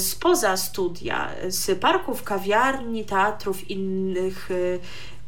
spoza 0.00 0.56
studia, 0.56 1.30
z 1.48 1.78
parków, 1.78 2.22
kawiarni, 2.22 3.04
teatrów, 3.04 3.70
innych 3.70 4.48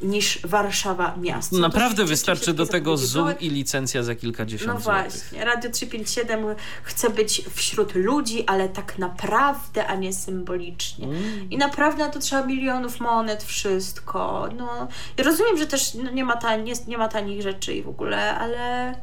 niż 0.03 0.39
Warszawa 0.45 1.17
miasto. 1.17 1.57
Naprawdę 1.57 2.05
wystarczy 2.05 2.55
do 2.55 2.67
tego 2.67 2.97
Zoom 2.97 3.39
i 3.41 3.51
licencja 3.51 4.03
za 4.03 4.15
kilkadziesiąt 4.15 4.73
No 4.75 4.81
właśnie, 4.81 5.45
Radio 5.45 5.71
357 5.71 6.55
chce 6.83 7.11
być 7.11 7.43
wśród 7.55 7.95
ludzi, 7.95 8.45
ale 8.47 8.69
tak 8.69 8.99
naprawdę, 8.99 9.87
a 9.87 9.95
nie 9.95 10.13
symbolicznie. 10.13 11.07
Mm. 11.07 11.51
I 11.51 11.59
naprawdę 11.59 12.05
na 12.05 12.11
to 12.11 12.19
trzeba 12.19 12.47
milionów 12.47 13.01
monet, 13.01 13.45
wszystko. 13.45 14.49
No, 14.57 14.89
ja 15.17 15.25
rozumiem, 15.25 15.59
że 15.59 15.67
też 15.67 15.95
no, 15.95 16.11
nie, 16.11 16.25
ma 16.25 16.37
tań, 16.37 16.63
nie, 16.63 16.73
nie 16.87 16.99
ma 16.99 17.09
tanich 17.09 17.43
rzeczy 17.43 17.75
i 17.75 17.83
w 17.83 17.89
ogóle, 17.89 18.35
ale 18.35 18.95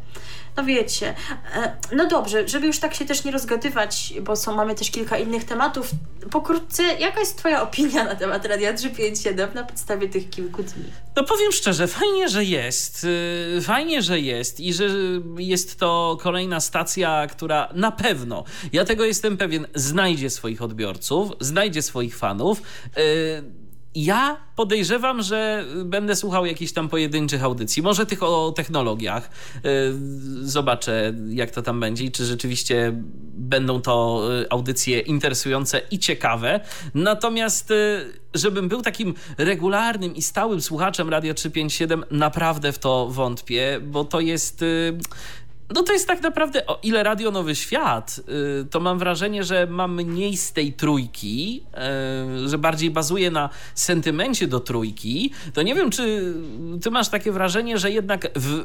no 0.57 0.63
wiecie, 0.63 1.15
e, 1.55 1.75
no 1.95 2.07
dobrze, 2.07 2.47
żeby 2.47 2.67
już 2.67 2.79
tak 2.79 2.93
się 2.93 3.05
też 3.05 3.23
nie 3.23 3.31
rozgadywać, 3.31 4.13
bo 4.21 4.35
są, 4.35 4.55
mamy 4.55 4.75
też 4.75 4.91
kilka 4.91 5.17
innych 5.17 5.43
tematów, 5.43 5.91
pokrótce, 6.31 6.83
jaka 6.83 7.19
jest 7.19 7.37
twoja 7.37 7.61
opinia 7.61 8.03
na 8.03 8.15
temat 8.15 8.45
Radia 8.45 8.73
357 8.73 9.53
na 9.53 9.63
podstawie 9.63 10.09
tych 10.09 10.29
kilku 10.29 10.63
dni? 10.63 10.88
No 11.15 11.23
powiem 11.23 11.51
szczerze, 11.51 11.87
fajnie, 11.87 12.29
że 12.29 12.45
jest, 12.45 13.03
y, 13.57 13.61
fajnie, 13.61 14.01
że 14.01 14.19
jest 14.19 14.59
i 14.59 14.73
że 14.73 14.87
jest 15.37 15.79
to 15.79 16.17
kolejna 16.21 16.59
stacja, 16.59 17.27
która 17.27 17.69
na 17.73 17.91
pewno, 17.91 18.43
ja 18.73 18.85
tego 18.85 19.05
jestem 19.05 19.37
pewien, 19.37 19.67
znajdzie 19.75 20.29
swoich 20.29 20.61
odbiorców, 20.61 21.31
znajdzie 21.39 21.81
swoich 21.81 22.17
fanów, 22.17 22.61
y, 22.97 23.58
ja 23.95 24.37
podejrzewam, 24.55 25.21
że 25.21 25.65
będę 25.85 26.15
słuchał 26.15 26.45
jakichś 26.45 26.71
tam 26.71 26.89
pojedynczych 26.89 27.43
audycji, 27.43 27.83
może 27.83 28.05
tych 28.05 28.23
o 28.23 28.51
technologiach. 28.55 29.29
Y, 29.55 30.49
zobaczę, 30.49 31.13
jak 31.29 31.51
to 31.51 31.61
tam 31.61 31.79
będzie 31.79 32.03
i 32.03 32.11
czy 32.11 32.25
rzeczywiście 32.25 32.91
będą 33.33 33.81
to 33.81 34.27
y, 34.41 34.49
audycje 34.49 34.99
interesujące 34.99 35.81
i 35.91 35.99
ciekawe. 35.99 36.59
Natomiast, 36.93 37.71
y, 37.71 38.19
żebym 38.33 38.69
był 38.69 38.81
takim 38.81 39.13
regularnym 39.37 40.15
i 40.15 40.21
stałym 40.21 40.61
słuchaczem 40.61 41.09
Radio 41.09 41.33
357, 41.33 42.05
naprawdę 42.11 42.71
w 42.71 42.79
to 42.79 43.07
wątpię, 43.07 43.79
bo 43.83 44.05
to 44.05 44.19
jest 44.19 44.63
no 45.75 45.83
to 45.83 45.93
jest 45.93 46.07
tak 46.07 46.21
naprawdę, 46.21 46.65
o 46.65 46.79
ile 46.83 47.03
Radio 47.03 47.31
Nowy 47.31 47.55
Świat, 47.55 48.21
y, 48.61 48.65
to 48.65 48.79
mam 48.79 48.99
wrażenie, 48.99 49.43
że 49.43 49.67
mam 49.67 49.95
mniej 49.95 50.37
z 50.37 50.53
tej 50.53 50.73
trójki, 50.73 51.63
y, 52.45 52.49
że 52.49 52.57
bardziej 52.57 52.91
bazuje 52.91 53.31
na 53.31 53.49
sentymencie 53.75 54.47
do 54.47 54.59
trójki. 54.59 55.31
To 55.53 55.61
nie 55.61 55.75
wiem, 55.75 55.89
czy 55.89 56.33
ty 56.81 56.91
masz 56.91 57.09
takie 57.09 57.31
wrażenie, 57.31 57.77
że 57.77 57.91
jednak 57.91 58.27
w 58.35 58.63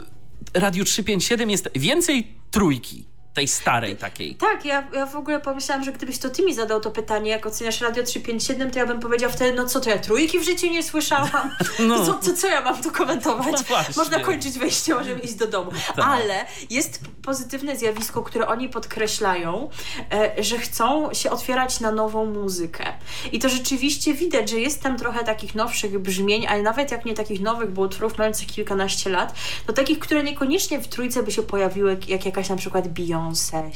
Radiu 0.55 0.85
357 0.85 1.51
jest 1.51 1.71
więcej 1.75 2.29
trójki 2.51 3.14
tej 3.35 3.49
starej 3.49 3.97
takiej. 3.97 4.35
Tak, 4.35 4.65
ja, 4.65 4.87
ja 4.93 5.07
w 5.07 5.17
ogóle 5.17 5.41
pomyślałam, 5.41 5.85
że 5.85 5.93
gdybyś 5.93 6.19
to 6.19 6.31
ty 6.31 6.43
mi 6.43 6.55
zadał 6.55 6.81
to 6.81 6.91
pytanie, 6.91 7.31
jak 7.31 7.47
oceniasz 7.47 7.81
Radio 7.81 8.03
357, 8.03 8.71
to 8.71 8.79
ja 8.79 8.87
bym 8.87 9.01
powiedział 9.01 9.31
wtedy, 9.31 9.57
no 9.57 9.67
co 9.67 9.81
to 9.81 9.91
ja 9.91 9.99
trójki 9.99 10.39
w 10.39 10.45
życiu 10.45 10.67
nie 10.67 10.83
słyszałam? 10.83 11.51
No. 11.79 12.07
Co, 12.07 12.19
co, 12.19 12.35
co 12.35 12.49
ja 12.49 12.61
mam 12.61 12.83
tu 12.83 12.91
komentować? 12.91 13.55
No 13.71 13.77
Można 13.97 14.21
kończyć 14.21 14.59
wejście, 14.59 14.95
możemy 14.95 15.21
iść 15.21 15.35
do 15.35 15.47
domu. 15.47 15.71
Tak. 15.97 16.07
Ale 16.07 16.47
jest 16.71 17.01
pozytywne 17.23 17.77
zjawisko, 17.77 18.23
które 18.23 18.47
oni 18.47 18.69
podkreślają, 18.69 19.71
e, 20.13 20.43
że 20.43 20.59
chcą 20.59 21.15
się 21.15 21.31
otwierać 21.31 21.81
na 21.81 21.93
nową 21.93 22.27
muzykę. 22.27 22.85
I 23.33 23.39
to 23.39 23.49
rzeczywiście 23.49 24.15
widać, 24.15 24.51
że 24.51 24.61
jest 24.61 24.83
tam 24.83 24.99
trochę 24.99 25.25
takich 25.25 25.55
nowszych 25.55 25.99
brzmień, 25.99 26.47
ale 26.47 26.63
nawet 26.63 26.91
jak 26.91 27.05
nie 27.05 27.15
takich 27.15 27.41
nowych, 27.41 27.71
bo 27.71 27.83
utworów 27.83 28.19
mających 28.19 28.49
kilkanaście 28.49 29.11
lat, 29.11 29.35
to 29.67 29.73
takich, 29.73 29.99
które 29.99 30.23
niekoniecznie 30.23 30.81
w 30.81 30.89
trójce 30.89 31.23
by 31.23 31.33
się 31.33 31.43
pojawiły, 31.43 31.97
jak 32.09 32.27
jakaś 32.27 32.49
na 32.49 32.57
przykład 32.57 32.89
Beyoncé, 32.89 33.24
Beyoncé 33.25 33.71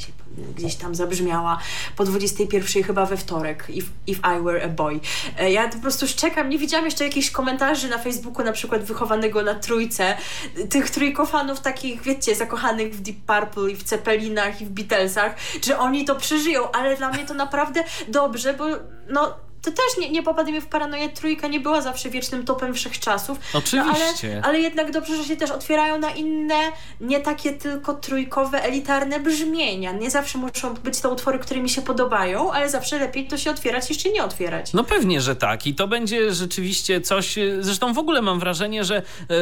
gdzieś 0.57 0.75
tam 0.75 0.95
zabrzmiała 0.95 1.59
po 1.95 2.05
21 2.05 2.83
chyba 2.83 3.05
we 3.05 3.17
wtorek 3.17 3.65
If, 3.69 3.87
if 4.07 4.21
I 4.37 4.43
Were 4.43 4.63
a 4.63 4.67
Boy. 4.67 4.99
E, 5.39 5.51
ja 5.51 5.67
po 5.67 5.77
prostu 5.77 6.05
czekam, 6.15 6.49
nie 6.49 6.57
widziałam 6.57 6.85
jeszcze 6.85 7.03
jakichś 7.03 7.31
komentarzy 7.31 7.89
na 7.89 7.97
Facebooku 7.97 8.45
na 8.45 8.51
przykład 8.51 8.83
wychowanego 8.83 9.43
na 9.43 9.55
trójce, 9.55 10.17
tych 10.69 10.89
trójkofanów 10.89 11.59
takich, 11.59 12.01
wiecie, 12.01 12.35
zakochanych 12.35 12.95
w 12.95 13.01
Deep 13.01 13.17
Purple 13.25 13.71
i 13.71 13.75
w 13.75 13.83
Ceppelinach 13.83 14.61
i 14.61 14.65
w 14.65 14.69
Beatlesach, 14.69 15.35
że 15.65 15.79
oni 15.79 16.05
to 16.05 16.15
przeżyją, 16.15 16.71
ale 16.71 16.97
dla 16.97 17.09
mnie 17.09 17.25
to 17.25 17.33
naprawdę 17.33 17.83
dobrze, 18.07 18.53
bo 18.53 18.65
no 19.09 19.48
to 19.61 19.71
też 19.71 19.97
nie, 19.99 20.09
nie 20.09 20.23
popadajmy 20.23 20.61
w 20.61 20.67
paranoję. 20.67 21.09
Trójka 21.09 21.47
nie 21.47 21.59
była 21.59 21.81
zawsze 21.81 22.09
wiecznym 22.09 22.45
topem 22.45 22.73
wszechczasów. 22.73 23.39
Oczywiście. 23.53 24.27
No 24.27 24.33
ale, 24.33 24.41
ale 24.43 24.59
jednak 24.59 24.91
dobrze, 24.91 25.17
że 25.17 25.23
się 25.23 25.37
też 25.37 25.51
otwierają 25.51 25.99
na 25.99 26.11
inne, 26.11 26.59
nie 27.01 27.19
takie 27.19 27.53
tylko 27.53 27.93
trójkowe, 27.93 28.63
elitarne 28.63 29.19
brzmienia. 29.19 29.91
Nie 29.91 30.11
zawsze 30.11 30.37
muszą 30.37 30.73
być 30.73 31.01
to 31.01 31.09
utwory, 31.09 31.39
które 31.39 31.61
mi 31.61 31.69
się 31.69 31.81
podobają, 31.81 32.51
ale 32.51 32.69
zawsze 32.69 32.99
lepiej 32.99 33.27
to 33.27 33.37
się 33.37 33.51
otwierać 33.51 33.89
niż 33.89 34.03
się 34.03 34.11
nie 34.11 34.23
otwierać. 34.23 34.73
No 34.73 34.83
pewnie, 34.83 35.21
że 35.21 35.35
tak. 35.35 35.67
I 35.67 35.75
to 35.75 35.87
będzie 35.87 36.33
rzeczywiście 36.33 37.01
coś. 37.01 37.35
Zresztą 37.59 37.93
w 37.93 37.97
ogóle 37.97 38.21
mam 38.21 38.39
wrażenie, 38.39 38.83
że 38.83 38.95
yy, 39.29 39.35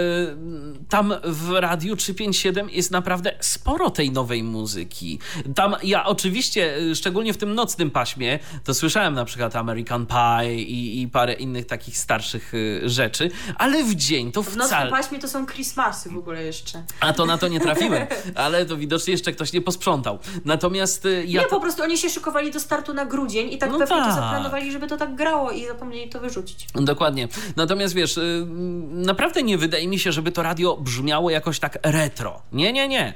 tam 0.90 1.14
w 1.24 1.52
Radiu 1.52 1.96
357 1.96 2.70
jest 2.70 2.92
naprawdę 2.92 3.34
sporo 3.40 3.90
tej 3.90 4.12
nowej 4.12 4.44
muzyki. 4.44 5.20
Tam 5.56 5.76
ja 5.84 6.06
oczywiście, 6.06 6.78
y, 6.78 6.96
szczególnie 6.96 7.34
w 7.34 7.38
tym 7.38 7.56
nocnym 7.56 7.92
paśmie, 7.92 8.40
to 8.64 8.74
słyszałem 8.74 9.14
na 9.14 9.26
przykład 9.26 9.56
American 9.56 10.06
Pie 10.08 10.56
i, 10.56 11.02
i 11.02 11.08
parę 11.08 11.34
innych 11.34 11.66
takich 11.66 11.98
starszych 11.98 12.54
y, 12.54 12.82
rzeczy, 12.86 13.32
ale 13.56 13.84
w 13.84 13.96
dzień 13.96 14.32
to 14.32 14.44
wcale... 14.44 14.56
W 14.56 14.58
nocnym 14.58 14.90
paśmie 14.90 15.20
to 15.20 15.28
są 15.28 15.46
Christmasy 15.46 16.10
w 16.10 16.18
ogóle 16.18 16.44
jeszcze. 16.44 16.84
A 17.00 17.14
to 17.14 17.26
na 17.26 17.38
to 17.38 17.48
nie 17.48 17.60
trafiłem, 17.60 18.08
ale 18.36 18.66
to 18.66 18.78
widocznie 18.78 19.12
jeszcze 19.12 19.32
ktoś 19.32 19.54
nie 19.54 19.62
posprzątał. 19.62 20.20
Natomiast 20.46 21.06
y, 21.06 21.26
ja... 21.28 21.42
Nie, 21.42 21.48
po 21.48 21.60
prostu 21.60 21.84
oni 21.84 21.98
się 21.98 22.10
szykowali 22.10 22.52
do 22.52 22.60
startu 22.60 22.94
na 22.94 23.06
grudzień 23.06 23.54
i 23.54 23.58
tak 23.58 23.72
no 23.72 23.80
pewnie 23.80 23.96
tak. 23.96 24.08
to 24.08 24.16
zaplanowali, 24.16 24.72
żeby 24.72 24.88
to 24.88 24.98
tak 24.98 25.16
grało 25.16 25.52
i 25.52 25.66
zapomnieli 25.66 26.10
to 26.10 26.20
wyrzucić. 26.20 26.68
Dokładnie. 26.76 27.28
Natomiast 27.56 27.94
wiesz, 27.94 28.18
y, 28.18 28.46
naprawdę 28.92 29.44
nie 29.44 29.58
wydaje 29.58 29.88
mi 29.88 30.00
się, 30.00 30.12
żeby 30.12 30.32
to 30.32 30.44
radio 30.44 30.78
brzmiało 30.78 31.30
jakoś 31.30 31.60
tak 31.60 31.78
retro. 31.84 32.42
Nie, 32.52 32.74
nie, 32.74 32.88
nie. 32.88 33.14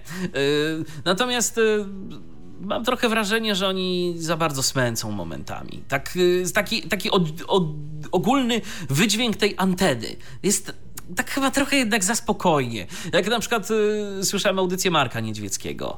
Natomiast 1.06 1.60
mam 2.62 2.86
trochę 2.86 3.10
wrażenie, 3.10 3.56
że 3.56 3.68
oni 3.68 4.14
za 4.18 4.38
bardzo 4.38 4.64
smęcą 4.64 5.12
momentami. 5.12 5.84
Tak, 5.88 6.16
y, 6.16 6.44
taki 6.54 6.82
taki 6.82 7.12
od, 7.12 7.24
od, 7.48 7.64
ogólny 8.12 8.62
wydźwięk 8.90 9.36
tej 9.36 9.56
anteny 9.58 10.16
jest 10.44 10.74
tak 11.16 11.32
chyba 11.32 11.52
trochę 11.52 11.78
jednak 11.78 12.04
za 12.04 12.16
spokojnie. 12.16 12.88
Jak 13.14 13.28
na 13.28 13.40
przykład 13.40 13.72
y, 14.22 14.26
słyszałem 14.26 14.60
audycję 14.60 14.92
Marka 14.92 15.20
Niedźwieckiego. 15.20 15.98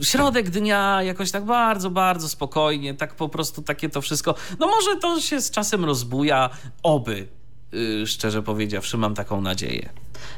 Y, 0.00 0.04
środek 0.04 0.50
dnia 0.50 1.02
jakoś 1.02 1.30
tak 1.30 1.44
bardzo, 1.44 1.90
bardzo 1.90 2.28
spokojnie, 2.28 2.94
tak 2.94 3.14
po 3.14 3.28
prostu 3.28 3.62
takie 3.62 3.88
to 3.88 4.00
wszystko. 4.00 4.34
No 4.58 4.66
może 4.66 4.96
to 4.96 5.20
się 5.20 5.40
z 5.40 5.50
czasem 5.50 5.84
rozbuja, 5.84 6.50
oby, 6.82 7.28
szczerze 8.06 8.42
powiedziawszy, 8.42 8.98
mam 8.98 9.14
taką 9.14 9.40
nadzieję. 9.40 9.88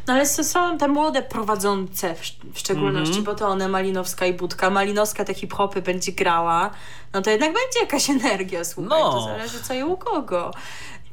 No 0.07 0.15
ale 0.15 0.27
są 0.27 0.79
te 0.79 0.89
młode 0.89 1.23
prowadzące 1.23 2.15
w, 2.15 2.21
w 2.55 2.59
szczególności, 2.59 3.13
mm 3.13 3.23
-hmm. 3.23 3.27
bo 3.27 3.35
to 3.35 3.49
one 3.49 3.69
Malinowska 3.69 4.27
i 4.27 4.33
Budka. 4.35 4.71
Malinowska 4.71 5.25
te 5.25 5.35
hip-hopy 5.35 5.83
będzie 5.83 6.13
grała, 6.13 6.71
no 7.13 7.23
to 7.23 7.31
jednak 7.31 7.53
będzie 7.53 7.81
jakaś 7.81 8.11
energia, 8.21 8.65
słuchaj, 8.65 9.03
no. 9.03 9.13
to 9.13 9.21
zależy 9.21 9.63
co 9.63 9.75
i 9.75 9.83
u 9.83 9.97
kogo. 9.97 10.51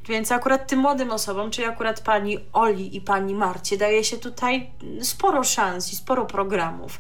Więc 0.08 0.32
akurat 0.32 0.68
tym 0.68 0.80
młodym 0.80 1.12
osobom, 1.12 1.52
czyli 1.52 1.68
akurat 1.68 2.02
pani 2.02 2.38
Oli 2.54 2.96
i 2.96 3.02
pani 3.02 3.36
Marcie, 3.36 3.78
daje 3.78 4.04
się 4.04 4.18
tutaj 4.18 4.70
sporo 5.02 5.44
szans 5.44 5.94
i 5.94 5.96
sporo 5.96 6.26
programów. 6.26 7.00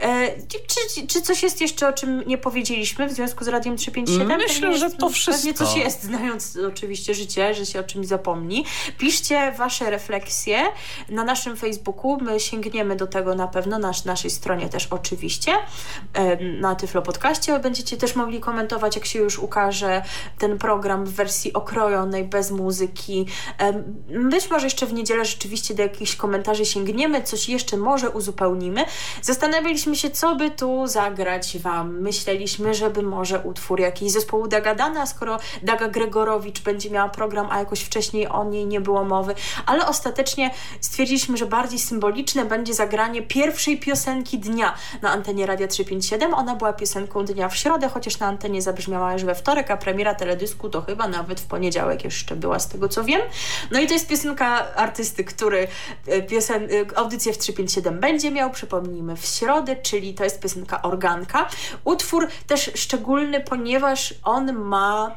E, 0.00 0.28
czy, 0.48 1.06
czy 1.06 1.22
coś 1.22 1.42
jest 1.42 1.60
jeszcze, 1.60 1.88
o 1.88 1.92
czym 1.92 2.22
nie 2.26 2.38
powiedzieliśmy 2.38 3.08
w 3.08 3.12
związku 3.12 3.44
z 3.44 3.48
Radiem 3.48 3.76
357? 3.76 4.38
Myślę, 4.38 4.78
że 4.78 4.90
to 4.90 5.08
wszystko. 5.08 5.32
Pewnie 5.32 5.54
coś 5.54 5.76
jest, 5.76 6.02
znając 6.02 6.58
oczywiście 6.68 7.14
życie, 7.14 7.54
że 7.54 7.66
się 7.66 7.80
o 7.80 7.82
czymś 7.82 8.06
zapomni. 8.06 8.64
Piszcie 8.98 9.52
wasze 9.52 9.90
refleksje 9.90 10.62
na 11.08 11.24
naszym 11.24 11.56
Facebooku. 11.56 12.18
My 12.20 12.40
sięgniemy 12.40 12.96
do 12.96 13.06
tego 13.06 13.34
na 13.34 13.48
pewno, 13.48 13.78
na 13.78 13.92
naszej 14.04 14.30
stronie 14.30 14.68
też 14.68 14.86
oczywiście, 14.86 15.52
e, 16.14 16.44
na 16.44 16.74
Tyflo 16.74 17.02
Podcaście. 17.02 17.58
Będziecie 17.58 17.96
też 17.96 18.16
mogli 18.16 18.40
komentować, 18.40 18.96
jak 18.96 19.04
się 19.04 19.18
już 19.18 19.38
ukaże 19.38 20.02
ten 20.38 20.58
program 20.58 21.04
w 21.04 21.12
wersji 21.12 21.52
okrojonej, 21.52 22.24
bez 22.24 22.41
bez 22.42 22.50
muzyki. 22.50 23.26
Być 24.30 24.50
może 24.50 24.66
jeszcze 24.66 24.86
w 24.86 24.92
niedzielę 24.92 25.24
rzeczywiście 25.24 25.74
do 25.74 25.82
jakichś 25.82 26.16
komentarzy 26.16 26.64
sięgniemy, 26.64 27.22
coś 27.22 27.48
jeszcze 27.48 27.76
może 27.76 28.10
uzupełnimy. 28.10 28.84
Zastanawialiśmy 29.22 29.96
się, 29.96 30.10
co 30.10 30.36
by 30.36 30.50
tu 30.50 30.86
zagrać 30.86 31.58
Wam. 31.58 32.00
Myśleliśmy, 32.00 32.74
żeby 32.74 33.02
może 33.02 33.40
utwór 33.40 33.80
jakiś 33.80 34.12
zespołu 34.12 34.48
Dagadana, 34.48 35.06
skoro 35.06 35.38
Daga 35.62 35.88
Gregorowicz 35.88 36.62
będzie 36.62 36.90
miała 36.90 37.08
program, 37.08 37.46
a 37.50 37.58
jakoś 37.58 37.80
wcześniej 37.80 38.28
o 38.28 38.44
niej 38.44 38.66
nie 38.66 38.80
było 38.80 39.04
mowy, 39.04 39.34
ale 39.66 39.86
ostatecznie 39.86 40.50
stwierdziliśmy, 40.80 41.36
że 41.36 41.46
bardziej 41.46 41.78
symboliczne 41.78 42.44
będzie 42.44 42.74
zagranie 42.74 43.22
pierwszej 43.22 43.78
piosenki 43.78 44.38
dnia 44.38 44.74
na 45.02 45.10
antenie 45.10 45.46
Radia 45.46 45.68
357. 45.68 46.34
Ona 46.34 46.56
była 46.56 46.72
piosenką 46.72 47.24
dnia 47.24 47.48
w 47.48 47.56
środę, 47.56 47.88
chociaż 47.88 48.18
na 48.18 48.26
antenie 48.26 48.62
zabrzmiała 48.62 49.12
już 49.12 49.24
we 49.24 49.34
wtorek, 49.34 49.70
a 49.70 49.76
premiera 49.76 50.14
teledysku 50.14 50.68
to 50.68 50.82
chyba 50.82 51.08
nawet 51.08 51.40
w 51.40 51.46
poniedziałek 51.46 52.04
jeszcze 52.04 52.31
była, 52.36 52.58
z 52.58 52.68
tego 52.68 52.88
co 52.88 53.04
wiem. 53.04 53.20
No 53.70 53.80
i 53.80 53.86
to 53.86 53.92
jest 53.92 54.08
piosenka 54.08 54.74
artysty, 54.74 55.24
który 55.24 55.68
e, 56.06 56.22
piosen, 56.22 56.64
e, 56.64 56.98
audycję 56.98 57.32
w 57.32 57.38
357 57.38 58.00
będzie 58.00 58.30
miał, 58.30 58.50
przypomnijmy, 58.50 59.16
w 59.16 59.24
środę, 59.24 59.76
czyli 59.76 60.14
to 60.14 60.24
jest 60.24 60.40
piosenka 60.40 60.82
Organka. 60.82 61.48
Utwór 61.84 62.28
też 62.46 62.70
szczególny, 62.74 63.40
ponieważ 63.40 64.14
on 64.24 64.52
ma 64.52 65.16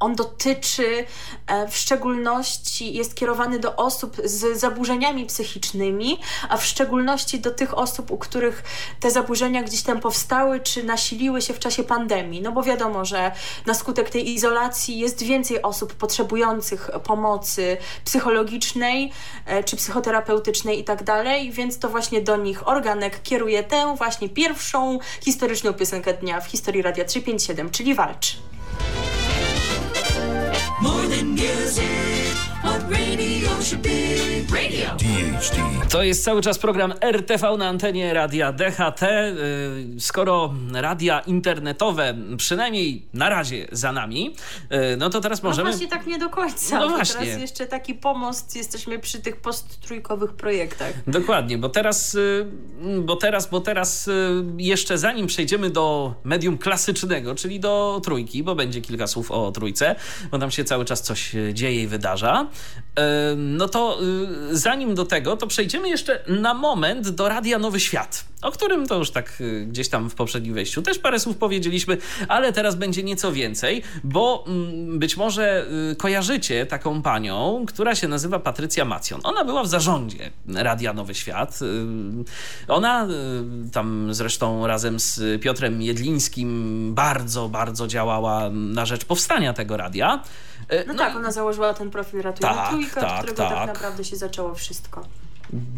on 0.00 0.14
dotyczy 0.14 1.04
e, 1.46 1.68
w 1.68 1.76
szczególności, 1.76 2.94
jest 2.94 3.14
kierowany 3.14 3.58
do 3.58 3.76
osób 3.76 4.16
z 4.24 4.58
zaburzeniami 4.60 5.26
psychicznymi, 5.26 6.18
a 6.48 6.56
w 6.56 6.64
szczególności 6.64 7.40
do 7.40 7.50
tych 7.50 7.78
osób, 7.78 8.10
u 8.10 8.18
których 8.18 8.62
te 9.00 9.10
zaburzenia 9.10 9.62
gdzieś 9.62 9.82
tam 9.82 10.00
powstały 10.00 10.60
czy 10.60 10.84
nasiliły 10.84 11.42
się 11.42 11.54
w 11.54 11.58
czasie 11.58 11.84
pandemii. 11.84 12.42
No 12.42 12.52
bo 12.52 12.62
wiadomo, 12.62 13.04
że 13.04 13.32
na 13.66 13.74
skutek 13.74 14.10
tej 14.10 14.34
izolacji 14.34 14.98
jest 14.98 15.22
więcej 15.22 15.62
osób 15.62 15.94
potrzebujących 15.94 16.90
pomocy 17.04 17.76
psychologicznej 18.04 19.12
e, 19.46 19.64
czy 19.64 19.76
psychoterapeutycznej 19.76 20.80
i 20.80 20.84
tak 20.84 21.04
dalej, 21.04 21.52
więc 21.52 21.78
to 21.78 21.88
właśnie 21.88 22.20
do 22.20 22.36
nich 22.36 22.68
organek 22.68 23.22
kieruje 23.22 23.62
tę 23.62 23.94
właśnie 23.96 24.28
pierwszą 24.28 24.98
historyczną 25.24 25.72
piosenkę 25.72 26.14
dnia 26.14 26.40
w 26.40 26.46
historii 26.46 26.82
Radia 26.82 27.04
357, 27.04 27.70
czyli 27.70 27.94
Walcz. 27.94 28.36
More 30.82 31.06
than 31.06 31.34
music, 31.34 32.36
what 32.62 32.82
radio 32.90 33.62
should 33.62 33.82
be. 33.82 34.28
Radio. 34.52 34.96
DHD. 34.96 35.88
To 35.88 36.02
jest 36.02 36.24
cały 36.24 36.42
czas 36.42 36.58
program 36.58 36.94
RTV 37.00 37.56
na 37.56 37.68
antenie 37.68 38.14
radia 38.14 38.52
DHT. 38.52 39.02
Y, 39.02 40.00
skoro 40.00 40.54
radia 40.72 41.20
internetowe 41.20 42.14
przynajmniej 42.36 43.06
na 43.14 43.28
razie 43.28 43.68
za 43.72 43.92
nami, 43.92 44.34
y, 44.92 44.96
no 44.96 45.10
to 45.10 45.20
teraz 45.20 45.42
możemy... 45.42 45.70
No 45.70 45.76
właśnie 45.76 45.88
tak 45.88 46.06
nie 46.06 46.18
do 46.18 46.28
końca. 46.30 46.78
No 46.78 46.88
właśnie. 46.88 47.20
Teraz 47.26 47.40
jeszcze 47.40 47.66
taki 47.66 47.94
pomost, 47.94 48.56
jesteśmy 48.56 48.98
przy 48.98 49.20
tych 49.20 49.36
posttrójkowych 49.36 50.32
projektach. 50.32 50.92
Dokładnie, 51.06 51.58
bo 51.58 51.68
teraz, 51.68 52.14
y, 52.14 52.46
bo 53.00 53.16
teraz, 53.16 53.50
bo 53.50 53.60
teraz 53.60 54.10
jeszcze 54.56 54.98
zanim 54.98 55.26
przejdziemy 55.26 55.70
do 55.70 56.14
medium 56.24 56.58
klasycznego, 56.58 57.34
czyli 57.34 57.60
do 57.60 58.00
trójki, 58.04 58.42
bo 58.42 58.54
będzie 58.54 58.80
kilka 58.80 59.06
słów 59.06 59.30
o 59.30 59.52
trójce, 59.52 59.94
bo 60.30 60.38
tam 60.38 60.50
się 60.50 60.64
cały 60.64 60.84
czas 60.84 61.02
coś 61.02 61.32
dzieje 61.52 61.82
i 61.82 61.86
wydarza, 61.86 62.48
no 63.36 63.68
to 63.68 63.98
zanim 64.50 64.94
do 64.94 65.04
tego, 65.04 65.36
to 65.36 65.46
przejdziemy 65.46 65.88
jeszcze 65.88 66.24
na 66.26 66.54
moment 66.54 67.08
do 67.08 67.28
Radia 67.28 67.58
Nowy 67.58 67.80
Świat, 67.80 68.24
o 68.42 68.50
którym 68.52 68.86
to 68.86 68.94
już 68.98 69.10
tak 69.10 69.40
y, 69.40 69.66
gdzieś 69.66 69.88
tam 69.88 70.10
w 70.10 70.14
poprzednim 70.14 70.54
wejściu 70.54 70.82
też 70.82 70.98
parę 70.98 71.20
słów 71.20 71.36
powiedzieliśmy, 71.36 71.98
ale 72.28 72.52
teraz 72.52 72.74
będzie 72.74 73.02
nieco 73.02 73.32
więcej, 73.32 73.82
bo 74.04 74.44
mm, 74.46 74.98
być 74.98 75.16
może 75.16 75.66
y, 75.92 75.96
kojarzycie 75.96 76.66
taką 76.66 77.02
panią, 77.02 77.64
która 77.68 77.94
się 77.94 78.08
nazywa 78.08 78.38
Patrycja 78.38 78.84
Macjon. 78.84 79.20
Ona 79.24 79.44
była 79.44 79.62
w 79.62 79.68
zarządzie 79.68 80.30
Radia 80.54 80.92
Nowy 80.92 81.14
Świat. 81.14 81.58
Y, 81.62 82.72
ona 82.72 83.08
tam 83.72 84.14
zresztą 84.14 84.66
razem 84.66 85.00
z 85.00 85.42
Piotrem 85.42 85.82
Jedlińskim 85.82 86.94
bardzo, 86.94 87.48
bardzo 87.48 87.86
działała 87.86 88.50
na 88.50 88.86
rzecz 88.86 89.04
powstania 89.04 89.52
tego 89.52 89.76
radia. 89.76 90.22
No, 90.70 90.76
no 90.86 90.94
tak, 90.94 91.16
ona 91.16 91.32
założyła 91.32 91.74
ten 91.74 91.90
profil 91.90 92.22
Ratujmy 92.22 92.54
tak, 92.54 92.68
Trójkę, 92.68 93.00
tak, 93.00 93.10
od 93.10 93.18
którego 93.18 93.42
tak. 93.42 93.58
tak 93.58 93.66
naprawdę 93.66 94.04
się 94.04 94.16
zaczęło 94.16 94.54
wszystko. 94.54 95.04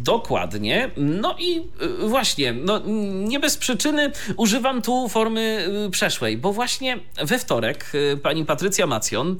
Dokładnie. 0.03 0.91
No 0.97 1.35
i 1.39 1.69
y, 2.03 2.07
właśnie, 2.07 2.53
no, 2.53 2.81
nie 3.25 3.39
bez 3.39 3.57
przyczyny 3.57 4.11
używam 4.37 4.81
tu 4.81 5.09
formy 5.09 5.67
y, 5.87 5.89
przeszłej, 5.89 6.37
bo 6.37 6.53
właśnie 6.53 6.99
we 7.23 7.39
wtorek 7.39 7.91
y, 7.95 8.17
pani 8.17 8.45
Patrycja 8.45 8.87
Macjon 8.87 9.37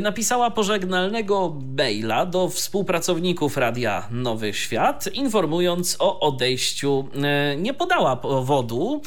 napisała 0.00 0.50
pożegnalnego 0.50 1.56
maila 1.78 2.26
do 2.26 2.48
współpracowników 2.48 3.56
Radia 3.56 4.08
Nowy 4.10 4.54
Świat, 4.54 5.06
informując 5.12 5.96
o 5.98 6.20
odejściu. 6.20 7.08
Nie 7.56 7.74
podała 7.74 8.16
powodu, 8.16 9.02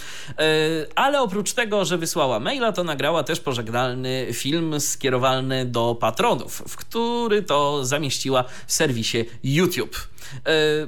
ale 0.95 1.21
oprócz 1.21 1.53
tego, 1.53 1.85
że 1.85 1.97
wysłała 1.97 2.39
maila, 2.39 2.71
to 2.71 2.83
nagrała 2.83 3.23
też 3.23 3.39
pożegnalny 3.39 4.27
film 4.33 4.79
skierowany 4.79 5.65
do 5.65 5.95
patronów, 5.99 6.63
w 6.67 6.75
który 6.75 7.43
to 7.43 7.85
zamieściła 7.85 8.43
w 8.67 8.73
serwisie 8.73 9.25
YouTube. 9.43 10.07
E, 10.45 10.87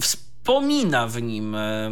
wspomina 0.00 1.06
w 1.06 1.22
nim 1.22 1.54
e, 1.54 1.90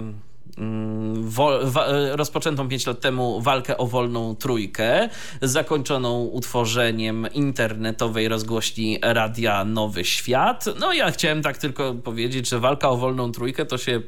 e, 0.58 2.16
rozpoczętą 2.16 2.68
5 2.68 2.86
lat 2.86 3.00
temu 3.00 3.40
walkę 3.40 3.76
o 3.76 3.86
wolną 3.86 4.36
trójkę, 4.36 5.08
zakończoną 5.42 6.24
utworzeniem 6.24 7.26
internetowej 7.32 8.28
rozgłośni 8.28 8.98
Radia 9.02 9.64
Nowy 9.64 10.04
Świat. 10.04 10.64
No 10.80 10.92
ja 10.92 11.10
chciałem 11.10 11.42
tak 11.42 11.58
tylko 11.58 11.94
powiedzieć, 11.94 12.48
że 12.48 12.60
walka 12.60 12.88
o 12.88 12.96
wolną 12.96 13.32
trójkę 13.32 13.66
to 13.66 13.78
się 13.78 14.02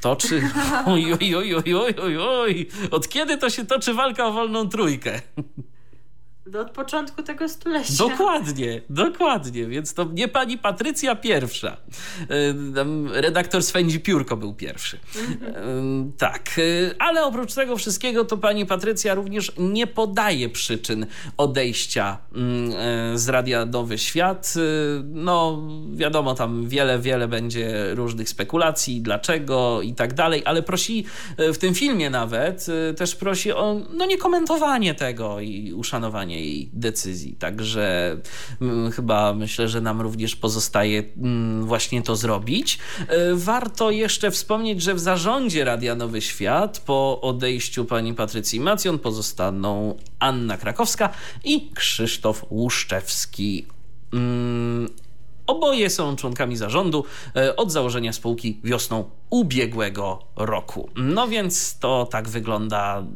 toczy. 0.00 0.42
Oj, 0.86 1.12
oj, 1.12 1.34
oj, 1.34 1.54
oj, 1.54 1.74
oj, 1.74 1.94
oj, 2.02 2.18
oj. 2.18 2.66
Od 2.90 3.08
kiedy 3.08 3.38
to 3.38 3.50
się 3.50 3.66
toczy 3.66 3.94
walka 3.94 4.26
o 4.26 4.32
wolną 4.32 4.68
trójkę? 4.68 5.20
Do 6.46 6.60
od 6.60 6.70
początku 6.70 7.22
tego 7.22 7.48
stulecia. 7.48 7.94
Dokładnie, 7.98 8.82
dokładnie. 8.90 9.66
Więc 9.66 9.94
to 9.94 10.04
nie 10.04 10.28
pani 10.28 10.58
Patrycja 10.58 11.16
pierwsza. 11.16 11.76
E, 13.14 13.20
redaktor 13.20 13.62
Swędzi 13.62 14.00
Piórko 14.00 14.36
był 14.36 14.54
pierwszy. 14.54 14.98
Mm-hmm. 14.98 16.10
Tak. 16.18 16.50
E, 16.58 17.02
ale 17.02 17.24
oprócz 17.24 17.54
tego 17.54 17.76
wszystkiego 17.76 18.24
to 18.24 18.36
pani 18.36 18.66
Patrycja 18.66 19.14
również 19.14 19.52
nie 19.58 19.86
podaje 19.86 20.48
przyczyn 20.48 21.06
odejścia 21.36 22.18
mm, 22.34 23.18
z 23.18 23.28
Radia 23.28 23.64
Nowy 23.64 23.98
Świat. 23.98 24.54
No 25.04 25.62
wiadomo, 25.94 26.34
tam 26.34 26.68
wiele, 26.68 26.98
wiele 26.98 27.28
będzie 27.28 27.94
różnych 27.94 28.28
spekulacji, 28.28 29.00
dlaczego 29.00 29.82
i 29.82 29.94
tak 29.94 30.14
dalej, 30.14 30.42
ale 30.44 30.62
prosi 30.62 31.04
w 31.38 31.58
tym 31.58 31.74
filmie 31.74 32.10
nawet, 32.10 32.66
też 32.96 33.16
prosi 33.16 33.52
o 33.52 33.80
no, 33.92 34.06
niekomentowanie 34.06 34.94
tego 34.94 35.40
i 35.40 35.72
uszanowanie 35.72 36.33
decyzji. 36.72 37.36
Także 37.38 38.16
mm, 38.60 38.90
chyba 38.92 39.34
myślę, 39.34 39.68
że 39.68 39.80
nam 39.80 40.00
również 40.00 40.36
pozostaje 40.36 41.02
mm, 41.16 41.64
właśnie 41.64 42.02
to 42.02 42.16
zrobić. 42.16 42.78
E, 43.08 43.34
warto 43.34 43.90
jeszcze 43.90 44.30
wspomnieć, 44.30 44.82
że 44.82 44.94
w 44.94 45.00
zarządzie 45.00 45.64
Radia 45.64 45.94
Nowy 45.94 46.20
Świat 46.20 46.80
po 46.80 47.20
odejściu 47.20 47.84
pani 47.84 48.14
Patrycji 48.14 48.60
Macjon 48.60 48.98
pozostaną 48.98 49.98
Anna 50.18 50.56
Krakowska 50.58 51.10
i 51.44 51.70
Krzysztof 51.74 52.44
Łuszczewski. 52.50 53.66
Mm, 54.12 54.88
oboje 55.46 55.90
są 55.90 56.16
członkami 56.16 56.56
zarządu 56.56 57.04
e, 57.36 57.56
od 57.56 57.72
założenia 57.72 58.12
spółki 58.12 58.60
wiosną 58.64 59.10
ubiegłego 59.30 60.24
roku. 60.36 60.90
No 60.96 61.28
więc 61.28 61.78
to 61.78 62.08
tak 62.10 62.28
wygląda 62.28 63.06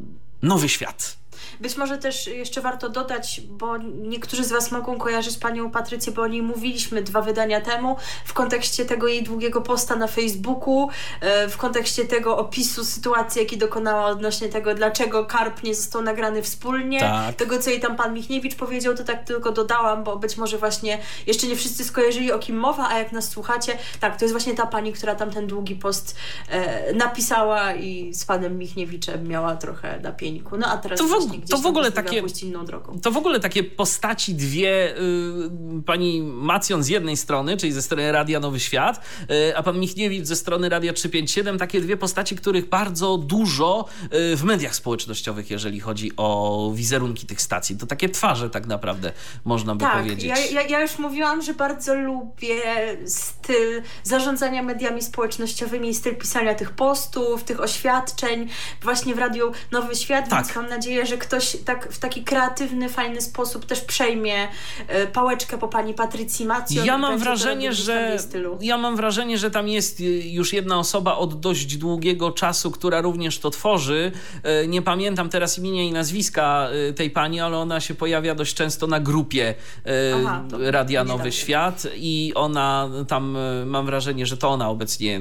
nowy 0.41 0.69
świat. 0.69 1.18
Być 1.59 1.77
może 1.77 1.97
też 1.97 2.27
jeszcze 2.27 2.61
warto 2.61 2.89
dodać, 2.89 3.41
bo 3.49 3.77
niektórzy 3.77 4.43
z 4.43 4.51
Was 4.51 4.71
mogą 4.71 4.97
kojarzyć 4.97 5.37
panią 5.37 5.71
Patrycję, 5.71 6.13
bo 6.13 6.21
o 6.21 6.27
niej 6.27 6.41
mówiliśmy 6.41 7.01
dwa 7.01 7.21
wydania 7.21 7.61
temu, 7.61 7.95
w 8.25 8.33
kontekście 8.33 8.85
tego 8.85 9.07
jej 9.07 9.23
długiego 9.23 9.61
posta 9.61 9.95
na 9.95 10.07
Facebooku, 10.07 10.89
e, 11.21 11.47
w 11.49 11.57
kontekście 11.57 12.05
tego 12.05 12.37
opisu 12.37 12.85
sytuacji, 12.85 13.41
jaki 13.41 13.57
dokonała 13.57 14.05
odnośnie 14.05 14.49
tego, 14.49 14.75
dlaczego 14.75 15.25
Karp 15.25 15.63
nie 15.63 15.75
został 15.75 16.01
nagrany 16.01 16.41
wspólnie, 16.41 16.99
tak. 16.99 17.35
tego, 17.35 17.59
co 17.59 17.69
jej 17.69 17.79
tam 17.79 17.95
pan 17.95 18.13
Michniewicz 18.13 18.55
powiedział, 18.55 18.95
to 18.95 19.03
tak 19.03 19.23
tylko 19.23 19.51
dodałam, 19.51 20.03
bo 20.03 20.17
być 20.17 20.37
może 20.37 20.57
właśnie 20.57 20.99
jeszcze 21.27 21.47
nie 21.47 21.55
wszyscy 21.55 21.83
skojarzyli, 21.83 22.31
o 22.31 22.39
kim 22.39 22.57
mowa, 22.57 22.89
a 22.89 22.99
jak 22.99 23.11
nas 23.11 23.29
słuchacie, 23.29 23.77
tak, 23.99 24.17
to 24.17 24.25
jest 24.25 24.33
właśnie 24.33 24.55
ta 24.55 24.65
pani, 24.65 24.93
która 24.93 25.15
tam 25.15 25.31
ten 25.31 25.47
długi 25.47 25.75
post 25.75 26.15
e, 26.49 26.93
napisała 26.93 27.73
i 27.73 28.13
z 28.13 28.25
panem 28.25 28.57
Michniewiczem 28.57 29.27
miała 29.27 29.55
trochę 29.55 29.99
na 29.99 30.11
pieńku. 30.11 30.57
No 30.57 30.67
a 30.67 30.77
teraz 30.77 30.99
to 30.99 31.07
to 31.49 31.57
w 31.57 31.65
ogóle 31.65 31.91
takie 31.91 32.23
To 33.01 33.11
w 33.11 33.17
ogóle 33.17 33.39
takie 33.39 33.63
postaci 33.63 34.35
dwie 34.35 34.97
y, 34.97 35.83
pani 35.85 36.21
Macjon 36.21 36.83
z 36.83 36.87
jednej 36.87 37.17
strony, 37.17 37.57
czyli 37.57 37.71
ze 37.71 37.81
strony 37.81 38.11
Radia 38.11 38.39
Nowy 38.39 38.59
Świat, 38.59 39.01
y, 39.31 39.57
a 39.57 39.63
pan 39.63 39.79
Michniewicz 39.79 40.25
ze 40.25 40.35
strony 40.35 40.69
Radia 40.69 40.93
357, 40.93 41.57
takie 41.57 41.81
dwie 41.81 41.97
postaci, 41.97 42.35
których 42.35 42.69
bardzo 42.69 43.17
dużo 43.17 43.85
y, 44.03 44.35
w 44.35 44.43
mediach 44.43 44.75
społecznościowych, 44.75 45.51
jeżeli 45.51 45.79
chodzi 45.79 46.11
o 46.17 46.71
wizerunki 46.75 47.27
tych 47.27 47.41
stacji. 47.41 47.77
To 47.77 47.85
takie 47.85 48.09
twarze 48.09 48.49
tak 48.49 48.67
naprawdę 48.67 49.11
można 49.45 49.75
by 49.75 49.81
tak, 49.81 49.97
powiedzieć. 49.97 50.23
Ja, 50.23 50.37
ja, 50.37 50.61
ja 50.61 50.81
już 50.81 50.99
mówiłam, 50.99 51.41
że 51.41 51.53
bardzo 51.53 51.95
lubię 51.95 52.61
styl 53.05 53.81
zarządzania 54.03 54.63
mediami 54.63 55.01
społecznościowymi, 55.01 55.93
styl 55.93 56.15
pisania 56.15 56.55
tych 56.55 56.71
postów, 56.71 57.43
tych 57.43 57.59
oświadczeń 57.59 58.49
właśnie 58.81 59.15
w 59.15 59.19
Radiu 59.19 59.51
Nowy 59.71 59.95
Świat, 59.95 60.29
tak. 60.29 60.43
więc 60.43 60.55
mam 60.55 60.69
nadzieję, 60.69 61.05
że 61.05 61.17
ktoś 61.17 61.28
ktoś 61.29 61.57
tak, 61.65 61.93
w 61.93 61.99
taki 61.99 62.23
kreatywny, 62.23 62.89
fajny 62.89 63.21
sposób 63.21 63.65
też 63.65 63.81
przejmie 63.81 64.47
y, 65.03 65.07
pałeczkę 65.07 65.57
po 65.57 65.67
pani 65.67 65.93
Patrycji 65.93 66.45
Macjon. 66.45 66.85
Ja 66.85 66.97
mam 66.97 67.19
wrażenie, 67.19 67.73
że 67.73 68.17
ja 68.61 68.77
mam 68.77 68.95
wrażenie, 68.95 69.37
że 69.37 69.51
tam 69.51 69.67
jest 69.67 69.99
już 70.23 70.53
jedna 70.53 70.79
osoba 70.79 71.15
od 71.15 71.39
dość 71.39 71.77
długiego 71.77 72.31
czasu, 72.31 72.71
która 72.71 73.01
również 73.01 73.39
to 73.39 73.49
tworzy. 73.49 74.11
Y, 74.63 74.67
nie 74.67 74.81
pamiętam 74.81 75.29
teraz 75.29 75.57
imienia 75.57 75.83
i 75.83 75.91
nazwiska 75.91 76.69
y, 76.89 76.93
tej 76.93 77.09
pani, 77.09 77.39
ale 77.39 77.57
ona 77.57 77.79
się 77.79 77.95
pojawia 77.95 78.35
dość 78.35 78.53
często 78.53 78.87
na 78.87 78.99
grupie 78.99 79.55
Aha, 80.15 80.43
Radia 80.51 81.03
Nowy 81.03 81.31
Świat 81.31 81.87
i 81.95 82.31
ona 82.35 82.89
tam 83.07 83.37
mam 83.65 83.85
wrażenie, 83.85 84.25
że 84.25 84.37
to 84.37 84.49
ona 84.49 84.69
obecnie 84.69 85.19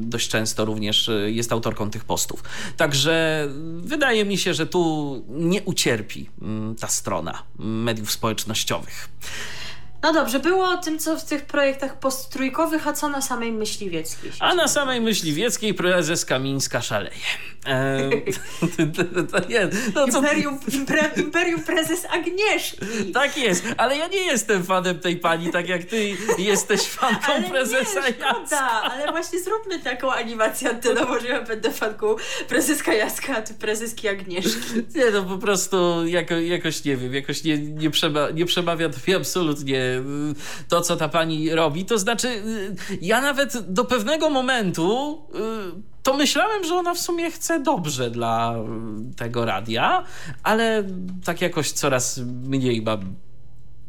dość 0.00 0.28
często 0.28 0.64
również 0.64 1.10
jest 1.26 1.52
autorką 1.52 1.90
tych 1.90 2.04
postów. 2.04 2.42
Także 2.76 3.48
wydaje 3.78 4.24
mi 4.24 4.38
się, 4.38 4.54
że 4.54 4.66
tu 4.66 5.22
nie 5.46 5.62
ucierpi 5.62 6.30
mm, 6.42 6.76
ta 6.76 6.88
strona 6.88 7.42
mediów 7.58 8.12
społecznościowych. 8.12 9.08
No 10.02 10.12
dobrze, 10.12 10.40
było 10.40 10.70
o 10.70 10.76
tym, 10.76 10.98
co 10.98 11.16
w 11.16 11.24
tych 11.24 11.44
projektach 11.44 11.98
posttrójkowych, 11.98 12.88
a 12.88 12.92
co 12.92 13.08
na 13.08 13.20
samej 13.20 13.52
Myśliwieckiej? 13.52 14.32
A 14.40 14.54
na 14.54 14.68
samej 14.68 15.00
Myśliwieckiej 15.00 15.74
prezes 15.74 16.24
Kamińska 16.24 16.82
szaleje. 16.82 17.16
Imperium, 20.12 20.58
Imperium 21.16 21.62
prezes 21.62 22.06
Agnieszki. 22.10 23.12
Tak 23.14 23.38
jest, 23.38 23.64
ale 23.76 23.96
ja 23.96 24.06
nie 24.06 24.24
jestem 24.24 24.64
fanem 24.64 24.98
tej 24.98 25.16
pani, 25.16 25.50
tak 25.52 25.68
jak 25.68 25.84
ty 25.84 26.16
jesteś 26.38 26.82
fanką 26.82 27.32
ale 27.32 27.50
prezesa 27.50 28.00
nie, 28.00 28.16
Jacka. 28.16 28.82
ale 28.82 29.12
właśnie 29.12 29.40
zróbmy 29.40 29.78
taką 29.78 30.12
animację 30.12 30.70
antenową, 30.70 31.20
że 31.20 31.28
ja 31.28 31.42
będę 31.42 31.70
fanką 31.70 32.16
prezeska 32.48 32.94
Jacka, 32.94 33.36
a 33.36 33.42
ty 33.42 33.54
prezeski 33.54 34.08
Agnieszki. 34.08 34.60
Nie, 34.94 35.10
no 35.12 35.22
po 35.22 35.38
prostu 35.38 36.06
jako, 36.06 36.34
jakoś 36.34 36.84
nie 36.84 36.96
wiem, 36.96 37.14
jakoś 37.14 37.44
nie, 37.44 37.58
nie, 37.58 37.90
przema, 37.90 38.30
nie 38.30 38.46
przemawia 38.46 38.88
to 38.88 38.96
mi 39.08 39.14
absolutnie 39.14 39.85
to, 40.68 40.80
co 40.80 40.96
ta 40.96 41.08
pani 41.08 41.50
robi. 41.50 41.84
To 41.84 41.98
znaczy, 41.98 42.28
y, 42.28 42.98
ja 43.02 43.20
nawet 43.20 43.72
do 43.72 43.84
pewnego 43.84 44.30
momentu 44.30 45.18
y, 45.34 45.96
to 46.02 46.16
myślałem, 46.16 46.64
że 46.64 46.74
ona 46.74 46.94
w 46.94 46.98
sumie 46.98 47.30
chce 47.30 47.60
dobrze 47.60 48.10
dla 48.10 48.54
tego 49.16 49.44
radia, 49.44 50.04
ale 50.42 50.84
tak 51.24 51.40
jakoś 51.40 51.72
coraz 51.72 52.18
mniej 52.18 52.82
mam 52.82 53.14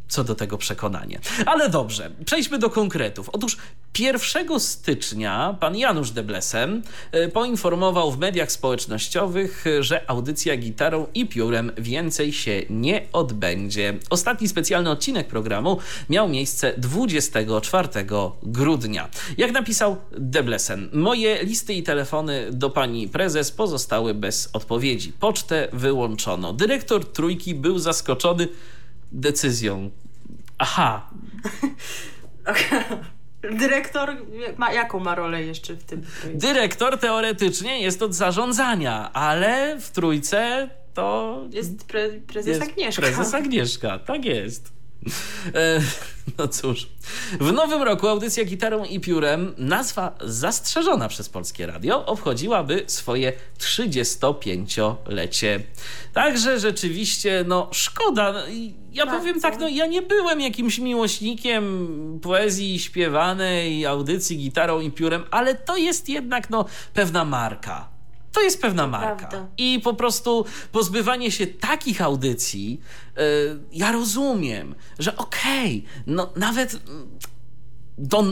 co 0.08 0.24
do 0.24 0.36
tego 0.36 0.58
przekonanie. 0.58 1.20
Ale 1.46 1.70
dobrze, 1.70 2.12
przejdźmy 2.26 2.60
do 2.60 2.70
konkretów. 2.70 3.30
Otóż 3.30 3.58
1 4.00 4.60
stycznia 4.60 5.58
pan 5.60 5.76
Janusz 5.76 6.12
Deblesem 6.12 6.82
e, 7.12 7.28
poinformował 7.28 8.12
w 8.12 8.18
mediach 8.18 8.52
społecznościowych, 8.52 9.66
że 9.80 10.10
audycja 10.10 10.58
gitarą 10.58 11.08
i 11.14 11.26
piórem 11.26 11.72
więcej 11.78 12.34
się 12.34 12.62
nie 12.70 13.08
odbędzie. 13.14 13.94
Ostatni 14.10 14.48
specjalny 14.48 14.90
odcinek 14.90 15.28
programu 15.28 15.78
miał 16.10 16.30
miejsce 16.30 16.74
24 16.78 17.90
grudnia. 18.44 19.10
Jak 19.38 19.52
napisał 19.52 19.98
Deblesen, 20.12 20.90
moje 20.94 21.44
listy 21.44 21.74
i 21.74 21.84
telefony 21.84 22.48
do 22.52 22.70
pani 22.70 23.08
prezes 23.10 23.52
pozostały 23.52 24.14
bez 24.14 24.50
odpowiedzi. 24.54 25.14
Pocztę 25.20 25.68
wyłączono. 25.74 26.54
Dyrektor 26.54 27.06
trójki 27.06 27.56
był 27.56 27.80
zaskoczony 27.80 28.48
decyzją. 29.12 29.92
Aha. 30.58 31.10
Dyrektor, 33.60 34.16
ma, 34.58 34.74
jaką 34.74 35.00
ma 35.00 35.16
rolę 35.16 35.44
jeszcze 35.44 35.74
w 35.74 35.84
tym 35.84 36.02
projekcie? 36.02 36.48
Dyrektor 36.48 37.00
teoretycznie 37.00 37.82
jest 37.82 38.02
od 38.02 38.16
zarządzania, 38.16 39.14
ale 39.14 39.80
w 39.80 39.92
trójce 39.92 40.70
to. 40.94 41.42
Jest 41.52 41.86
pre, 41.86 42.10
prezes 42.10 42.48
jest 42.48 42.62
Agnieszka. 42.62 43.02
Prezes 43.02 43.34
Agnieszka, 43.34 44.00
tak 44.00 44.26
jest. 44.26 44.78
E, 45.56 45.82
no 46.38 46.48
cóż. 46.48 46.88
W 47.40 47.52
nowym 47.52 47.82
roku 47.82 48.08
audycja 48.08 48.46
gitarą 48.46 48.86
i 48.86 49.00
piórem, 49.00 49.54
nazwa 49.58 50.18
zastrzeżona 50.22 51.08
przez 51.08 51.30
Polskie 51.30 51.66
Radio, 51.66 52.06
obchodziłaby 52.06 52.84
swoje 52.88 53.34
35-lecie. 53.60 55.60
Także 56.14 56.60
rzeczywiście, 56.60 57.46
no 57.48 57.70
szkoda. 57.72 58.34
Ja 58.98 59.06
Bardzo. 59.06 59.19
powiem 59.19 59.41
tak, 59.41 59.60
no 59.60 59.68
ja 59.68 59.86
nie 59.86 60.02
byłem 60.02 60.41
jakimś 60.41 60.80
miłośnikiem 60.80 62.19
poezji 62.22 62.80
śpiewanej, 62.80 63.86
audycji 63.86 64.38
gitarą 64.38 64.80
i 64.80 64.91
piórem, 64.91 65.24
ale 65.32 65.56
to 65.56 65.78
jest 65.78 66.10
jednak 66.10 66.49
no 66.49 66.65
pewna 66.94 67.26
marka 67.26 67.98
to 68.32 68.41
jest 68.41 68.61
pewna 68.61 68.88
marka. 68.88 69.28
Prawda. 69.28 69.48
I 69.57 69.80
po 69.84 69.94
prostu 69.94 70.45
pozbywanie 70.72 71.32
się 71.32 71.48
takich 71.48 72.02
audycji, 72.02 72.82
yy, 73.18 73.24
ja 73.72 73.91
rozumiem, 73.91 74.76
że 74.99 75.18
okej, 75.18 75.86
okay, 75.86 76.03
no 76.07 76.30
nawet 76.36 76.80
do 77.98 78.24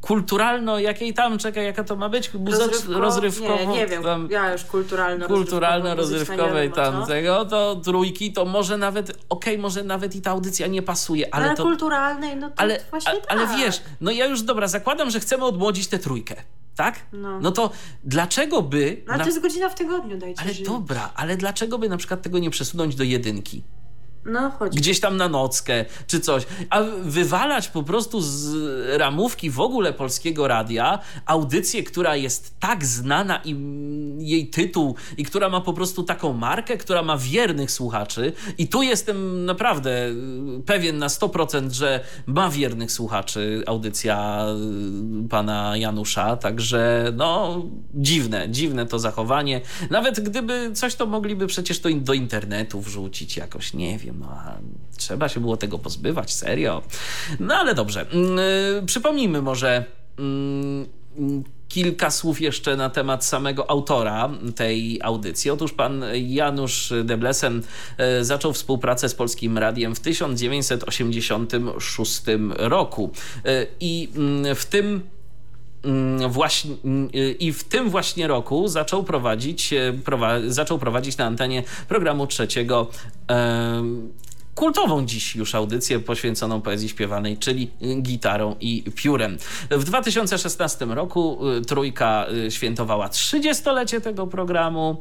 kulturalno, 0.00 0.78
jakiej 0.78 1.14
tam, 1.14 1.38
czekaj, 1.38 1.64
jaka 1.64 1.84
to 1.84 1.96
ma 1.96 2.08
być? 2.08 2.30
Rozrywko, 2.46 3.00
rozrywkowo. 3.00 3.54
Nie, 3.54 3.66
nie 3.66 3.86
wiem, 3.86 4.02
tam, 4.02 4.28
ja 4.30 4.52
już 4.52 4.64
kulturalno 4.64 5.26
kulturalno 5.26 5.94
rozrywkowej 5.94 6.72
tam 6.72 7.06
tego, 7.06 7.44
to 7.44 7.76
trójki, 7.76 8.32
to 8.32 8.44
może 8.44 8.78
nawet, 8.78 9.10
okej, 9.10 9.20
okay, 9.28 9.58
może 9.58 9.84
nawet 9.84 10.16
i 10.16 10.22
ta 10.22 10.30
audycja 10.30 10.66
nie 10.66 10.82
pasuje, 10.82 11.34
ale, 11.34 11.46
ale 11.46 11.56
to... 11.56 11.62
kulturalnej, 11.62 12.36
no 12.36 12.50
to 12.50 12.54
ale, 12.56 12.80
właśnie 12.90 13.12
tak. 13.12 13.24
Ale 13.28 13.46
wiesz, 13.46 13.82
no 14.00 14.10
ja 14.10 14.26
już, 14.26 14.42
dobra, 14.42 14.68
zakładam, 14.68 15.10
że 15.10 15.20
chcemy 15.20 15.44
odmłodzić 15.44 15.88
tę 15.88 15.98
trójkę 15.98 16.34
tak? 16.78 17.00
No. 17.12 17.40
no 17.40 17.52
to 17.52 17.70
dlaczego 18.04 18.62
by... 18.62 19.02
No, 19.06 19.12
ale 19.12 19.22
to 19.22 19.28
jest 19.28 19.42
godzina 19.42 19.68
w 19.68 19.74
tygodniu, 19.74 20.18
dajcie 20.18 20.42
Ale 20.42 20.52
żyć. 20.52 20.66
dobra, 20.66 21.12
ale 21.14 21.36
dlaczego 21.36 21.78
by 21.78 21.88
na 21.88 21.96
przykład 21.96 22.22
tego 22.22 22.38
nie 22.38 22.50
przesunąć 22.50 22.94
do 22.94 23.04
jedynki? 23.04 23.62
No. 24.24 24.52
Gdzieś 24.72 25.00
tam 25.00 25.16
na 25.16 25.28
nockę 25.28 25.84
czy 26.06 26.20
coś. 26.20 26.46
A 26.70 26.82
wywalać 27.02 27.68
po 27.68 27.82
prostu 27.82 28.20
z 28.20 28.56
ramówki 28.98 29.50
w 29.50 29.60
ogóle 29.60 29.92
polskiego 29.92 30.48
radia 30.48 30.98
audycję, 31.26 31.82
która 31.82 32.16
jest 32.16 32.60
tak 32.60 32.84
znana 32.84 33.40
i 33.44 33.56
jej 34.18 34.48
tytuł, 34.48 34.94
i 35.16 35.24
która 35.24 35.48
ma 35.48 35.60
po 35.60 35.72
prostu 35.72 36.02
taką 36.02 36.32
markę, 36.32 36.76
która 36.76 37.02
ma 37.02 37.16
wiernych 37.18 37.70
słuchaczy. 37.70 38.32
I 38.58 38.68
tu 38.68 38.82
jestem 38.82 39.44
naprawdę 39.44 40.08
pewien 40.66 40.98
na 40.98 41.06
100%, 41.06 41.70
że 41.70 42.00
ma 42.26 42.50
wiernych 42.50 42.92
słuchaczy 42.92 43.62
audycja 43.66 44.46
pana 45.30 45.76
Janusza. 45.76 46.36
Także 46.36 47.12
no, 47.16 47.62
dziwne, 47.94 48.46
dziwne 48.50 48.86
to 48.86 48.98
zachowanie. 48.98 49.60
Nawet 49.90 50.20
gdyby 50.20 50.70
coś, 50.74 50.94
to 50.94 51.06
mogliby 51.06 51.46
przecież 51.46 51.80
to 51.80 51.88
do 51.94 52.12
internetu 52.12 52.80
wrzucić 52.80 53.36
jakoś, 53.36 53.74
nie 53.74 53.98
wiem 53.98 54.07
no 54.12 54.38
trzeba 54.96 55.28
się 55.28 55.40
było 55.40 55.56
tego 55.56 55.78
pozbywać, 55.78 56.34
serio. 56.34 56.82
No 57.40 57.54
ale 57.54 57.74
dobrze. 57.74 58.06
Yy, 58.76 58.86
przypomnijmy 58.86 59.42
może. 59.42 59.84
Yy, 60.18 61.44
kilka 61.68 62.10
słów 62.10 62.40
jeszcze 62.40 62.76
na 62.76 62.90
temat 62.90 63.24
samego 63.24 63.70
autora 63.70 64.30
tej 64.56 65.00
audycji. 65.02 65.50
Otóż 65.50 65.72
pan 65.72 66.04
Janusz 66.14 66.92
Deblesen 67.04 67.62
y, 68.20 68.24
zaczął 68.24 68.52
współpracę 68.52 69.08
z 69.08 69.14
Polskim 69.14 69.58
Radiem 69.58 69.94
w 69.94 70.00
1986 70.00 72.22
roku 72.48 73.10
y, 73.46 73.66
i 73.80 74.08
mm, 74.16 74.56
w 74.56 74.66
tym 74.66 75.02
Właśnie, 76.28 76.74
y, 77.14 77.36
I 77.38 77.52
w 77.52 77.64
tym 77.64 77.90
właśnie 77.90 78.26
roku 78.26 78.68
zaczął 78.68 79.04
prowadzić, 79.04 79.74
zaczął 80.46 80.78
prowadzić 80.78 81.16
na 81.16 81.24
antenie 81.24 81.62
programu 81.88 82.26
trzeciego 82.26 82.90
kultową 84.58 85.06
dziś 85.06 85.36
już 85.36 85.54
audycję 85.54 86.00
poświęconą 86.00 86.60
poezji 86.60 86.88
śpiewanej, 86.88 87.36
czyli 87.36 87.70
gitarą 88.02 88.56
i 88.60 88.84
piórem. 88.94 89.38
W 89.70 89.84
2016 89.84 90.84
roku 90.84 91.48
y, 91.48 91.62
Trójka 91.62 92.26
y, 92.46 92.50
świętowała 92.50 93.08
30-lecie 93.08 94.00
tego 94.00 94.26
programu 94.26 95.00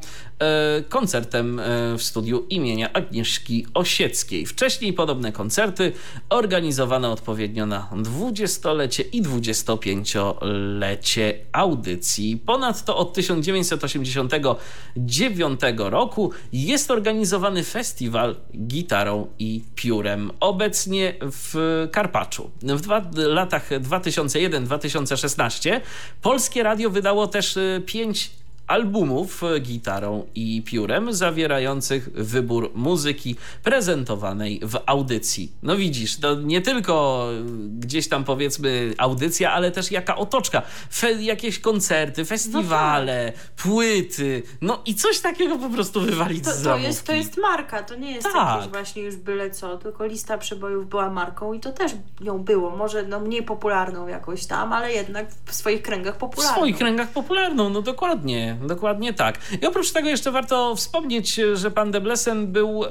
y, 0.80 0.84
koncertem 0.84 1.62
w 1.98 2.04
studiu 2.04 2.46
imienia 2.50 2.94
Agnieszki 2.94 3.66
Osieckiej. 3.74 4.46
Wcześniej 4.46 4.94
podobne 4.94 5.32
koncerty 5.32 5.92
organizowane 6.30 7.10
odpowiednio 7.10 7.66
na 7.66 7.90
20-lecie 7.94 9.04
i 9.04 9.24
25-lecie 9.24 11.34
audycji. 11.52 12.42
Ponadto 12.46 12.98
od 12.98 13.14
1989 13.14 15.60
roku 15.78 16.32
jest 16.54 16.92
organizowany 16.92 17.64
festiwal 17.64 18.36
gitarą 18.68 19.28
i 19.40 19.47
piórem. 19.76 20.32
Obecnie 20.40 21.14
w 21.22 21.88
Karpaczu. 21.92 22.52
W 22.62 22.82
dwa, 22.82 23.02
latach 23.16 23.70
2001-2016 23.70 25.82
Polskie 26.22 26.64
Radio 26.64 26.90
wydało 26.90 27.28
też 27.28 27.58
y, 27.58 27.84
pięć 27.86 28.32
albumów 28.68 29.42
gitarą 29.62 30.26
i 30.36 30.64
piórem, 30.66 31.14
zawierających 31.14 32.10
wybór 32.14 32.72
muzyki 32.76 33.36
prezentowanej 33.64 34.62
w 34.64 34.78
audycji. 34.86 35.52
No 35.64 35.76
widzisz, 35.76 36.20
to 36.20 36.36
nie 36.36 36.62
tylko 36.62 37.28
gdzieś 37.70 38.10
tam 38.10 38.24
powiedzmy 38.24 38.94
audycja, 38.98 39.52
ale 39.52 39.72
też 39.72 39.92
jaka 39.92 40.16
otoczka. 40.16 40.62
Fe 40.92 41.14
jakieś 41.14 41.60
koncerty, 41.60 42.26
festiwale, 42.26 43.34
no 43.36 43.64
płyty, 43.64 44.44
no 44.62 44.82
i 44.86 44.96
coś 44.96 45.20
takiego 45.20 45.58
po 45.58 45.70
prostu 45.70 46.02
wywalić 46.02 46.44
to, 46.44 46.52
z 46.52 46.64
to 46.64 46.78
jest, 46.78 47.08
to 47.08 47.14
jest 47.14 47.38
marka, 47.38 47.84
to 47.84 47.96
nie 47.96 48.12
jest 48.12 48.28
tak. 48.34 48.56
jakieś 48.56 48.72
właśnie 48.72 49.02
już 49.02 49.16
byle 49.16 49.52
co, 49.52 49.78
tylko 49.78 50.06
lista 50.06 50.38
przebojów 50.38 50.90
była 50.90 51.10
marką 51.10 51.54
i 51.54 51.60
to 51.60 51.72
też 51.72 51.92
ją 52.22 52.44
było. 52.44 52.78
Może 52.78 53.04
no 53.04 53.20
mniej 53.20 53.44
popularną 53.44 54.08
jakoś 54.08 54.46
tam, 54.46 54.74
ale 54.74 54.94
jednak 54.94 55.28
w 55.46 55.56
swoich 55.56 55.82
kręgach 55.82 56.18
popularną. 56.18 56.54
W 56.54 56.58
swoich 56.58 56.78
kręgach 56.78 57.10
popularną, 57.10 57.70
no 57.70 57.82
dokładnie 57.82 58.57
dokładnie 58.62 59.14
tak. 59.14 59.40
I 59.62 59.66
oprócz 59.66 59.92
tego 59.92 60.10
jeszcze 60.10 60.32
warto 60.32 60.76
wspomnieć, 60.76 61.40
że 61.54 61.72
pan 61.72 61.92
Deblesen 61.92 62.48
był. 62.48 62.84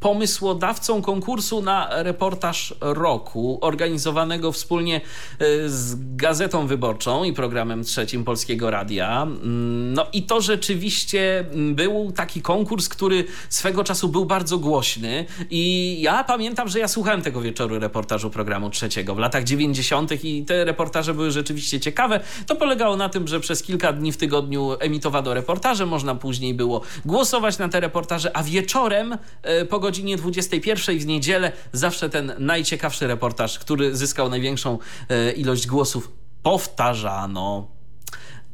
Pomysłodawcą 0.00 1.02
konkursu 1.02 1.62
na 1.62 1.88
reportaż 1.90 2.74
roku, 2.80 3.58
organizowanego 3.60 4.52
wspólnie 4.52 4.96
e, 4.96 5.68
z 5.68 5.96
Gazetą 6.16 6.66
Wyborczą 6.66 7.24
i 7.24 7.32
programem 7.32 7.84
trzecim 7.84 8.24
Polskiego 8.24 8.70
Radia. 8.70 9.22
Mm, 9.22 9.94
no 9.94 10.06
i 10.12 10.22
to 10.22 10.40
rzeczywiście 10.40 11.44
był 11.72 12.12
taki 12.12 12.42
konkurs, 12.42 12.88
który 12.88 13.24
swego 13.48 13.84
czasu 13.84 14.08
był 14.08 14.24
bardzo 14.24 14.58
głośny 14.58 15.24
i 15.50 15.96
ja 16.00 16.24
pamiętam, 16.24 16.68
że 16.68 16.78
ja 16.78 16.88
słuchałem 16.88 17.22
tego 17.22 17.40
wieczoru 17.40 17.78
reportażu 17.78 18.30
programu 18.30 18.70
trzeciego 18.70 19.14
w 19.14 19.18
latach 19.18 19.44
90. 19.44 20.24
i 20.24 20.44
te 20.44 20.64
reportaże 20.64 21.14
były 21.14 21.30
rzeczywiście 21.30 21.80
ciekawe. 21.80 22.20
To 22.46 22.56
polegało 22.56 22.96
na 22.96 23.08
tym, 23.08 23.28
że 23.28 23.40
przez 23.40 23.62
kilka 23.62 23.92
dni 23.92 24.12
w 24.12 24.16
tygodniu 24.16 24.76
emitowano 24.80 25.34
reportaże, 25.34 25.86
można 25.86 26.14
później 26.14 26.54
było 26.54 26.80
głosować 27.04 27.58
na 27.58 27.68
te 27.68 27.80
reportaże, 27.80 28.36
a 28.36 28.42
wieczorem 28.42 29.18
e, 29.42 29.64
po 29.64 29.80
godzinie 29.90 30.16
21 30.16 30.98
w 30.98 31.06
niedzielę 31.06 31.52
zawsze 31.72 32.10
ten 32.10 32.32
najciekawszy 32.38 33.06
reportaż, 33.06 33.58
który 33.58 33.96
zyskał 33.96 34.28
największą 34.28 34.78
e, 35.08 35.32
ilość 35.32 35.66
głosów, 35.66 36.12
powtarzano. 36.42 37.68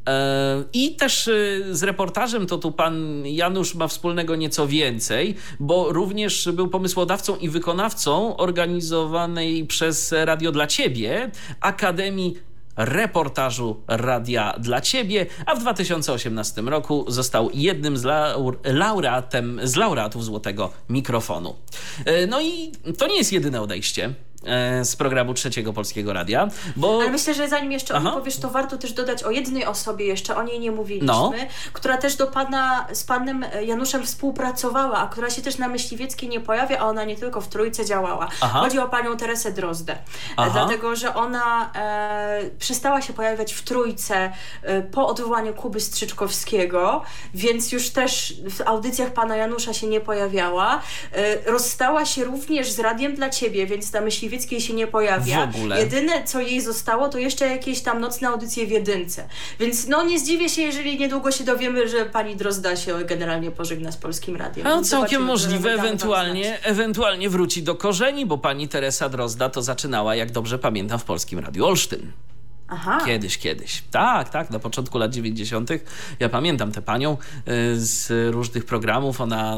E, 0.09 0.65
I 0.73 0.97
też 0.97 1.31
z 1.71 1.83
reportażem 1.83 2.47
to 2.47 2.59
tu 2.59 2.73
pan 2.73 3.27
Janusz 3.27 3.75
ma 3.75 3.89
wspólnego 3.89 4.37
nieco 4.37 4.67
więcej, 4.67 5.35
bo 5.61 5.93
również 5.93 6.49
był 6.53 6.69
pomysłodawcą 6.69 7.37
i 7.37 7.49
wykonawcą 7.49 8.37
organizowanej 8.37 9.67
przez 9.67 10.13
Radio 10.13 10.53
dla 10.53 10.67
Ciebie 10.67 11.31
Akademii 11.61 12.37
reportażu 12.77 13.83
Radia 13.89 14.55
dla 14.59 14.81
Ciebie, 14.81 15.27
a 15.47 15.55
w 15.55 15.61
2018 15.61 16.63
roku 16.63 17.05
został 17.09 17.51
jednym 17.55 17.97
z 17.97 18.07
laureatem, 18.65 19.61
z 19.63 19.77
laureatów 19.77 20.25
Złotego 20.25 20.71
Mikrofonu. 20.89 21.55
E, 22.05 22.27
no 22.27 22.41
i 22.41 22.73
to 22.99 23.07
nie 23.07 23.17
jest 23.17 23.33
jedyne 23.33 23.61
odejście 23.61 24.15
z 24.83 24.97
programu 24.97 25.35
Trzeciego 25.35 25.73
Polskiego 25.73 26.13
Radia. 26.13 26.49
Bo... 26.77 27.01
Ale 27.01 27.11
myślę, 27.11 27.35
że 27.35 27.49
zanim 27.49 27.73
jeszcze 27.73 27.95
Aha. 27.95 28.11
powiesz, 28.15 28.37
to 28.37 28.51
warto 28.51 28.79
też 28.79 28.93
dodać 28.93 29.23
o 29.23 29.31
jednej 29.31 29.65
osobie, 29.65 30.07
jeszcze 30.07 30.37
o 30.37 30.43
niej 30.43 30.61
nie 30.61 30.71
mówiliśmy, 30.71 31.07
no. 31.07 31.33
która 31.73 31.97
też 31.97 32.17
do 32.17 32.27
pana, 32.27 32.87
z 32.93 33.05
panem 33.05 33.45
Januszem 33.65 34.07
współpracowała, 34.07 34.99
a 34.99 35.07
która 35.07 35.31
się 35.31 35.43
też 35.43 35.59
na 35.59 35.69
Myśliwieckiej 35.69 36.29
nie 36.29 36.41
pojawia, 36.41 36.79
a 36.79 36.85
ona 36.85 37.05
nie 37.05 37.17
tylko 37.17 37.41
w 37.41 37.49
Trójce 37.49 37.85
działała. 37.85 38.29
Aha. 38.41 38.61
Chodzi 38.61 38.79
o 38.79 38.89
panią 38.89 39.17
Teresę 39.17 39.53
Drozdę. 39.53 39.99
Aha. 40.37 40.51
Dlatego, 40.53 40.97
że 40.97 41.15
ona 41.15 41.73
e, 41.75 42.51
przestała 42.59 43.03
się 43.03 43.13
pojawiać 43.13 43.53
w 43.53 43.63
Trójce 43.63 44.33
e, 44.63 44.83
po 44.83 45.07
odwołaniu 45.07 45.55
Kuby 45.55 45.81
Strzyczkowskiego, 45.81 47.03
więc 47.35 47.73
już 47.73 47.91
też 47.91 48.35
w 48.51 48.61
audycjach 48.61 49.13
pana 49.13 49.37
Janusza 49.37 49.75
się 49.75 49.87
nie 49.87 50.01
pojawiała. 50.01 50.81
E, 51.13 51.51
rozstała 51.51 52.05
się 52.05 52.25
również 52.25 52.71
z 52.73 52.79
Radiem 52.79 53.15
dla 53.15 53.31
Ciebie, 53.31 53.67
więc 53.67 53.93
na 53.93 54.01
Myśliwieckiej 54.01 54.36
Się 54.59 54.75
nie 54.75 54.87
pojawia. 54.87 55.47
W 55.47 55.57
ogóle. 55.57 55.81
Jedyne, 55.81 56.25
co 56.25 56.41
jej 56.41 56.61
zostało, 56.61 57.09
to 57.09 57.19
jeszcze 57.19 57.47
jakieś 57.49 57.81
tam 57.81 58.01
nocne 58.01 58.29
audycje 58.29 58.67
w 58.67 58.71
jedynce. 58.71 59.29
Więc 59.61 59.89
no 59.89 60.05
nie 60.05 60.19
zdziwię 60.21 60.49
się, 60.49 60.63
jeżeli 60.63 60.99
niedługo 60.99 61.33
się 61.33 61.45
dowiemy, 61.45 61.89
że 61.89 62.07
pani 62.07 62.37
Drozda 62.37 62.77
się 62.77 63.05
generalnie 63.05 63.51
pożegna 63.51 63.93
z 63.93 63.97
Polskim 63.97 64.37
Radiem. 64.37 64.65
No 64.65 64.83
całkiem 64.83 65.23
możliwe, 65.23 65.73
ewentualnie, 65.73 66.63
ewentualnie 66.63 67.31
wróci 67.31 67.63
do 67.63 67.75
korzeni, 67.75 68.27
bo 68.27 68.39
pani 68.39 68.69
Teresa 68.69 69.09
Drozda 69.09 69.49
to 69.49 69.63
zaczynała, 69.63 70.15
jak 70.15 70.33
dobrze 70.33 70.59
pamiętam, 70.59 70.99
w 70.99 71.05
Polskim 71.05 71.39
Radiu 71.39 71.67
Olsztyn. 71.67 72.13
Aha. 72.69 73.01
Kiedyś, 73.07 73.39
kiedyś. 73.39 73.83
Tak, 73.91 74.29
tak, 74.29 74.51
na 74.51 74.59
początku 74.59 74.99
lat 74.99 75.15
90. 75.15 75.71
Ja 76.21 76.29
pamiętam 76.29 76.73
tę 76.73 76.83
panią 76.83 77.13
y, 77.13 77.81
z 77.81 78.13
różnych 78.35 78.65
programów. 78.65 79.21
Ona, 79.21 79.57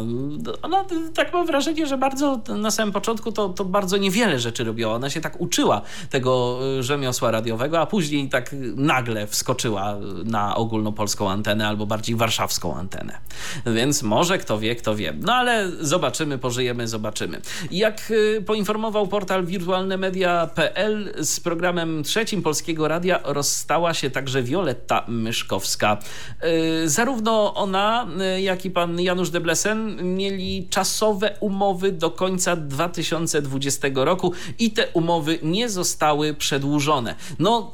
ona, 0.62 0.84
tak 1.14 1.32
mam 1.32 1.46
wrażenie, 1.46 1.86
że 1.86 1.98
bardzo 1.98 2.40
na 2.56 2.70
samym 2.70 2.92
początku 2.92 3.32
to, 3.32 3.48
to 3.48 3.64
bardzo 3.64 3.96
niewiele 3.96 4.38
rzeczy 4.38 4.64
robiła. 4.64 4.94
Ona 4.94 5.10
się 5.10 5.20
tak 5.20 5.40
uczyła 5.40 5.82
tego 6.10 6.58
y, 6.78 6.82
rzemiosła 6.82 7.30
radiowego, 7.30 7.80
a 7.80 7.86
później 7.86 8.28
tak 8.28 8.54
nagle 8.76 9.26
wskoczyła 9.26 9.96
na 10.24 10.56
ogólnopolską 10.56 11.30
antenę 11.30 11.68
albo 11.68 11.86
bardziej 11.86 12.16
warszawską 12.16 12.76
antenę. 12.76 13.18
Więc 13.66 14.02
może 14.02 14.38
kto 14.38 14.58
wie, 14.58 14.76
kto 14.76 14.96
wie. 14.96 15.14
No 15.20 15.34
ale 15.34 15.70
zobaczymy, 15.80 16.38
pożyjemy, 16.38 16.88
zobaczymy. 16.88 17.40
Jak 17.70 18.10
y, 18.10 18.42
poinformował 18.46 19.06
portal 19.06 19.46
wirtualnemedia.pl 19.46 21.14
z 21.18 21.40
programem 21.40 22.02
trzecim 22.02 22.42
Polskiego 22.42 22.88
Radia 22.88 22.97
radia 22.98 23.20
rozstała 23.24 23.94
się 23.94 24.10
także 24.10 24.42
Wioletta 24.42 25.04
Myszkowska. 25.08 25.98
Y, 26.84 26.88
zarówno 26.88 27.54
ona, 27.54 28.08
y, 28.36 28.40
jak 28.40 28.64
i 28.64 28.70
pan 28.70 29.00
Janusz 29.00 29.30
Deblesen 29.30 30.16
mieli 30.16 30.68
czasowe 30.70 31.36
umowy 31.40 31.92
do 31.92 32.10
końca 32.10 32.56
2020 32.56 33.88
roku 33.94 34.32
i 34.58 34.70
te 34.70 34.86
umowy 34.86 35.38
nie 35.42 35.68
zostały 35.68 36.34
przedłużone. 36.34 37.14
No, 37.38 37.72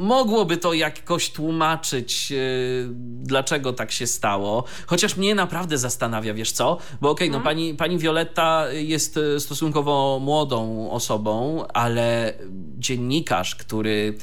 mogłoby 0.00 0.56
to 0.56 0.72
jakoś 0.72 1.30
tłumaczyć, 1.30 2.30
yy, 2.30 2.88
dlaczego 3.22 3.72
tak 3.72 3.92
się 3.92 4.06
stało. 4.06 4.64
Chociaż 4.86 5.16
mnie 5.16 5.34
naprawdę 5.34 5.78
zastanawia, 5.78 6.34
wiesz 6.34 6.52
co? 6.52 6.78
Bo 7.00 7.10
okej, 7.10 7.28
okay, 7.28 7.30
no 7.30 7.36
mhm. 7.36 7.42
pani, 7.42 7.74
pani 7.74 7.98
Violetta 7.98 8.72
jest 8.72 9.18
stosunkowo 9.38 10.18
młodą 10.22 10.90
osobą, 10.90 11.64
ale 11.74 12.34
dziennikarz, 12.78 13.54
który 13.54 14.14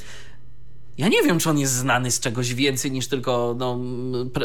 ja 0.98 1.08
nie 1.08 1.22
wiem, 1.22 1.38
czy 1.38 1.50
on 1.50 1.58
jest 1.58 1.72
znany 1.72 2.10
z 2.10 2.20
czegoś 2.20 2.54
więcej 2.54 2.92
niż 2.92 3.08
tylko 3.08 3.54
no, 3.58 3.78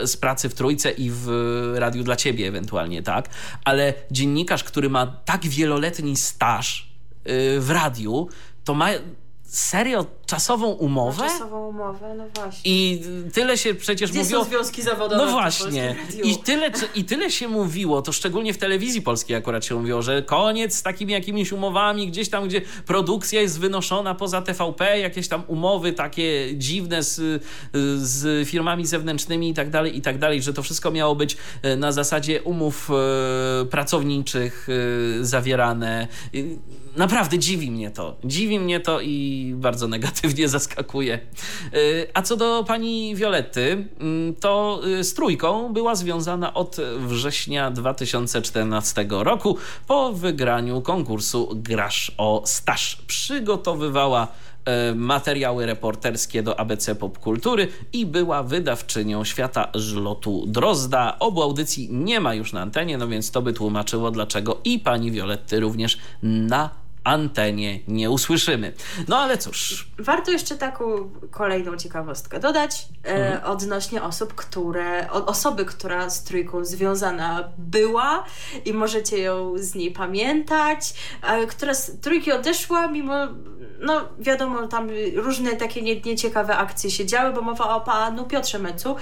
z 0.05 0.17
pracy 0.17 0.49
w 0.49 0.53
Trójce 0.53 0.91
i 0.91 1.11
w 1.11 1.27
Radiu 1.75 2.03
dla 2.03 2.15
Ciebie 2.15 2.47
ewentualnie, 2.47 3.03
tak? 3.03 3.29
Ale 3.65 3.93
dziennikarz, 4.11 4.63
który 4.63 4.89
ma 4.89 5.07
tak 5.07 5.45
wieloletni 5.47 6.17
staż 6.17 6.89
yy, 7.25 7.61
w 7.61 7.69
radiu, 7.69 8.27
to 8.63 8.73
ma 8.73 8.89
serio 9.43 10.05
czasową 10.33 10.67
umowę? 10.67 11.23
Czasową 11.27 11.67
umowę, 11.67 12.15
no 12.17 12.23
właśnie. 12.35 12.71
I 12.71 13.01
tyle 13.33 13.57
się 13.57 13.73
przecież 13.73 14.11
Gdzie 14.11 14.19
mówiło... 14.19 14.43
są 14.43 14.49
związki 14.49 14.81
zawodowe 14.81 15.25
No 15.25 15.31
właśnie. 15.31 15.95
I 16.23 16.37
tyle, 16.37 16.71
I 16.95 17.03
tyle 17.03 17.31
się 17.31 17.47
mówiło, 17.47 18.01
to 18.01 18.11
szczególnie 18.11 18.53
w 18.53 18.57
telewizji 18.57 19.01
polskiej 19.01 19.37
akurat 19.37 19.65
się 19.65 19.75
mówiło, 19.75 20.01
że 20.01 20.21
koniec 20.21 20.75
z 20.75 20.83
takimi 20.83 21.13
jakimiś 21.13 21.51
umowami, 21.51 22.07
gdzieś 22.07 22.29
tam, 22.29 22.47
gdzie 22.47 22.61
produkcja 22.85 23.41
jest 23.41 23.59
wynoszona 23.59 24.15
poza 24.15 24.41
TVP, 24.41 24.99
jakieś 24.99 25.27
tam 25.27 25.43
umowy 25.47 25.93
takie 25.93 26.57
dziwne 26.57 27.03
z, 27.03 27.43
z 27.95 28.47
firmami 28.49 28.85
zewnętrznymi 28.85 29.49
i 29.49 29.53
tak 29.53 29.69
dalej, 29.69 29.97
i 29.97 30.01
tak 30.01 30.17
dalej, 30.17 30.41
że 30.41 30.53
to 30.53 30.63
wszystko 30.63 30.91
miało 30.91 31.15
być 31.15 31.37
e, 31.61 31.75
na 31.75 31.91
zasadzie 31.91 32.41
umów 32.41 32.89
e, 33.61 33.65
pracowniczych 33.65 34.67
e, 35.19 35.25
zawierane. 35.25 36.07
Naprawdę 36.97 37.39
dziwi 37.39 37.71
mnie 37.71 37.91
to. 37.91 38.17
Dziwi 38.23 38.59
mnie 38.59 38.79
to 38.79 39.01
i 39.01 39.53
bardzo 39.57 39.87
negatywnie 39.87 40.22
zaskakuje. 40.45 41.19
Y, 41.73 42.07
a 42.13 42.21
co 42.21 42.37
do 42.37 42.63
pani 42.67 43.15
Violetty, 43.15 43.87
mm, 43.99 44.35
to 44.35 44.81
y, 44.99 45.03
z 45.03 45.13
trójką 45.13 45.73
była 45.73 45.95
związana 45.95 46.53
od 46.53 46.77
września 46.97 47.71
2014 47.71 49.23
roku 49.23 49.57
po 49.87 50.13
wygraniu 50.13 50.81
konkursu 50.81 51.49
Grasz 51.55 52.11
o 52.17 52.43
Staż. 52.45 52.95
Przygotowywała 53.07 54.27
y, 54.91 54.95
materiały 54.95 55.65
reporterskie 55.65 56.43
do 56.43 56.59
ABC 56.59 56.95
Popkultury 56.95 57.67
i 57.93 58.05
była 58.05 58.43
wydawczynią 58.43 59.23
Świata 59.23 59.69
Żlotu 59.75 60.43
Drozda. 60.47 61.19
Obu 61.19 61.41
audycji 61.41 61.87
nie 61.91 62.19
ma 62.19 62.33
już 62.33 62.53
na 62.53 62.61
antenie, 62.61 62.97
no 62.97 63.07
więc 63.07 63.31
to 63.31 63.41
by 63.41 63.53
tłumaczyło, 63.53 64.11
dlaczego 64.11 64.57
i 64.63 64.79
pani 64.79 65.11
Violetty 65.11 65.59
również 65.59 65.97
na 66.23 66.82
antenie 67.03 67.79
nie 67.87 68.09
usłyszymy. 68.11 68.73
No 69.07 69.17
ale 69.17 69.37
cóż. 69.37 69.87
Warto 69.99 70.31
jeszcze 70.31 70.55
taką 70.55 71.09
kolejną 71.31 71.77
ciekawostkę 71.77 72.39
dodać 72.39 72.87
e, 73.05 73.07
mhm. 73.07 73.51
odnośnie 73.51 74.03
osób, 74.03 74.33
które, 74.35 75.11
o, 75.11 75.25
osoby, 75.25 75.65
która 75.65 76.09
z 76.09 76.23
trójką 76.23 76.65
związana 76.65 77.49
była 77.57 78.23
i 78.65 78.73
możecie 78.73 79.17
ją 79.17 79.53
z 79.55 79.75
niej 79.75 79.91
pamiętać, 79.91 80.93
e, 81.23 81.47
która 81.47 81.73
z 81.73 81.99
trójki 82.01 82.31
odeszła, 82.31 82.87
mimo, 82.87 83.15
no 83.83 84.01
wiadomo, 84.19 84.67
tam 84.67 84.89
różne 85.15 85.55
takie 85.55 85.81
nie, 85.81 86.01
nieciekawe 86.01 86.57
akcje 86.57 86.91
się 86.91 87.05
działy, 87.05 87.33
bo 87.33 87.41
mowa 87.41 87.75
o 87.75 87.81
panu 87.81 88.25
Piotrze 88.25 88.59
Mecu. 88.59 88.95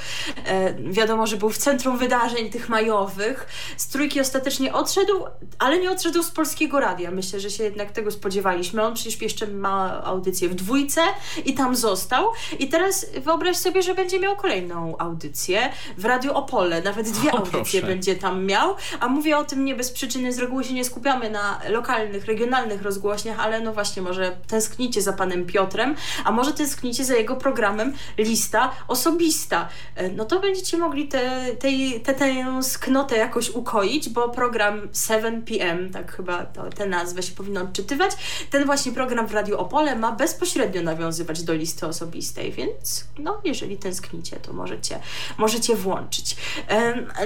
E, 0.45 0.73
wiadomo, 0.73 1.27
że 1.27 1.37
był 1.37 1.49
w 1.49 1.57
centrum 1.57 1.97
wydarzeń 1.97 2.49
tych 2.49 2.69
majowych. 2.69 3.47
Z 3.77 3.87
trójki 3.87 4.21
ostatecznie 4.21 4.73
odszedł, 4.73 5.25
ale 5.59 5.79
nie 5.79 5.91
odszedł 5.91 6.23
z 6.23 6.31
polskiego 6.31 6.79
radia. 6.79 7.11
Myślę, 7.11 7.39
że 7.39 7.49
się 7.49 7.63
jednak 7.63 7.90
jak 7.91 7.95
tego 7.95 8.11
spodziewaliśmy. 8.11 8.83
On 8.83 8.93
przecież 8.93 9.21
jeszcze 9.21 9.47
ma 9.47 10.03
audycję 10.03 10.49
w 10.49 10.55
dwójce 10.55 11.01
i 11.45 11.53
tam 11.53 11.75
został. 11.75 12.25
I 12.59 12.67
teraz 12.69 13.05
wyobraź 13.17 13.57
sobie, 13.57 13.81
że 13.81 13.95
będzie 13.95 14.19
miał 14.19 14.35
kolejną 14.35 14.95
audycję 14.97 15.69
w 15.97 16.05
Radiu 16.05 16.33
Opole. 16.33 16.81
Nawet 16.81 17.09
dwie 17.09 17.31
O, 17.31 17.37
audycje 17.37 17.81
proszę. 17.81 17.87
będzie 17.87 18.15
tam 18.15 18.45
miał. 18.45 18.75
A 18.99 19.07
mówię 19.07 19.37
o 19.37 19.43
tym 19.43 19.65
nie 19.65 19.75
bez 19.75 19.91
przyczyny. 19.91 20.33
Z 20.33 20.39
reguły 20.39 20.63
się 20.63 20.73
nie 20.73 20.85
skupiamy 20.85 21.29
na 21.29 21.59
lokalnych, 21.69 22.25
regionalnych 22.25 22.81
rozgłośniach, 22.81 23.39
ale 23.39 23.59
no 23.61 23.73
właśnie, 23.73 24.01
może 24.01 24.37
tęsknicie 24.47 25.01
za 25.01 25.13
panem 25.13 25.45
Piotrem, 25.45 25.95
a 26.25 26.31
może 26.31 26.53
tęsknicie 26.53 27.05
za 27.05 27.15
jego 27.15 27.35
programem 27.35 27.93
Lista 28.17 28.71
Osobista. 28.87 29.67
E, 29.95 30.09
No 30.09 30.25
to 30.25 30.39
będziecie 30.39 30.77
mogli 30.77 31.07
tę 31.07 31.45
tej, 31.59 32.01
te, 32.01 32.13
tęsknotę 32.13 33.17
jakoś 33.17 33.49
ukoić, 33.49 34.09
bo 34.09 34.29
program 34.29 34.81
7 35.07 35.41
PM, 35.41 35.89
tak 35.93 36.15
chyba 36.15 36.45
to, 36.45 36.69
tę 36.69 36.85
nazwę 36.85 37.23
się 37.23 37.35
powinno 37.35 37.67
odczytywać, 37.81 38.11
ten 38.49 38.65
właśnie 38.65 38.91
program 38.91 39.27
w 39.27 39.33
Radiu 39.33 39.57
Opole 39.57 39.95
ma 39.95 40.11
bezpośrednio 40.11 40.81
nawiązywać 40.81 41.43
do 41.43 41.53
listy 41.53 41.87
osobistej, 41.87 42.51
więc 42.51 43.05
no, 43.19 43.41
jeżeli 43.43 43.77
tęsknicie, 43.77 44.37
to 44.37 44.53
możecie, 44.53 44.99
możecie 45.37 45.75
włączyć. 45.75 46.35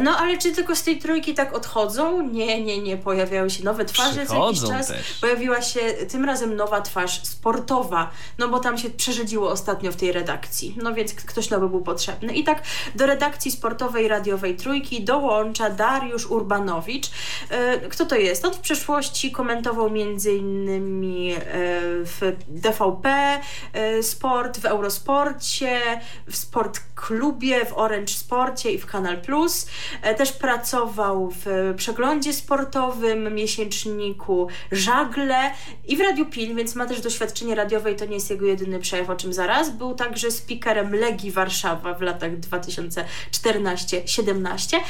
No, 0.02 0.18
ale 0.18 0.38
czy 0.38 0.52
tylko 0.52 0.76
z 0.76 0.84
tej 0.84 1.00
trójki 1.00 1.34
tak 1.34 1.54
odchodzą? 1.54 2.22
Nie, 2.28 2.64
nie, 2.64 2.82
nie, 2.82 2.98
pojawiają 2.98 3.50
się 3.50 3.64
nowe 3.64 3.86
twarze 3.86 4.26
co 4.26 4.46
jakiś 4.46 4.62
czas. 4.62 4.88
też. 4.88 5.20
Pojawiła 5.22 5.62
się 5.62 5.80
tym 5.80 6.26
razem 6.26 6.56
nowa 6.56 6.82
twarz 6.82 7.24
sportowa, 7.24 8.12
no 8.38 8.48
bo 8.48 8.60
tam 8.60 8.78
się 8.78 8.90
przerzedziło 8.90 9.52
ostatnio 9.52 9.92
w 9.92 9.96
tej 9.96 10.12
redakcji, 10.12 10.76
no 10.84 10.94
więc 10.94 11.14
ktoś 11.14 11.50
nowy 11.50 11.70
był 11.70 11.82
potrzebny. 11.82 12.36
I 12.36 12.44
tak 12.44 12.64
do 12.96 13.06
redakcji 13.06 13.52
sportowej 13.52 14.08
radiowej 14.08 14.56
Trójki 14.56 15.04
dołącza 15.04 15.70
Dariusz 15.70 16.26
Urbanowicz. 16.26 17.08
E, 17.50 17.80
Kto 17.90 18.06
to 18.06 18.16
jest? 18.16 18.46
On 18.46 18.54
w 18.54 18.60
przeszłości 18.60 19.32
komentował 19.32 19.90
między 19.90 20.42
innymi 20.46 21.34
e, 21.34 21.40
w 22.04 22.36
DVP 22.48 23.40
e, 23.74 24.04
Sport, 24.04 24.60
w 24.60 24.66
Eurosporcie, 24.66 25.82
w 26.28 26.36
Sport 26.36 26.80
Klubie, 26.96 27.66
w 27.66 27.74
Orange 27.74 28.14
Sporcie 28.14 28.72
i 28.72 28.78
w 28.78 28.86
Kanal 28.86 29.22
Plus. 29.22 29.68
E, 30.02 30.16
Też 30.16 30.32
pracował 30.32 31.32
w 31.46 31.74
przeglądzie 31.78 32.34
sportowym, 32.34 33.36
miesięczniku 33.36 34.48
Żagle 34.72 35.52
i 35.88 35.98
w 35.98 36.02
Radiu 36.02 36.26
Pil, 36.26 36.56
więc 36.56 36.76
ma 36.76 36.86
też 36.86 37.02
doświadczenie 37.02 37.56
radiowe 37.56 37.92
i 37.92 37.96
to 37.96 38.06
nie 38.06 38.14
jest 38.14 38.30
jego 38.30 38.46
jedyny 38.46 38.80
przejaw, 38.80 39.10
o 39.10 39.16
czym 39.16 39.34
zaraz. 39.34 39.70
Był 39.70 39.96
także 39.96 40.32
speakerem 40.32 40.96
Legii 40.96 41.32
Warszawa 41.32 41.94
w 41.94 42.02
latach 42.02 42.32
2014-17, 42.40 44.78
e, 44.78 44.82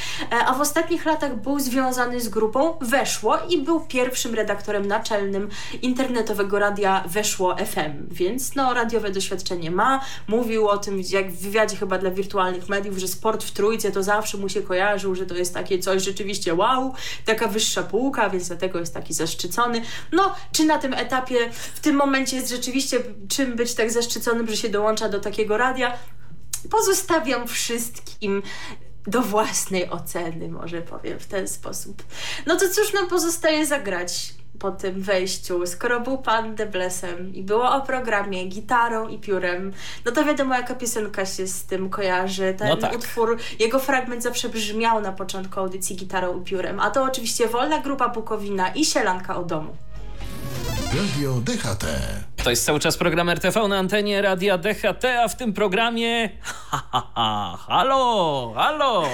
a 0.46 0.54
w 0.54 0.60
ostatnich 0.60 1.04
latach 1.04 1.42
był 1.42 1.60
związany 1.60 2.20
z 2.20 2.28
grupą 2.28 2.78
Weszło 2.80 3.38
i 3.48 3.58
był 3.58 3.80
pierwszym 3.80 4.34
redaktorem 4.34 4.86
naczelnym 4.86 5.45
internetowego 5.82 6.58
radia 6.58 7.04
Weszło 7.06 7.56
FM, 7.56 8.08
więc 8.10 8.54
no 8.54 8.74
radiowe 8.74 9.10
doświadczenie 9.10 9.70
ma. 9.70 10.00
Mówił 10.28 10.68
o 10.68 10.78
tym 10.78 11.02
jak 11.10 11.32
w 11.32 11.42
wywiadzie 11.42 11.76
chyba 11.76 11.98
dla 11.98 12.10
wirtualnych 12.10 12.68
mediów, 12.68 12.98
że 12.98 13.08
sport 13.08 13.44
w 13.44 13.50
trójce 13.50 13.92
to 13.92 14.02
zawsze 14.02 14.38
mu 14.38 14.48
się 14.48 14.62
kojarzył, 14.62 15.14
że 15.14 15.26
to 15.26 15.34
jest 15.34 15.54
takie 15.54 15.78
coś 15.78 16.02
rzeczywiście 16.02 16.54
wow, 16.54 16.94
taka 17.24 17.48
wyższa 17.48 17.82
półka, 17.82 18.30
więc 18.30 18.48
dlatego 18.48 18.78
jest 18.78 18.94
taki 18.94 19.14
zaszczycony. 19.14 19.82
No, 20.12 20.34
czy 20.52 20.64
na 20.64 20.78
tym 20.78 20.94
etapie, 20.94 21.50
w 21.52 21.80
tym 21.80 21.96
momencie 21.96 22.36
jest 22.36 22.50
rzeczywiście 22.50 23.00
czym 23.28 23.56
być 23.56 23.74
tak 23.74 23.90
zaszczyconym, 23.90 24.46
że 24.46 24.56
się 24.56 24.68
dołącza 24.68 25.08
do 25.08 25.20
takiego 25.20 25.56
radia? 25.56 25.98
Pozostawiam 26.70 27.48
wszystkim 27.48 28.42
do 29.06 29.22
własnej 29.22 29.90
oceny, 29.90 30.48
może 30.48 30.82
powiem 30.82 31.20
w 31.20 31.26
ten 31.26 31.48
sposób. 31.48 32.02
No 32.46 32.56
to 32.56 32.68
cóż 32.68 32.92
nam 32.92 33.08
pozostaje 33.08 33.66
zagrać 33.66 34.34
po 34.58 34.70
tym 34.70 35.02
wejściu, 35.02 35.66
skoro 35.66 36.00
był 36.00 36.18
pan 36.18 36.54
Deblesem 36.54 37.34
i 37.34 37.42
było 37.42 37.74
o 37.74 37.80
programie 37.80 38.46
gitarą 38.46 39.08
i 39.08 39.18
piórem, 39.18 39.72
no 40.04 40.12
to 40.12 40.24
wiadomo 40.24 40.54
jaka 40.54 40.74
piosenka 40.74 41.26
się 41.26 41.46
z 41.46 41.64
tym 41.64 41.90
kojarzy. 41.90 42.54
Ten 42.58 42.68
No 42.68 42.76
tak. 42.76 42.94
utwór, 42.94 43.38
jego 43.58 43.78
fragment 43.78 44.22
zawsze 44.22 44.48
brzmiał 44.48 45.00
na 45.00 45.12
początku 45.12 45.60
audycji 45.60 45.96
gitarą 45.96 46.40
i 46.40 46.44
piórem, 46.44 46.80
a 46.80 46.90
to 46.90 47.02
oczywiście 47.02 47.48
Wolna 47.48 47.80
Grupa 47.80 48.08
Bukowina 48.08 48.68
i 48.68 48.84
Sielanka 48.84 49.36
o 49.36 49.44
domu. 49.44 49.76
Radio 50.96 51.32
DHT. 51.40 51.84
To 52.44 52.50
jest 52.50 52.64
cały 52.64 52.80
czas 52.80 52.96
program 52.96 53.28
RTV 53.28 53.68
na 53.68 53.78
antenie 53.78 54.22
Radia 54.22 54.58
DHT, 54.58 55.04
a 55.04 55.28
w 55.28 55.36
tym 55.36 55.52
programie... 55.52 56.30
Ha, 56.42 56.82
ha, 56.92 57.10
ha, 57.14 57.58
halo, 57.68 58.52
halo! 58.56 59.04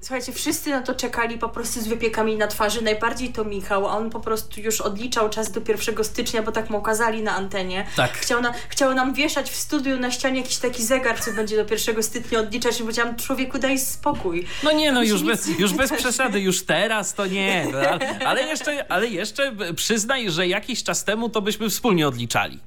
Słuchajcie, 0.00 0.32
wszyscy 0.32 0.70
na 0.70 0.82
to 0.82 0.94
czekali 0.94 1.38
po 1.38 1.48
prostu 1.48 1.80
z 1.80 1.88
wypiekami 1.88 2.36
na 2.36 2.46
twarzy. 2.46 2.82
Najbardziej 2.82 3.32
to 3.32 3.44
Michał, 3.44 3.88
a 3.88 3.96
on 3.96 4.10
po 4.10 4.20
prostu 4.20 4.60
już 4.60 4.80
odliczał 4.80 5.30
czas 5.30 5.52
do 5.52 5.60
1 5.68 6.04
stycznia, 6.04 6.42
bo 6.42 6.52
tak 6.52 6.70
mu 6.70 6.78
okazali 6.78 7.22
na 7.22 7.36
antenie. 7.36 7.86
Tak. 7.96 8.12
Chciał, 8.12 8.42
na, 8.42 8.52
chciał 8.68 8.94
nam 8.94 9.14
wieszać 9.14 9.50
w 9.50 9.56
studiu 9.56 9.98
na 9.98 10.10
ścianie 10.10 10.40
jakiś 10.40 10.56
taki 10.56 10.84
zegar, 10.84 11.20
co 11.20 11.32
będzie 11.32 11.64
do 11.64 11.74
1 11.74 12.02
stycznia 12.02 12.38
odliczać. 12.38 12.80
I 12.80 12.82
powiedziałam, 12.82 13.16
człowieku, 13.16 13.58
daj 13.58 13.78
spokój. 13.78 14.46
No 14.62 14.72
nie, 14.72 14.92
no 14.92 15.02
już 15.02 15.22
bez, 15.22 15.58
już 15.58 15.72
bez 15.72 15.92
przesady, 15.92 16.40
już 16.40 16.64
teraz 16.64 17.14
to 17.14 17.26
nie. 17.26 17.66
No, 17.72 17.78
ale, 17.78 18.18
ale, 18.26 18.42
jeszcze, 18.42 18.92
ale 18.92 19.06
jeszcze 19.06 19.52
przyznaj, 19.76 20.29
że 20.30 20.46
jakiś 20.46 20.82
czas 20.82 21.04
temu 21.04 21.28
to 21.28 21.42
byśmy 21.42 21.70
wspólnie 21.70 22.08
odliczali. 22.08 22.60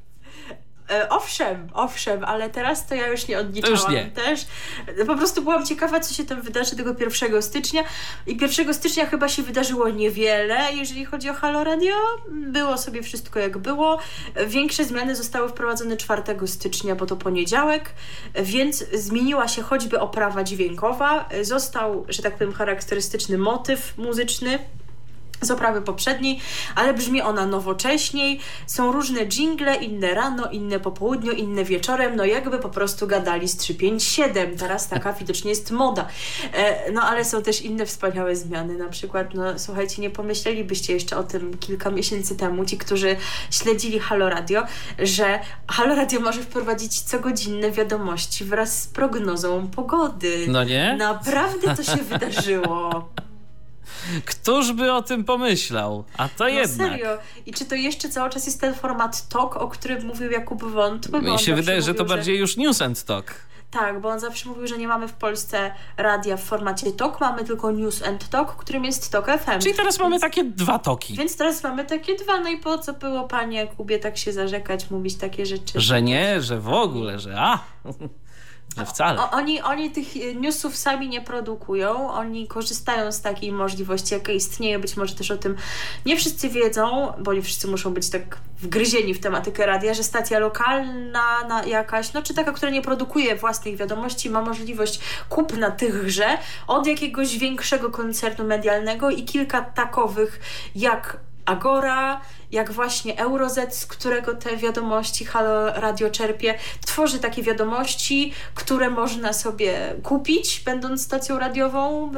E, 0.89 1.09
owszem, 1.09 1.69
owszem, 1.73 2.25
ale 2.25 2.49
teraz 2.49 2.87
to 2.87 2.95
ja 2.95 3.07
już 3.07 3.27
nie 3.27 3.39
odliczałam 3.39 3.77
To 3.77 3.83
już 3.83 3.91
nie. 3.93 4.11
też. 4.11 4.45
Po 5.07 5.15
prostu 5.17 5.41
byłam 5.41 5.65
ciekawa, 5.65 5.99
co 5.99 6.13
się 6.13 6.25
tam 6.25 6.41
wydarzy 6.41 6.75
tego 6.75 6.95
1 6.99 7.41
stycznia. 7.41 7.83
I 8.27 8.37
1 8.41 8.73
stycznia 8.73 9.05
chyba 9.05 9.29
się 9.29 9.43
wydarzyło 9.43 9.89
niewiele, 9.89 10.73
jeżeli 10.73 11.05
chodzi 11.05 11.29
o 11.29 11.33
Halo 11.33 11.63
Radio. 11.63 11.95
Było 12.31 12.77
sobie 12.77 13.03
wszystko 13.03 13.39
jak 13.39 13.57
było. 13.57 13.99
Większe 14.47 14.85
zmiany 14.85 15.15
zostały 15.15 15.49
wprowadzone 15.49 15.97
4 15.97 16.23
stycznia, 16.45 16.95
bo 16.95 17.05
to 17.05 17.15
poniedziałek, 17.15 17.93
więc 18.35 18.85
zmieniła 18.93 19.47
się 19.47 19.61
choćby 19.61 19.99
oprawa 19.99 20.43
dźwiękowa. 20.43 21.29
Został, 21.41 22.05
że 22.09 22.23
tak 22.23 22.33
powiem, 22.37 22.53
charakterystyczny 22.53 23.37
motyw 23.37 23.97
muzyczny 23.97 24.59
z 25.45 25.51
oprawy 25.51 25.81
poprzedniej, 25.81 26.39
ale 26.75 26.93
brzmi 26.93 27.21
ona 27.21 27.45
nowocześniej. 27.45 28.39
Są 28.67 28.91
różne 28.91 29.25
jingle, 29.25 29.75
inne 29.75 30.13
rano, 30.13 30.51
inne 30.51 30.79
po 30.79 30.91
południu, 30.91 31.31
inne 31.31 31.63
wieczorem, 31.63 32.15
no 32.15 32.25
jakby 32.25 32.59
po 32.59 32.69
prostu 32.69 33.07
gadali 33.07 33.47
z 33.47 33.57
357. 33.57 34.57
Teraz 34.57 34.87
taka 34.87 35.13
widocznie 35.13 35.49
jest 35.49 35.71
moda. 35.71 36.07
E, 36.53 36.91
no 36.91 37.01
ale 37.01 37.25
są 37.25 37.41
też 37.41 37.61
inne 37.61 37.85
wspaniałe 37.85 38.35
zmiany, 38.35 38.77
na 38.77 38.89
przykład, 38.89 39.33
no 39.33 39.59
słuchajcie, 39.59 40.01
nie 40.01 40.09
pomyślelibyście 40.09 40.93
jeszcze 40.93 41.17
o 41.17 41.23
tym 41.23 41.57
kilka 41.57 41.89
miesięcy 41.89 42.35
temu, 42.35 42.65
ci, 42.65 42.77
którzy 42.77 43.15
śledzili 43.51 43.99
Halo 43.99 44.29
Radio, 44.29 44.63
że 44.99 45.39
Halo 45.67 45.95
Radio 45.95 46.19
może 46.19 46.41
wprowadzić 46.41 47.03
cogodzinne 47.11 47.71
wiadomości 47.71 48.45
wraz 48.45 48.81
z 48.81 48.87
prognozą 48.87 49.67
pogody. 49.67 50.45
No 50.47 50.63
nie? 50.63 50.95
Naprawdę 50.97 51.75
to 51.75 51.83
się 51.83 52.03
wydarzyło. 52.03 53.09
Któż 54.25 54.71
by 54.73 54.91
o 54.93 55.01
tym 55.01 55.23
pomyślał? 55.23 56.03
A 56.17 56.27
to 56.29 56.43
No 56.43 56.47
jednak. 56.47 56.89
serio. 56.89 57.17
I 57.45 57.53
czy 57.53 57.65
to 57.65 57.75
jeszcze 57.75 58.09
cały 58.09 58.29
czas 58.29 58.45
jest 58.45 58.61
ten 58.61 58.73
format 58.75 59.27
talk, 59.27 59.55
o 59.57 59.67
którym 59.67 60.05
mówił 60.07 60.31
Jakub 60.31 60.63
Wątły? 60.63 61.21
Mi 61.21 61.39
się 61.39 61.55
wydaje, 61.55 61.81
że 61.81 61.93
to 61.93 62.03
mówił, 62.03 62.15
bardziej 62.15 62.37
już 62.39 62.57
news 62.57 62.81
and 62.81 63.03
talk. 63.03 63.25
Tak, 63.71 64.01
bo 64.01 64.09
on 64.09 64.19
zawsze 64.19 64.49
mówił, 64.49 64.67
że 64.67 64.77
nie 64.77 64.87
mamy 64.87 65.07
w 65.07 65.13
Polsce 65.13 65.71
radia 65.97 66.37
w 66.37 66.43
formacie 66.43 66.91
talk, 66.91 67.21
mamy 67.21 67.43
tylko 67.43 67.71
news 67.71 68.03
and 68.03 68.29
talk, 68.29 68.55
którym 68.55 68.85
jest 68.85 69.11
talk 69.11 69.25
FM. 69.25 69.59
Czyli 69.59 69.75
teraz 69.75 69.99
mamy 69.99 70.19
takie 70.19 70.43
dwa 70.43 70.79
toki. 70.79 71.13
Więc 71.17 71.37
teraz 71.37 71.63
mamy 71.63 71.85
takie 71.85 72.15
dwa, 72.15 72.39
no 72.39 72.49
i 72.49 72.57
po 72.57 72.77
co 72.77 72.93
było 72.93 73.23
panie 73.27 73.57
Jakubie 73.57 73.99
tak 73.99 74.17
się 74.17 74.33
zarzekać, 74.33 74.91
mówić 74.91 75.15
takie 75.15 75.45
rzeczy? 75.45 75.81
Że 75.81 76.01
nie, 76.01 76.41
że 76.41 76.59
w 76.59 76.69
ogóle, 76.69 77.19
że 77.19 77.35
a, 77.41 77.59
że 78.77 78.85
wcale. 78.85 79.19
O, 79.19 79.31
oni, 79.31 79.61
oni 79.61 79.91
tych 79.91 80.17
e, 80.17 80.35
newsów 80.35 80.77
sami 80.77 81.09
nie 81.09 81.21
produkują, 81.21 82.11
oni 82.11 82.47
korzystają 82.47 83.11
z 83.11 83.21
takiej 83.21 83.51
możliwości, 83.51 84.13
jaka 84.13 84.31
istnieje. 84.31 84.79
Być 84.79 84.97
może 84.97 85.15
też 85.15 85.31
o 85.31 85.37
tym 85.37 85.55
nie 86.05 86.17
wszyscy 86.17 86.49
wiedzą, 86.49 87.13
bo 87.19 87.33
nie 87.33 87.41
wszyscy 87.41 87.67
muszą 87.67 87.93
być 87.93 88.09
tak 88.09 88.37
wgryzieni 88.59 89.13
w 89.13 89.19
tematykę 89.19 89.65
radia, 89.65 89.93
że 89.93 90.03
stacja 90.03 90.39
lokalna 90.39 91.47
na 91.47 91.63
jakaś, 91.63 92.13
no 92.13 92.21
czy 92.21 92.33
taka, 92.33 92.51
która 92.51 92.71
nie 92.71 92.81
produkuje 92.81 93.35
własnych 93.35 93.77
wiadomości, 93.77 94.29
ma 94.29 94.41
możliwość 94.41 94.99
kupna 95.29 95.71
tychże 95.71 96.37
od 96.67 96.87
jakiegoś 96.87 97.37
większego 97.37 97.89
koncernu 97.89 98.45
medialnego 98.45 99.09
i 99.09 99.23
kilka 99.23 99.61
takowych 99.61 100.39
jak 100.75 101.19
Agora, 101.45 102.21
jak 102.53 102.71
właśnie 102.71 103.19
Eurozet, 103.19 103.75
z 103.75 103.85
którego 103.85 104.33
te 104.35 104.57
wiadomości 104.57 105.25
Halo 105.25 105.65
Radio 105.73 106.09
czerpie, 106.09 106.55
tworzy 106.85 107.19
takie 107.19 107.43
wiadomości, 107.43 108.33
które 108.55 108.89
można 108.89 109.33
sobie 109.33 109.95
kupić, 110.03 110.59
będąc 110.65 111.01
stacją 111.03 111.39
radiową 111.39 112.11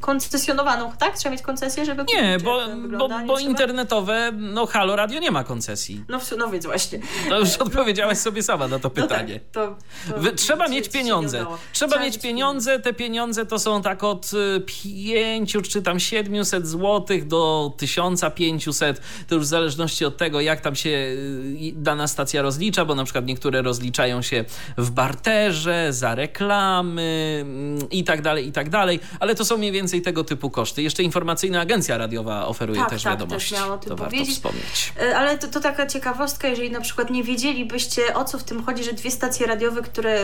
koncesjonowaną, 0.00 0.92
tak? 0.98 1.16
Trzeba 1.18 1.32
mieć 1.32 1.42
koncesję, 1.42 1.84
żeby 1.84 2.02
kupić. 2.04 2.16
Nie, 2.20 2.38
bo, 2.44 2.58
bo? 2.98 3.08
Nie 3.20 3.26
bo 3.26 3.36
trzeba? 3.36 3.50
internetowe, 3.50 4.32
no 4.38 4.66
Halo 4.66 4.96
Radio 4.96 5.20
nie 5.20 5.30
ma 5.30 5.44
koncesji. 5.44 6.04
No, 6.08 6.20
no 6.38 6.48
więc 6.48 6.66
właśnie. 6.66 6.98
To 7.28 7.38
już 7.38 7.56
odpowiedziałaś 7.56 8.18
sobie 8.18 8.42
sama 8.42 8.68
na 8.68 8.78
to 8.78 8.88
No 8.88 9.02
pytanie. 9.02 9.40
tak, 9.40 9.50
to, 9.52 9.76
to 10.14 10.20
Wy- 10.20 10.32
Trzeba 10.32 10.68
mieć 10.68 10.88
pieniądze. 10.88 11.40
udało. 11.40 11.58
Trzeba 11.72 12.00
mieć 12.00 12.18
pieniądze. 12.18 12.78
Te 12.80 12.92
pieniądze 12.92 13.46
to 13.46 13.58
są 13.58 13.82
tak 13.82 14.04
od 14.04 14.30
5 14.66 15.56
czy 15.70 15.82
tam 15.82 16.00
700 16.00 16.66
zł 16.68 17.06
do 17.24 17.72
1500 17.78 18.52
500, 18.52 19.00
to 19.28 19.34
już 19.34 19.44
w 19.44 19.48
zależności 19.74 20.04
od 20.04 20.16
tego, 20.16 20.40
jak 20.40 20.60
tam 20.60 20.76
się 20.76 20.90
y, 20.90 21.72
dana 21.74 22.08
stacja 22.08 22.42
rozlicza, 22.42 22.84
bo 22.84 22.94
na 22.94 23.04
przykład 23.04 23.26
niektóre 23.26 23.62
rozliczają 23.62 24.22
się 24.22 24.44
w 24.78 24.90
barterze, 24.90 25.92
za 25.92 26.14
reklamy 26.14 27.38
mm, 27.42 27.90
i 27.90 28.04
tak 28.04 28.22
dalej, 28.22 28.46
i 28.48 28.52
tak 28.52 28.70
dalej, 28.70 29.00
ale 29.20 29.34
to 29.34 29.44
są 29.44 29.56
mniej 29.58 29.72
więcej 29.72 30.02
tego 30.02 30.24
typu 30.24 30.50
koszty. 30.50 30.82
Jeszcze 30.82 31.02
informacyjna 31.02 31.60
agencja 31.60 31.98
radiowa 31.98 32.46
oferuje 32.46 32.80
Tak, 32.80 32.90
też 32.90 33.02
tak, 33.02 33.12
wiadomości. 33.12 33.50
też 33.50 33.58
miałam 33.60 33.74
o 33.74 33.78
tym 33.78 33.88
to 33.88 33.96
warto 33.96 34.10
powiedzieć. 34.10 34.34
wspomnieć. 34.34 34.92
E, 35.00 35.16
Ale 35.16 35.38
to, 35.38 35.48
to 35.48 35.60
taka 35.60 35.86
ciekawostka, 35.86 36.48
jeżeli 36.48 36.70
na 36.70 36.80
przykład 36.80 37.10
nie 37.10 37.24
wiedzielibyście 37.24 38.14
o 38.14 38.24
co 38.24 38.38
w 38.38 38.44
tym 38.44 38.64
chodzi, 38.64 38.84
że 38.84 38.92
dwie 38.92 39.10
stacje 39.10 39.46
radiowe, 39.46 39.82
które, 39.82 40.18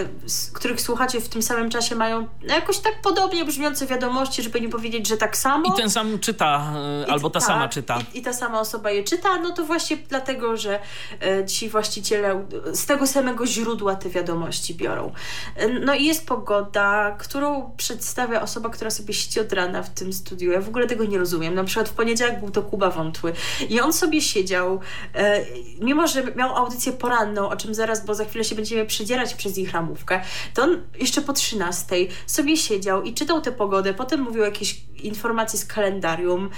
których 0.52 0.80
słuchacie 0.80 1.20
w 1.20 1.28
tym 1.28 1.42
samym 1.42 1.70
czasie 1.70 1.94
mają 1.94 2.26
jakoś 2.48 2.78
tak 2.78 3.00
podobnie 3.02 3.44
brzmiące 3.44 3.86
wiadomości, 3.86 4.42
żeby 4.42 4.60
nie 4.60 4.68
powiedzieć, 4.68 5.08
że 5.08 5.16
tak 5.16 5.36
samo. 5.36 5.74
I 5.74 5.80
ten 5.80 5.90
sam 5.90 6.18
czyta, 6.18 6.72
y, 7.02 7.10
albo 7.10 7.30
ta 7.30 7.40
tak, 7.40 7.46
sama 7.48 7.68
czyta. 7.68 7.98
I, 8.14 8.18
I 8.18 8.22
ta 8.22 8.32
sama 8.32 8.60
osoba 8.60 8.90
je 8.90 9.04
czyta, 9.04 9.37
no 9.38 9.52
to 9.52 9.64
właśnie 9.64 9.96
dlatego, 9.96 10.56
że 10.56 10.78
e, 11.20 11.46
ci 11.46 11.68
właściciele 11.68 12.46
z 12.72 12.86
tego 12.86 13.06
samego 13.06 13.46
źródła 13.46 13.96
te 13.96 14.08
wiadomości 14.08 14.74
biorą. 14.74 15.12
E, 15.56 15.68
No 15.68 15.94
i 15.94 16.04
jest 16.04 16.26
pogoda, 16.26 17.16
którą 17.18 17.70
przedstawia 17.76 18.42
osoba, 18.42 18.68
która 18.68 18.90
sobie 18.90 19.14
siedzi 19.14 19.40
od 19.40 19.52
rana 19.52 19.82
w 19.82 19.90
tym 19.90 20.12
studiu. 20.12 20.52
Ja 20.52 20.60
w 20.60 20.68
ogóle 20.68 20.86
tego 20.86 21.04
nie 21.04 21.18
rozumiem. 21.18 21.54
Na 21.54 21.64
przykład 21.64 21.88
w 21.88 21.92
poniedziałek 21.92 22.40
był 22.40 22.50
to 22.50 22.62
Kuba 22.62 22.90
Wątły 22.90 23.32
i 23.68 23.80
on 23.80 23.92
sobie 23.92 24.20
siedział, 24.20 24.80
e, 25.14 25.44
mimo 25.80 26.06
że 26.06 26.24
miał 26.36 26.56
audycję 26.56 26.92
poranną, 26.92 27.48
o 27.48 27.56
czym 27.56 27.74
zaraz, 27.74 28.06
bo 28.06 28.14
za 28.14 28.24
chwilę 28.24 28.44
się 28.44 28.54
będziemy 28.54 28.86
przedzierać 28.86 29.34
przez 29.34 29.58
ich 29.58 29.72
ramówkę, 29.72 30.20
to 30.54 30.62
on 30.62 30.82
jeszcze 31.00 31.22
po 31.22 31.32
13 31.32 31.96
sobie 32.26 32.56
siedział 32.56 33.02
i 33.02 33.14
czytał 33.14 33.40
tę 33.40 33.52
pogodę, 33.52 33.94
potem 33.94 34.20
mówił 34.20 34.42
jakieś 34.42 34.80
informacje 35.02 35.58
z 35.58 35.66
kalendarium. 35.66 36.50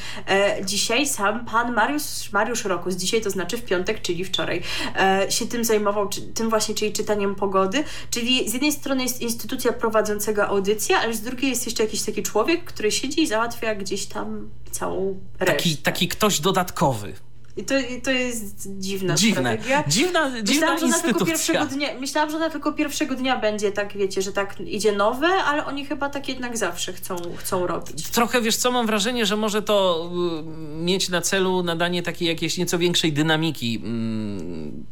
Dzisiaj 0.64 1.06
sam 1.06 1.44
pan 1.44 1.74
Mariusz, 1.74 2.32
Mariusz 2.32 2.64
Rokus, 2.70 2.94
dzisiaj 2.94 3.20
to 3.20 3.30
znaczy 3.30 3.56
w 3.56 3.64
piątek, 3.64 4.02
czyli 4.02 4.24
wczoraj, 4.24 4.62
e, 4.96 5.26
się 5.30 5.46
tym 5.46 5.64
zajmował, 5.64 6.08
czy, 6.08 6.20
tym 6.22 6.50
właśnie, 6.50 6.74
czyli 6.74 6.92
czytaniem 6.92 7.34
pogody. 7.34 7.84
Czyli 8.10 8.48
z 8.48 8.52
jednej 8.52 8.72
strony 8.72 9.02
jest 9.02 9.20
instytucja 9.20 9.72
prowadzącego 9.72 10.46
audycję, 10.46 10.96
ale 10.96 11.14
z 11.14 11.20
drugiej 11.20 11.50
jest 11.50 11.66
jeszcze 11.66 11.82
jakiś 11.82 12.02
taki 12.02 12.22
człowiek, 12.22 12.64
który 12.64 12.92
siedzi 12.92 13.22
i 13.22 13.26
załatwia 13.26 13.74
gdzieś 13.74 14.06
tam 14.06 14.50
całą 14.70 15.20
resztę. 15.38 15.56
Taki, 15.56 15.76
taki 15.76 16.08
ktoś 16.08 16.40
dodatkowy. 16.40 17.14
I 17.60 17.64
to, 17.64 17.78
i 17.78 18.02
to 18.02 18.10
jest 18.10 18.68
dziwna 18.78 19.14
Dziwne. 19.14 19.40
strategia. 19.40 19.84
Dziwna, 19.88 20.30
dziwna 20.42 20.42
Myślałam 20.42 20.78
że, 20.78 20.86
ona 20.86 21.00
tylko 21.00 21.24
pierwszego 21.24 21.66
dnia, 21.66 21.88
myślałam, 22.00 22.30
że 22.30 22.36
ona 22.36 22.50
tylko 22.50 22.72
pierwszego 22.72 23.14
dnia 23.14 23.38
będzie 23.38 23.72
tak, 23.72 23.96
wiecie, 23.96 24.22
że 24.22 24.32
tak 24.32 24.60
idzie 24.60 24.92
nowe, 24.92 25.26
ale 25.26 25.66
oni 25.66 25.86
chyba 25.86 26.08
tak 26.08 26.28
jednak 26.28 26.56
zawsze 26.56 26.92
chcą, 26.92 27.16
chcą 27.36 27.66
robić. 27.66 28.10
Trochę 28.10 28.40
wiesz 28.40 28.56
co, 28.56 28.72
mam 28.72 28.86
wrażenie, 28.86 29.26
że 29.26 29.36
może 29.36 29.62
to 29.62 30.10
y, 30.40 30.82
mieć 30.82 31.08
na 31.08 31.20
celu 31.20 31.62
nadanie 31.62 32.02
takiej 32.02 32.28
jakiejś 32.28 32.58
nieco 32.58 32.78
większej 32.78 33.12
dynamiki 33.12 33.80
mm, 33.84 34.84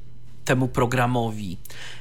temu 0.44 0.68
programowi. 0.68 1.56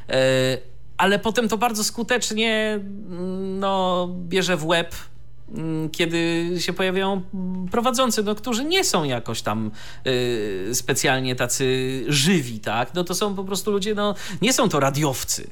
E, 0.09 0.57
ale 0.97 1.19
potem 1.19 1.49
to 1.49 1.57
bardzo 1.57 1.83
skutecznie 1.83 2.73
mm, 2.73 3.59
no, 3.59 4.07
bierze 4.27 4.57
w 4.57 4.65
łeb 4.65 4.95
kiedy 5.91 6.49
się 6.59 6.73
pojawiają 6.73 7.21
mm, 7.33 7.67
prowadzący, 7.67 8.23
no, 8.23 8.35
którzy 8.35 8.65
nie 8.65 8.83
są 8.83 9.03
jakoś 9.03 9.41
tam 9.41 9.71
y, 10.07 10.69
specjalnie 10.73 11.35
tacy 11.35 12.03
żywi, 12.07 12.59
tak? 12.59 12.93
No 12.93 13.03
to 13.03 13.15
są 13.15 13.35
po 13.35 13.43
prostu 13.43 13.71
ludzie, 13.71 13.95
no 13.95 14.15
nie 14.41 14.53
są 14.53 14.69
to 14.69 14.79
radiowcy. 14.79 15.47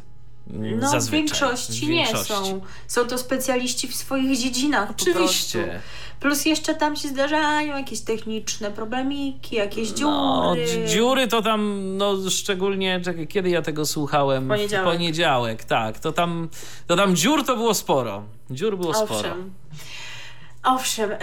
mm, 0.53 0.79
No, 0.79 0.89
zazwyczaj. 0.89 1.07
w 1.07 1.11
większości, 1.11 1.85
W 1.85 1.89
nie 1.89 1.95
większości. 1.95 2.27
są. 2.33 2.61
Są 2.87 3.05
to 3.07 3.17
specjaliści 3.17 3.87
w 3.87 3.95
swoich 3.95 4.37
dziedzinach 4.39 4.87
po 4.87 4.93
Oczywiście. 5.03 5.63
prostu. 5.63 5.79
Plus 6.19 6.45
jeszcze 6.45 6.75
tam 6.75 6.95
się 6.95 7.07
zdarzają 7.07 7.77
jakieś 7.77 7.99
techniczne 8.01 8.71
problemiki, 8.71 9.55
jakieś 9.55 9.89
dziury. 9.89 10.11
No, 10.11 10.55
dzi- 10.55 10.91
dziury 10.93 11.27
to 11.27 11.41
tam, 11.41 11.81
no 11.97 12.15
szczególnie, 12.29 13.01
czekaj, 13.03 13.27
kiedy 13.27 13.49
ja 13.49 13.61
tego 13.61 13.85
słuchałem? 13.85 14.47
poniedziałek. 14.47 14.87
W 14.89 14.91
poniedziałek, 14.97 15.63
tak. 15.63 15.99
To 15.99 16.11
tam, 16.11 16.49
to 16.87 16.95
tam 16.95 17.15
dziur 17.15 17.45
to 17.45 17.55
było 17.55 17.73
sporo. 17.73 18.23
Dziur 18.49 18.77
było 18.77 18.93
sporo. 18.93 19.15
Owszem. 19.19 19.53
Owszem, 20.63 21.11
e, 21.11 21.17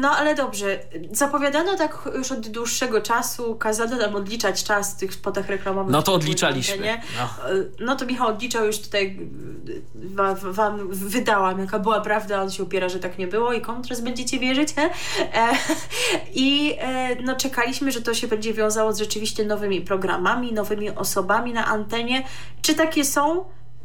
no 0.00 0.10
ale 0.10 0.34
dobrze. 0.34 0.78
Zapowiadano 1.12 1.76
tak 1.76 2.08
już 2.16 2.32
od 2.32 2.48
dłuższego 2.48 3.00
czasu, 3.00 3.54
kazano 3.56 3.96
nam 3.96 4.16
odliczać 4.16 4.64
czas 4.64 4.94
w 4.94 4.96
tych 4.96 5.14
spotach 5.14 5.48
reklamowych. 5.48 5.92
No 5.92 6.02
to 6.02 6.14
odliczaliśmy. 6.14 7.00
No. 7.18 7.22
E, 7.50 7.54
No 7.80 7.96
to 7.96 8.06
Michał 8.06 8.28
odliczał 8.28 8.66
już 8.66 8.78
tutaj, 8.78 9.18
e, 9.96 10.14
wa, 10.14 10.34
wam 10.34 10.88
wydałam, 10.88 11.58
jaka 11.60 11.78
była 11.78 12.00
prawda, 12.00 12.42
on 12.42 12.50
się 12.50 12.62
upiera, 12.62 12.88
że 12.88 12.98
tak 12.98 13.18
nie 13.18 13.26
było 13.26 13.52
i 13.52 13.60
kontrast 13.60 14.04
będziecie 14.04 14.38
wierzyć. 14.38 14.68
E, 14.78 14.94
I 16.34 16.76
e, 16.78 17.16
no 17.22 17.36
czekaliśmy, 17.36 17.92
że 17.92 18.02
to 18.02 18.14
się 18.14 18.28
będzie 18.28 18.54
wiązało 18.54 18.92
z 18.92 18.98
rzeczywiście 18.98 19.44
nowymi 19.44 19.80
programami, 19.80 20.52
nowymi 20.52 20.90
osobami 20.90 21.52
na 21.52 21.66
antenie. 21.66 22.24
Czy 22.62 22.74
takie 22.74 23.04
są? 23.04 23.44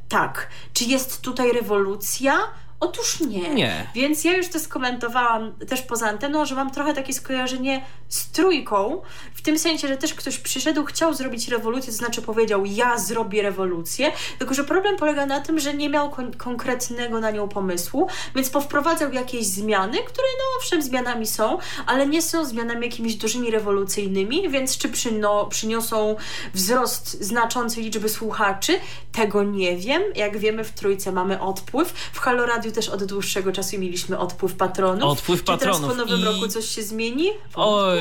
Tak. 0.09 0.47
Czy 0.73 0.83
jest 0.85 1.21
tutaj 1.21 1.51
rewolucja? 1.51 2.37
Otóż 2.79 3.19
nie. 3.19 3.49
Nie. 3.49 3.87
Więc 3.95 4.23
ja 4.23 4.37
już 4.37 4.47
to 4.49 4.59
skomentowałam 4.59 5.53
też 5.69 5.81
poza 5.81 6.07
anteną, 6.09 6.45
że 6.45 6.55
mam 6.55 6.71
trochę 6.71 6.93
takie 6.93 7.13
skojarzenie 7.13 7.85
z 8.09 8.31
trójką, 8.31 9.01
w 9.33 9.41
tym 9.41 9.59
sensie, 9.59 9.87
że 9.87 9.97
też 9.97 10.13
ktoś 10.13 10.37
przyszedł, 10.37 10.85
chciał 10.85 11.13
zrobić 11.13 11.47
rewolucję, 11.47 11.91
to 11.91 11.97
znaczy 11.97 12.21
powiedział, 12.21 12.65
ja 12.65 12.97
zrobię 12.97 13.41
rewolucję, 13.41 14.11
tylko 14.39 14.53
że 14.53 14.63
problem 14.63 14.97
polega 14.97 15.25
na 15.25 15.39
tym, 15.41 15.59
że 15.59 15.73
nie 15.73 15.89
miał 15.89 16.09
kon- 16.09 16.33
konkretnego 16.33 17.19
na 17.19 17.31
nią 17.31 17.49
pomysłu, 17.49 18.07
więc 18.35 18.49
powprowadzał 18.49 19.13
jakieś 19.13 19.45
zmiany, 19.45 19.97
które 19.97 20.27
no 20.37 20.43
owszem 20.59 20.81
zmianami 20.81 21.27
są, 21.27 21.57
ale 21.85 22.07
nie 22.07 22.21
są 22.21 22.45
zmianami 22.45 22.85
jakimiś 22.85 23.15
dużymi 23.15 23.51
rewolucyjnymi, 23.51 24.49
więc 24.49 24.77
czy 24.77 24.89
przyno, 24.89 25.45
przyniosą 25.45 26.15
wzrost 26.53 27.21
znaczącej 27.23 27.83
liczby 27.83 28.09
słuchaczy, 28.09 28.79
tego 29.11 29.43
nie 29.43 29.77
wiem. 29.77 30.01
Jak 30.15 30.37
wiemy, 30.37 30.63
w 30.63 30.71
trójce 30.71 31.11
mamy 31.11 31.41
odpływ. 31.41 31.93
W 32.13 32.19
Halo 32.19 32.45
Radio 32.45 32.68
też 32.71 32.89
od 32.89 33.03
dłuższego 33.03 33.51
czasu 33.51 33.79
mieliśmy 33.79 34.17
odpływ 34.17 34.55
patronów. 34.55 35.03
Odpływ 35.11 35.39
Czy 35.39 35.45
teraz 35.45 35.59
patronów 35.59 35.89
po 35.89 35.95
nowym 35.95 36.19
i- 36.21 36.23
roku 36.23 36.47
coś 36.47 36.65
się 36.65 36.83
zmieni? 36.83 37.29
Oj, 37.55 37.99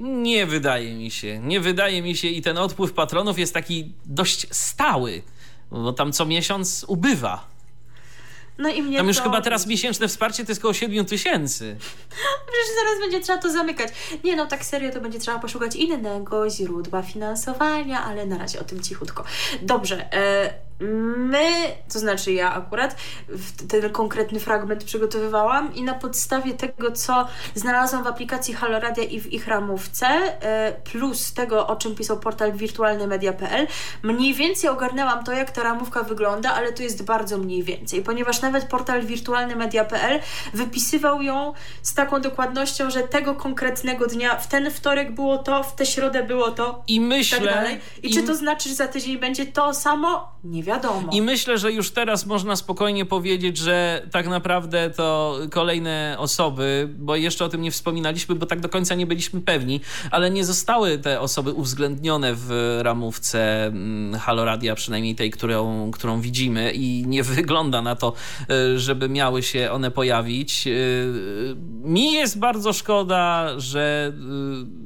nie 0.00 0.46
wydaje 0.46 0.94
mi 0.94 1.10
się. 1.10 1.38
Nie 1.38 1.60
wydaje 1.60 2.02
mi 2.02 2.16
się 2.16 2.28
i 2.28 2.42
ten 2.42 2.58
odpływ 2.58 2.92
patronów 2.92 3.38
jest 3.38 3.54
taki 3.54 3.92
dość 4.06 4.46
stały, 4.50 5.22
bo 5.70 5.92
tam 5.92 6.12
co 6.12 6.26
miesiąc 6.26 6.84
ubywa. 6.88 7.50
No 8.58 8.68
i 8.68 8.82
mnie 8.82 8.96
Tam 8.96 9.08
już 9.08 9.16
to... 9.16 9.22
chyba 9.22 9.40
teraz 9.40 9.66
miesięczne 9.66 10.08
wsparcie 10.08 10.44
to 10.44 10.50
jest 10.50 10.60
około 10.60 10.74
7 10.74 11.04
tysięcy. 11.06 11.76
Przecież 12.46 12.76
zaraz 12.78 13.00
będzie 13.00 13.20
trzeba 13.20 13.38
to 13.38 13.52
zamykać. 13.52 13.88
Nie 14.24 14.36
no, 14.36 14.46
tak 14.46 14.64
serio 14.64 14.90
to 14.92 15.00
będzie 15.00 15.18
trzeba 15.18 15.38
poszukać 15.38 15.76
innego 15.76 16.50
źródła 16.50 17.02
finansowania, 17.02 18.04
ale 18.04 18.26
na 18.26 18.38
razie 18.38 18.60
o 18.60 18.64
tym 18.64 18.82
cichutko. 18.82 19.24
Dobrze, 19.62 20.12
e, 20.12 20.54
my, 21.16 21.46
to 21.92 21.98
znaczy 21.98 22.32
ja 22.32 22.54
akurat, 22.54 22.96
ten 23.68 23.90
konkretny 23.92 24.40
fragment 24.40 24.84
przygotowywałam 24.84 25.74
i 25.74 25.82
na 25.82 25.94
podstawie 25.94 26.54
tego, 26.54 26.92
co 26.92 27.28
znalazłam 27.54 28.04
w 28.04 28.06
aplikacji 28.06 28.54
Halo 28.54 28.80
Radia 28.80 29.04
i 29.04 29.20
w 29.20 29.32
ich 29.32 29.48
ramówce, 29.48 30.06
e, 30.06 30.72
plus 30.92 31.32
tego, 31.34 31.66
o 31.66 31.76
czym 31.76 31.94
pisał 31.94 32.18
portal 32.20 32.52
wirtualnymedia.pl, 32.52 33.66
mniej 34.02 34.34
więcej 34.34 34.70
ogarnęłam 34.70 35.24
to, 35.24 35.32
jak 35.32 35.50
ta 35.50 35.62
ramówka 35.62 36.02
wygląda, 36.02 36.54
ale 36.54 36.72
to 36.72 36.82
jest 36.82 37.04
bardzo 37.04 37.38
mniej 37.38 37.62
więcej, 37.62 38.02
ponieważ 38.02 38.42
nawet 38.42 38.64
portal 38.64 39.02
wirtualnymedia.pl 39.02 40.20
wypisywał 40.54 41.22
ją 41.22 41.52
z 41.82 41.94
taką 41.94 42.20
dokładnością, 42.20 42.90
że 42.90 43.02
tego 43.02 43.34
konkretnego 43.34 44.06
dnia, 44.06 44.36
w 44.36 44.46
ten 44.46 44.70
wtorek 44.70 45.12
było 45.14 45.38
to, 45.38 45.62
w 45.62 45.74
tę 45.74 45.86
środę 45.86 46.22
było 46.22 46.50
to 46.50 46.82
I 46.88 47.00
myślę... 47.00 47.38
tak 47.38 47.46
dalej. 47.54 47.80
I, 48.02 48.10
i- 48.10 48.14
czy 48.14 48.22
to 48.22 48.34
znaczy, 48.34 48.68
że 48.68 48.74
za 48.74 48.88
tydzień 48.88 49.18
będzie 49.18 49.46
to 49.46 49.74
samo? 49.74 50.32
Nie 50.44 50.62
wiadomo. 50.70 51.08
I 51.12 51.22
myślę, 51.22 51.58
że 51.58 51.72
już 51.72 51.90
teraz 51.90 52.26
można 52.26 52.56
spokojnie 52.56 53.04
powiedzieć, 53.04 53.56
że 53.56 54.06
tak 54.10 54.28
naprawdę 54.28 54.90
to 54.90 55.38
kolejne 55.50 56.16
osoby, 56.18 56.88
bo 56.98 57.16
jeszcze 57.16 57.44
o 57.44 57.48
tym 57.48 57.62
nie 57.62 57.70
wspominaliśmy, 57.70 58.34
bo 58.34 58.46
tak 58.46 58.60
do 58.60 58.68
końca 58.68 58.94
nie 58.94 59.06
byliśmy 59.06 59.40
pewni, 59.40 59.80
ale 60.10 60.30
nie 60.30 60.44
zostały 60.44 60.98
te 60.98 61.20
osoby 61.20 61.52
uwzględnione 61.52 62.34
w 62.34 62.78
ramówce 62.82 63.66
mm, 63.66 64.20
Halo 64.20 64.44
Radia, 64.44 64.74
przynajmniej 64.74 65.14
tej, 65.14 65.30
którą, 65.30 65.90
którą 65.90 66.20
widzimy 66.20 66.72
i 66.72 67.04
nie 67.06 67.22
wygląda 67.22 67.82
na 67.82 67.96
to, 67.96 68.12
y, 68.50 68.78
żeby 68.78 69.08
miały 69.08 69.42
się 69.42 69.70
one 69.72 69.90
pojawić. 69.90 70.66
Y, 70.66 71.56
Mi 71.84 72.12
jest 72.12 72.38
bardzo 72.38 72.72
szkoda, 72.72 73.54
że 73.56 74.12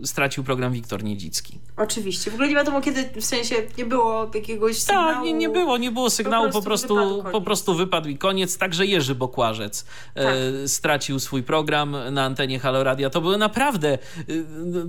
y, 0.02 0.06
stracił 0.06 0.44
program 0.44 0.72
Wiktor 0.72 1.04
Niedzicki. 1.04 1.58
Oczywiście. 1.76 2.30
W 2.30 2.34
ogóle 2.34 2.48
nie 2.48 2.54
wiadomo 2.54 2.80
kiedy, 2.80 3.20
w 3.20 3.24
sensie 3.24 3.54
nie 3.78 3.84
było 3.84 4.30
jakiegoś 4.34 4.84
Tak, 4.84 5.24
nie, 5.24 5.32
nie 5.32 5.48
było, 5.48 5.73
nie 5.76 5.90
było 5.90 6.10
sygnału, 6.10 6.50
po 6.50 6.62
prostu, 6.62 6.88
po 7.32 7.40
prostu, 7.40 7.40
wypadł 7.40 7.44
po 7.44 7.64
prostu 7.64 7.74
wypadł 7.74 8.08
i 8.08 8.18
koniec. 8.18 8.58
Także 8.58 8.86
Jerzy 8.86 9.14
Bokłażec 9.14 9.84
Tak. 10.14 10.24
e, 10.64 10.68
stracił 10.68 11.18
swój 11.20 11.42
program 11.42 11.96
na 12.10 12.24
antenie 12.24 12.58
Haloradia. 12.58 13.10
To 13.10 13.20
były 13.20 13.38
naprawdę, 13.38 13.88
e, 13.92 13.98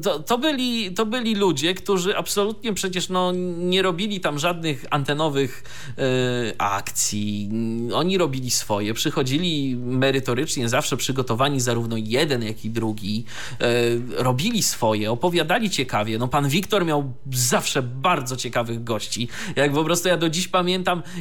to, 0.04 0.20
to, 0.20 0.38
byli, 0.38 0.94
to 0.94 1.06
byli 1.06 1.36
ludzie, 1.36 1.74
którzy 1.74 2.18
absolutnie 2.18 2.74
przecież 2.74 3.10
no, 3.10 3.32
nie 3.58 3.82
robili 3.82 4.20
tam 4.20 4.40
żadnych 4.40 4.86
antenowych 4.90 5.64
e, 5.98 6.62
akcji. 6.62 7.50
Oni 7.94 8.18
robili 8.18 8.52
swoje, 8.52 8.94
przychodzili 8.94 9.76
merytorycznie, 9.76 10.70
zawsze 10.70 10.98
przygotowani 10.98 11.60
zarówno 11.62 11.98
jeden, 11.98 12.44
jak 12.44 12.66
i 12.66 12.70
drugi. 12.70 13.26
E, 13.62 14.24
robili 14.24 14.64
swoje, 14.64 15.12
opowiadali 15.12 15.70
ciekawie. 15.70 16.18
No 16.18 16.28
pan 16.28 16.50
Wiktor 16.50 16.86
miał 16.86 17.14
zawsze 17.34 17.82
bardzo 17.82 18.36
ciekawych 18.36 18.84
gości. 18.84 19.28
Jak 19.56 19.74
po 19.74 19.84
prostu 19.84 20.08
ja 20.08 20.18
do 20.18 20.30
dziś 20.30 20.48
pamiętam, 20.48 20.65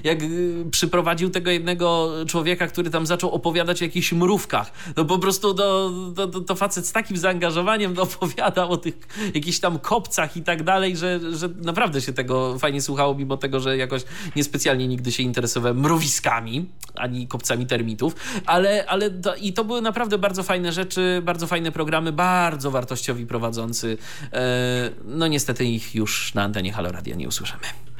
jak 0.05 0.23
y, 0.23 0.65
przyprowadził 0.71 1.31
tego 1.31 1.51
jednego 1.51 2.12
człowieka, 2.27 2.66
który 2.66 2.91
tam 2.91 3.07
zaczął 3.07 3.31
opowiadać 3.31 3.83
o 3.83 3.85
jakichś 3.85 4.12
mrówkach. 4.12 4.73
No 4.97 5.05
po 5.05 5.19
prostu 5.19 5.55
to, 5.55 5.91
to, 6.16 6.27
to, 6.27 6.41
to 6.41 6.55
facet 6.55 6.87
z 6.87 6.93
takim 6.93 7.16
zaangażowaniem 7.16 7.99
opowiadał 8.07 8.73
o 8.73 8.77
tych 8.77 8.95
jakichś 9.35 9.59
tam 9.59 9.79
kopcach 9.79 10.37
i 10.37 10.43
tak 10.43 10.62
dalej, 10.62 10.97
że, 10.97 11.21
że 11.37 11.49
naprawdę 11.49 12.01
się 12.01 12.12
tego 12.12 12.59
fajnie 12.59 12.83
słuchało, 12.83 13.15
mimo 13.15 13.37
tego, 13.37 13.61
że 13.61 13.77
jakoś 13.77 14.03
niespecjalnie 14.37 14.89
nigdy 14.89 15.12
się 15.12 15.23
interesowałem 15.23 15.81
mrowiskami, 15.81 16.66
ani 16.95 17.29
kopcami 17.29 17.66
termitów, 17.66 18.15
ale, 18.47 18.87
ale 18.87 19.11
to, 19.11 19.35
i 19.35 19.53
to 19.53 19.65
były 19.65 19.83
naprawdę 19.83 20.19
bardzo 20.19 20.43
fajne 20.43 20.73
rzeczy, 20.73 21.23
bardzo 21.25 21.47
fajne 21.47 21.73
programy, 21.73 22.12
bardzo 22.12 22.71
wartościowi 22.71 23.27
prowadzący. 23.27 23.99
E, 24.33 24.91
no 25.05 25.27
niestety 25.27 25.65
ich 25.65 25.95
już 25.95 26.35
na 26.35 26.43
antenie 26.43 26.73
Halo 26.73 26.93
Radia 26.93 27.16
nie 27.16 27.29
usłyszymy. 27.29 27.94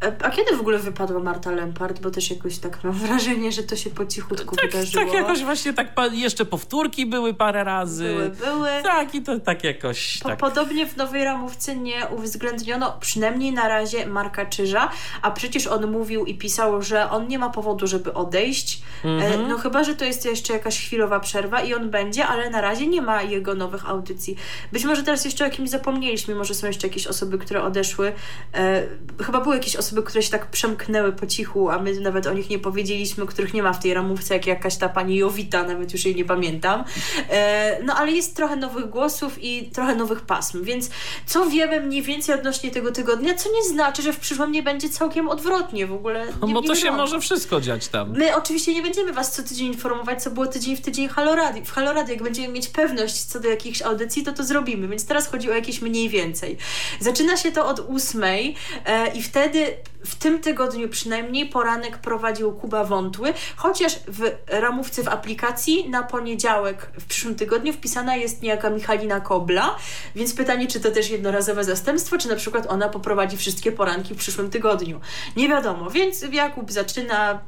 A 0.00 0.30
kiedy 0.30 0.56
w 0.56 0.60
ogóle 0.60 0.78
wypadła 0.78 1.20
Marta 1.20 1.50
Lempart? 1.50 2.00
Bo 2.00 2.10
też 2.10 2.30
jakoś 2.30 2.58
tak 2.58 2.84
mam 2.84 2.92
wrażenie, 3.06 3.52
że 3.52 3.62
to 3.62 3.76
się 3.76 3.90
po 3.90 4.06
cichutku 4.06 4.56
Tak, 4.56 4.70
wydarzyło. 4.70 5.04
tak 5.04 5.14
jakoś 5.14 5.44
właśnie 5.44 5.72
tak 5.72 5.88
jeszcze 6.12 6.44
powtórki 6.44 7.06
były 7.06 7.34
parę 7.34 7.64
razy. 7.64 8.04
Były, 8.04 8.28
były. 8.28 8.68
Tak 8.82 9.14
i 9.14 9.22
to 9.22 9.40
tak 9.40 9.64
jakoś 9.64 10.18
Po, 10.22 10.28
tak. 10.28 10.38
Podobnie 10.38 10.86
w 10.86 10.96
nowej 10.96 11.24
ramówce 11.24 11.76
nie 11.76 12.06
uwzględniono 12.16 12.96
przynajmniej 13.00 13.52
na 13.52 13.68
razie 13.68 14.06
Marka 14.06 14.46
Czyża, 14.46 14.90
a 15.22 15.30
przecież 15.30 15.66
on 15.66 15.90
mówił 15.90 16.24
i 16.26 16.34
pisał, 16.34 16.82
że 16.82 17.10
on 17.10 17.28
nie 17.28 17.38
ma 17.38 17.50
powodu, 17.50 17.86
żeby 17.86 18.14
odejść. 18.14 18.82
Mhm. 19.04 19.32
E, 19.32 19.48
no 19.48 19.58
chyba, 19.58 19.84
że 19.84 19.96
to 19.96 20.04
jest 20.04 20.24
jeszcze 20.24 20.52
jakaś 20.52 20.86
chwilowa 20.86 21.20
przerwa 21.20 21.60
i 21.60 21.74
on 21.74 21.90
będzie, 21.90 22.26
ale 22.26 22.50
na 22.50 22.60
razie 22.60 22.86
nie 22.86 23.02
ma 23.02 23.22
jego 23.22 23.54
nowych 23.54 23.90
audycji. 23.90 24.36
Być 24.72 24.84
może 24.84 25.02
teraz 25.02 25.24
jeszcze 25.24 25.46
o 25.46 25.50
kimś 25.50 25.70
zapomnieliśmy, 25.70 26.34
może 26.34 26.54
są 26.54 26.66
jeszcze 26.66 26.86
jakieś 26.86 27.06
osoby, 27.06 27.38
które 27.38 27.62
odeszły. 27.62 28.12
E, 28.54 28.86
chyba 29.22 29.40
były 29.40 29.54
jakieś 29.54 29.76
osoby, 29.76 29.87
które 30.02 30.22
się 30.22 30.30
tak 30.30 30.46
przemknęły 30.50 31.12
po 31.12 31.26
cichu, 31.26 31.70
a 31.70 31.78
my 31.78 32.00
nawet 32.00 32.26
o 32.26 32.32
nich 32.32 32.50
nie 32.50 32.58
powiedzieliśmy, 32.58 33.26
których 33.26 33.54
nie 33.54 33.62
ma 33.62 33.72
w 33.72 33.82
tej 33.82 33.94
ramówce, 33.94 34.34
jak 34.34 34.46
jakaś 34.46 34.76
ta 34.76 34.88
pani 34.88 35.16
Jowita, 35.16 35.62
nawet 35.62 35.92
już 35.92 36.04
jej 36.04 36.16
nie 36.16 36.24
pamiętam. 36.24 36.84
E, 37.30 37.78
no 37.82 37.94
ale 37.94 38.12
jest 38.12 38.36
trochę 38.36 38.56
nowych 38.56 38.88
głosów 38.90 39.42
i 39.42 39.70
trochę 39.70 39.94
nowych 39.94 40.20
pasm, 40.20 40.64
więc 40.64 40.90
co 41.26 41.46
wiemy 41.46 41.80
mniej 41.80 42.02
więcej 42.02 42.34
odnośnie 42.34 42.70
tego 42.70 42.92
tygodnia, 42.92 43.34
co 43.34 43.52
nie 43.52 43.64
znaczy, 43.64 44.02
że 44.02 44.12
w 44.12 44.18
przyszłym 44.18 44.52
nie 44.52 44.62
będzie 44.62 44.88
całkiem 44.88 45.28
odwrotnie 45.28 45.86
w 45.86 45.92
ogóle. 45.92 46.26
No 46.40 46.46
Nie, 46.46 46.54
bo 46.54 46.60
nie 46.60 46.68
to 46.68 46.74
się 46.74 46.84
wiadomo. 46.84 47.02
może 47.02 47.20
wszystko 47.20 47.60
dziać 47.60 47.88
tam. 47.88 48.10
My 48.18 48.36
oczywiście 48.36 48.74
nie 48.74 48.82
będziemy 48.82 49.12
Was 49.12 49.32
co 49.32 49.42
tydzień 49.42 49.66
informować, 49.66 50.22
co 50.22 50.30
było 50.30 50.46
tydzień 50.46 50.76
w 50.76 50.80
tydzień 50.80 51.08
Halorady. 51.08 51.64
W 51.64 51.72
Halorady, 51.72 52.12
jak 52.12 52.22
będziemy 52.22 52.48
mieć 52.48 52.68
pewność 52.68 53.24
co 53.24 53.40
do 53.40 53.48
jakichś 53.48 53.82
audycji, 53.82 54.22
to 54.24 54.32
to 54.32 54.44
zrobimy, 54.44 54.88
więc 54.88 55.06
teraz 55.06 55.28
chodzi 55.28 55.50
o 55.50 55.54
jakieś 55.54 55.82
mniej 55.82 56.08
więcej. 56.08 56.56
Zaczyna 57.00 57.36
się 57.36 57.52
to 57.52 57.66
od 57.66 57.80
ósmej 57.80 58.54
e, 58.86 59.12
i 59.14 59.22
wtedy 59.22 59.66
w 60.04 60.14
tym 60.14 60.40
tygodniu 60.40 60.88
przynajmniej 60.88 61.46
poranek 61.46 61.98
prowadził 61.98 62.52
Kuba 62.52 62.84
Wątły, 62.84 63.34
chociaż 63.56 63.98
w 64.08 64.36
ramówce 64.46 65.02
w 65.02 65.08
aplikacji 65.08 65.90
na 65.90 66.02
poniedziałek 66.02 66.90
w 67.00 67.04
przyszłym 67.04 67.34
tygodniu 67.34 67.72
wpisana 67.72 68.16
jest 68.16 68.42
niejaka 68.42 68.70
Michalina 68.70 69.20
Kobla, 69.20 69.76
więc 70.14 70.34
pytanie, 70.34 70.66
czy 70.66 70.80
to 70.80 70.90
też 70.90 71.10
jednorazowe 71.10 71.64
zastępstwo, 71.64 72.18
czy 72.18 72.28
na 72.28 72.36
przykład 72.36 72.66
ona 72.66 72.88
poprowadzi 72.88 73.36
wszystkie 73.36 73.72
poranki 73.72 74.14
w 74.14 74.18
przyszłym 74.18 74.50
tygodniu. 74.50 75.00
Nie 75.36 75.48
wiadomo, 75.48 75.90
więc 75.90 76.24
Jakub 76.32 76.72
zaczyna 76.72 77.40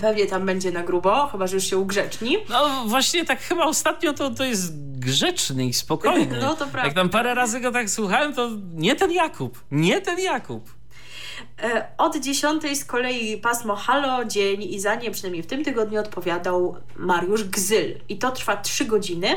Pewnie 0.00 0.26
tam 0.26 0.46
będzie 0.46 0.72
na 0.72 0.82
grubo, 0.82 1.26
chyba 1.32 1.46
że 1.46 1.54
już 1.54 1.64
się 1.64 1.78
ugrzeczni. 1.78 2.36
No 2.48 2.84
właśnie 2.86 3.24
tak 3.24 3.40
chyba 3.40 3.64
ostatnio 3.64 4.12
to, 4.12 4.30
to 4.30 4.44
jest 4.44 4.98
grzeczny 4.98 5.66
i 5.66 5.72
spokojny. 5.72 6.38
No, 6.40 6.48
to 6.48 6.56
prawda. 6.56 6.84
Jak 6.84 6.94
tam 6.94 7.08
parę 7.08 7.34
razy 7.34 7.60
go 7.60 7.72
tak 7.72 7.90
słuchałem, 7.90 8.34
to 8.34 8.50
nie 8.74 8.96
ten 8.96 9.12
Jakub. 9.12 9.64
Nie 9.70 10.00
ten 10.00 10.18
Jakub. 10.18 10.70
E, 11.62 11.86
Od 11.98 12.16
10 12.16 12.62
z 12.78 12.84
kolei 12.84 13.36
pasmo 13.36 13.76
Halo 13.76 14.24
Dzień 14.24 14.62
i 14.62 14.80
za 14.80 14.94
nie 14.94 15.10
przynajmniej 15.10 15.42
w 15.42 15.46
tym 15.46 15.64
tygodniu 15.64 16.00
odpowiadał 16.00 16.76
Mariusz 16.96 17.44
Gzyl. 17.44 17.98
I 18.08 18.18
to 18.18 18.30
trwa 18.30 18.56
3 18.56 18.84
godziny. 18.84 19.28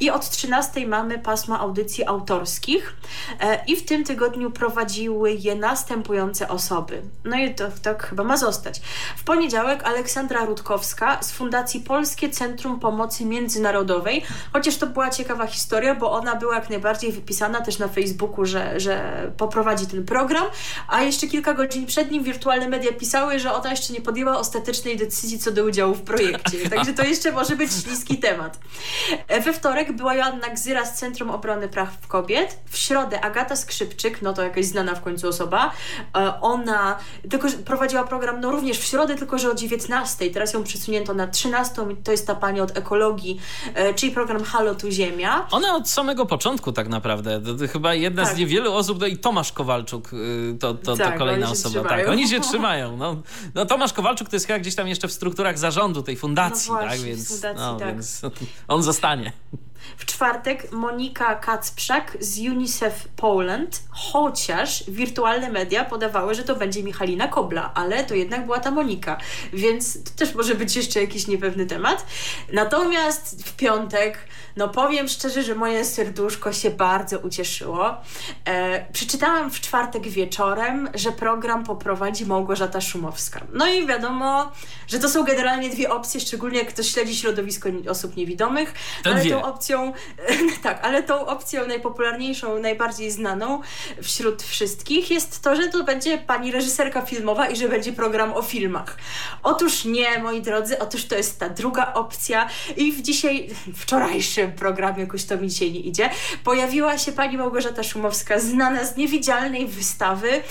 I 0.00 0.10
od 0.10 0.30
13 0.30 0.86
mamy 0.86 1.18
pasmo 1.18 1.58
audycji 1.58 2.04
autorskich. 2.06 2.96
E, 3.40 3.64
I 3.66 3.76
w 3.76 3.84
tym 3.84 4.04
tygodniu 4.04 4.50
prowadziły 4.50 5.32
je 5.32 5.54
następujące 5.54 6.48
osoby. 6.48 7.02
No 7.24 7.36
i 7.38 7.54
to 7.54 7.64
tak 7.82 8.06
chyba 8.06 8.24
ma 8.24 8.36
zostać. 8.36 8.80
W 9.16 9.24
poniedziałek 9.24 9.84
Aleksandra 9.84 10.44
Rutkowska 10.44 11.22
z 11.22 11.32
Fundacji 11.32 11.80
Polskie 11.80 12.30
Centrum 12.30 12.80
Pomocy 12.80 13.24
Międzynarodowej. 13.24 14.22
Chociaż 14.52 14.76
to 14.76 14.86
była 14.86 15.10
ciekawa 15.10 15.46
historia, 15.46 15.94
bo 15.94 16.12
ona 16.12 16.36
była 16.36 16.54
jak 16.54 16.70
najbardziej 16.70 17.12
wypisana 17.12 17.60
też 17.60 17.78
na 17.78 17.88
Facebooku, 17.88 18.44
że, 18.44 18.80
że 18.80 19.12
poprowadzi 19.36 19.86
ten 19.86 20.04
program, 20.04 20.44
a 20.88 21.02
jeszcze 21.02 21.26
kilka 21.26 21.54
godzin 21.54 21.71
przed 21.86 22.10
nim 22.10 22.22
wirtualne 22.24 22.68
media 22.68 22.92
pisały, 22.92 23.38
że 23.38 23.52
ona 23.52 23.70
jeszcze 23.70 23.92
nie 23.92 24.00
podjęła 24.00 24.38
ostatecznej 24.38 24.96
decyzji 24.96 25.38
co 25.38 25.52
do 25.52 25.64
udziału 25.64 25.94
w 25.94 26.02
projekcie. 26.02 26.70
Także 26.70 26.92
to 26.92 27.02
jeszcze 27.04 27.32
może 27.32 27.56
być 27.56 27.70
śliski 27.72 28.18
temat. 28.18 28.58
We 29.44 29.52
wtorek 29.52 29.92
była 29.92 30.14
Joanna 30.14 30.48
Gzyra 30.48 30.86
z 30.86 30.98
Centrum 30.98 31.30
Obrony 31.30 31.68
Praw 31.68 32.06
Kobiet. 32.08 32.58
W 32.70 32.78
środę 32.78 33.20
Agata 33.20 33.56
Skrzypczyk, 33.56 34.22
no 34.22 34.32
to 34.32 34.42
jakaś 34.42 34.64
znana 34.64 34.94
w 34.94 35.02
końcu 35.02 35.28
osoba. 35.28 35.70
E, 36.16 36.40
Ona 36.40 36.98
tylko 37.30 37.48
prowadziła 37.64 38.04
program 38.04 38.40
no 38.40 38.50
również 38.50 38.78
w 38.78 38.84
środę, 38.84 39.14
tylko 39.14 39.38
że 39.38 39.50
o 39.50 39.54
19. 39.54 40.30
Teraz 40.30 40.52
ją 40.52 40.64
przesunięto 40.64 41.14
na 41.14 41.26
13. 41.26 41.82
i 41.92 41.96
To 41.96 42.10
jest 42.12 42.26
ta 42.26 42.34
pani 42.34 42.60
od 42.60 42.78
ekologii, 42.78 43.40
e, 43.74 43.94
czyli 43.94 44.12
program 44.12 44.44
Halo 44.44 44.74
tu 44.74 44.90
Ziemia. 44.90 45.46
Ona 45.50 45.76
od 45.76 45.90
samego 45.90 46.26
początku 46.26 46.72
tak 46.72 46.88
naprawdę. 46.88 47.40
To, 47.40 47.54
to 47.54 47.68
chyba 47.68 47.94
jedna 47.94 48.24
Tak. 48.24 48.34
z 48.34 48.38
niewielu 48.38 48.72
osób, 48.74 49.00
no 49.00 49.06
i 49.06 49.16
Tomasz 49.16 49.52
Kowalczuk 49.52 50.12
y, 50.12 50.56
to, 50.60 50.74
to, 50.74 50.96
Tak, 50.96 51.12
to 51.12 51.18
kolejna 51.18 51.46
oni 51.46 51.56
trzymają. 51.70 51.88
Tak, 51.88 52.08
oni 52.08 52.28
się 52.28 52.40
trzymają. 52.40 52.96
No, 52.96 53.22
no 53.54 53.66
Tomasz 53.66 53.92
Kowalczuk 53.92 54.28
to 54.28 54.36
jest 54.36 54.46
chyba 54.46 54.58
gdzieś 54.58 54.74
tam 54.74 54.88
jeszcze 54.88 55.08
w 55.08 55.12
strukturach 55.12 55.58
zarządu 55.58 56.02
tej 56.02 56.16
fundacji, 56.16 56.70
No 56.72 56.78
właśnie, 56.78 56.96
tak? 56.98 57.06
Więc, 57.06 57.28
fundacji, 57.28 57.62
no, 57.62 57.76
tak. 57.76 57.88
więc 57.88 58.20
on 58.68 58.82
zostanie. 58.82 59.32
W 59.96 60.04
czwartek 60.06 60.72
Monika 60.72 61.34
Kacprzak 61.34 62.16
z 62.20 62.38
UNICEF 62.38 63.08
Poland, 63.16 63.82
chociaż 63.90 64.84
wirtualne 64.90 65.50
media 65.50 65.84
podawały, 65.84 66.34
że 66.34 66.42
to 66.42 66.56
będzie 66.56 66.82
Michalina 66.82 67.28
Kobla, 67.28 67.70
ale 67.74 68.04
to 68.04 68.14
jednak 68.14 68.44
była 68.44 68.60
ta 68.60 68.70
Monika, 68.70 69.18
więc 69.52 70.04
to 70.04 70.10
też 70.16 70.34
może 70.34 70.54
być 70.54 70.76
jeszcze 70.76 71.00
jakiś 71.00 71.26
niepewny 71.26 71.66
temat. 71.66 72.06
Natomiast 72.52 73.46
w 73.48 73.56
piątek, 73.56 74.18
no 74.56 74.68
powiem 74.68 75.08
szczerze, 75.08 75.42
że 75.42 75.54
moje 75.54 75.84
serduszko 75.84 76.52
się 76.52 76.70
bardzo 76.70 77.18
ucieszyło. 77.18 77.94
E, 78.44 78.92
przeczytałam 78.92 79.50
w 79.50 79.60
czwartek 79.60 80.08
wieczorem, 80.08 80.88
że 80.94 81.12
program 81.12 81.64
poprowadzi 81.64 82.26
Małgorzata 82.26 82.80
Szumowska. 82.80 83.40
No 83.52 83.66
i 83.66 83.86
wiadomo, 83.86 84.52
że 84.88 84.98
to 84.98 85.08
są 85.08 85.24
generalnie 85.24 85.70
dwie 85.70 85.90
opcje, 85.90 86.20
szczególnie 86.20 86.58
jak 86.58 86.68
ktoś 86.68 86.88
śledzi 86.92 87.16
środowisko 87.16 87.68
osób 87.90 88.16
niewidomych, 88.16 88.74
Ten 89.04 89.12
ale 89.12 89.22
wie. 89.22 89.30
tą 89.30 89.42
opcją, 89.42 89.71
tak, 90.62 90.84
ale 90.84 91.02
tą 91.02 91.26
opcją 91.26 91.66
najpopularniejszą, 91.66 92.58
najbardziej 92.58 93.10
znaną 93.10 93.60
wśród 94.02 94.42
wszystkich 94.42 95.10
jest 95.10 95.42
to, 95.42 95.56
że 95.56 95.68
to 95.68 95.84
będzie 95.84 96.18
pani 96.18 96.52
reżyserka 96.52 97.02
filmowa 97.02 97.48
i 97.48 97.56
że 97.56 97.68
będzie 97.68 97.92
program 97.92 98.32
o 98.32 98.42
filmach. 98.42 98.96
Otóż 99.42 99.84
nie, 99.84 100.18
moi 100.18 100.42
drodzy, 100.42 100.78
otóż 100.78 101.04
to 101.04 101.14
jest 101.16 101.40
ta 101.40 101.48
druga 101.48 101.94
opcja 101.94 102.48
i 102.76 102.92
w 102.92 103.02
dzisiaj, 103.02 103.48
wczorajszym 103.76 104.52
programie, 104.52 105.00
jakoś 105.00 105.24
to 105.24 105.36
mi 105.36 105.48
dzisiaj 105.48 105.72
nie 105.72 105.80
idzie, 105.80 106.10
pojawiła 106.44 106.98
się 106.98 107.12
pani 107.12 107.36
Małgorzata 107.36 107.82
Szumowska, 107.82 108.38
znana 108.38 108.84
z 108.84 108.96
niewidzialnej 108.96 109.66
wystawy, 109.66 110.30
e, 110.30 110.42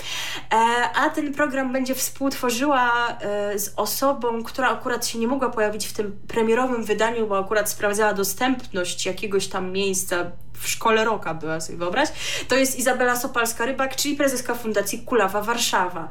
a 0.94 1.10
ten 1.10 1.34
program 1.34 1.72
będzie 1.72 1.94
współtworzyła 1.94 3.08
e, 3.20 3.58
z 3.58 3.72
osobą, 3.76 4.42
która 4.42 4.68
akurat 4.68 5.06
się 5.06 5.18
nie 5.18 5.28
mogła 5.28 5.50
pojawić 5.50 5.86
w 5.86 5.92
tym 5.92 6.18
premierowym 6.28 6.84
wydaniu, 6.84 7.26
bo 7.26 7.38
akurat 7.38 7.70
sprawdzała 7.70 8.14
dostępność 8.14 9.06
jakiegoś 9.12 9.46
tam 9.46 9.72
miejsca 9.72 10.32
w 10.62 10.68
szkole 10.68 11.04
roka 11.04 11.34
była, 11.34 11.60
sobie 11.60 11.78
wyobraź. 11.78 12.08
To 12.48 12.56
jest 12.56 12.78
Izabela 12.78 13.14
Sopalska-Rybak, 13.14 13.96
czyli 13.96 14.16
prezeska 14.16 14.54
Fundacji 14.54 14.98
Kulawa 14.98 15.42
Warszawa. 15.42 16.08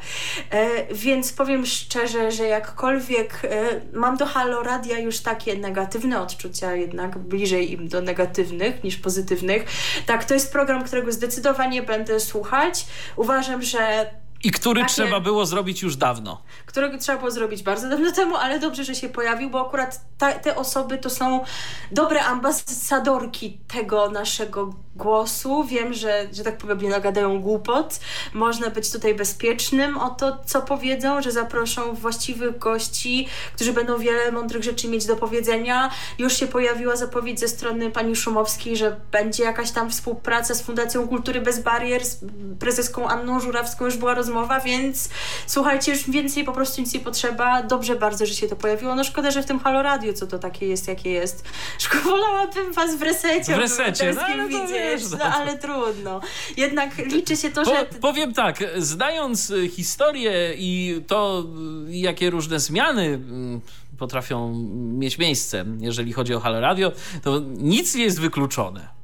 E, 0.49 0.93
więc 0.93 1.33
powiem 1.33 1.65
szczerze, 1.65 2.31
że 2.31 2.47
jakkolwiek 2.47 3.41
e, 3.43 3.81
mam 3.93 4.17
do 4.17 4.25
Halo 4.25 4.63
Radia 4.63 4.99
już 4.99 5.19
takie 5.19 5.55
negatywne 5.55 6.21
odczucia, 6.21 6.75
jednak 6.75 7.17
bliżej 7.17 7.71
im 7.71 7.87
do 7.87 8.01
negatywnych 8.01 8.83
niż 8.83 8.97
pozytywnych. 8.97 9.65
Tak, 10.05 10.25
to 10.25 10.33
jest 10.33 10.51
program, 10.51 10.83
którego 10.83 11.11
zdecydowanie 11.11 11.81
będę 11.81 12.19
słuchać. 12.19 12.85
Uważam, 13.15 13.61
że 13.61 14.11
I 14.43 14.51
który 14.51 14.81
Takie- 14.81 14.93
trzeba 14.93 15.19
było 15.19 15.45
zrobić 15.45 15.81
już 15.81 15.95
dawno. 15.95 16.41
którego 16.65 16.97
trzeba 16.97 17.17
było 17.17 17.31
zrobić 17.31 17.63
bardzo 17.63 17.89
dawno 17.89 18.11
temu, 18.21 18.35
ale 18.35 18.59
dobrze, 18.59 18.83
że 18.83 18.95
się 18.95 19.09
pojawił, 19.09 19.49
bo 19.49 19.67
akurat 19.67 19.99
ta, 20.17 20.33
te 20.33 20.55
osoby 20.55 20.97
to 20.97 21.09
są 21.09 21.43
dobre 21.91 22.23
ambasadorki 22.25 23.57
tego 23.67 24.09
naszego 24.09 24.73
głosu. 24.95 25.63
Wiem, 25.63 25.93
że, 25.93 26.27
że 26.33 26.43
tak 26.43 26.57
powiem, 26.57 26.81
nie 26.81 26.89
nagadają 26.89 27.41
głupot. 27.41 27.99
Można 28.33 28.69
być 28.69 28.91
tutaj 28.91 29.15
bezpiecznym 29.15 29.97
o 29.97 30.09
to, 30.09 30.37
co 30.45 30.61
powiedzą, 30.61 31.21
że 31.21 31.31
zaproszą 31.31 31.93
właściwych 31.93 32.57
gości, 32.57 33.27
którzy 33.55 33.73
będą 33.73 33.97
wiele 33.97 34.31
mądrych 34.31 34.63
rzeczy 34.63 34.87
mieć 34.87 35.05
do 35.05 35.15
powiedzenia. 35.15 35.91
Już 36.17 36.33
się 36.33 36.47
pojawiła 36.47 36.95
zapowiedź 36.95 37.39
ze 37.39 37.47
strony 37.47 37.91
pani 37.91 38.15
Szumowskiej, 38.15 38.77
że 38.77 38.99
będzie 39.11 39.43
jakaś 39.43 39.71
tam 39.71 39.89
współpraca 39.89 40.53
z 40.55 40.61
Fundacją 40.61 41.07
Kultury 41.07 41.41
Bez 41.41 41.59
Barier, 41.59 42.05
z 42.05 42.19
prezeską 42.59 43.07
Anną 43.07 43.39
Żurawską 43.39 43.85
już 43.85 43.97
była 43.97 44.13
rozmowa, 44.13 44.30
więc 44.65 45.09
słuchajcie, 45.47 45.91
już 45.91 46.09
więcej 46.09 46.43
po 46.43 46.51
prostu 46.51 46.81
nic 46.81 46.93
nie 46.93 46.99
potrzeba. 46.99 47.63
Dobrze 47.63 47.95
bardzo, 47.95 48.25
że 48.25 48.33
się 48.33 48.47
to 48.47 48.55
pojawiło. 48.55 48.95
No 48.95 49.03
szkoda, 49.03 49.31
że 49.31 49.43
w 49.43 49.45
tym 49.45 49.59
Halo 49.59 49.81
Radio, 49.81 50.13
co 50.13 50.27
to 50.27 50.39
takie 50.39 50.67
jest, 50.67 50.87
jakie 50.87 51.11
jest. 51.11 51.43
Szkoda, 51.79 52.03
wolałabym 52.03 52.73
was 52.73 52.95
w 52.95 53.01
resecie 53.01 53.55
W 53.55 53.57
resecie, 53.57 54.13
no, 54.15 54.21
ale 54.21 54.47
widzieć, 54.47 54.71
wiesz, 54.71 55.11
no, 55.11 55.17
no. 55.17 55.25
ale 55.25 55.57
trudno. 55.57 56.21
Jednak 56.57 56.97
liczy 56.97 57.37
się 57.37 57.49
to, 57.49 57.63
Po, 57.63 57.69
że... 57.69 57.85
powiem 58.01 58.33
tak, 58.33 58.63
znając 58.77 59.49
y, 59.49 59.69
historię 59.69 60.53
i 60.57 61.01
to, 61.07 61.43
y, 61.87 61.97
jakie 61.97 62.29
różne 62.29 62.59
zmiany 62.59 63.03
y, 63.03 63.97
potrafią 63.97 64.53
mieć 64.73 65.17
miejsce, 65.17 65.65
jeżeli 65.79 66.13
chodzi 66.13 66.33
o 66.33 66.39
Halo 66.39 66.59
Radio, 66.59 66.91
to 67.23 67.39
nic 67.57 67.95
nie 67.95 68.03
jest 68.03 68.19
wykluczone. 68.19 69.00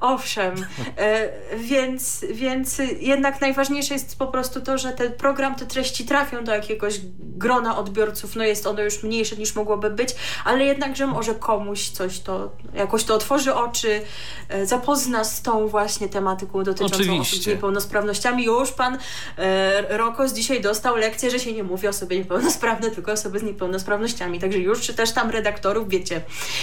Owszem, 0.00 0.54
e, 0.96 1.28
więc, 1.56 2.24
więc 2.30 2.78
jednak 3.00 3.40
najważniejsze 3.40 3.94
jest 3.94 4.18
po 4.18 4.26
prostu 4.26 4.60
to, 4.60 4.78
że 4.78 4.92
ten 4.92 5.12
program, 5.12 5.54
te 5.54 5.66
treści 5.66 6.04
trafią 6.04 6.44
do 6.44 6.52
jakiegoś 6.52 7.00
grona 7.18 7.78
odbiorców. 7.78 8.36
No 8.36 8.44
jest 8.44 8.66
ono 8.66 8.82
już 8.82 9.02
mniejsze 9.02 9.36
niż 9.36 9.54
mogłoby 9.54 9.90
być, 9.90 10.14
ale 10.44 10.64
jednakże 10.64 11.06
może 11.06 11.34
komuś 11.34 11.88
coś 11.88 12.20
to, 12.20 12.52
jakoś 12.74 13.04
to 13.04 13.14
otworzy 13.14 13.54
oczy, 13.54 14.02
e, 14.48 14.66
zapozna 14.66 15.24
z 15.24 15.42
tą 15.42 15.68
właśnie 15.68 16.08
tematyką 16.08 16.62
dotyczącą 16.62 16.94
osób 16.94 17.06
z 17.06 17.20
Oczywiście. 17.20 17.50
niepełnosprawnościami. 17.50 18.44
Już 18.44 18.72
pan 18.72 18.98
e, 19.38 19.98
Rokos 19.98 20.32
dzisiaj 20.32 20.60
dostał 20.60 20.96
lekcję, 20.96 21.30
że 21.30 21.38
się 21.38 21.52
nie 21.52 21.64
mówi 21.64 21.86
o 21.86 21.90
osobie 21.90 22.18
niepełnosprawnej, 22.18 22.90
tylko 22.90 23.12
osoby 23.12 23.38
z 23.38 23.42
niepełnosprawnościami. 23.42 24.40
Także 24.40 24.58
już 24.58 24.80
czy 24.80 24.94
też 24.94 25.12
tam 25.12 25.30
redaktorów, 25.30 25.88
wiecie, 25.88 26.20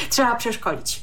trzeba 0.10 0.36
przeszkolić. 0.36 1.02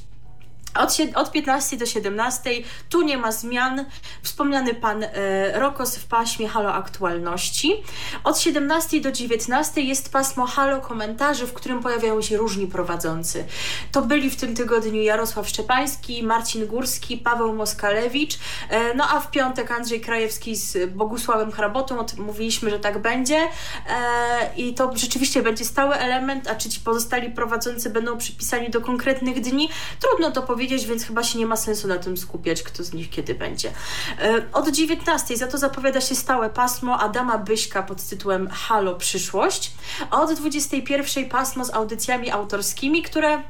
Od, 0.74 0.96
od 1.14 1.32
15 1.32 1.76
do 1.76 1.86
17 1.86 2.50
tu 2.90 3.02
nie 3.02 3.18
ma 3.18 3.32
zmian. 3.32 3.84
Wspomniany 4.22 4.74
pan 4.74 5.04
e, 5.04 5.08
Rokos 5.60 5.96
w 5.96 6.06
paśmie 6.06 6.48
Halo 6.48 6.72
Aktualności. 6.72 7.82
Od 8.24 8.38
17 8.38 9.00
do 9.00 9.12
19 9.12 9.80
jest 9.80 10.12
pasmo 10.12 10.46
Halo 10.46 10.80
Komentarzy, 10.80 11.46
w 11.46 11.52
którym 11.52 11.80
pojawiają 11.80 12.22
się 12.22 12.36
różni 12.36 12.66
prowadzący. 12.66 13.44
To 13.92 14.02
byli 14.02 14.30
w 14.30 14.36
tym 14.36 14.54
tygodniu 14.54 15.02
Jarosław 15.02 15.48
Szczepański, 15.48 16.22
Marcin 16.22 16.66
Górski, 16.66 17.16
Paweł 17.16 17.54
Moskalewicz, 17.54 18.38
e, 18.70 18.94
no 18.94 19.08
a 19.10 19.20
w 19.20 19.30
piątek 19.30 19.70
Andrzej 19.70 20.00
Krajewski 20.00 20.56
z 20.56 20.90
Bogusławem 20.90 21.52
Hrabotą. 21.52 21.98
O 21.98 22.04
tym 22.04 22.24
mówiliśmy, 22.24 22.70
że 22.70 22.78
tak 22.78 22.98
będzie. 22.98 23.36
E, 23.36 23.48
I 24.56 24.74
to 24.74 24.92
rzeczywiście 24.94 25.42
będzie 25.42 25.64
stały 25.64 25.94
element, 25.94 26.48
a 26.48 26.54
czy 26.54 26.68
ci 26.68 26.80
pozostali 26.80 27.30
prowadzący 27.30 27.90
będą 27.90 28.18
przypisani 28.18 28.70
do 28.70 28.80
konkretnych 28.80 29.40
dni? 29.40 29.68
Trudno 30.00 30.30
to 30.30 30.42
powiedzieć, 30.42 30.61
więc 30.68 31.04
chyba 31.04 31.22
się 31.22 31.38
nie 31.38 31.46
ma 31.46 31.56
sensu 31.56 31.88
na 31.88 31.96
tym 31.98 32.16
skupiać, 32.16 32.62
kto 32.62 32.84
z 32.84 32.92
nich 32.92 33.10
kiedy 33.10 33.34
będzie. 33.34 33.72
E, 34.18 34.42
Od 34.52 34.68
19 34.68 35.36
za 35.36 35.46
to 35.46 35.58
zapowiada 35.58 36.00
się 36.00 36.14
stałe 36.14 36.50
pasmo 36.50 37.00
Adama 37.00 37.38
Byśka 37.38 37.82
pod 37.82 38.02
tytułem 38.02 38.48
Halo 38.48 38.94
Przyszłość, 38.94 39.72
a 40.10 40.22
od 40.22 40.32
21 40.32 41.28
pasmo 41.28 41.64
z 41.64 41.74
audycjami 41.74 42.30
autorskimi, 42.30 43.02
które 43.02 43.42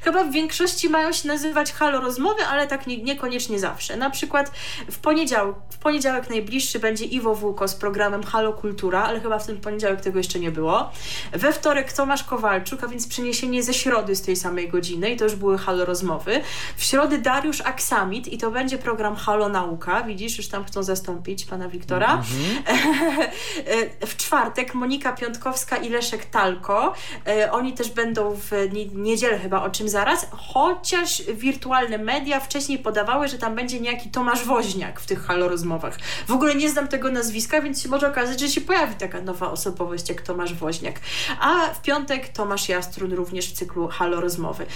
chyba 0.00 0.24
w 0.24 0.30
większości 0.30 0.88
mają 0.88 1.12
się 1.12 1.28
nazywać 1.28 1.72
Halo 1.72 2.00
Rozmowy, 2.00 2.46
ale 2.46 2.66
tak 2.66 2.86
nie, 2.86 3.02
niekoniecznie 3.02 3.58
zawsze. 3.58 3.96
Na 3.96 4.10
przykład 4.10 4.50
w 4.90 4.98
poniedziałek, 4.98 5.56
w 5.70 5.78
poniedziałek 5.78 6.30
najbliższy 6.30 6.78
będzie 6.78 7.04
Iwo 7.04 7.34
Wółko 7.34 7.68
z 7.68 7.74
programem 7.74 8.22
Halo 8.22 8.52
Kultura, 8.52 9.02
ale 9.04 9.20
chyba 9.20 9.38
w 9.38 9.46
ten 9.46 9.60
poniedziałek 9.60 10.00
tego 10.00 10.18
jeszcze 10.18 10.38
nie 10.38 10.50
było. 10.50 10.90
We 11.32 11.52
wtorek 11.52 11.92
Tomasz 11.92 12.24
Kowalczuk, 12.24 12.84
a 12.84 12.88
więc 12.88 13.06
przeniesienie 13.06 13.62
ze 13.62 13.74
środy 13.74 14.16
z 14.16 14.22
tej 14.22 14.36
samej 14.36 14.68
godziny 14.68 15.10
i 15.10 15.16
to 15.16 15.24
już 15.24 15.34
były 15.34 15.58
Halo 15.58 15.84
Rozmowy. 15.84 16.40
W 16.76 16.84
środę 16.84 17.18
Dariusz 17.18 17.60
Aksamit 17.60 18.28
i 18.28 18.38
to 18.38 18.50
będzie 18.50 18.78
program 18.78 19.16
Halo 19.16 19.48
Nauka. 19.48 20.02
Widzisz, 20.02 20.38
już 20.38 20.48
tam 20.48 20.64
chcą 20.64 20.82
zastąpić 20.82 21.44
pana 21.44 21.68
Wiktora. 21.68 22.22
w 24.06 24.16
czwartek 24.16 24.74
Monika 24.74 25.12
Piątkowska 25.12 25.76
i 25.76 25.88
Leszek 25.88 26.24
Talko. 26.24 26.94
E, 27.26 27.52
Oni 27.52 27.72
też 27.72 27.90
będą 27.90 28.36
w 28.36 28.50
nie- 28.72 28.86
niedzielę 28.86 29.38
chyba, 29.38 29.62
o 29.62 29.70
czym 29.70 29.88
zaraz, 29.88 30.26
chociaż 30.30 31.22
wirtualne 31.22 31.98
media 31.98 32.40
wcześniej 32.40 32.78
podawały, 32.78 33.28
że 33.28 33.38
tam 33.38 33.54
będzie 33.54 33.80
niejaki 33.80 34.10
Tomasz 34.10 34.44
Woźniak 34.44 35.00
w 35.00 35.06
tych 35.06 35.26
Halo 35.26 35.48
Rozmowach. 35.48 35.98
W 36.28 36.32
ogóle 36.32 36.54
nie 36.54 36.70
znam 36.70 36.88
tego 36.88 37.10
nazwiska, 37.10 37.60
więc 37.60 37.82
się 37.82 37.88
może 37.88 38.08
okazać, 38.08 38.40
że 38.40 38.48
się 38.48 38.60
pojawi 38.60 38.94
taka 38.94 39.20
nowa 39.20 39.50
osobowość 39.50 40.08
jak 40.08 40.22
Tomasz 40.22 40.54
Woźniak. 40.54 41.00
A 41.40 41.66
w 41.74 41.82
piątek 41.82 42.28
Tomaż 42.28 42.68
Jastrun 42.68 43.12
również 43.12 43.48
w 43.48 43.52
cyklu 43.52 43.88
Halo 43.88 44.20
Rozmowy. 44.20 44.66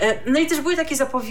E, 0.00 0.30
No 0.30 0.40
i 0.40 0.46
też 0.46 0.60
były 0.60 0.76
takie 0.76 0.96
zapowiedzi, 0.96 1.23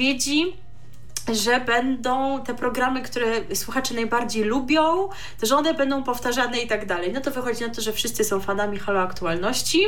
że 1.33 1.59
będą 1.59 2.43
te 2.43 2.53
programy, 2.53 3.01
które 3.01 3.55
słuchacze 3.55 3.93
najbardziej 3.93 4.43
lubią, 4.43 5.09
to 5.39 5.45
że 5.45 5.57
one 5.57 5.73
będą 5.73 6.03
powtarzane 6.03 6.59
i 6.59 6.67
tak 6.67 6.85
dalej. 6.85 7.13
No 7.13 7.21
to 7.21 7.31
wychodzi 7.31 7.61
na 7.61 7.69
to, 7.69 7.81
że 7.81 7.93
wszyscy 7.93 8.23
są 8.23 8.39
fanami 8.39 8.79
Halo 8.79 9.01
Aktualności 9.01 9.85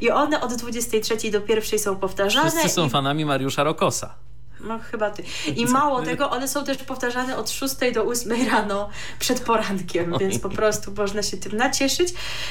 i 0.00 0.10
one 0.10 0.40
od 0.40 0.54
23 0.54 1.30
do 1.30 1.40
1 1.48 1.78
są 1.78 1.96
powtarzane. 1.96 2.50
Wszyscy 2.50 2.68
są 2.68 2.86
i, 2.86 2.90
fanami 2.90 3.24
Mariusza 3.24 3.62
Rokosa. 3.62 4.14
No 4.60 4.78
chyba 4.78 5.10
ty. 5.10 5.22
I 5.56 5.66
mało 5.66 6.02
tego, 6.02 6.30
one 6.30 6.48
są 6.48 6.64
też 6.64 6.78
powtarzane 6.78 7.36
od 7.36 7.50
6 7.50 7.74
do 7.94 8.04
8 8.04 8.48
rano 8.50 8.88
przed 9.18 9.40
porankiem, 9.40 10.14
więc 10.20 10.38
po 10.38 10.48
prostu 10.48 10.92
można 10.96 11.22
się 11.22 11.36
tym 11.36 11.56
nacieszyć. 11.56 12.08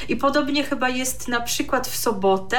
I 0.08 0.16
podobnie 0.16 0.64
chyba 0.64 0.88
jest 0.88 1.28
na 1.28 1.40
przykład 1.40 1.88
w 1.88 1.96
sobotę, 1.96 2.58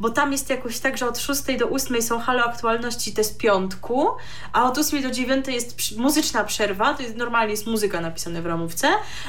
bo 0.00 0.10
tam 0.10 0.32
jest 0.32 0.50
jakoś 0.50 0.78
tak, 0.78 0.98
że 0.98 1.08
od 1.08 1.18
6 1.18 1.42
do 1.58 1.68
8 1.68 2.02
są 2.02 2.18
halo 2.18 2.44
aktualności 2.44 3.12
te 3.12 3.24
z 3.24 3.32
piątku, 3.32 4.08
a 4.52 4.64
od 4.64 4.78
8 4.78 5.02
do 5.02 5.10
9 5.10 5.48
jest 5.48 5.96
muzyczna 5.96 6.44
przerwa, 6.44 6.94
to 6.94 7.02
jest 7.02 7.16
normalnie 7.16 7.50
jest 7.50 7.66
muzyka 7.66 8.00
napisana 8.00 8.42
w 8.42 8.46
ramówce, 8.46 8.88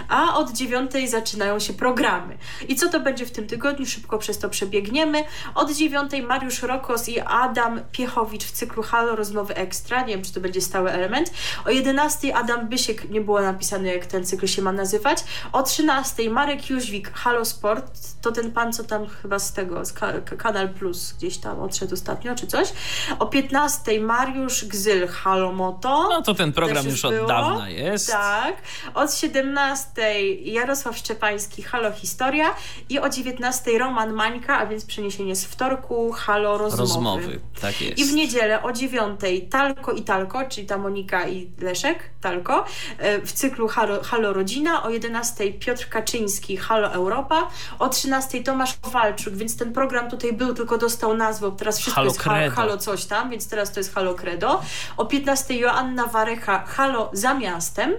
a 0.09 0.37
od 0.37 0.51
9 0.51 0.91
zaczynają 1.07 1.59
się 1.59 1.73
programy. 1.73 2.37
I 2.67 2.75
co 2.75 2.89
to 2.89 2.99
będzie 2.99 3.25
w 3.25 3.31
tym 3.31 3.47
tygodniu? 3.47 3.85
Szybko 3.85 4.17
przez 4.17 4.39
to 4.39 4.49
przebiegniemy. 4.49 5.23
Od 5.55 5.71
9 5.71 6.11
Mariusz 6.27 6.61
Rokos 6.61 7.09
i 7.09 7.19
Adam 7.19 7.81
Piechowicz 7.91 8.43
w 8.43 8.51
cyklu 8.51 8.83
Halo 8.83 9.15
Rozmowy 9.15 9.57
Ekstra. 9.67 10.01
Nie 10.01 10.13
wiem, 10.15 10.23
czy 10.23 10.33
to 10.33 10.39
będzie 10.39 10.61
stały 10.61 10.91
element. 10.91 11.31
O 11.65 11.69
11 11.69 12.35
Adam 12.35 12.69
Bysiek, 12.69 13.09
nie 13.09 13.21
było 13.21 13.41
napisane, 13.41 13.87
jak 13.87 14.05
ten 14.05 14.25
cykl 14.25 14.47
się 14.47 14.61
ma 14.61 14.71
nazywać. 14.71 15.23
O 15.53 15.63
13 15.63 16.29
Marek 16.29 16.69
Jóźwik, 16.69 17.11
Halo 17.13 17.45
Sport. 17.45 17.91
To 18.21 18.31
ten 18.31 18.51
pan, 18.51 18.73
co 18.73 18.83
tam 18.83 19.07
chyba 19.07 19.39
z 19.39 19.53
tego, 19.53 19.85
z 19.85 19.93
ka 19.93 20.13
Kanal 20.37 20.69
Plus 20.69 21.13
gdzieś 21.17 21.37
tam 21.37 21.59
odszedł 21.59 21.93
ostatnio, 21.93 22.35
czy 22.35 22.47
coś. 22.47 22.73
O 23.19 23.25
15 23.25 23.99
Mariusz 24.01 24.65
Gzyl, 24.65 25.07
Halo 25.07 25.51
Moto. 25.51 26.07
No 26.09 26.21
to 26.21 26.33
ten 26.33 26.53
program 26.53 26.83
Też 26.83 26.91
już 26.91 27.05
od 27.05 27.13
było. 27.13 27.27
dawna 27.27 27.69
jest. 27.69 28.11
Tak. 28.11 28.55
Od 28.93 29.13
17 29.13 30.21
Jarosław 30.35 30.97
Szczepański, 30.97 31.61
Halo 31.63 31.91
Historia 31.91 32.45
i 32.89 32.99
o 32.99 33.09
19 33.09 33.77
Roman 33.77 34.13
Mańka, 34.13 34.57
a 34.57 34.65
więc 34.65 34.85
przeniesienie 34.85 35.35
z 35.35 35.45
wtorku, 35.45 36.11
Halo 36.11 36.57
Rozmowy. 36.57 36.81
Rozmowy, 36.81 37.39
tak 37.61 37.81
jest. 37.81 37.99
I 37.99 38.05
w 38.05 38.13
niedzielę 38.13 38.63
o 38.63 38.71
9 38.71 39.19
Talko 39.49 39.91
i 39.91 40.01
Talko, 40.03 40.45
czyli 40.49 40.67
ta 40.67 40.77
Monika 40.77 41.27
i 41.27 41.51
Leszek, 41.61 41.99
Talko, 42.21 42.65
e, 42.97 43.21
w 43.21 43.31
cyklu 43.31 43.67
Halo, 43.67 44.03
Halo 44.03 44.33
Rodzina, 44.33 44.83
o 44.83 44.89
11 44.89 45.53
Piotr 45.53 45.89
Kaczyński, 45.89 46.57
Halo 46.57 46.93
Europa, 46.93 47.47
o 47.79 47.89
13 47.89 48.43
Tomasz 48.43 48.77
Kowalczuk, 48.81 49.33
więc 49.33 49.57
ten 49.57 49.73
program 49.73 50.09
tutaj 50.09 50.33
był, 50.33 50.53
tylko 50.53 50.77
dostał 50.77 51.17
nazwę, 51.17 51.51
teraz 51.57 51.79
wszystko 51.79 51.95
Halo 51.95 52.07
jest 52.07 52.19
Credo. 52.19 52.55
Halo 52.55 52.77
coś 52.77 53.05
tam, 53.05 53.29
więc 53.29 53.49
teraz 53.49 53.71
to 53.71 53.79
jest 53.79 53.93
Halo 53.93 54.15
Credo. 54.15 54.61
O 54.97 55.05
15 55.05 55.53
Joanna 55.57 56.05
Warecha, 56.05 56.63
Halo 56.67 57.09
za 57.13 57.33
miastem. 57.33 57.93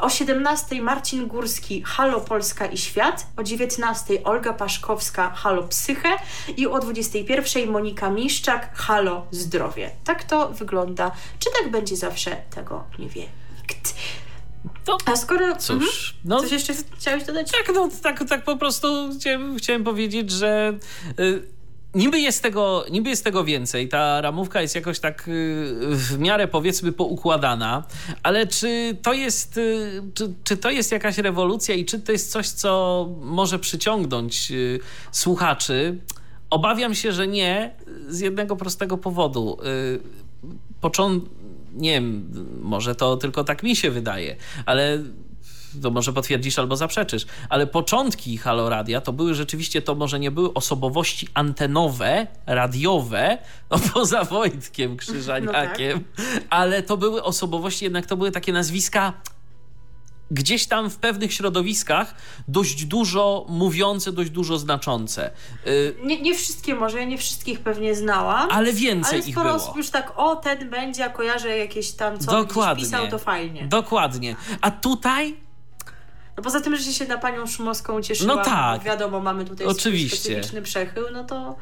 O 0.00 0.10
17 0.10 0.82
Marcin 0.82 1.26
Górski, 1.26 1.82
Halo 1.86 2.20
Polska 2.20 2.66
i 2.66 2.78
Świat. 2.78 3.26
O 3.36 3.42
19 3.42 4.24
Olga 4.24 4.52
Paszkowska, 4.52 5.30
Halo 5.30 5.62
Psychę. 5.62 6.08
I 6.56 6.66
o 6.66 6.78
21 6.78 7.70
Monika 7.70 8.10
Miszczak, 8.10 8.74
Halo 8.74 9.26
Zdrowie. 9.30 9.90
Tak 10.04 10.24
to 10.24 10.48
wygląda. 10.48 10.77
Czy 11.38 11.50
tak 11.62 11.70
będzie 11.70 11.96
zawsze? 11.96 12.36
Tego 12.50 12.84
nie 12.98 13.08
wie 13.08 13.24
nikt. 13.60 13.94
To 14.84 14.98
A 15.06 15.16
skoro... 15.16 15.56
cóż, 15.56 15.72
Mhm. 15.72 15.92
no 16.24 16.40
Coś 16.40 16.52
jeszcze 16.52 16.72
chciałeś 16.98 17.24
dodać? 17.24 17.50
tak, 17.52 17.74
no, 17.74 17.88
tak, 18.02 18.24
tak 18.28 18.44
po 18.44 18.56
prostu 18.56 18.88
chciałem, 19.20 19.56
chciałem 19.56 19.84
powiedzieć, 19.84 20.30
że 20.30 20.78
y, 21.20 21.42
Niby 21.94 22.20
jest, 22.20 22.42
tego, 22.42 22.84
niby 22.90 23.10
jest 23.10 23.24
tego 23.24 23.44
więcej. 23.44 23.88
Ta 23.88 24.20
ramówka 24.20 24.62
jest 24.62 24.74
jakoś 24.74 25.00
tak 25.00 25.28
y, 25.28 25.74
w 25.90 26.18
miarę 26.18 26.48
powiedzmy 26.48 26.92
poukładana, 26.92 27.84
ale 28.22 28.46
czy 28.46 28.96
to 29.02 29.12
jest, 29.12 29.56
y, 29.56 30.02
czy, 30.14 30.34
czy 30.44 30.56
to 30.56 30.70
jest 30.70 30.92
jakaś 30.92 31.18
rewolucja 31.18 31.74
i 31.74 31.84
czy 31.84 32.00
to 32.00 32.12
jest 32.12 32.32
coś, 32.32 32.48
co 32.48 33.06
może 33.20 33.58
przyciągnąć 33.58 34.50
y, 34.50 34.80
słuchaczy? 35.12 35.98
Obawiam 36.50 36.94
się, 36.94 37.12
że 37.12 37.26
nie, 37.28 37.74
z 38.08 38.20
jednego 38.20 38.56
prostego 38.56 38.98
powodu. 38.98 39.58
Począ... 40.80 41.20
Nie 41.74 41.90
wiem, 41.90 42.32
może 42.62 42.94
to 42.94 43.16
tylko 43.16 43.44
tak 43.44 43.62
mi 43.62 43.76
się 43.76 43.90
wydaje, 43.90 44.36
ale 44.66 44.98
to 45.82 45.90
może 45.90 46.12
potwierdzisz 46.12 46.58
albo 46.58 46.76
zaprzeczysz, 46.76 47.26
ale 47.48 47.66
początki 47.66 48.38
Haloradia 48.38 49.00
to 49.00 49.12
były 49.12 49.34
rzeczywiście, 49.34 49.82
to 49.82 49.94
może 49.94 50.20
nie 50.20 50.30
były 50.30 50.54
osobowości 50.54 51.28
antenowe, 51.34 52.26
radiowe, 52.46 53.38
no 53.70 53.78
poza 53.94 54.24
Wojtkiem 54.24 54.96
Krzyżaniakiem, 54.96 56.04
no 56.18 56.24
tak. 56.24 56.44
ale 56.50 56.82
to 56.82 56.96
były 56.96 57.22
osobowości, 57.22 57.84
jednak 57.84 58.06
to 58.06 58.16
były 58.16 58.30
takie 58.30 58.52
nazwiska 58.52 59.12
gdzieś 60.30 60.66
tam 60.66 60.90
w 60.90 60.96
pewnych 60.96 61.32
środowiskach 61.32 62.14
dość 62.48 62.84
dużo 62.84 63.46
mówiące, 63.48 64.12
dość 64.12 64.30
dużo 64.30 64.58
znaczące. 64.58 65.30
Y, 65.66 65.94
nie, 66.02 66.22
nie 66.22 66.34
wszystkie 66.34 66.74
może, 66.74 66.98
ja 66.98 67.04
nie 67.04 67.18
wszystkich 67.18 67.60
pewnie 67.60 67.94
znałam. 67.94 68.50
Ale 68.50 68.72
więcej 68.72 69.18
ale 69.20 69.28
ich 69.28 69.34
było. 69.34 69.54
osób 69.54 69.76
już 69.76 69.90
tak, 69.90 70.12
o 70.16 70.36
ten 70.36 70.70
będzie, 70.70 71.04
a 71.04 71.08
kojarzę 71.08 71.58
jakieś 71.58 71.90
tam, 71.90 72.18
co 72.18 72.30
Dokładnie. 72.30 72.84
pisał, 72.84 73.08
to 73.08 73.18
fajnie. 73.18 73.66
Dokładnie. 73.68 74.36
A 74.60 74.70
tutaj 74.70 75.36
no 76.36 76.42
poza 76.42 76.60
tym, 76.60 76.76
że 76.76 76.92
się 76.92 77.06
na 77.06 77.18
panią 77.18 77.46
Szumowską 77.46 78.02
cieszyła, 78.02 78.34
no 78.34 78.44
tak. 78.44 78.82
wiadomo, 78.82 79.20
mamy 79.20 79.44
tutaj 79.44 79.66
Oczywiście. 79.66 80.16
specyficzny 80.18 80.62
przechył, 80.62 81.04
no 81.12 81.24
to... 81.24 81.56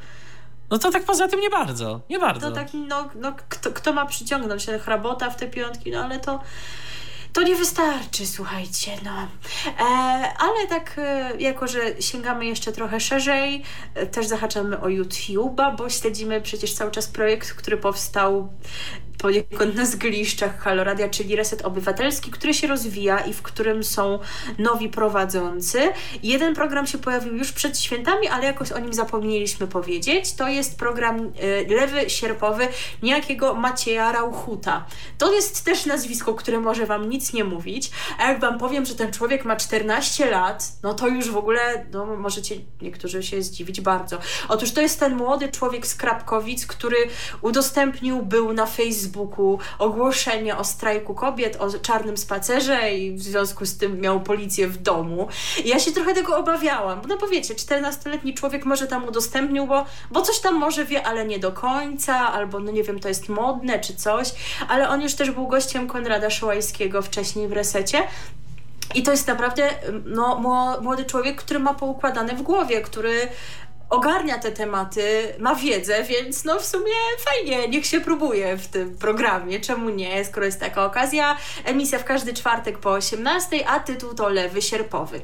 No 0.70 0.78
to 0.78 0.90
tak 0.90 1.04
poza 1.04 1.28
tym 1.28 1.40
nie 1.40 1.50
bardzo, 1.50 2.00
nie 2.10 2.18
bardzo. 2.18 2.48
To 2.48 2.54
tak, 2.54 2.68
no, 2.74 3.08
no 3.14 3.34
kto, 3.48 3.72
kto 3.72 3.92
ma 3.92 4.06
przyciągnąć 4.06 4.66
hrabota 4.66 5.30
w 5.30 5.36
te 5.36 5.46
piątki, 5.46 5.90
no 5.90 6.04
ale 6.04 6.18
to 6.18 6.40
to 7.36 7.42
nie 7.42 7.56
wystarczy, 7.56 8.26
słuchajcie, 8.26 8.92
no. 9.04 9.28
E, 9.78 9.82
ale 10.38 10.66
tak, 10.68 10.94
e, 10.98 11.32
jako 11.38 11.68
że 11.68 12.02
sięgamy 12.02 12.46
jeszcze 12.46 12.72
trochę 12.72 13.00
szerzej, 13.00 13.62
e, 13.94 14.06
też 14.06 14.26
zahaczamy 14.26 14.80
o 14.80 14.86
YouTube'a, 14.86 15.76
bo 15.76 15.90
śledzimy 15.90 16.40
przecież 16.40 16.74
cały 16.74 16.90
czas 16.90 17.08
projekt, 17.08 17.52
który 17.52 17.76
powstał 17.76 18.48
poniekąd 19.18 19.74
na 19.74 19.86
zgliszczach 19.86 20.58
Haloradia, 20.58 21.08
czyli 21.08 21.36
Reset 21.36 21.62
Obywatelski, 21.62 22.30
który 22.30 22.54
się 22.54 22.66
rozwija 22.66 23.18
i 23.18 23.32
w 23.32 23.42
którym 23.42 23.84
są 23.84 24.18
nowi 24.58 24.88
prowadzący. 24.88 25.78
Jeden 26.22 26.54
program 26.54 26.86
się 26.86 26.98
pojawił 26.98 27.36
już 27.36 27.52
przed 27.52 27.80
świętami, 27.80 28.28
ale 28.28 28.44
jakoś 28.44 28.72
o 28.72 28.78
nim 28.78 28.94
zapomnieliśmy 28.94 29.66
powiedzieć. 29.66 30.32
To 30.32 30.48
jest 30.48 30.78
program 30.78 31.20
y, 31.20 31.66
Lewy 31.68 32.10
Sierpowy 32.10 32.68
niejakiego 33.02 33.54
Macieja 33.54 34.12
Rauchuta. 34.12 34.86
To 35.18 35.34
jest 35.34 35.64
też 35.64 35.86
nazwisko, 35.86 36.34
które 36.34 36.60
może 36.60 36.86
Wam 36.86 37.08
nic 37.08 37.32
nie 37.32 37.44
mówić, 37.44 37.90
a 38.18 38.28
jak 38.28 38.40
Wam 38.40 38.58
powiem, 38.58 38.86
że 38.86 38.94
ten 38.94 39.12
człowiek 39.12 39.44
ma 39.44 39.56
14 39.56 40.30
lat, 40.30 40.68
no 40.82 40.94
to 40.94 41.08
już 41.08 41.30
w 41.30 41.36
ogóle, 41.36 41.86
no 41.92 42.06
możecie 42.06 42.54
niektórzy 42.82 43.22
się 43.22 43.42
zdziwić 43.42 43.80
bardzo. 43.80 44.18
Otóż 44.48 44.72
to 44.72 44.80
jest 44.80 45.00
ten 45.00 45.16
młody 45.16 45.48
człowiek 45.48 45.86
z 45.86 45.94
Krapkowic, 45.94 46.66
który 46.66 46.96
udostępnił 47.42 48.22
był 48.22 48.52
na 48.52 48.66
Facebooku 48.66 49.05
Facebooku 49.06 49.58
ogłoszenie 49.78 50.56
o 50.56 50.64
strajku 50.64 51.14
kobiet, 51.14 51.56
o 51.56 51.78
czarnym 51.78 52.16
spacerze 52.16 52.94
i 52.94 53.12
w 53.12 53.22
związku 53.22 53.66
z 53.66 53.76
tym 53.76 54.00
miał 54.00 54.20
policję 54.20 54.68
w 54.68 54.76
domu. 54.76 55.28
I 55.64 55.68
ja 55.68 55.78
się 55.78 55.92
trochę 55.92 56.14
tego 56.14 56.36
obawiałam, 56.36 57.00
no 57.08 57.16
bo 57.16 57.28
wiecie, 57.28 57.54
14-letni 57.54 58.34
człowiek 58.34 58.64
może 58.64 58.86
tam 58.86 59.04
udostępnił, 59.04 59.66
bo, 59.66 59.84
bo 60.10 60.22
coś 60.22 60.40
tam 60.40 60.54
może 60.54 60.84
wie, 60.84 61.06
ale 61.06 61.26
nie 61.26 61.38
do 61.38 61.52
końca, 61.52 62.32
albo 62.32 62.60
no 62.60 62.72
nie 62.72 62.82
wiem, 62.82 63.00
to 63.00 63.08
jest 63.08 63.28
modne 63.28 63.80
czy 63.80 63.96
coś, 63.96 64.32
ale 64.68 64.88
on 64.88 65.02
już 65.02 65.14
też 65.14 65.30
był 65.30 65.48
gościem 65.48 65.88
Konrada 65.88 66.30
Szołajskiego 66.30 67.02
wcześniej 67.02 67.48
w 67.48 67.52
Resecie, 67.52 68.02
i 68.94 69.02
to 69.02 69.10
jest 69.10 69.26
naprawdę 69.26 69.70
no, 70.04 70.40
młody 70.82 71.04
człowiek, 71.04 71.36
który 71.36 71.60
ma 71.60 71.74
poukładane 71.74 72.34
w 72.34 72.42
głowie, 72.42 72.80
który 72.80 73.28
ogarnia 73.90 74.38
te 74.38 74.52
tematy, 74.52 75.34
ma 75.38 75.54
wiedzę, 75.54 76.04
więc 76.04 76.44
no 76.44 76.60
w 76.60 76.66
sumie 76.66 76.92
fajnie, 77.18 77.68
niech 77.68 77.86
się 77.86 78.00
próbuje 78.00 78.56
w 78.56 78.66
tym 78.66 78.98
programie, 78.98 79.60
czemu 79.60 79.90
nie, 79.90 80.24
skoro 80.24 80.46
jest 80.46 80.60
taka 80.60 80.84
okazja. 80.84 81.36
Emisja 81.64 81.98
w 81.98 82.04
każdy 82.04 82.34
czwartek 82.34 82.78
po 82.78 82.90
18, 82.90 83.68
a 83.68 83.80
tytuł 83.80 84.14
to 84.14 84.28
Lewy 84.28 84.62
Sierpowy. 84.62 85.20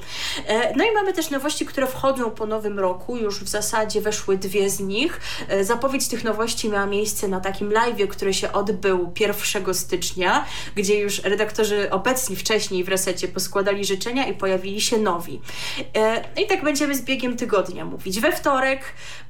E, 0.46 0.76
no 0.76 0.84
i 0.84 0.92
mamy 0.92 1.12
też 1.12 1.30
nowości, 1.30 1.66
które 1.66 1.86
wchodzą 1.86 2.30
po 2.30 2.46
nowym 2.46 2.78
roku, 2.78 3.16
już 3.16 3.44
w 3.44 3.48
zasadzie 3.48 4.00
weszły 4.00 4.38
dwie 4.38 4.70
z 4.70 4.80
nich. 4.80 5.20
E, 5.48 5.64
zapowiedź 5.64 6.08
tych 6.08 6.24
nowości 6.24 6.68
miała 6.68 6.86
miejsce 6.86 7.28
na 7.28 7.40
takim 7.40 7.72
live, 7.72 8.08
który 8.08 8.34
się 8.34 8.52
odbył 8.52 9.12
1 9.20 9.74
stycznia, 9.74 10.44
gdzie 10.74 11.00
już 11.00 11.22
redaktorzy 11.22 11.90
obecni 11.90 12.36
wcześniej 12.36 12.84
w 12.84 12.88
resecie 12.88 13.28
poskładali 13.28 13.84
życzenia 13.84 14.26
i 14.26 14.34
pojawili 14.34 14.80
się 14.80 14.98
nowi. 14.98 15.40
E, 15.96 16.24
no 16.36 16.42
i 16.42 16.46
tak 16.46 16.64
będziemy 16.64 16.94
z 16.94 17.02
biegiem 17.02 17.36
tygodnia 17.36 17.84
mówić. 17.84 18.20
We 18.20 18.32
wtorek 18.32 18.51
wtorek 18.52 18.80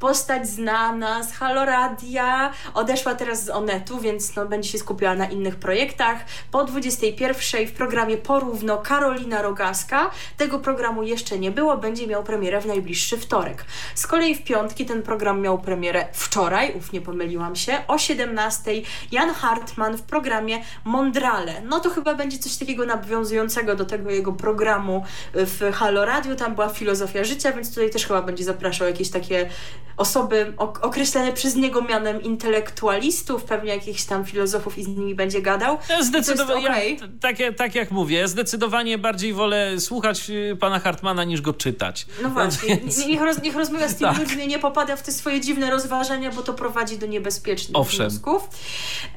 postać 0.01 0.49
znana 0.49 1.23
z 1.23 1.33
Haloradia, 1.33 2.53
odeszła 2.75 3.15
teraz 3.15 3.45
z 3.45 3.51
Onetu, 3.51 4.01
więc 4.01 4.37
no, 4.37 4.47
będzie 4.47 4.69
się 4.69 4.79
skupiała 4.79 5.15
na 5.15 5.27
innych 5.27 5.57
projektach. 5.57 6.17
Po 6.51 6.65
21 6.65 7.67
w 7.67 7.73
programie 7.73 8.17
Porówno 8.17 8.79
Karolina 8.79 9.43
Rogaska. 9.43 10.11
Tego 10.37 10.59
programu 10.59 11.03
jeszcze 11.03 11.39
nie 11.39 11.51
było, 11.51 11.77
będzie 11.77 12.07
miał 12.07 12.25
premierę 12.25 12.61
w 12.61 12.67
najbliższy 12.67 13.19
wtorek. 13.19 13.65
Z 13.95 14.07
kolei 14.07 14.35
w 14.35 14.45
piątki 14.45 14.87
ten 14.87 15.03
program 15.03 15.41
miał 15.41 15.59
premierę 15.59 16.09
wczoraj, 16.13 16.75
uf, 16.75 16.93
nie 16.93 17.01
pomyliłam 17.01 17.57
się, 17.57 17.79
o 17.89 17.99
17 17.99 18.71
Jan 19.13 19.31
Hartman 19.31 19.97
w 19.97 20.03
programie 20.03 20.59
Mondrale. 20.85 21.63
No 21.65 21.81
to 21.81 21.91
chyba 21.91 22.15
będzie 22.15 22.39
coś 22.39 22.57
takiego 22.57 22.87
nawiązującego 22.87 23.77
do 23.77 23.85
tego 23.85 24.11
jego 24.11 24.33
programu 24.33 25.05
w 25.35 25.73
Halo 25.75 26.05
Radio, 26.05 26.35
tam 26.35 26.55
była 26.55 26.69
filozofia 26.69 27.25
życia, 27.25 27.53
więc 27.53 27.71
tutaj 27.71 27.91
też 27.91 28.07
chyba 28.07 28.23
będzie 28.23 28.45
zapraszał 28.45 28.87
jakieś 28.87 29.12
takie 29.13 29.49
osoby 29.97 30.53
określane 30.59 31.33
przez 31.33 31.57
niego 31.57 31.83
mianem 31.83 32.23
intelektualistów, 32.23 33.45
pewnie 33.45 33.75
jakichś 33.75 34.05
tam 34.05 34.25
filozofów 34.25 34.79
i 34.79 34.85
z 34.85 34.89
nimi 34.89 35.15
będzie 35.15 35.43
gadał. 35.43 35.79
Zdecydowanie, 36.01 36.71
okay. 36.71 36.91
ja, 36.91 36.99
tak, 37.21 37.37
tak 37.57 37.75
jak 37.75 37.91
mówię, 37.91 38.29
zdecydowanie 38.29 38.99
bardziej 38.99 39.33
wolę 39.33 39.81
słuchać 39.81 40.31
y, 40.31 40.57
pana 40.61 40.79
Hartmana 40.79 41.25
niż 41.25 41.41
go 41.41 41.53
czytać. 41.53 42.07
No 42.23 42.29
właśnie, 42.39 42.77
Więc... 42.77 43.07
niech, 43.07 43.21
roz, 43.21 43.43
niech 43.43 43.57
rozmawia 43.57 43.89
z 43.89 43.97
tymi 43.97 44.11
tak. 44.11 44.19
ludźmi, 44.19 44.47
nie 44.47 44.59
popada 44.59 44.97
w 44.97 45.03
te 45.03 45.13
swoje 45.13 45.41
dziwne 45.41 45.71
rozważania, 45.71 46.31
bo 46.31 46.43
to 46.43 46.55
prowadzi 46.55 46.99
do 46.99 47.07
niebezpiecznych 47.07 47.77
Owszem. 47.77 48.09
wniosków. 48.09 48.49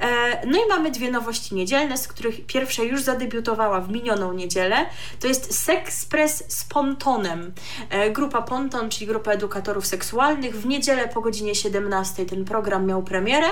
E, 0.02 0.48
no 0.48 0.58
i 0.58 0.68
mamy 0.70 0.92
dwie 0.92 1.12
nowości 1.12 1.56
niedzielne, 1.56 1.98
z 1.98 2.08
których 2.08 2.46
pierwsza 2.46 2.84
już 2.84 3.02
zadebiutowała 3.02 3.82
w 3.82 3.90
minioną 3.90 4.34
niedzielę. 4.34 4.86
To 5.20 5.28
jest 5.28 5.60
Sexpress 5.60 6.44
z 6.48 6.64
Pontonem. 6.64 7.54
E, 7.90 8.10
grupa 8.10 8.42
Ponton, 8.42 8.90
czyli 8.90 9.08
grupa 9.08 9.32
edukatorów 9.32 9.85
seksualnych. 9.88 10.56
W 10.62 10.66
niedzielę 10.66 11.08
po 11.08 11.22
godzinie 11.22 11.56
17 11.56 12.26
ten 12.26 12.46
program 12.46 12.86
miał 12.86 13.04
premierę 13.04 13.48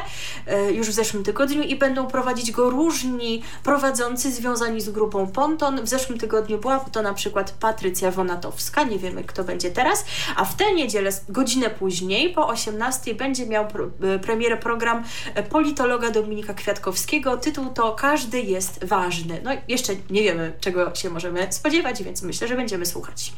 e, 0.48 0.72
już 0.72 0.88
w 0.88 0.94
zeszłym 0.94 1.24
tygodniu 1.24 1.64
i 1.64 1.76
będą 1.76 2.08
prowadzić 2.08 2.52
go 2.52 2.70
różni 2.70 3.44
prowadzący 3.64 4.32
związani 4.32 4.82
z 4.82 4.90
grupą 4.90 5.28
Ponton. 5.28 5.82
W 5.82 5.88
zeszłym 5.88 6.20
tygodniu 6.20 6.58
była 6.58 6.80
to 6.80 7.02
na 7.02 7.14
przykład 7.14 7.52
Patrycja 7.52 8.12
Wonatowska, 8.12 8.84
nie 8.84 9.00
wiemy 9.00 9.24
kto 9.24 9.44
będzie 9.44 9.72
teraz, 9.72 10.06
a 10.36 10.46
w 10.46 10.56
tę 10.56 10.74
niedzielę, 10.74 11.12
godzinę 11.30 11.70
później, 11.70 12.34
po 12.34 12.48
18 12.48 13.16
będzie 13.16 13.46
miał 13.46 13.64
e, 13.64 14.20
premierę 14.20 14.58
program 14.58 15.04
e, 15.36 15.44
politologa 15.44 16.12
Dominika 16.12 16.54
Kwiatkowskiego. 16.54 17.38
Tytuł 17.38 17.66
to 17.74 17.96
Każdy 17.96 18.42
jest 18.42 18.86
ważny. 18.86 19.42
No 19.44 19.52
jeszcze 19.68 19.94
nie 20.10 20.24
wiemy 20.24 20.54
czego 20.60 20.96
się 20.96 21.10
możemy 21.10 21.48
spodziewać, 21.50 22.04
więc 22.04 22.22
myślę, 22.22 22.48
że 22.48 22.56
będziemy 22.56 22.86
słuchać. 22.86 23.34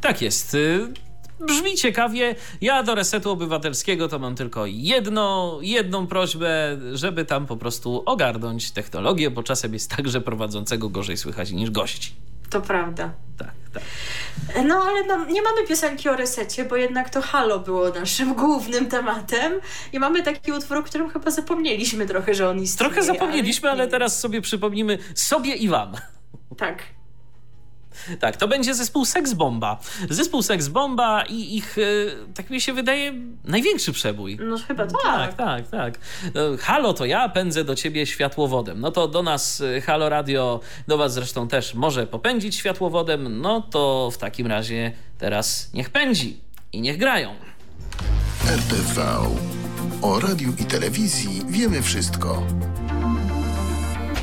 Tak 0.00 0.22
jest. 0.22 0.56
Brzmi 1.46 1.76
ciekawie. 1.76 2.34
Ja 2.60 2.82
do 2.82 2.94
resetu 2.94 3.30
obywatelskiego 3.30 4.08
to 4.08 4.18
mam 4.18 4.34
tylko 4.34 4.66
jedno, 4.66 5.58
jedną 5.62 6.06
prośbę, 6.06 6.78
żeby 6.92 7.24
tam 7.24 7.46
po 7.46 7.56
prostu 7.56 8.02
ogarnąć 8.06 8.70
technologię, 8.70 9.30
bo 9.30 9.42
czasem 9.42 9.74
jest 9.74 9.90
tak, 9.96 10.08
że 10.08 10.20
prowadzącego 10.20 10.88
gorzej 10.88 11.16
słychać 11.16 11.52
niż 11.52 11.70
gości. 11.70 12.12
To 12.50 12.60
prawda. 12.60 13.10
Tak, 13.38 13.52
tak. 13.74 13.82
No 14.64 14.82
ale 14.82 15.04
no, 15.04 15.24
nie 15.24 15.42
mamy 15.42 15.66
piosenki 15.68 16.08
o 16.08 16.16
resecie, 16.16 16.64
bo 16.64 16.76
jednak 16.76 17.10
to 17.10 17.22
Halo 17.22 17.58
było 17.58 17.90
naszym 17.90 18.34
głównym 18.44 18.86
tematem 18.86 19.52
i 19.92 19.98
mamy 19.98 20.22
taki 20.22 20.52
utwór, 20.52 20.76
o 20.76 20.82
którym 20.82 21.10
chyba 21.10 21.30
zapomnieliśmy 21.30 22.06
trochę, 22.06 22.34
że 22.34 22.48
on 22.48 22.60
istnieje. 22.62 22.90
Trochę 22.90 23.06
zapomnieliśmy, 23.06 23.70
ale, 23.70 23.82
ale 23.82 23.90
teraz 23.90 24.20
sobie 24.20 24.40
przypomnimy 24.40 24.98
sobie 25.14 25.54
i 25.54 25.68
wam. 25.68 25.92
Tak. 26.56 26.82
Tak, 28.20 28.36
to 28.36 28.48
będzie 28.48 28.74
zespół 28.74 29.04
Sex 29.04 29.32
Bomba. 29.32 29.80
Zespół 30.10 30.42
Sex 30.42 30.68
Bomba 30.68 31.24
i 31.28 31.56
ich, 31.56 31.78
e, 31.78 31.82
tak 32.34 32.50
mi 32.50 32.60
się 32.60 32.72
wydaje, 32.72 33.12
największy 33.44 33.92
przebój. 33.92 34.38
No 34.40 34.56
chyba 34.68 34.86
tak. 34.86 35.02
Tak, 35.02 35.34
tak, 35.34 35.68
tak. 35.68 35.98
No, 36.34 36.40
halo, 36.60 36.94
to 36.94 37.04
ja 37.04 37.28
pędzę 37.28 37.64
do 37.64 37.74
ciebie 37.74 38.06
światłowodem. 38.06 38.80
No 38.80 38.90
to 38.90 39.08
do 39.08 39.22
nas 39.22 39.60
e, 39.60 39.80
Halo 39.80 40.08
Radio, 40.08 40.60
do 40.88 40.98
was 40.98 41.14
zresztą 41.14 41.48
też 41.48 41.74
może 41.74 42.06
popędzić 42.06 42.56
światłowodem. 42.56 43.40
No 43.40 43.60
to 43.60 44.10
w 44.12 44.18
takim 44.18 44.46
razie 44.46 44.92
teraz 45.18 45.70
niech 45.74 45.90
pędzi 45.90 46.40
i 46.72 46.80
niech 46.80 46.98
grają. 46.98 47.34
RTV. 48.48 49.02
O 50.02 50.20
radiu 50.20 50.52
i 50.58 50.64
telewizji 50.64 51.42
wiemy 51.48 51.82
wszystko. 51.82 52.46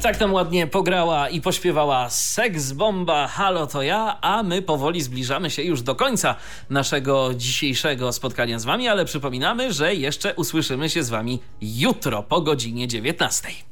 Tak 0.01 0.17
tam 0.17 0.33
ładnie 0.33 0.67
pograła 0.67 1.29
i 1.29 1.41
pośpiewała 1.41 2.09
Seks 2.09 2.71
Bomba, 2.71 3.27
Halo 3.27 3.67
to 3.67 3.81
ja, 3.81 4.17
a 4.21 4.43
my 4.43 4.61
powoli 4.61 5.01
zbliżamy 5.01 5.49
się 5.49 5.63
już 5.63 5.81
do 5.81 5.95
końca 5.95 6.35
naszego 6.69 7.33
dzisiejszego 7.33 8.13
spotkania 8.13 8.59
z 8.59 8.65
wami, 8.65 8.87
ale 8.87 9.05
przypominamy, 9.05 9.73
że 9.73 9.95
jeszcze 9.95 10.35
usłyszymy 10.35 10.89
się 10.89 11.03
z 11.03 11.09
wami 11.09 11.39
jutro 11.61 12.23
po 12.23 12.41
godzinie 12.41 12.87
19. 12.87 13.70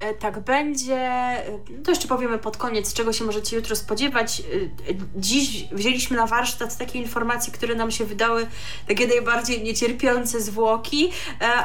E, 0.00 0.14
tak 0.14 0.38
będzie. 0.38 0.96
E, 0.96 1.42
to 1.84 1.90
jeszcze 1.90 2.08
powiemy 2.08 2.38
pod 2.38 2.56
koniec, 2.56 2.94
czego 2.94 3.12
się 3.12 3.24
możecie 3.24 3.56
jutro 3.56 3.76
spodziewać. 3.76 4.40
E, 4.40 4.44
dziś 5.16 5.64
wzięliśmy 5.72 6.16
na 6.16 6.26
warsztat 6.26 6.76
takie 6.76 6.98
informacje, 6.98 7.52
które 7.52 7.74
nam 7.74 7.90
się 7.90 8.04
wydały 8.04 8.46
takie 8.88 9.06
najbardziej 9.06 9.62
niecierpiące 9.62 10.40
zwłoki, 10.40 11.10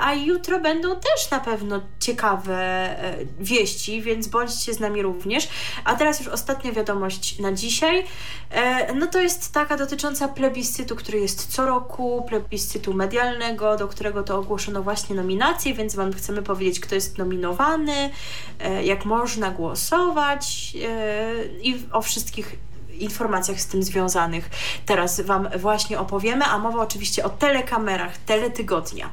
a 0.01 0.13
jutro 0.13 0.59
będą 0.59 0.95
też 0.95 1.31
na 1.31 1.39
pewno 1.39 1.81
ciekawe 1.99 2.95
wieści, 3.39 4.01
więc 4.01 4.27
bądźcie 4.27 4.73
z 4.73 4.79
nami 4.79 5.01
również. 5.01 5.49
A 5.83 5.95
teraz 5.95 6.19
już 6.19 6.27
ostatnia 6.27 6.71
wiadomość 6.71 7.39
na 7.39 7.51
dzisiaj. 7.51 8.03
No 8.95 9.07
to 9.07 9.19
jest 9.19 9.53
taka 9.53 9.77
dotycząca 9.77 10.27
plebiscytu, 10.27 10.95
który 10.95 11.19
jest 11.19 11.47
co 11.47 11.65
roku, 11.65 12.25
plebiscytu 12.29 12.93
medialnego, 12.93 13.77
do 13.77 13.87
którego 13.87 14.23
to 14.23 14.37
ogłoszono 14.37 14.83
właśnie 14.83 15.15
nominacje, 15.15 15.73
więc 15.73 15.95
Wam 15.95 16.13
chcemy 16.13 16.41
powiedzieć, 16.41 16.79
kto 16.79 16.95
jest 16.95 17.17
nominowany, 17.17 18.09
jak 18.83 19.05
można 19.05 19.51
głosować 19.51 20.77
e, 20.83 21.45
i 21.61 21.79
o 21.91 22.01
wszystkich 22.01 22.55
informacjach 23.01 23.61
z 23.61 23.67
tym 23.67 23.83
związanych 23.83 24.49
teraz 24.85 25.21
Wam 25.21 25.49
właśnie 25.57 25.99
opowiemy, 25.99 26.45
a 26.45 26.57
mowa 26.57 26.81
oczywiście 26.81 27.23
o 27.23 27.29
telekamerach 27.29 28.17
Teletygodnia. 28.17 29.09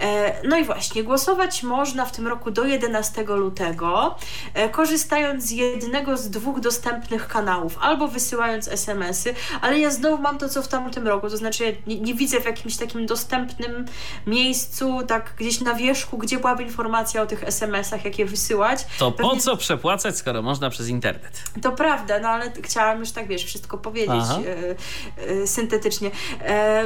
E, 0.00 0.48
no 0.48 0.56
i 0.56 0.64
właśnie, 0.64 1.02
głosować 1.04 1.62
można 1.62 2.06
w 2.06 2.12
tym 2.12 2.26
roku 2.26 2.50
do 2.50 2.64
11 2.64 3.24
lutego, 3.24 4.14
e, 4.54 4.68
korzystając 4.68 5.44
z 5.44 5.50
jednego 5.50 6.16
z 6.16 6.30
dwóch 6.30 6.60
dostępnych 6.60 7.28
kanałów, 7.28 7.78
albo 7.80 8.08
wysyłając 8.08 8.68
SMS-y, 8.68 9.34
ale 9.60 9.78
ja 9.78 9.90
znowu 9.90 10.22
mam 10.22 10.38
to, 10.38 10.48
co 10.48 10.62
w 10.62 10.68
tamtym 10.68 11.08
roku, 11.08 11.30
to 11.30 11.36
znaczy 11.36 11.64
ja 11.64 11.70
nie, 11.86 12.00
nie 12.00 12.14
widzę 12.14 12.40
w 12.40 12.44
jakimś 12.44 12.76
takim 12.76 13.06
dostępnym 13.06 13.86
miejscu, 14.26 15.02
tak 15.06 15.32
gdzieś 15.38 15.60
na 15.60 15.74
wierzchu, 15.74 16.18
gdzie 16.18 16.38
byłaby 16.38 16.62
informacja 16.62 17.22
o 17.22 17.26
tych 17.26 17.44
SMS-ach, 17.44 18.04
jak 18.04 18.18
je 18.18 18.26
wysyłać. 18.26 18.86
To 18.98 19.12
Pewnie... 19.12 19.30
po 19.30 19.36
co 19.36 19.56
przepłacać, 19.56 20.16
skoro 20.16 20.42
można 20.42 20.70
przez 20.70 20.88
internet? 20.88 21.42
To 21.62 21.72
prawda, 21.72 22.18
no 22.18 22.28
ale 22.28 22.52
chciałam 22.62 23.00
już 23.00 23.10
tak 23.16 23.28
wiesz, 23.28 23.44
wszystko 23.44 23.78
powiedzieć 23.78 24.24
e, 24.46 25.42
e, 25.42 25.46
syntetycznie. 25.46 26.10
E, 26.40 26.84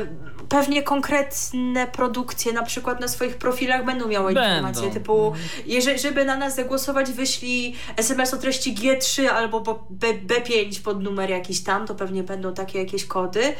pewnie 0.48 0.82
konkretne 0.82 1.86
produkcje 1.86 2.52
na 2.52 2.62
przykład 2.62 3.00
na 3.00 3.08
swoich 3.08 3.36
profilach 3.36 3.84
będą 3.84 4.08
miały 4.08 4.34
będą. 4.34 4.50
informacje 4.50 4.90
typu, 4.90 5.26
mhm. 5.26 5.44
jeżeli, 5.66 5.98
żeby 5.98 6.24
na 6.24 6.36
nas 6.36 6.56
zagłosować, 6.56 7.12
wyślij 7.12 7.74
SMS 7.96 8.34
o 8.34 8.36
treści 8.36 8.74
G3 8.74 9.26
albo 9.26 9.86
B, 9.90 10.06
B5 10.14 10.82
pod 10.82 11.02
numer 11.02 11.30
jakiś 11.30 11.62
tam, 11.62 11.86
to 11.86 11.94
pewnie 11.94 12.22
będą 12.22 12.54
takie 12.54 12.78
jakieś 12.78 13.04
kody. 13.04 13.54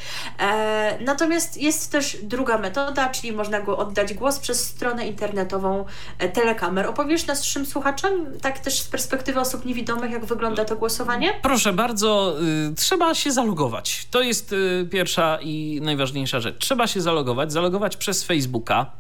Natomiast 1.01 1.63
jest 1.63 1.93
też 1.93 2.17
druga 2.23 2.59
metoda, 2.59 3.09
czyli 3.09 3.33
można 3.33 3.61
go 3.61 3.79
oddać 3.79 4.15
głos 4.15 4.39
przez 4.39 4.65
stronę 4.65 5.07
internetową 5.07 5.85
telekamer. 6.33 6.87
Opowiesz 6.87 7.27
naszym 7.27 7.67
słuchaczom, 7.67 8.27
tak 8.43 8.59
też 8.59 8.81
z 8.81 8.89
perspektywy 8.89 9.41
osób 9.41 9.65
niewidomych, 9.65 10.11
jak 10.11 10.25
wygląda 10.25 10.65
to 10.65 10.77
głosowanie? 10.77 11.35
Proszę 11.43 11.73
bardzo, 11.73 12.37
y, 12.60 12.60
trzeba 12.77 13.15
się 13.15 13.33
zalogować. 13.33 14.07
To 14.11 14.23
jest 14.23 14.53
y, 14.53 14.89
pierwsza 14.91 15.39
i 15.43 15.81
najważniejsza 15.83 16.41
rzecz. 16.41 16.59
Trzeba 16.59 16.87
się 16.87 17.01
zalogować, 17.01 17.53
zalogować 17.53 17.97
przez 17.97 18.25
Facebooka 18.25 18.93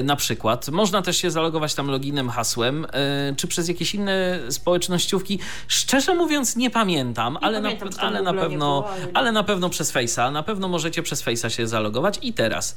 y, 0.00 0.02
na 0.02 0.16
przykład. 0.16 0.68
Można 0.68 1.02
też 1.02 1.16
się 1.16 1.30
zalogować 1.30 1.74
tam 1.74 1.86
loginem, 1.86 2.28
hasłem, 2.30 2.84
y, 2.84 2.88
czy 3.36 3.46
przez 3.46 3.68
jakieś 3.68 3.94
inne 3.94 4.40
społecznościówki. 4.48 5.38
Szczerze 5.68 6.14
mówiąc 6.14 6.56
nie 6.56 6.70
pamiętam, 6.70 7.32
nie 7.32 7.40
ale, 7.40 7.62
pamiętam, 7.62 7.88
na, 7.88 8.00
ale 8.00 8.22
na 8.22 8.34
pewno 8.34 8.82
było, 8.82 9.10
ale... 9.14 9.32
na 9.32 9.44
pewno 9.44 9.70
przez 9.70 9.94
Face'a. 9.94 10.32
Na 10.32 10.42
pewno 10.42 10.68
możecie 10.68 11.02
przez 11.02 11.24
Face'a 11.24 11.48
się 11.48 11.66
zalogować 11.66 12.18
i 12.22 12.32
teraz. 12.32 12.76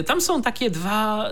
Y, 0.00 0.04
tam 0.04 0.20
są 0.20 0.42
takie 0.42 0.70
dwa, 0.70 1.30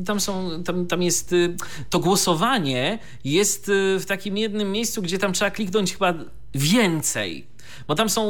y, 0.00 0.04
tam 0.04 0.20
są, 0.20 0.62
tam, 0.62 0.86
tam 0.86 1.02
jest 1.02 1.32
y, 1.32 1.56
to 1.90 1.98
głosowanie 1.98 2.98
jest 3.24 3.70
w 3.98 4.04
takim 4.06 4.38
jednym 4.38 4.72
miejscu, 4.72 5.02
gdzie 5.02 5.18
tam 5.18 5.32
trzeba 5.32 5.50
kliknąć 5.50 5.92
chyba 5.92 6.14
więcej 6.54 7.53
bo 7.88 7.94
tam 7.94 8.08
są 8.08 8.24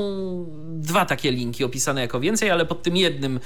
dwa 0.75 1.05
takie 1.05 1.33
linki 1.33 1.65
opisane 1.65 2.01
jako 2.01 2.21
więcej, 2.21 2.51
ale 2.51 2.67
pod 2.67 2.83
tym 2.83 2.97
jednym, 2.97 3.41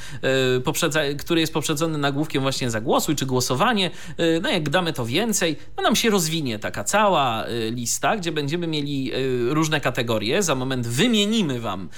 e, 0.93 1.15
który 1.19 1.41
jest 1.41 1.53
poprzedzony 1.53 1.99
nagłówkiem 1.99 2.43
właśnie 2.43 2.71
zagłosuj 2.71 3.17
czy 3.17 3.27
głosowanie, 3.27 3.91
e, 4.17 4.41
no 4.41 4.51
jak 4.51 4.69
damy 4.69 4.93
to 4.93 5.07
więcej, 5.07 5.57
no 5.77 5.83
nam 5.83 5.97
się 5.97 6.11
rozwinie 6.11 6.59
taka 6.59 6.85
cała 6.85 7.45
e, 7.45 7.71
lista, 7.71 8.17
gdzie 8.17 8.33
będziemy 8.33 8.67
mieli 8.67 9.13
różne 9.49 9.81
kategorie. 9.81 10.43
Za 10.43 10.55
moment 10.55 10.87
wymienimy 10.87 11.61
wam 11.61 11.89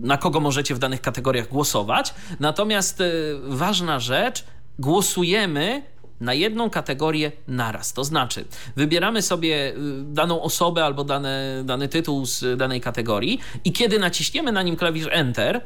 na 0.00 0.16
kogo 0.16 0.40
możecie 0.40 0.74
w 0.74 0.78
danych 0.78 1.00
kategoriach 1.00 1.48
głosować. 1.48 2.14
Natomiast 2.40 3.02
ważna 3.42 4.00
rzecz, 4.00 4.44
głosujemy 4.78 5.82
na 6.20 6.34
jedną 6.34 6.70
kategorię 6.70 7.32
naraz. 7.48 7.92
To 7.92 8.04
znaczy, 8.04 8.44
wybieramy 8.76 9.22
sobie 9.22 9.70
y, 9.70 9.74
daną 10.04 10.42
osobę 10.42 10.84
albo 10.84 11.04
dane, 11.04 11.62
dany 11.64 11.88
tytuł 11.88 12.26
z 12.26 12.58
danej 12.58 12.80
kategorii 12.80 13.40
i 13.64 13.72
kiedy 13.72 13.98
naciśniemy 13.98 14.52
na 14.52 14.62
nim 14.62 14.76
klawisz 14.76 15.06
Enter, 15.10 15.60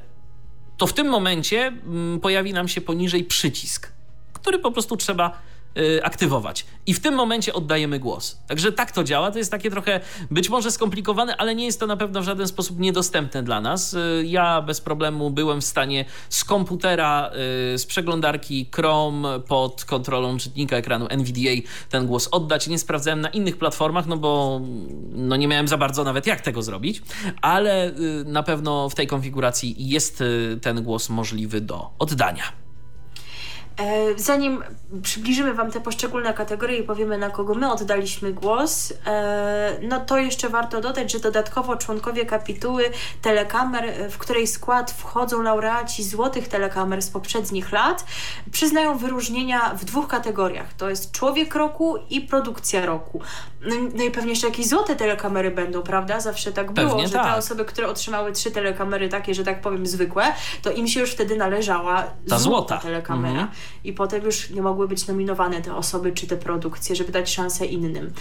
to 0.76 0.86
w 0.86 0.92
tym 0.92 1.08
momencie 1.08 1.66
mm, 1.66 2.20
pojawi 2.20 2.52
nam 2.52 2.68
się 2.68 2.80
poniżej 2.80 3.24
przycisk, 3.24 3.92
który 4.32 4.58
po 4.58 4.72
prostu 4.72 4.96
trzeba 4.96 5.38
Y, 5.78 6.04
aktywować. 6.04 6.66
I 6.86 6.94
w 6.94 7.00
tym 7.00 7.14
momencie 7.14 7.52
oddajemy 7.52 7.98
głos. 7.98 8.38
Także 8.48 8.72
tak 8.72 8.92
to 8.92 9.04
działa. 9.04 9.30
To 9.30 9.38
jest 9.38 9.50
takie 9.50 9.70
trochę 9.70 10.00
być 10.30 10.48
może 10.48 10.70
skomplikowane, 10.70 11.36
ale 11.36 11.54
nie 11.54 11.64
jest 11.64 11.80
to 11.80 11.86
na 11.86 11.96
pewno 11.96 12.20
w 12.20 12.24
żaden 12.24 12.48
sposób 12.48 12.78
niedostępne 12.78 13.42
dla 13.42 13.60
nas. 13.60 13.94
Y, 13.94 14.24
ja 14.26 14.62
bez 14.62 14.80
problemu 14.80 15.30
byłem 15.30 15.60
w 15.60 15.64
stanie 15.64 16.04
z 16.28 16.44
komputera, 16.44 17.30
y, 17.74 17.78
z 17.78 17.86
przeglądarki 17.86 18.68
Chrome 18.74 19.40
pod 19.40 19.84
kontrolą 19.84 20.38
czytnika 20.38 20.76
ekranu 20.76 21.06
NVDA 21.10 21.68
ten 21.88 22.06
głos 22.06 22.28
oddać. 22.30 22.68
Nie 22.68 22.78
sprawdzałem 22.78 23.20
na 23.20 23.28
innych 23.28 23.58
platformach, 23.58 24.06
no 24.06 24.16
bo 24.16 24.60
no 25.12 25.36
nie 25.36 25.48
miałem 25.48 25.68
za 25.68 25.76
bardzo 25.76 26.04
nawet 26.04 26.26
jak 26.26 26.40
tego 26.40 26.62
zrobić, 26.62 27.02
ale 27.42 27.92
na 28.24 28.42
pewno 28.42 28.88
w 28.88 28.94
tej 28.94 29.06
konfiguracji 29.06 29.88
jest 29.88 30.22
ten 30.62 30.82
głos 30.82 31.08
możliwy 31.08 31.60
do 31.60 31.90
oddania. 31.98 32.61
E, 33.78 34.18
zanim 34.18 34.62
przybliżymy 35.02 35.54
Wam 35.54 35.70
te 35.70 35.80
poszczególne 35.80 36.34
kategorie 36.34 36.78
i 36.78 36.82
powiemy, 36.82 37.18
na 37.18 37.30
kogo 37.30 37.54
my 37.54 37.72
oddaliśmy 37.72 38.32
głos, 38.32 38.92
e, 39.06 39.78
no 39.82 40.00
to 40.00 40.18
jeszcze 40.18 40.48
warto 40.48 40.80
dodać, 40.80 41.12
że 41.12 41.18
dodatkowo 41.18 41.76
członkowie 41.76 42.26
kapituły 42.26 42.84
telekamer, 43.22 43.84
e, 43.84 44.10
w 44.10 44.18
której 44.18 44.46
skład 44.46 44.90
wchodzą 44.90 45.42
laureaci 45.42 46.04
złotych 46.04 46.48
telekamer 46.48 47.02
z 47.02 47.10
poprzednich 47.10 47.72
lat, 47.72 48.04
przyznają 48.52 48.98
wyróżnienia 48.98 49.74
w 49.74 49.84
dwóch 49.84 50.08
kategoriach. 50.08 50.74
To 50.74 50.90
jest 50.90 51.12
człowiek 51.12 51.54
roku 51.54 51.96
i 52.10 52.20
produkcja 52.20 52.86
roku. 52.86 53.20
No, 53.60 53.74
no 53.94 54.04
i 54.04 54.10
pewnie 54.10 54.30
jeszcze 54.30 54.46
jakieś 54.46 54.66
złote 54.66 54.96
telekamery 54.96 55.50
będą, 55.50 55.82
prawda? 55.82 56.20
Zawsze 56.20 56.52
tak 56.52 56.72
było, 56.72 56.88
pewnie 56.88 57.08
że 57.08 57.14
tak. 57.14 57.26
te 57.26 57.34
osoby, 57.34 57.64
które 57.64 57.88
otrzymały 57.88 58.32
trzy 58.32 58.50
telekamery 58.50 59.08
takie, 59.08 59.34
że 59.34 59.44
tak 59.44 59.60
powiem 59.60 59.86
zwykłe, 59.86 60.24
to 60.62 60.70
im 60.70 60.88
się 60.88 61.00
już 61.00 61.10
wtedy 61.10 61.36
należała 61.36 62.04
Ta 62.28 62.38
złota 62.38 62.78
telekamera. 62.78 63.40
Mhm 63.40 63.48
i 63.84 63.92
potem 63.92 64.24
już 64.24 64.50
nie 64.50 64.62
mogły 64.62 64.88
być 64.88 65.06
nominowane 65.06 65.62
te 65.62 65.76
osoby 65.76 66.12
czy 66.12 66.26
te 66.26 66.36
produkcje, 66.36 66.96
żeby 66.96 67.12
dać 67.12 67.34
szansę 67.34 67.66
innym. 67.66 68.12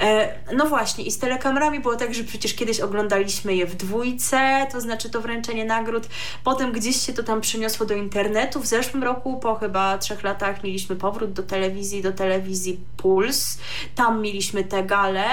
E, 0.00 0.34
no 0.54 0.66
właśnie, 0.66 1.04
i 1.04 1.10
z 1.10 1.18
telekamerami 1.18 1.80
było 1.80 1.96
tak, 1.96 2.14
że 2.14 2.24
przecież 2.24 2.54
kiedyś 2.54 2.80
oglądaliśmy 2.80 3.56
je 3.56 3.66
w 3.66 3.76
dwójce, 3.76 4.66
to 4.72 4.80
znaczy 4.80 5.10
to 5.10 5.20
wręczenie 5.20 5.64
nagród, 5.64 6.08
potem 6.44 6.72
gdzieś 6.72 7.06
się 7.06 7.12
to 7.12 7.22
tam 7.22 7.40
przeniosło 7.40 7.86
do 7.86 7.94
internetu. 7.94 8.60
W 8.60 8.66
zeszłym 8.66 9.04
roku, 9.04 9.36
po 9.36 9.54
chyba 9.54 9.98
trzech 9.98 10.22
latach, 10.22 10.64
mieliśmy 10.64 10.96
powrót 10.96 11.32
do 11.32 11.42
telewizji, 11.42 12.02
do 12.02 12.12
telewizji 12.12 12.80
Puls. 12.96 13.58
Tam 13.94 14.20
mieliśmy 14.20 14.64
te 14.64 14.82
gale, 14.82 15.24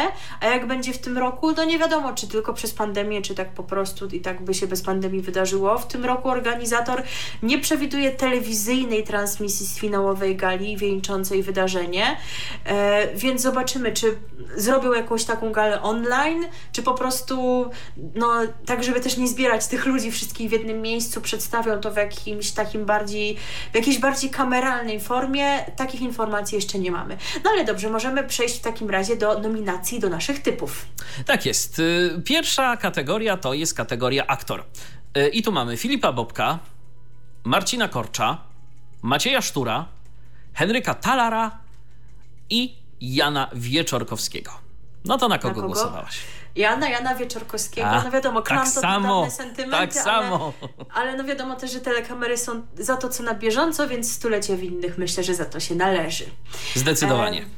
a 0.41 0.45
jak 0.45 0.67
będzie 0.67 0.93
w 0.93 0.97
tym 0.97 1.17
roku, 1.17 1.53
to 1.53 1.65
nie 1.65 1.79
wiadomo, 1.79 2.13
czy 2.13 2.27
tylko 2.27 2.53
przez 2.53 2.73
pandemię, 2.73 3.21
czy 3.21 3.35
tak 3.35 3.49
po 3.49 3.63
prostu 3.63 4.07
i 4.07 4.19
tak 4.19 4.41
by 4.41 4.53
się 4.53 4.67
bez 4.67 4.81
pandemii 4.81 5.21
wydarzyło. 5.21 5.77
W 5.77 5.87
tym 5.87 6.05
roku 6.05 6.29
organizator 6.29 7.03
nie 7.43 7.59
przewiduje 7.59 8.11
telewizyjnej 8.11 9.03
transmisji 9.03 9.52
z 9.53 9.77
finałowej 9.77 10.35
gali 10.35 10.77
wieńczącej 10.77 11.43
wydarzenie, 11.43 12.17
e, 12.65 13.15
więc 13.15 13.41
zobaczymy, 13.41 13.91
czy 13.91 14.17
zrobią 14.57 14.93
jakąś 14.93 15.23
taką 15.23 15.51
galę 15.51 15.81
online, 15.81 16.45
czy 16.71 16.83
po 16.83 16.93
prostu 16.93 17.65
no, 18.15 18.31
tak, 18.65 18.83
żeby 18.83 18.99
też 18.99 19.17
nie 19.17 19.27
zbierać 19.27 19.67
tych 19.67 19.85
ludzi 19.85 20.11
wszystkich 20.11 20.49
w 20.49 20.51
jednym 20.51 20.81
miejscu, 20.81 21.21
przedstawią 21.21 21.79
to 21.79 21.91
w 21.91 21.97
jakimś 21.97 22.51
takim 22.51 22.85
bardziej, 22.85 23.37
w 23.71 23.75
jakiejś 23.75 23.99
bardziej 23.99 24.29
kameralnej 24.29 24.99
formie. 24.99 25.65
Takich 25.75 26.01
informacji 26.01 26.55
jeszcze 26.55 26.79
nie 26.79 26.91
mamy. 26.91 27.17
No 27.43 27.49
ale 27.49 27.65
dobrze, 27.65 27.89
możemy 27.89 28.23
przejść 28.23 28.57
w 28.57 28.61
takim 28.61 28.89
razie 28.89 29.15
do 29.15 29.39
nominacji, 29.39 29.99
do 29.99 30.09
naszych 30.09 30.41
typów. 30.41 30.85
Tak 31.25 31.45
jest. 31.45 31.79
Y, 31.79 32.21
pierwsza 32.25 32.77
kategoria 32.77 33.37
to 33.37 33.53
jest 33.53 33.73
kategoria 33.73 34.27
aktor. 34.27 34.63
Y, 35.17 35.29
I 35.29 35.43
tu 35.43 35.51
mamy 35.51 35.77
Filipa 35.77 36.11
Bobka, 36.11 36.59
Marcina 37.43 37.87
Korcza, 37.87 38.52
Macieja 39.03 39.41
Sztura, 39.41 39.85
Henryka 40.53 40.93
Talara 40.93 41.51
i 42.49 42.75
Jana 43.01 43.49
Wieczorkowskiego. 43.53 44.51
No 45.05 45.17
to 45.17 45.27
na 45.27 45.37
kogo, 45.37 45.49
Na 45.49 45.55
kogo? 45.55 45.67
głosowałaś? 45.67 46.17
Ja 46.55 46.77
na 46.77 46.89
Jana 46.89 47.15
Wieczorkowskiego, 47.15 47.87
A, 47.87 48.03
no 48.03 48.11
wiadomo, 48.11 48.41
tak 48.41 48.47
klam 48.47 48.65
to 48.73 48.81
samo, 48.81 49.15
dawne 49.15 49.31
sentymenty, 49.31 49.95
tak 49.95 50.07
ale, 50.07 50.29
samo. 50.29 50.53
ale 50.93 51.17
no 51.17 51.23
wiadomo 51.23 51.55
też, 51.55 51.71
że 51.71 51.79
telekamery 51.79 52.37
są 52.37 52.61
za 52.77 52.97
to, 52.97 53.09
co 53.09 53.23
na 53.23 53.33
bieżąco, 53.35 53.87
więc 53.87 54.11
stulecie 54.13 54.57
winnych 54.57 54.97
myślę, 54.97 55.23
że 55.23 55.35
za 55.35 55.45
to 55.45 55.59
się 55.59 55.75
należy. 55.75 56.25
Zdecydowanie. 56.75 57.41
Em, 57.41 57.49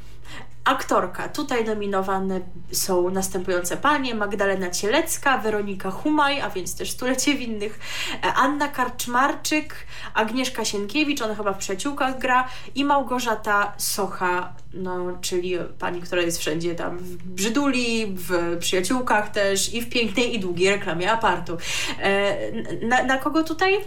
Aktorka. 0.66 1.30
Tutaj 1.30 1.66
nominowane 1.66 2.42
są 2.72 3.10
następujące 3.10 3.78
panie: 3.78 4.16
Magdalena 4.16 4.70
Cielecka, 4.70 5.38
Weronika 5.38 5.92
Humaj, 5.92 6.42
a 6.42 6.50
więc 6.50 6.78
też 6.78 6.92
stulecie 6.92 7.36
winnych, 7.36 7.80
e, 8.24 8.34
Anna 8.34 8.68
Karczmarczyk, 8.68 9.76
Agnieszka 10.14 10.66
Sienkiewicz, 10.66 11.22
ona 11.22 11.36
chyba 11.36 11.54
w 11.54 11.58
przyjaciółkach 11.58 12.20
gra, 12.20 12.48
i 12.76 12.86
Małgorzata 12.86 13.74
Socha, 13.78 14.54
no, 14.74 15.18
czyli 15.22 15.58
pani, 15.80 16.02
która 16.02 16.22
jest 16.22 16.40
wszędzie 16.40 16.76
tam 16.76 16.98
w 16.98 17.24
Brzyduli, 17.24 18.16
w 18.16 18.58
przyjaciółkach 18.60 19.32
też 19.32 19.74
i 19.74 19.82
w 19.82 19.90
pięknej 19.90 20.36
i 20.36 20.40
długiej 20.40 20.70
reklamie 20.70 21.12
apartu. 21.12 21.58
E, 22.00 22.52
na, 22.82 23.04
na 23.04 23.18
kogo 23.18 23.44
tutaj? 23.44 23.78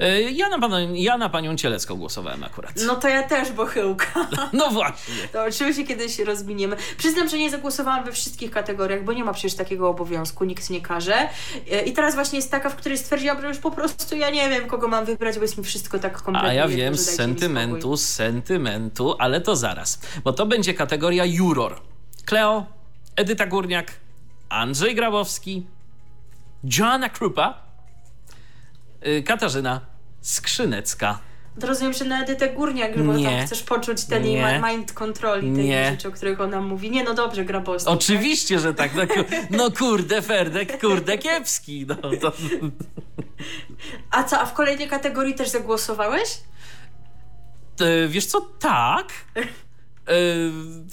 E, 0.00 0.20
Ja 0.22 0.48
na, 0.48 0.58
pana, 0.58 0.80
ja 0.94 1.18
na 1.18 1.28
panią 1.28 1.56
Cielecką 1.56 1.94
głosowałem 1.96 2.44
akurat. 2.44 2.72
No 2.86 2.96
to 2.96 3.08
ja 3.08 3.22
też, 3.22 3.52
bo 3.52 3.66
chyłka. 3.66 4.28
No 4.52 4.70
właśnie. 4.70 5.14
To 5.32 5.44
oczywiście 5.44 5.84
kiedyś 5.86 6.18
rozwiniemy. 6.18 6.76
Przyznam, 6.96 7.28
że 7.28 7.38
nie 7.38 7.50
zagłosowałam 7.50 8.04
we 8.04 8.12
wszystkich 8.12 8.50
kategoriach, 8.50 9.04
bo 9.04 9.12
nie 9.12 9.24
ma 9.24 9.32
przecież 9.32 9.54
takiego 9.54 9.88
obowiązku, 9.88 10.44
nikt 10.44 10.70
nie 10.70 10.80
każe. 10.80 11.28
E, 11.70 11.82
I 11.84 11.92
teraz 11.92 12.14
właśnie 12.14 12.36
jest 12.38 12.50
taka, 12.50 12.70
w 12.70 12.76
której 12.76 12.98
stwierdziłam, 12.98 13.40
że 13.40 13.48
już 13.48 13.58
po 13.58 13.70
prostu 13.70 14.16
ja 14.16 14.30
nie 14.30 14.48
wiem, 14.50 14.66
kogo 14.66 14.88
mam 14.88 15.04
wybrać, 15.04 15.36
bo 15.36 15.42
jest 15.42 15.58
mi 15.58 15.64
wszystko 15.64 15.98
tak 15.98 16.22
kompletnie 16.22 16.50
A 16.50 16.54
ja 16.54 16.68
wiem 16.68 16.94
z 16.96 17.10
sentymentu, 17.14 17.96
z 17.96 18.08
sentymentu, 18.08 19.14
ale 19.18 19.40
to 19.40 19.56
zaraz. 19.56 20.00
Bo 20.24 20.32
to 20.32 20.46
będzie 20.46 20.74
kategoria 20.74 21.24
juror. 21.24 21.80
Kleo, 22.24 22.66
Edyta 23.16 23.46
Górniak, 23.46 23.92
Andrzej 24.48 24.94
Grabowski, 24.94 25.66
Joanna 26.78 27.08
Krupa, 27.08 27.62
Katarzyna 29.26 29.80
Skrzynecka. 30.20 31.18
To 31.60 31.66
rozumiem, 31.66 31.92
że 31.92 32.04
na 32.04 32.22
Edytę 32.22 32.48
Górniak, 32.48 33.02
bo 33.02 33.14
Nie. 33.14 33.24
tam 33.24 33.46
chcesz 33.46 33.62
poczuć 33.62 34.04
ten 34.04 34.22
Nie. 34.22 34.62
mind 34.66 34.92
control 34.92 35.38
i 35.38 35.56
te 35.56 35.62
Nie. 35.62 35.90
rzeczy, 35.90 36.08
o 36.08 36.10
których 36.10 36.40
ona 36.40 36.60
mówi. 36.60 36.90
Nie, 36.90 37.04
no 37.04 37.14
dobrze, 37.14 37.44
Grabowski. 37.44 37.90
Oczywiście, 37.90 38.58
że 38.58 38.74
tak. 38.74 38.90
No, 38.94 39.02
no 39.50 39.70
kurde, 39.70 40.22
Ferdek, 40.22 40.80
kurde, 40.80 41.18
kiepski. 41.18 41.86
No, 41.86 41.96
to, 42.20 42.32
A 44.10 44.24
co, 44.24 44.40
a 44.40 44.46
w 44.46 44.52
kolejnej 44.54 44.88
kategorii 44.88 45.34
też 45.34 45.48
zagłosowałeś? 45.48 46.38
E, 47.80 48.08
wiesz 48.08 48.26
co, 48.26 48.40
tak. 48.40 49.06
E, 50.06 50.12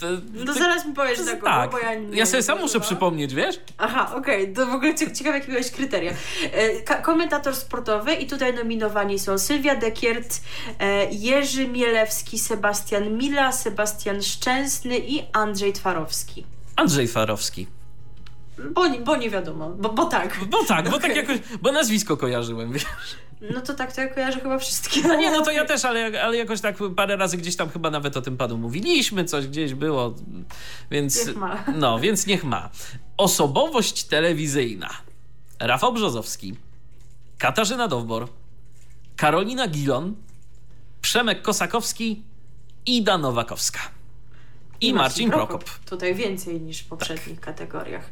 to- 0.00 0.06
No 0.46 0.52
zaraz 0.54 0.86
mi 0.86 0.92
powiesz 0.94 1.18
kogo, 1.18 1.40
tak. 1.44 1.70
bo 1.70 1.78
ja 1.78 1.94
nie 1.94 2.18
Ja 2.18 2.26
sobie 2.26 2.42
sam 2.42 2.56
muszę 2.58 2.68
zagłosowałam. 2.68 2.86
przypomnieć, 2.86 3.34
wiesz? 3.34 3.60
Aha, 3.78 4.12
okej, 4.16 4.52
to 4.52 4.66
w 4.66 4.70
ogóle 4.74 4.94
cie- 4.94 5.12
ciekawe, 5.12 5.38
jakie 5.38 5.52
miałeś 5.52 5.70
kryteria. 5.70 6.12
E, 6.52 7.02
komentator 7.02 7.56
sportowy 7.56 8.14
i 8.14 8.26
tutaj 8.26 8.54
nominowani 8.54 9.18
są 9.18 9.38
Sylwia 9.38 9.76
Dekiert, 9.76 10.40
e, 10.78 11.10
Jerzy 11.10 11.68
Mielewski, 11.68 12.38
Sebastian 12.38 13.16
Mila, 13.16 13.52
Sebastian 13.52 14.22
Szczęsny 14.22 14.98
i 14.98 15.22
Andrzej 15.32 15.72
Twarowski. 15.72 16.44
Andrzej 16.76 17.08
Farowski. 17.08 17.66
Bo, 18.74 18.86
nie- 18.88 18.98
bo 19.00 19.16
nie 19.16 19.30
wiadomo, 19.30 19.70
bo, 19.70 19.88
bo 19.92 20.04
tak. 20.04 20.38
Bo 20.50 20.64
tak, 20.64 20.84
bo 20.90 20.98
tak 20.98 21.10
Okej. 21.10 21.16
jakoś, 21.16 21.38
bo 21.62 21.72
nazwisko 21.72 22.16
kojarzyłem, 22.16 22.72
wiesz? 22.72 22.86
No 23.54 23.60
to 23.60 23.74
tak, 23.74 23.92
to 23.92 24.00
ja 24.00 24.08
kojarzę 24.08 24.40
chyba 24.40 24.58
wszystkie. 24.58 25.00
No 25.08 25.14
nie, 25.16 25.30
no 25.30 25.42
to 25.44 25.50
ja 25.50 25.64
też, 25.64 25.84
ale, 25.84 26.22
ale 26.22 26.36
jakoś 26.36 26.60
tak 26.60 26.76
parę 26.96 27.16
razy 27.16 27.36
gdzieś 27.36 27.56
tam 27.56 27.70
chyba 27.70 27.90
nawet 27.90 28.16
o 28.16 28.22
tym 28.22 28.36
panu 28.36 28.58
mówiliśmy, 28.58 29.24
coś 29.24 29.46
gdzieś 29.46 29.74
było, 29.74 30.14
więc... 30.90 31.26
Niech 31.26 31.36
ma. 31.36 31.64
No, 31.74 31.98
więc 32.00 32.26
niech 32.26 32.44
ma. 32.44 32.70
Osobowość 33.16 34.04
telewizyjna. 34.04 34.90
Rafał 35.60 35.92
Brzozowski, 35.92 36.54
Katarzyna 37.38 37.88
Dowbor, 37.88 38.28
Karolina 39.16 39.68
Gilon, 39.68 40.14
Przemek 41.02 41.42
Kosakowski, 41.42 42.22
Ida 42.86 43.18
Nowakowska. 43.18 43.80
I, 44.80 44.94
Marcin 44.94 45.30
Prokop. 45.30 45.64
Tak. 45.64 45.78
Tutaj 45.90 46.14
więcej 46.14 46.60
niż 46.60 46.80
w 46.80 46.88
poprzednich 46.88 47.40
kategoriach. 47.40 48.10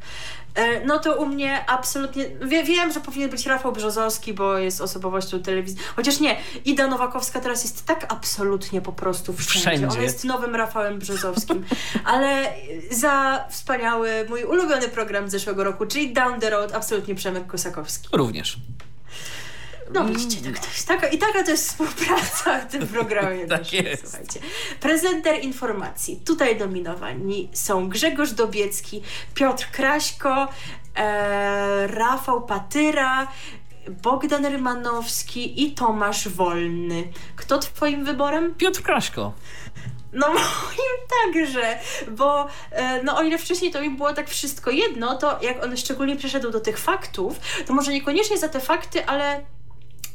E, 0.55 0.85
No 0.87 0.99
to 0.99 1.17
u 1.17 1.27
mnie 1.27 1.65
absolutnie. 1.71 2.25
Wie, 2.47 2.65
wiem, 2.65 2.93
że 2.93 3.01
powinien 3.01 3.31
być 3.31 3.47
Rafał 3.47 3.73
Brzozowski, 3.73 4.35
bo 4.35 4.59
jest 4.59 4.81
osobowością 4.81 5.43
telewizji. 5.43 5.79
Chociaż 5.97 6.21
nie, 6.21 6.37
Ida 6.65 6.87
Nowakowska 6.87 7.41
teraz 7.41 7.65
jest 7.65 7.87
tak 7.87 8.13
absolutnie 8.13 8.81
po 8.81 8.93
prostu 8.93 9.33
wszędzie. 9.33 9.61
Wszędzie. 9.61 9.89
Ona 9.89 10.01
jest 10.03 10.25
nowym 10.25 10.55
Rafałem 10.57 10.99
Brzozowskim. 10.99 11.65
Ale 12.05 12.53
za 12.91 13.45
wspaniały, 13.51 14.27
mój 14.29 14.45
ulubiony 14.45 14.89
program 14.89 15.29
z 15.29 15.31
zeszłego 15.33 15.65
roku, 15.65 15.87
czyli 15.87 16.13
Down 16.13 16.41
the 16.41 16.51
Road, 16.51 16.75
absolutnie 16.75 17.15
Przemek 17.15 17.47
Kosakowski. 17.47 18.09
Również. 18.13 18.57
No 19.95 20.05
widzicie, 20.05 20.53
tak 20.53 20.59
to 20.59 20.67
jest. 20.67 20.89
Taka, 20.89 21.09
I 21.09 21.19
taka 21.19 21.45
to 21.45 21.51
jest 21.51 21.69
współpraca 21.69 22.59
w 22.59 22.73
tym 22.73 22.87
programie. 22.87 23.47
Tak 23.49 23.59
naszym, 23.59 23.85
jest. 23.85 24.03
Słuchajcie. 24.03 24.41
Prezenter 24.81 25.45
informacji. 25.45 26.21
Tutaj 26.27 26.57
nominowani 26.59 27.49
są 27.53 27.89
Grzegorz 27.89 28.33
Dobiecki, 28.33 29.03
Piotr 29.35 29.71
Kraśko, 29.73 30.49
e, 30.97 31.87
Rafał 31.87 32.47
Patyra, 32.47 33.29
Bogdan 34.03 34.47
Rymanowski 34.47 35.65
i 35.65 35.75
Tomasz 35.75 36.29
Wolny. 36.29 37.09
Kto 37.37 37.59
twoim 37.59 38.05
wyborem? 38.05 38.55
Piotr 38.55 38.83
Kraśko. 38.83 39.33
No 40.13 40.29
moim 40.35 40.99
także, 41.25 41.79
bo 42.11 42.47
e, 42.71 43.03
no 43.03 43.17
o 43.17 43.23
ile 43.23 43.39
wcześniej 43.39 43.71
to 43.71 43.81
mi 43.81 43.91
było 43.91 44.13
tak 44.13 44.29
wszystko 44.29 44.71
jedno, 44.71 45.17
to 45.17 45.39
jak 45.43 45.65
on 45.65 45.77
szczególnie 45.77 46.17
przeszedł 46.17 46.51
do 46.51 46.61
tych 46.61 46.79
faktów, 46.79 47.41
to 47.67 47.75
może 47.75 47.93
niekoniecznie 47.93 48.39
za 48.39 48.49
te 48.49 48.61
fakty, 48.61 49.07
ale 49.07 49.45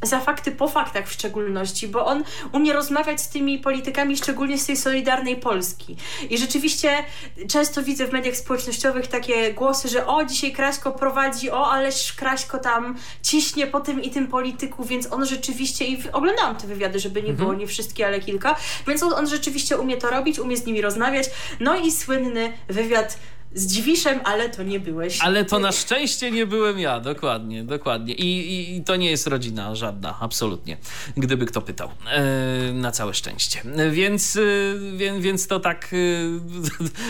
za 0.03 0.19
fakty 0.19 0.51
po 0.51 0.67
faktach 0.67 1.07
w 1.07 1.11
szczególności, 1.11 1.87
bo 1.87 2.05
on 2.05 2.23
umie 2.51 2.73
rozmawiać 2.73 3.21
z 3.21 3.29
tymi 3.29 3.59
politykami, 3.59 4.17
szczególnie 4.17 4.57
z 4.57 4.65
tej 4.65 4.77
Solidarnej 4.77 5.35
Polski. 5.35 5.95
I 6.29 6.37
rzeczywiście 6.37 7.03
często 7.49 7.83
widzę 7.83 8.07
w 8.07 8.13
mediach 8.13 8.35
społecznościowych 8.35 9.07
takie 9.07 9.53
głosy, 9.53 9.89
że 9.89 10.07
o, 10.07 10.25
dzisiaj 10.25 10.51
Kraśko 10.51 10.91
prowadzi, 10.91 11.51
o, 11.51 11.71
ależ 11.71 12.13
Kraśko 12.13 12.57
tam 12.57 12.95
ciśnie 13.21 13.67
po 13.67 13.79
tym 13.79 14.01
i 14.01 14.09
tym 14.09 14.27
polityku, 14.27 14.83
więc 14.83 15.13
on 15.13 15.25
rzeczywiście, 15.25 15.85
i 15.85 16.03
oglądałam 16.11 16.55
te 16.55 16.67
wywiady, 16.67 16.99
żeby 16.99 17.23
nie 17.23 17.33
było 17.33 17.53
nie 17.53 17.67
wszystkie, 17.67 18.07
ale 18.07 18.19
kilka, 18.19 18.55
więc 18.87 19.03
on, 19.03 19.13
on 19.13 19.27
rzeczywiście 19.27 19.77
umie 19.77 19.97
to 19.97 20.09
robić, 20.09 20.39
umie 20.39 20.57
z 20.57 20.65
nimi 20.65 20.81
rozmawiać. 20.81 21.29
No 21.59 21.75
i 21.75 21.91
słynny 21.91 22.53
wywiad 22.67 23.17
z 23.55 23.67
Dziwiszem, 23.67 24.19
ale 24.23 24.49
to 24.49 24.63
nie 24.63 24.79
byłeś. 24.79 25.19
Ale 25.21 25.45
to 25.45 25.59
na 25.59 25.71
szczęście 25.71 26.31
nie 26.31 26.45
byłem 26.45 26.79
ja, 26.79 26.99
dokładnie, 26.99 27.63
dokładnie. 27.63 28.13
I, 28.13 28.53
i, 28.53 28.75
i 28.75 28.83
to 28.83 28.95
nie 28.95 29.09
jest 29.11 29.27
rodzina 29.27 29.75
żadna, 29.75 30.17
absolutnie. 30.19 30.77
Gdyby 31.17 31.45
kto 31.45 31.61
pytał. 31.61 31.89
E, 32.11 32.73
na 32.73 32.91
całe 32.91 33.13
szczęście. 33.13 33.61
Więc, 33.91 34.35
e, 34.35 34.39
wie, 34.97 35.19
więc 35.19 35.47
to 35.47 35.59
tak. 35.59 35.91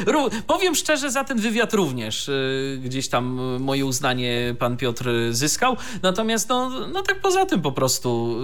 E, 0.07 0.43
powiem 0.47 0.75
szczerze, 0.75 1.11
za 1.11 1.23
ten 1.23 1.39
wywiad 1.39 1.73
również 1.73 2.29
e, 2.29 2.33
gdzieś 2.77 3.07
tam 3.07 3.25
moje 3.59 3.85
uznanie 3.85 4.55
pan 4.59 4.77
Piotr 4.77 5.09
zyskał. 5.31 5.77
Natomiast, 6.01 6.49
no, 6.49 6.69
no 6.87 7.01
tak 7.01 7.21
poza 7.21 7.45
tym 7.45 7.61
po 7.61 7.71
prostu 7.71 8.37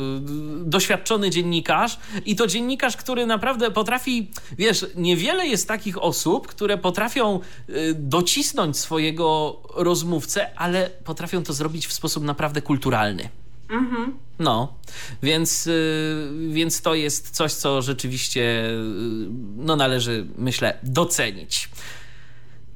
doświadczony 0.66 1.30
dziennikarz 1.30 2.00
i 2.26 2.36
to 2.36 2.48
dziennikarz, 2.48 2.98
który 2.98 3.26
naprawdę 3.26 3.72
potrafi, 3.72 4.32
wiesz, 4.58 4.86
niewiele 4.96 5.48
jest 5.48 5.68
takich 5.68 6.04
osób, 6.04 6.48
które 6.48 6.78
potrafią 6.78 7.40
docisnąć 7.95 8.78
swojego 8.78 9.61
rozmówcę, 9.76 10.57
ale 10.60 10.90
potrafią 10.90 11.44
to 11.44 11.53
zrobić 11.53 11.88
w 11.88 11.94
sposób 11.94 12.24
naprawdę 12.24 12.61
kulturalny. 12.61 13.30
No, 14.40 14.74
więc, 15.24 15.68
y, 15.68 16.30
więc 16.49 16.82
to 16.82 16.95
jest 16.95 17.30
coś, 17.30 17.53
co 17.53 17.82
rzeczywiście 17.82 18.41
y, 18.70 18.74
no, 19.56 19.76
należy, 19.76 20.28
myślę, 20.38 20.78
docenić. 20.84 21.70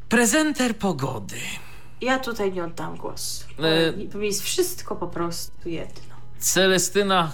Prezenter 0.09 0.77
pogody. 0.77 1.35
Ja 2.01 2.19
tutaj 2.19 2.51
nie 2.51 2.63
oddam 2.63 2.97
głosu. 2.97 3.45
E, 3.59 4.07
To 4.07 4.17
mi 4.17 4.25
jest 4.25 4.43
wszystko 4.43 4.95
po 4.95 5.07
prostu 5.07 5.69
jedno. 5.69 6.15
Celestyna 6.39 7.31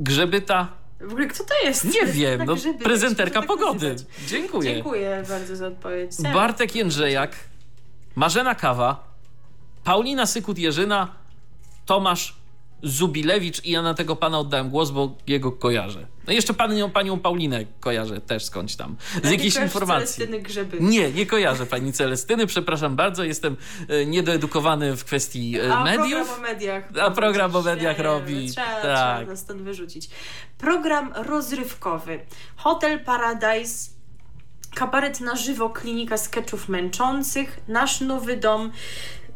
Grzebyta. 0.00 0.68
W 1.00 1.12
ogóle 1.12 1.26
kto 1.26 1.44
to 1.44 1.54
jest? 1.64 1.84
Nie 1.84 2.06
wiem, 2.06 2.38
Tak, 2.38 2.48
no, 2.48 2.54
prezenterka 2.84 3.38
tak 3.40 3.48
pogody. 3.48 3.88
nazywać. 3.92 4.14
Dziękuję. 4.26 4.74
Dziękuję 4.74 5.24
bardzo 5.28 5.56
za 5.56 5.66
odpowiedź. 5.66 6.14
Serio. 6.14 6.34
Bartek 6.34 6.74
Jędrzejak, 6.74 7.36
Marzena 8.16 8.54
Kawa, 8.54 9.04
Paulina 9.84 10.24
Sykut-Jerzyna, 10.24 11.06
Tomasz 11.86 12.34
Zubilewicz 12.82 13.64
i 13.64 13.70
ja 13.70 13.82
na 13.82 13.94
tego 13.94 14.16
pana 14.16 14.38
oddałem 14.38 14.70
głos, 14.70 14.90
bo 14.90 15.16
jego 15.26 15.52
kojarzę. 15.52 16.06
No 16.26 16.32
jeszcze 16.32 16.54
panią, 16.54 16.90
panią 16.90 17.18
Paulinę 17.18 17.64
kojarzę 17.80 18.20
też 18.20 18.44
skądś 18.44 18.76
tam. 18.76 18.96
Z 19.24 19.30
jakiejś 19.30 19.56
informacji. 19.56 20.14
Celestyny 20.14 20.42
Grzyby. 20.42 20.76
Nie, 20.80 21.12
nie 21.12 21.26
kojarzę 21.26 21.66
pani 21.66 21.92
Celestyny, 21.92 22.46
przepraszam 22.46 22.96
bardzo, 22.96 23.24
jestem 23.24 23.56
e, 23.88 24.06
niedoedukowany 24.06 24.96
w 24.96 25.04
kwestii 25.04 25.58
e, 25.60 25.74
A 25.74 25.84
mediów. 25.84 26.08
program 26.28 26.38
o 26.38 26.42
mediach. 26.42 26.84
A 27.02 27.10
program 27.10 27.56
o 27.56 27.62
mediach 27.62 27.98
robi, 27.98 28.50
Trzeba, 28.50 28.66
tak. 28.66 28.80
trzeba 28.82 29.24
nas 29.30 29.40
stąd 29.40 29.62
wyrzucić. 29.62 30.10
Program 30.58 31.12
rozrywkowy. 31.16 32.20
Hotel 32.56 33.00
Paradise. 33.04 33.90
Kabaret 34.74 35.20
na 35.20 35.36
żywo, 35.36 35.70
klinika 35.70 36.16
sketchów 36.18 36.68
męczących, 36.68 37.60
nasz 37.68 38.00
nowy 38.00 38.36
dom, 38.36 38.72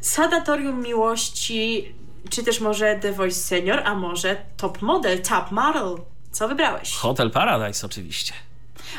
sanatorium 0.01 0.83
miłości, 0.83 1.95
czy 2.31 2.43
też 2.43 2.61
może 2.61 2.97
The 2.97 3.13
Voice 3.13 3.37
Senior, 3.41 3.83
a 3.85 3.95
może 3.95 4.37
Top 4.57 4.83
Model, 4.83 5.23
Top 5.23 5.51
Model. 5.51 5.97
Co 6.31 6.49
wybrałeś? 6.49 6.95
Hotel 6.97 7.31
Paradise 7.31 7.87
oczywiście. 7.87 8.35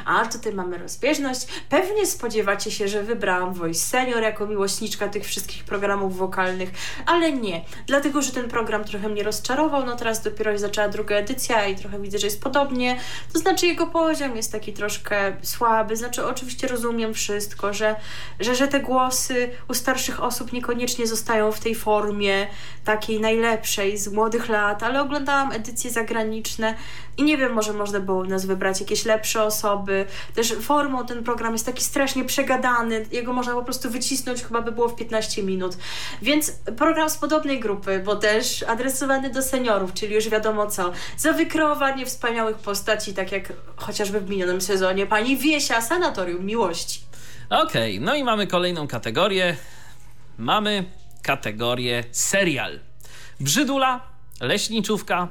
A 0.06 0.26
tutaj 0.26 0.54
mamy 0.54 0.78
rozbieżność. 0.78 1.48
Pewnie 1.70 2.06
spodziewacie 2.06 2.72
się, 2.72 2.88
że 2.88 3.04
wybrałam 3.04 3.54
Voice 3.54 3.80
Senior 3.80 4.24
jako 4.24 4.48
miłośniczka 4.48 5.08
tych 5.08 5.26
wszystkich 5.26 5.64
programów 5.64 6.18
wokalnych, 6.18 6.70
ale 7.06 7.32
nie. 7.32 7.62
Dlatego, 7.88 8.22
że 8.22 8.32
ten 8.32 8.50
program 8.50 8.84
trochę 8.84 9.10
mnie 9.10 9.24
rozczarował. 9.24 9.86
No 9.86 9.96
teraz 9.96 10.22
dopiero 10.22 10.58
zaczęła 10.58 10.90
druga 10.90 11.16
edycja 11.16 11.68
i 11.68 11.76
trochę 11.76 12.00
widzę, 12.00 12.18
że 12.18 12.28
jest 12.28 12.42
podobnie. 12.42 13.00
To 13.34 13.40
znaczy 13.40 13.68
jego 13.68 13.88
poziom 13.88 14.36
jest 14.36 14.52
taki 14.52 14.74
troszkę 14.74 15.36
słaby. 15.42 15.96
Znaczy 15.96 16.26
oczywiście 16.26 16.68
rozumiem 16.68 17.14
wszystko, 17.14 17.74
że, 17.74 17.96
że, 18.40 18.56
że 18.56 18.68
te 18.68 18.80
głosy 18.80 19.50
u 19.70 19.74
starszych 19.74 20.24
osób 20.24 20.54
niekoniecznie 20.54 21.08
zostają 21.08 21.52
w 21.52 21.60
tej 21.60 21.76
formie 21.76 22.48
takiej 22.86 23.22
najlepszej 23.22 23.98
z 23.98 24.08
młodych 24.08 24.50
lat, 24.50 24.84
ale 24.84 25.02
oglądałam 25.02 25.52
edycje 25.52 25.92
zagraniczne 25.92 26.76
i 27.18 27.24
nie 27.24 27.38
wiem, 27.38 27.54
może 27.54 27.74
można 27.74 28.00
było 28.00 28.24
nas 28.24 28.46
wybrać 28.46 28.80
jakieś 28.80 29.06
lepsze 29.06 29.44
osoby. 29.44 30.06
Też 30.36 30.54
formą 30.54 31.06
ten 31.06 31.24
program 31.24 31.54
jest 31.54 31.66
taki 31.66 31.84
strasznie 31.84 32.26
przegadany, 32.26 33.06
jego 33.12 33.34
można 33.34 33.54
po 33.54 33.64
prostu 33.64 33.90
wycisnąć, 33.90 34.44
chyba 34.44 34.62
by 34.62 34.72
było 34.72 34.90
w 34.90 34.96
15 34.96 35.44
minut. 35.44 35.78
Więc 36.22 36.52
program 36.78 37.10
z 37.10 37.18
podobnej 37.18 37.60
grupy, 37.60 38.02
bo 38.06 38.16
też 38.16 38.64
adresowany 38.64 39.30
do 39.30 39.42
seniorów, 39.42 39.94
czyli 39.94 40.16
już 40.16 40.30
wiadomo 40.30 40.68
co. 40.68 40.92
Za 41.18 41.34
wykreowanie 41.34 42.06
wspaniałych 42.06 42.58
postaci, 42.58 43.14
tak 43.14 43.32
jak 43.32 43.54
chociażby 43.76 44.20
w 44.20 44.30
minionym 44.30 44.62
sezonie 44.62 45.06
pani 45.06 45.38
Wiesia, 45.38 45.82
Sanatorium 45.82 46.46
Miłości. 46.46 47.02
Okej, 47.50 48.00
no 48.00 48.16
i 48.16 48.24
mamy 48.24 48.48
kolejną 48.48 48.88
kategorię. 48.88 49.56
Mamy 50.38 50.86
kategorię 51.22 52.04
serial. 52.12 52.80
Brzydula, 53.40 54.02
leśniczówka, 54.42 55.28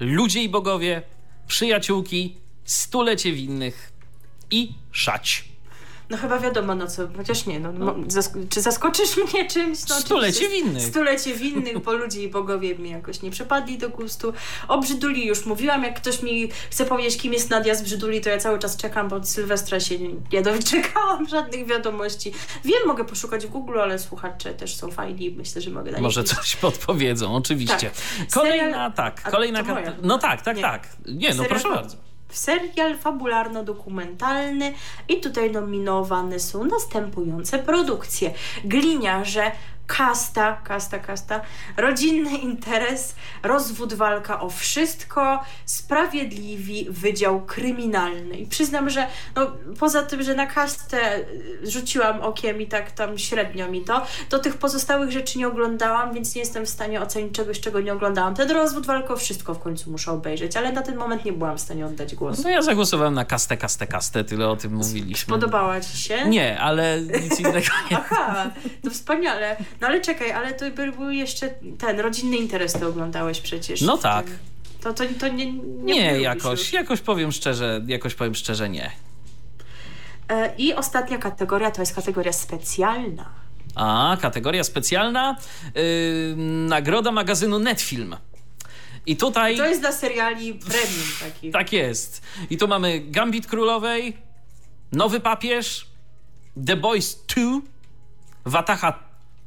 ludzie 0.00 0.42
i 0.42 0.48
bogowie, 0.48 1.02
przyjaciółki, 1.46 2.36
stulecie 2.64 3.32
winnych 3.32 3.92
i 4.50 4.72
szać. 4.92 5.44
No 6.10 6.16
chyba 6.16 6.38
wiadomo 6.38 6.74
na 6.74 6.86
co, 6.86 7.02
chociaż 7.16 7.46
nie, 7.46 7.60
no, 7.60 7.72
mo- 7.72 7.92
zask- 7.94 8.48
czy 8.48 8.60
zaskoczysz 8.62 9.16
mnie 9.32 9.48
czymś? 9.48 9.88
No, 9.88 9.94
Stulecie 9.94 10.38
oczywiście 10.46 10.48
winnych. 10.64 10.82
Stulecie 10.82 11.34
winnych, 11.34 11.78
bo 11.78 11.92
ludzie 11.92 12.22
i 12.22 12.28
bogowie 12.28 12.78
mi 12.78 12.90
jakoś 12.90 13.22
nie 13.22 13.30
przypadli 13.30 13.78
do 13.78 13.88
gustu. 13.90 14.32
O 14.68 14.78
Brzyduli 14.78 15.26
już 15.26 15.46
mówiłam, 15.46 15.82
jak 15.84 16.00
ktoś 16.00 16.22
mi 16.22 16.48
chce 16.70 16.84
powiedzieć, 16.86 17.16
kim 17.20 17.32
jest 17.32 17.50
Nadia 17.50 17.74
z 17.74 17.82
Brzyduli, 17.82 18.20
to 18.20 18.30
ja 18.30 18.38
cały 18.38 18.58
czas 18.58 18.76
czekam, 18.76 19.08
bo 19.08 19.16
od 19.16 19.28
Sylwestra 19.28 19.80
się 19.80 19.98
nie, 19.98 20.42
doczekałam 20.42 21.28
żadnych 21.36 21.66
wiadomości. 21.66 22.32
Wiem, 22.64 22.86
mogę 22.86 23.04
poszukać 23.04 23.46
w 23.46 23.50
Google, 23.50 23.78
ale 23.80 23.98
słuchacze 23.98 24.54
też 24.54 24.76
są 24.76 24.90
fajni, 24.90 25.30
myślę, 25.30 25.60
że 25.62 25.70
mogę 25.70 25.90
na 25.92 26.00
Może 26.00 26.20
nich 26.20 26.30
coś 26.30 26.56
podpowiedzą, 26.56 27.36
oczywiście. 27.36 27.90
Tak. 27.90 28.30
Kolejna, 28.32 28.90
tak, 28.90 29.22
kolejna. 29.30 29.62
No 30.02 30.18
tak, 30.18 30.42
tak, 30.42 30.56
Nie. 30.56 30.62
tak. 30.62 30.88
Nie, 31.06 31.28
no 31.28 31.34
Serial 31.42 31.48
proszę 31.48 31.68
bardzo. 31.68 31.96
Serial 32.28 32.98
fabularno-dokumentalny 32.98 34.72
i 35.08 35.20
tutaj 35.20 35.50
nominowane 35.50 36.40
są 36.40 36.64
następujące 36.64 37.58
produkcje. 37.58 38.34
Gliniarze, 38.64 39.52
Kasta, 39.86 40.60
kasta, 40.64 40.98
kasta, 40.98 41.40
rodzinny 41.76 42.36
interes, 42.36 43.14
rozwód, 43.42 43.94
walka 43.94 44.40
o 44.40 44.50
wszystko, 44.50 45.42
sprawiedliwi, 45.64 46.86
wydział 46.90 47.40
kryminalny. 47.40 48.36
I 48.36 48.46
przyznam, 48.46 48.90
że 48.90 49.06
no, 49.36 49.52
poza 49.80 50.02
tym, 50.02 50.22
że 50.22 50.34
na 50.34 50.46
kastę 50.46 50.98
rzuciłam 51.62 52.20
okiem 52.20 52.60
i 52.60 52.66
tak 52.66 52.90
tam 52.90 53.18
średnio 53.18 53.68
mi 53.68 53.84
to, 53.84 54.06
to 54.28 54.38
tych 54.38 54.56
pozostałych 54.56 55.12
rzeczy 55.12 55.38
nie 55.38 55.48
oglądałam, 55.48 56.14
więc 56.14 56.34
nie 56.34 56.40
jestem 56.40 56.66
w 56.66 56.68
stanie 56.68 57.00
ocenić 57.00 57.34
czegoś, 57.34 57.60
czego 57.60 57.80
nie 57.80 57.92
oglądałam. 57.92 58.34
Ten 58.34 58.50
rozwód, 58.50 58.86
walka 58.86 59.14
o 59.14 59.16
wszystko 59.16 59.54
w 59.54 59.58
końcu 59.58 59.90
muszę 59.90 60.12
obejrzeć, 60.12 60.56
ale 60.56 60.72
na 60.72 60.82
ten 60.82 60.96
moment 60.96 61.24
nie 61.24 61.32
byłam 61.32 61.58
w 61.58 61.60
stanie 61.60 61.86
oddać 61.86 62.14
głosu. 62.14 62.42
No 62.44 62.50
ja 62.50 62.62
zagłosowałem 62.62 63.14
na 63.14 63.24
kastę, 63.24 63.56
kastę, 63.56 63.86
kastę, 63.86 64.24
tyle 64.24 64.48
o 64.48 64.56
tym 64.56 64.74
mówiliśmy. 64.74 65.34
Podobała 65.34 65.80
ci 65.80 65.98
się? 65.98 66.28
Nie, 66.28 66.60
ale 66.60 67.00
nic 67.00 67.40
innego 67.40 67.66
nie. 67.90 67.96
Aha, 67.96 68.50
to 68.84 68.90
wspaniale. 68.90 69.56
No 69.80 69.86
ale 69.86 70.00
czekaj, 70.00 70.32
ale 70.32 70.54
to 70.54 70.70
by- 70.70 70.92
był 70.92 71.10
jeszcze 71.10 71.50
ten 71.78 72.00
rodzinny 72.00 72.36
interes, 72.36 72.72
to 72.72 72.88
oglądałeś 72.88 73.40
przecież. 73.40 73.80
No 73.80 73.98
tak. 73.98 74.26
To, 74.80 74.94
to, 74.94 75.04
to 75.20 75.28
nie, 75.28 75.52
nie, 75.52 75.94
Nie, 75.94 76.20
jakoś, 76.20 76.60
już. 76.60 76.72
jakoś 76.72 77.00
powiem 77.00 77.32
szczerze, 77.32 77.80
jakoś 77.86 78.14
powiem 78.14 78.34
szczerze 78.34 78.68
nie. 78.68 78.90
E, 80.28 80.54
I 80.58 80.74
ostatnia 80.74 81.18
kategoria 81.18 81.70
to 81.70 81.82
jest 81.82 81.94
kategoria 81.94 82.32
specjalna. 82.32 83.30
A, 83.74 84.16
kategoria 84.20 84.64
specjalna, 84.64 85.36
yy, 85.74 86.34
nagroda 86.68 87.12
magazynu 87.12 87.58
Netfilm. 87.58 88.16
I 89.06 89.16
tutaj... 89.16 89.56
To 89.56 89.66
jest 89.66 89.80
dla 89.80 89.92
seriali 89.92 90.54
premium 90.54 91.08
takich. 91.20 91.52
Tak 91.52 91.72
jest. 91.72 92.22
I 92.50 92.56
tu 92.58 92.68
mamy 92.68 93.00
Gambit 93.00 93.46
Królowej, 93.46 94.16
Nowy 94.92 95.20
Papież, 95.20 95.86
The 96.66 96.76
Boys 96.76 97.24
2, 97.34 97.42
Wataha 98.44 99.05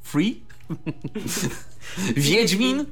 3, 0.09 0.35
Wiedźmin 2.15 2.85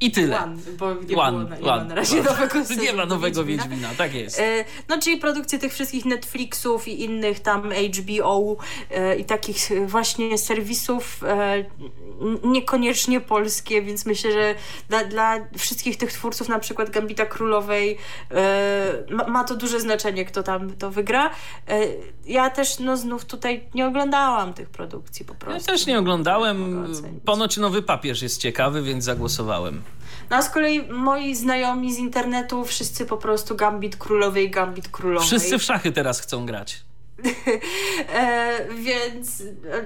i 0.00 0.10
tyle. 0.10 0.38
One, 0.42 0.56
bo 0.78 0.94
nie, 0.94 1.16
One, 1.16 1.44
było 1.44 1.56
nie 1.60 1.66
ma 1.66 1.74
one, 1.74 1.84
na 1.84 1.94
razie 1.94 2.20
one. 2.20 2.30
nowego 2.30 2.58
Nie 2.60 2.64
sezonu 2.64 2.96
ma 2.96 3.06
nowego 3.06 3.44
Wiedźmina. 3.44 3.68
Wiedźmina, 3.68 3.94
tak 3.98 4.14
jest. 4.14 4.38
E, 4.40 4.64
No, 4.88 4.98
czyli 5.02 5.16
produkcje 5.16 5.58
tych 5.58 5.72
wszystkich 5.72 6.04
Netflixów 6.04 6.88
i 6.88 7.04
innych 7.04 7.40
tam 7.40 7.70
HBO 7.98 8.56
e, 8.90 9.16
i 9.16 9.24
takich 9.24 9.68
właśnie 9.86 10.38
serwisów 10.38 11.20
e, 11.24 11.64
niekoniecznie 12.44 13.20
polskie, 13.20 13.82
więc 13.82 14.06
myślę, 14.06 14.32
że 14.32 14.54
dla, 14.88 15.04
dla 15.04 15.36
wszystkich 15.58 15.96
tych 15.96 16.12
twórców, 16.12 16.48
na 16.48 16.58
przykład 16.58 16.90
Gambita 16.90 17.26
Królowej, 17.26 17.98
e, 18.30 19.04
ma, 19.10 19.26
ma 19.28 19.44
to 19.44 19.56
duże 19.56 19.80
znaczenie, 19.80 20.24
kto 20.24 20.42
tam 20.42 20.70
to 20.70 20.90
wygra. 20.90 21.30
E, 21.68 21.80
ja 22.26 22.50
też, 22.50 22.78
no 22.78 22.96
znów 22.96 23.24
tutaj 23.24 23.64
nie 23.74 23.86
oglądałam 23.86 24.54
tych 24.54 24.68
produkcji 24.70 25.24
po 25.24 25.32
Ja 25.32 25.38
prostu. 25.38 25.72
też 25.72 25.86
nie 25.86 25.98
oglądałem. 25.98 26.86
Ponoć 27.24 27.56
Nowy 27.56 27.82
Papież 27.82 28.22
jest 28.22 28.40
ciekawy, 28.40 28.82
więc 28.82 29.04
zagłosowałem. 29.04 29.82
No 30.30 30.36
a 30.36 30.42
z 30.42 30.50
kolei 30.50 30.82
moi 30.88 31.34
znajomi 31.34 31.94
z 31.94 31.98
internetu 31.98 32.64
wszyscy 32.64 33.06
po 33.06 33.16
prostu 33.16 33.56
Gambit 33.56 33.96
Królowej, 33.96 34.50
Gambit 34.50 34.88
Królowej. 34.88 35.26
Wszyscy 35.26 35.58
w 35.58 35.62
szachy 35.62 35.92
teraz 35.92 36.20
chcą 36.20 36.46
grać. 36.46 36.80
E, 38.14 38.66
więc, 38.74 39.42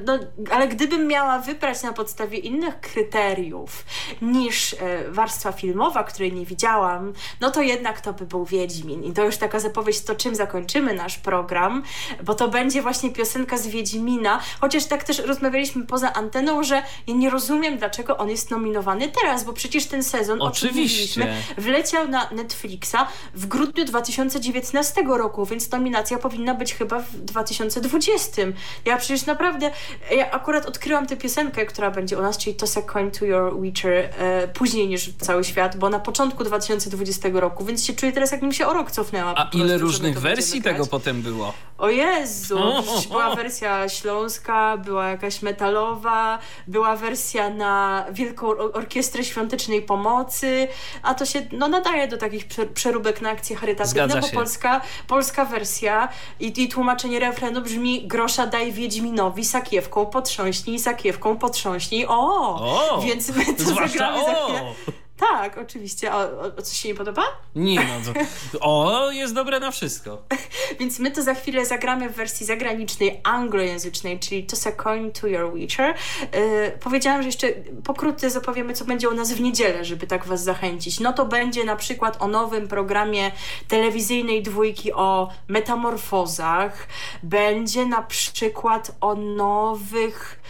no, 0.06 0.18
ale 0.50 0.68
gdybym 0.68 1.06
miała 1.06 1.38
wybrać 1.38 1.82
na 1.82 1.92
podstawie 1.92 2.38
innych 2.38 2.80
kryteriów 2.80 3.84
niż 4.22 4.74
e, 4.74 4.76
warstwa 5.10 5.52
filmowa, 5.52 6.04
której 6.04 6.32
nie 6.32 6.46
widziałam, 6.46 7.12
no 7.40 7.50
to 7.50 7.62
jednak 7.62 8.00
to 8.00 8.12
by 8.12 8.26
był 8.26 8.44
Wiedźmin. 8.44 9.04
I 9.04 9.12
to 9.12 9.24
już 9.24 9.36
taka 9.36 9.60
zapowiedź, 9.60 10.00
to 10.00 10.14
czym 10.14 10.34
zakończymy 10.34 10.94
nasz 10.94 11.18
program, 11.18 11.82
bo 12.22 12.34
to 12.34 12.48
będzie 12.48 12.82
właśnie 12.82 13.10
piosenka 13.10 13.58
z 13.58 13.66
Wiedźmina, 13.66 14.40
chociaż 14.60 14.86
tak 14.86 15.04
też 15.04 15.18
rozmawialiśmy 15.18 15.86
poza 15.86 16.12
anteną, 16.12 16.62
że 16.62 16.82
ja 17.06 17.14
nie 17.14 17.30
rozumiem, 17.30 17.78
dlaczego 17.78 18.16
on 18.16 18.30
jest 18.30 18.50
nominowany 18.50 19.08
teraz, 19.08 19.44
bo 19.44 19.52
przecież 19.52 19.86
ten 19.86 20.02
sezon, 20.02 20.42
Oczywiście. 20.42 21.34
wleciał 21.58 22.08
na 22.08 22.30
Netflixa 22.30 22.96
w 23.34 23.46
grudniu 23.46 23.84
2019 23.84 25.02
roku, 25.08 25.46
więc 25.46 25.70
nominacja 25.70 26.18
powinna 26.18 26.54
być 26.54 26.74
chyba 26.74 26.98
w 26.98 27.19
2020. 27.20 28.42
Ja 28.84 28.96
przecież 28.96 29.26
naprawdę, 29.26 29.70
ja 30.10 30.30
akurat 30.30 30.66
odkryłam 30.66 31.06
tę 31.06 31.16
piosenkę, 31.16 31.66
która 31.66 31.90
będzie 31.90 32.18
u 32.18 32.22
nas, 32.22 32.38
czyli 32.38 32.56
Toss 32.56 32.76
a 32.76 32.82
Coin 32.82 33.10
to 33.10 33.24
Your 33.24 33.60
Witcher, 33.60 34.10
e, 34.18 34.48
później 34.48 34.88
niż 34.88 35.10
cały 35.20 35.44
świat, 35.44 35.76
bo 35.76 35.88
na 35.90 36.00
początku 36.00 36.44
2020 36.44 37.28
roku, 37.40 37.64
więc 37.64 37.84
się 37.84 37.92
czuję 37.92 38.12
teraz, 38.12 38.32
jakbym 38.32 38.52
się 38.52 38.66
o 38.66 38.72
rok 38.72 38.90
cofnęła. 38.90 39.30
A 39.30 39.34
prostu, 39.34 39.58
ile 39.58 39.68
żeby 39.68 39.82
różnych 39.82 40.20
wersji 40.20 40.62
tego 40.62 40.86
potem 40.86 41.22
było? 41.22 41.52
O 41.78 41.88
Jezu, 41.90 42.58
O, 42.58 42.78
o, 42.78 42.82
przecież 42.82 43.06
o. 43.06 43.10
była 43.10 43.34
wersja 43.36 43.88
śląska, 43.88 44.76
była 44.76 45.08
jakaś 45.08 45.42
metalowa, 45.42 46.38
była 46.66 46.96
wersja 46.96 47.50
na 47.50 48.04
Wielką 48.12 48.46
Or- 48.46 48.70
Orkiestrę 48.74 49.24
Świątecznej 49.24 49.82
Pomocy, 49.82 50.68
a 51.02 51.14
to 51.14 51.26
się 51.26 51.42
no, 51.52 51.68
nadaje 51.68 52.08
do 52.08 52.16
takich 52.16 52.46
prze- 52.48 52.66
przeróbek 52.66 53.20
na 53.20 53.30
akcje 53.30 53.56
charytatywne, 53.56 54.20
bo 54.20 54.28
polska, 54.28 54.80
polska 55.06 55.44
wersja 55.44 56.08
i, 56.40 56.62
i 56.62 56.68
tłumaczenie 56.68 57.09
refrenu 57.18 57.60
brzmi 57.60 58.06
grosza 58.06 58.46
daj 58.46 58.72
Wiedźminowi, 58.72 59.44
sakiewką 59.44 60.06
potrząśnij, 60.06 60.78
sakiewką 60.78 61.36
potrząśnij, 61.36 62.06
o! 62.06 62.20
O! 62.54 63.00
Więc 63.00 63.28
my 63.28 63.44
to 63.54 63.64
zagramy 63.64 64.18
za 64.24 64.34
chwilę. 64.34 64.74
Tak, 65.20 65.58
oczywiście. 65.58 66.14
O, 66.14 66.18
o, 66.18 66.42
o 66.58 66.62
coś 66.62 66.76
się 66.76 66.88
nie 66.88 66.94
podoba? 66.94 67.22
Nie 67.54 67.80
no, 67.80 68.12
to, 68.52 68.60
o, 68.60 69.10
jest 69.10 69.34
dobre 69.34 69.60
na 69.60 69.70
wszystko. 69.70 70.22
Więc 70.80 70.98
my 70.98 71.10
to 71.10 71.22
za 71.22 71.34
chwilę 71.34 71.66
zagramy 71.66 72.08
w 72.08 72.16
wersji 72.16 72.46
zagranicznej, 72.46 73.20
anglojęzycznej, 73.24 74.18
czyli 74.18 74.44
Toss 74.44 74.66
a 74.66 74.72
coin 74.72 75.12
to 75.12 75.26
your 75.26 75.54
Witcher. 75.54 75.94
Yy, 76.20 76.78
powiedziałam, 76.80 77.22
że 77.22 77.28
jeszcze 77.28 77.48
pokrótce 77.84 78.30
zapowiemy, 78.30 78.74
co 78.74 78.84
będzie 78.84 79.08
u 79.08 79.14
nas 79.14 79.32
w 79.32 79.40
niedzielę, 79.40 79.84
żeby 79.84 80.06
tak 80.06 80.26
was 80.26 80.42
zachęcić. 80.42 81.00
No 81.00 81.12
to 81.12 81.26
będzie 81.26 81.64
na 81.64 81.76
przykład 81.76 82.22
o 82.22 82.28
nowym 82.28 82.68
programie 82.68 83.32
telewizyjnej 83.68 84.42
dwójki 84.42 84.92
o 84.92 85.28
metamorfozach. 85.48 86.88
Będzie 87.22 87.86
na 87.86 88.02
przykład 88.02 88.96
o 89.00 89.14
nowych 89.14 90.40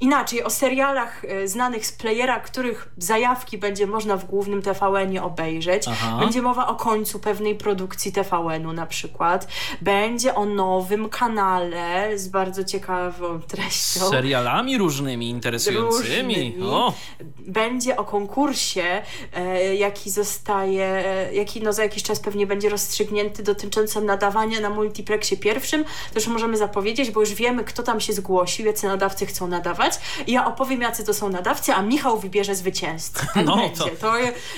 inaczej, 0.00 0.44
o 0.44 0.50
serialach 0.50 1.24
e, 1.24 1.48
znanych 1.48 1.86
z 1.86 1.92
playera, 1.92 2.40
których 2.40 2.88
zajawki 2.98 3.58
będzie 3.58 3.86
można 3.86 4.16
w 4.16 4.24
głównym 4.24 4.62
TVN-ie 4.62 5.22
obejrzeć. 5.22 5.84
Aha. 5.88 6.16
Będzie 6.20 6.42
mowa 6.42 6.66
o 6.66 6.74
końcu 6.74 7.18
pewnej 7.18 7.54
produkcji 7.54 8.12
TVN-u 8.12 8.72
na 8.72 8.86
przykład. 8.86 9.48
Będzie 9.80 10.34
o 10.34 10.44
nowym 10.44 11.08
kanale 11.08 12.18
z 12.18 12.28
bardzo 12.28 12.64
ciekawą 12.64 13.40
treścią. 13.40 14.00
Z 14.00 14.10
serialami 14.10 14.78
różnymi, 14.78 15.30
interesującymi. 15.30 15.98
Różnymi. 15.98 16.54
O. 16.62 16.92
Będzie 17.38 17.96
o 17.96 18.04
konkursie, 18.04 19.02
e, 19.32 19.74
jaki 19.74 20.10
zostaje, 20.10 20.84
e, 20.84 21.34
jaki 21.34 21.62
no 21.62 21.72
za 21.72 21.82
jakiś 21.82 22.02
czas 22.02 22.20
pewnie 22.20 22.46
będzie 22.46 22.68
rozstrzygnięty 22.68 23.42
dotyczącym 23.42 24.06
nadawania 24.06 24.60
na 24.60 24.70
multiplexie 24.70 25.36
pierwszym. 25.36 25.84
To 25.84 26.14
już 26.14 26.26
możemy 26.26 26.56
zapowiedzieć, 26.56 27.10
bo 27.10 27.20
już 27.20 27.34
wiemy, 27.34 27.64
kto 27.64 27.82
tam 27.82 28.00
się 28.00 28.12
zgłosił, 28.12 28.66
jacy 28.66 28.86
nadawcy 28.86 29.26
chcą 29.26 29.46
nadawać. 29.46 29.85
Ja 30.26 30.46
opowiem, 30.46 30.82
jacy 30.82 31.04
to 31.04 31.14
są 31.14 31.28
nadawcy, 31.28 31.72
a 31.72 31.82
Michał 31.82 32.18
wybierze 32.20 32.54
zwycięzcę. 32.54 33.26
No, 33.46 33.56
będzie. 33.56 33.84
To... 33.84 33.96
to 33.96 34.12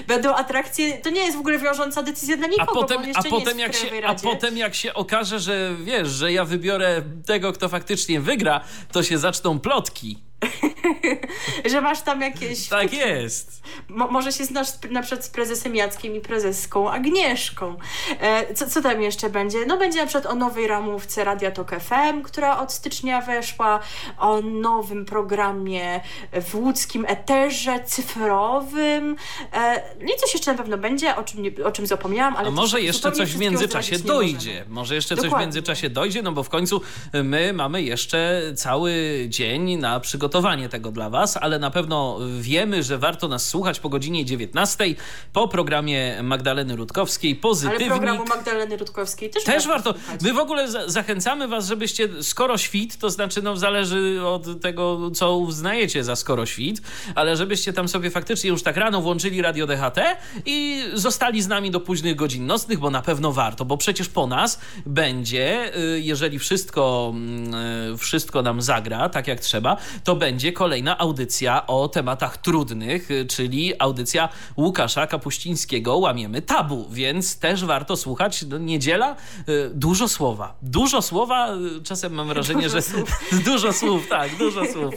będą 0.06 0.34
atrakcje, 0.34 0.98
to 0.98 1.10
nie 1.10 1.20
jest 1.20 1.36
w 1.36 1.40
ogóle 1.40 1.58
wiążąca 1.58 2.02
decyzja 2.02 2.36
dla 2.36 2.46
nikogo, 2.46 2.72
a 2.72 2.74
potem, 2.74 3.02
a 3.14 3.22
potem 3.22 3.58
jak 3.58 3.74
się, 3.74 4.06
A 4.06 4.14
potem 4.14 4.56
jak 4.56 4.74
się 4.74 4.94
okaże, 4.94 5.40
że 5.40 5.74
wiesz, 5.84 6.08
że 6.08 6.32
ja 6.32 6.44
wybiorę 6.44 7.02
tego, 7.26 7.52
kto 7.52 7.68
faktycznie 7.68 8.20
wygra, 8.20 8.60
to 8.92 9.02
się 9.02 9.18
zaczną 9.18 9.60
plotki. 9.60 10.27
że 11.70 11.80
masz 11.80 12.02
tam 12.02 12.20
jakieś... 12.20 12.68
Tak 12.68 12.92
jest. 12.92 13.62
Mo 13.88 14.08
może 14.08 14.32
się 14.32 14.44
znasz 14.44 14.68
na 14.90 15.02
przykład 15.02 15.24
z 15.24 15.28
prezesem 15.28 15.76
Jackiem 15.76 16.16
i 16.16 16.20
prezeską 16.20 16.90
Agnieszką. 16.90 17.76
E, 18.20 18.54
co, 18.54 18.66
co 18.66 18.82
tam 18.82 19.02
jeszcze 19.02 19.30
będzie? 19.30 19.66
No 19.66 19.76
będzie 19.76 20.00
na 20.00 20.06
przykład 20.06 20.26
o 20.32 20.34
nowej 20.34 20.66
ramówce 20.66 21.24
Radia 21.24 21.50
Tok 21.50 21.70
FM, 21.80 22.22
która 22.22 22.58
od 22.58 22.72
stycznia 22.72 23.20
weszła, 23.20 23.80
o 24.18 24.40
nowym 24.40 25.04
programie 25.04 26.00
w 26.32 26.54
łódzkim 26.54 27.04
eterze 27.08 27.84
cyfrowym. 27.84 29.16
E, 29.52 29.82
no 30.00 30.14
i 30.14 30.16
coś 30.16 30.34
jeszcze 30.34 30.52
na 30.52 30.58
pewno 30.58 30.78
będzie, 30.78 31.16
o 31.16 31.22
czym, 31.22 31.44
o 31.64 31.72
czym 31.72 31.86
zapomniałam, 31.86 32.36
ale... 32.36 32.48
A 32.48 32.50
może 32.50 32.80
jeszcze 32.80 33.12
coś 33.12 33.32
w 33.32 33.38
międzyczasie 33.38 33.98
dojdzie. 33.98 34.64
Może 34.68 34.94
jeszcze 34.94 35.14
Dokładnie. 35.14 35.30
coś 35.30 35.38
w 35.38 35.42
międzyczasie 35.42 35.90
dojdzie, 35.90 36.22
no 36.22 36.32
bo 36.32 36.42
w 36.42 36.48
końcu 36.48 36.80
my 37.12 37.52
mamy 37.52 37.82
jeszcze 37.82 38.42
cały 38.56 38.92
dzień 39.28 39.76
na 39.76 40.00
przygotowanie 40.00 40.27
tego 40.70 40.92
dla 40.92 41.10
Was, 41.10 41.36
ale 41.36 41.58
na 41.58 41.70
pewno 41.70 42.18
wiemy, 42.40 42.82
że 42.82 42.98
warto 42.98 43.28
nas 43.28 43.48
słuchać 43.48 43.80
po 43.80 43.88
godzinie 43.88 44.24
19 44.24 44.84
po 45.32 45.48
programie 45.48 46.22
Magdaleny 46.22 46.76
Rutkowskiej. 46.76 47.36
Pozytywnik. 47.36 47.90
Ale 47.90 47.90
programu 47.90 48.24
Magdaleny 48.24 48.76
Rutkowskiej 48.76 49.30
też, 49.30 49.44
też 49.44 49.66
warto. 49.66 49.92
Słuchać. 49.92 50.20
My 50.22 50.32
w 50.32 50.38
ogóle 50.38 50.68
za 50.68 50.88
zachęcamy 50.88 51.48
Was, 51.48 51.66
żebyście 51.66 52.08
skoro 52.22 52.58
świt, 52.58 52.98
to 52.98 53.10
znaczy 53.10 53.42
no 53.42 53.56
zależy 53.56 54.20
od 54.24 54.60
tego, 54.60 55.10
co 55.10 55.36
uznajecie 55.36 56.04
za 56.04 56.16
skoro 56.16 56.46
świt, 56.46 56.82
ale 57.14 57.36
żebyście 57.36 57.72
tam 57.72 57.88
sobie 57.88 58.10
faktycznie 58.10 58.50
już 58.50 58.62
tak 58.62 58.76
rano 58.76 59.00
włączyli 59.00 59.42
radio 59.42 59.66
DHT 59.66 59.98
i 60.46 60.84
zostali 60.94 61.42
z 61.42 61.48
nami 61.48 61.70
do 61.70 61.80
późnych 61.80 62.16
godzin 62.16 62.46
nocnych, 62.46 62.78
bo 62.78 62.90
na 62.90 63.02
pewno 63.02 63.32
warto, 63.32 63.64
bo 63.64 63.76
przecież 63.76 64.08
po 64.08 64.26
nas 64.26 64.60
będzie, 64.86 65.76
y, 65.78 66.00
jeżeli 66.00 66.38
wszystko, 66.38 67.12
mm, 67.14 67.54
y, 67.94 67.98
wszystko 67.98 68.42
nam 68.42 68.62
zagra 68.62 69.08
tak 69.08 69.28
jak 69.28 69.40
trzeba, 69.40 69.76
to 70.04 70.16
będzie 70.18 70.52
kolejna 70.52 70.98
audycja 70.98 71.66
o 71.66 71.88
tematach 71.88 72.36
trudnych, 72.36 73.10
y, 73.10 73.26
czyli 73.26 73.72
audycja 73.78 74.28
Łukasza 74.56 75.06
Kapuścińskiego 75.06 75.96
Łamiemy 75.96 76.42
Tabu, 76.42 76.86
więc 76.90 77.38
też 77.38 77.64
warto 77.64 77.96
słuchać. 77.96 78.42
No, 78.42 78.58
niedziela, 78.58 79.16
y, 79.48 79.70
dużo 79.74 80.08
słowa. 80.08 80.54
Dużo 80.62 81.02
słowa, 81.02 81.54
y, 81.78 81.82
czasem 81.82 82.12
mam 82.12 82.28
wrażenie, 82.28 82.62
dużo 82.62 82.76
że... 82.76 82.82
Słów. 82.82 83.10
dużo 83.44 83.72
słów, 83.72 84.08
tak, 84.08 84.36
dużo 84.36 84.64
słów. 84.72 84.94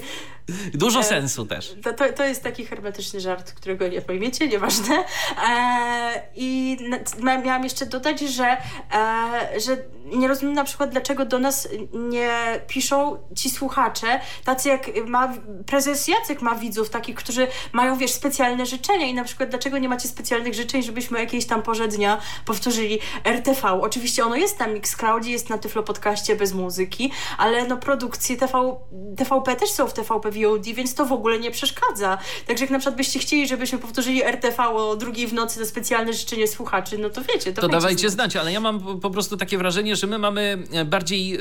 Dużo 0.73 0.99
e, 0.99 1.03
sensu 1.03 1.45
też. 1.45 1.75
To, 1.83 1.93
to, 1.93 2.13
to, 2.13 2.23
jest 2.23 2.43
taki 2.43 2.65
hermetyczny 2.65 3.19
żart, 3.19 3.53
którego 3.53 3.87
nie 3.87 4.01
pojmiecie, 4.01 4.47
nieważne. 4.47 5.03
E, 5.49 6.21
I 6.35 6.77
miałam 7.21 7.63
jeszcze 7.63 7.85
dodać, 7.85 8.19
że, 8.19 8.57
e, 8.93 9.59
że 9.59 9.77
nie 10.05 10.27
rozumiem 10.27 10.53
na 10.53 10.63
przykład, 10.63 10.89
dlaczego 10.89 11.25
do 11.25 11.39
nas 11.39 11.67
nie 11.93 12.61
piszą 12.67 13.17
ci 13.35 13.49
słuchacze, 13.49 14.19
tacy 14.43 14.69
jak 14.69 14.89
ma 15.05 15.33
prezes 15.65 16.07
Jacek 16.07 16.41
ma 16.41 16.55
widzów, 16.55 16.89
takich, 16.89 17.15
którzy 17.15 17.47
mają, 17.73 17.97
wiesz, 17.97 18.11
specjalne 18.11 18.65
życzenia 18.65 19.05
i 19.05 19.13
na 19.13 19.23
przykład 19.23 19.49
dlaczego 19.49 19.77
nie 19.77 19.89
macie 19.89 20.07
specjalnych 20.07 20.53
życzeń, 20.53 20.83
żebyśmy 20.83 21.19
jakiejś 21.19 21.45
tam 21.45 21.61
porze 21.61 21.87
dnia 21.87 22.17
powtórzyli 22.45 22.99
RTV. 23.23 23.81
Oczywiście 23.81 24.25
ono 24.25 24.35
jest 24.35 24.59
na 24.59 24.67
Mixcloudzie, 24.67 25.31
jest 25.31 25.49
na 25.49 25.57
Tyflo 25.57 25.83
Podcaście 25.83 26.35
bez 26.35 26.53
muzyki, 26.53 27.11
ale 27.37 27.67
no 27.67 27.77
produkcje 27.77 28.37
TV, 28.37 28.77
TVP 29.17 29.55
też 29.55 29.69
są 29.69 29.87
w 29.87 29.93
TVP 29.93 30.30
VOD, 30.31 30.65
więc 30.65 30.95
to 30.95 31.05
w 31.05 31.11
ogóle 31.11 31.39
nie 31.39 31.51
przeszkadza. 31.51 32.17
Także 32.47 32.63
jak 32.63 32.71
na 32.71 32.79
przykład 32.79 32.97
byście 32.97 33.19
chcieli, 33.19 33.47
żebyśmy 33.47 33.79
powtórzyli 33.79 34.23
RTV 34.23 34.63
o 34.63 34.95
drugiej 34.95 35.27
w 35.27 35.33
nocy 35.33 35.59
na 35.59 35.65
specjalne 35.65 36.13
życzenie 36.13 36.47
słuchaczy, 36.47 36.97
no 36.97 37.09
to 37.09 37.21
wiecie, 37.33 37.53
to 37.53 37.61
To 37.61 37.67
dawajcie 37.67 38.09
znać, 38.09 38.35
ale 38.35 38.53
ja 38.53 38.59
mam 38.59 38.99
po 38.99 39.09
prostu 39.09 39.37
takie 39.37 39.57
wrażenie, 39.57 39.95
że 39.95 40.07
my 40.07 40.17
mamy 40.17 40.63
bardziej 40.85 41.39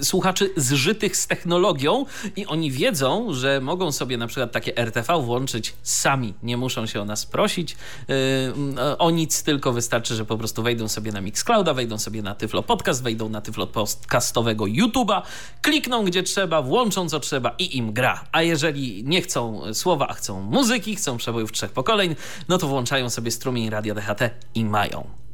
y, 0.00 0.04
słuchaczy 0.04 0.50
zżytych 0.56 1.16
z 1.16 1.26
technologią 1.26 2.04
i 2.36 2.46
oni 2.46 2.70
wiedzą, 2.70 3.32
że 3.32 3.60
mogą 3.60 3.92
sobie 3.92 4.16
na 4.16 4.26
przykład 4.26 4.52
takie 4.52 4.76
RTV 4.76 5.22
włączyć 5.22 5.74
sami. 5.82 6.34
Nie 6.42 6.56
muszą 6.56 6.86
się 6.86 7.00
o 7.00 7.04
nas 7.04 7.26
prosić 7.26 7.76
y, 8.10 8.96
o 8.98 9.10
nic, 9.10 9.42
tylko 9.42 9.72
wystarczy, 9.72 10.14
że 10.14 10.24
po 10.24 10.38
prostu 10.38 10.62
wejdą 10.62 10.88
sobie 10.88 11.12
na 11.12 11.20
Mixclouda, 11.20 11.74
wejdą 11.74 11.98
sobie 11.98 12.22
na 12.22 12.34
Tyflo 12.34 12.62
Podcast, 12.62 13.02
wejdą 13.02 13.28
na 13.28 13.40
Tyflo 13.40 13.66
Podcastowego 13.66 14.64
YouTube'a, 14.64 15.22
klikną 15.62 16.04
gdzie 16.04 16.22
trzeba, 16.22 16.62
włączą 16.62 17.08
co 17.08 17.20
trzeba 17.20 17.54
i 17.58 17.76
im 17.76 17.92
gra. 17.92 18.17
A 18.32 18.42
jeżeli 18.42 19.04
nie 19.04 19.22
chcą 19.22 19.62
słowa, 19.74 20.08
a 20.08 20.12
chcą 20.12 20.42
muzyki, 20.42 20.96
chcą 20.96 21.16
przebojów 21.16 21.52
trzech 21.52 21.72
pokoleń, 21.72 22.16
no 22.48 22.58
to 22.58 22.68
włączają 22.68 23.10
sobie 23.10 23.30
strumień 23.30 23.70
Radio 23.70 23.94
DHT 23.94 24.30
i 24.54 24.64
mają. 24.64 25.27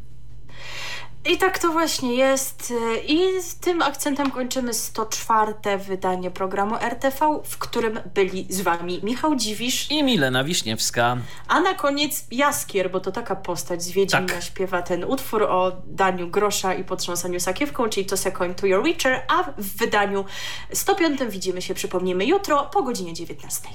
I 1.32 1.38
tak 1.38 1.58
to 1.58 1.72
właśnie 1.72 2.14
jest. 2.14 2.72
I 3.06 3.42
z 3.42 3.56
tym 3.56 3.82
akcentem 3.82 4.30
kończymy 4.30 4.74
104. 4.74 5.52
wydanie 5.78 6.30
programu 6.30 6.74
RTV, 6.74 7.40
w 7.44 7.58
którym 7.58 8.00
byli 8.14 8.46
z 8.50 8.60
Wami 8.60 9.00
Michał 9.02 9.36
Dziwisz 9.36 9.90
i 9.90 10.02
Milena 10.02 10.44
Wiśniewska. 10.44 11.16
A 11.48 11.60
na 11.60 11.74
koniec 11.74 12.26
Jaskier, 12.30 12.90
bo 12.90 13.00
to 13.00 13.12
taka 13.12 13.36
postać 13.36 13.82
z 13.82 13.90
Wiedźmina 13.90 14.26
tak. 14.26 14.42
śpiewa 14.42 14.82
ten 14.82 15.04
utwór 15.04 15.42
o 15.42 15.72
daniu 15.86 16.28
grosza 16.28 16.74
i 16.74 16.84
potrząsaniu 16.84 17.40
sakiewką, 17.40 17.88
czyli 17.88 18.06
to 18.06 18.16
Secoin 18.16 18.54
to 18.54 18.66
Your 18.66 18.84
Witcher, 18.84 19.22
a 19.28 19.42
w 19.58 19.76
wydaniu 19.76 20.24
105 20.72 21.20
widzimy 21.28 21.62
się, 21.62 21.74
przypomnijmy, 21.74 22.26
jutro 22.26 22.70
po 22.72 22.82
godzinie 22.82 23.14
19. 23.14 23.68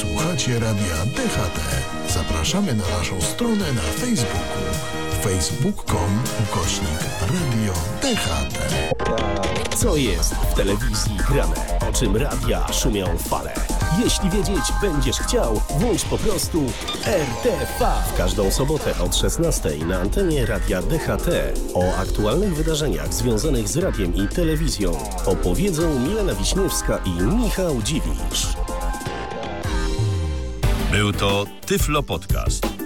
Słuchacie 0.00 0.58
Radia 0.60 0.96
DHT. 1.14 1.60
Zapraszamy 2.08 2.74
na 2.74 2.98
naszą 2.98 3.20
stronę 3.20 3.72
na 3.72 3.82
Facebooku 3.82 5.05
facebook.com 5.26 6.22
ukośnik 6.42 7.00
Radio 7.20 7.72
DHT. 8.02 8.58
Co 9.76 9.96
jest 9.96 10.34
w 10.34 10.54
telewizji 10.54 11.16
grane? 11.28 11.54
O 11.88 11.92
czym 11.92 12.16
radia 12.16 12.72
szumią 12.72 13.18
fale? 13.18 13.54
Jeśli 14.04 14.30
wiedzieć 14.30 14.64
będziesz 14.80 15.16
chciał, 15.16 15.60
włącz 15.78 16.04
po 16.04 16.18
prostu 16.18 16.64
RTV. 17.04 17.92
W 18.14 18.16
każdą 18.16 18.50
sobotę 18.50 18.98
od 18.98 19.16
16 19.16 19.70
na 19.86 20.00
antenie 20.00 20.46
Radia 20.46 20.82
DHT 20.82 21.28
o 21.74 21.96
aktualnych 21.96 22.56
wydarzeniach 22.56 23.14
związanych 23.14 23.68
z 23.68 23.76
radiem 23.76 24.14
i 24.14 24.28
telewizją 24.28 24.98
opowiedzą 25.26 26.00
Milena 26.00 26.34
Wiśniewska 26.34 26.98
i 27.04 27.22
Michał 27.22 27.82
Dziwisz. 27.82 28.46
Był 30.92 31.12
to 31.12 31.44
Tyflo 31.66 32.02
Podcast. 32.02 32.85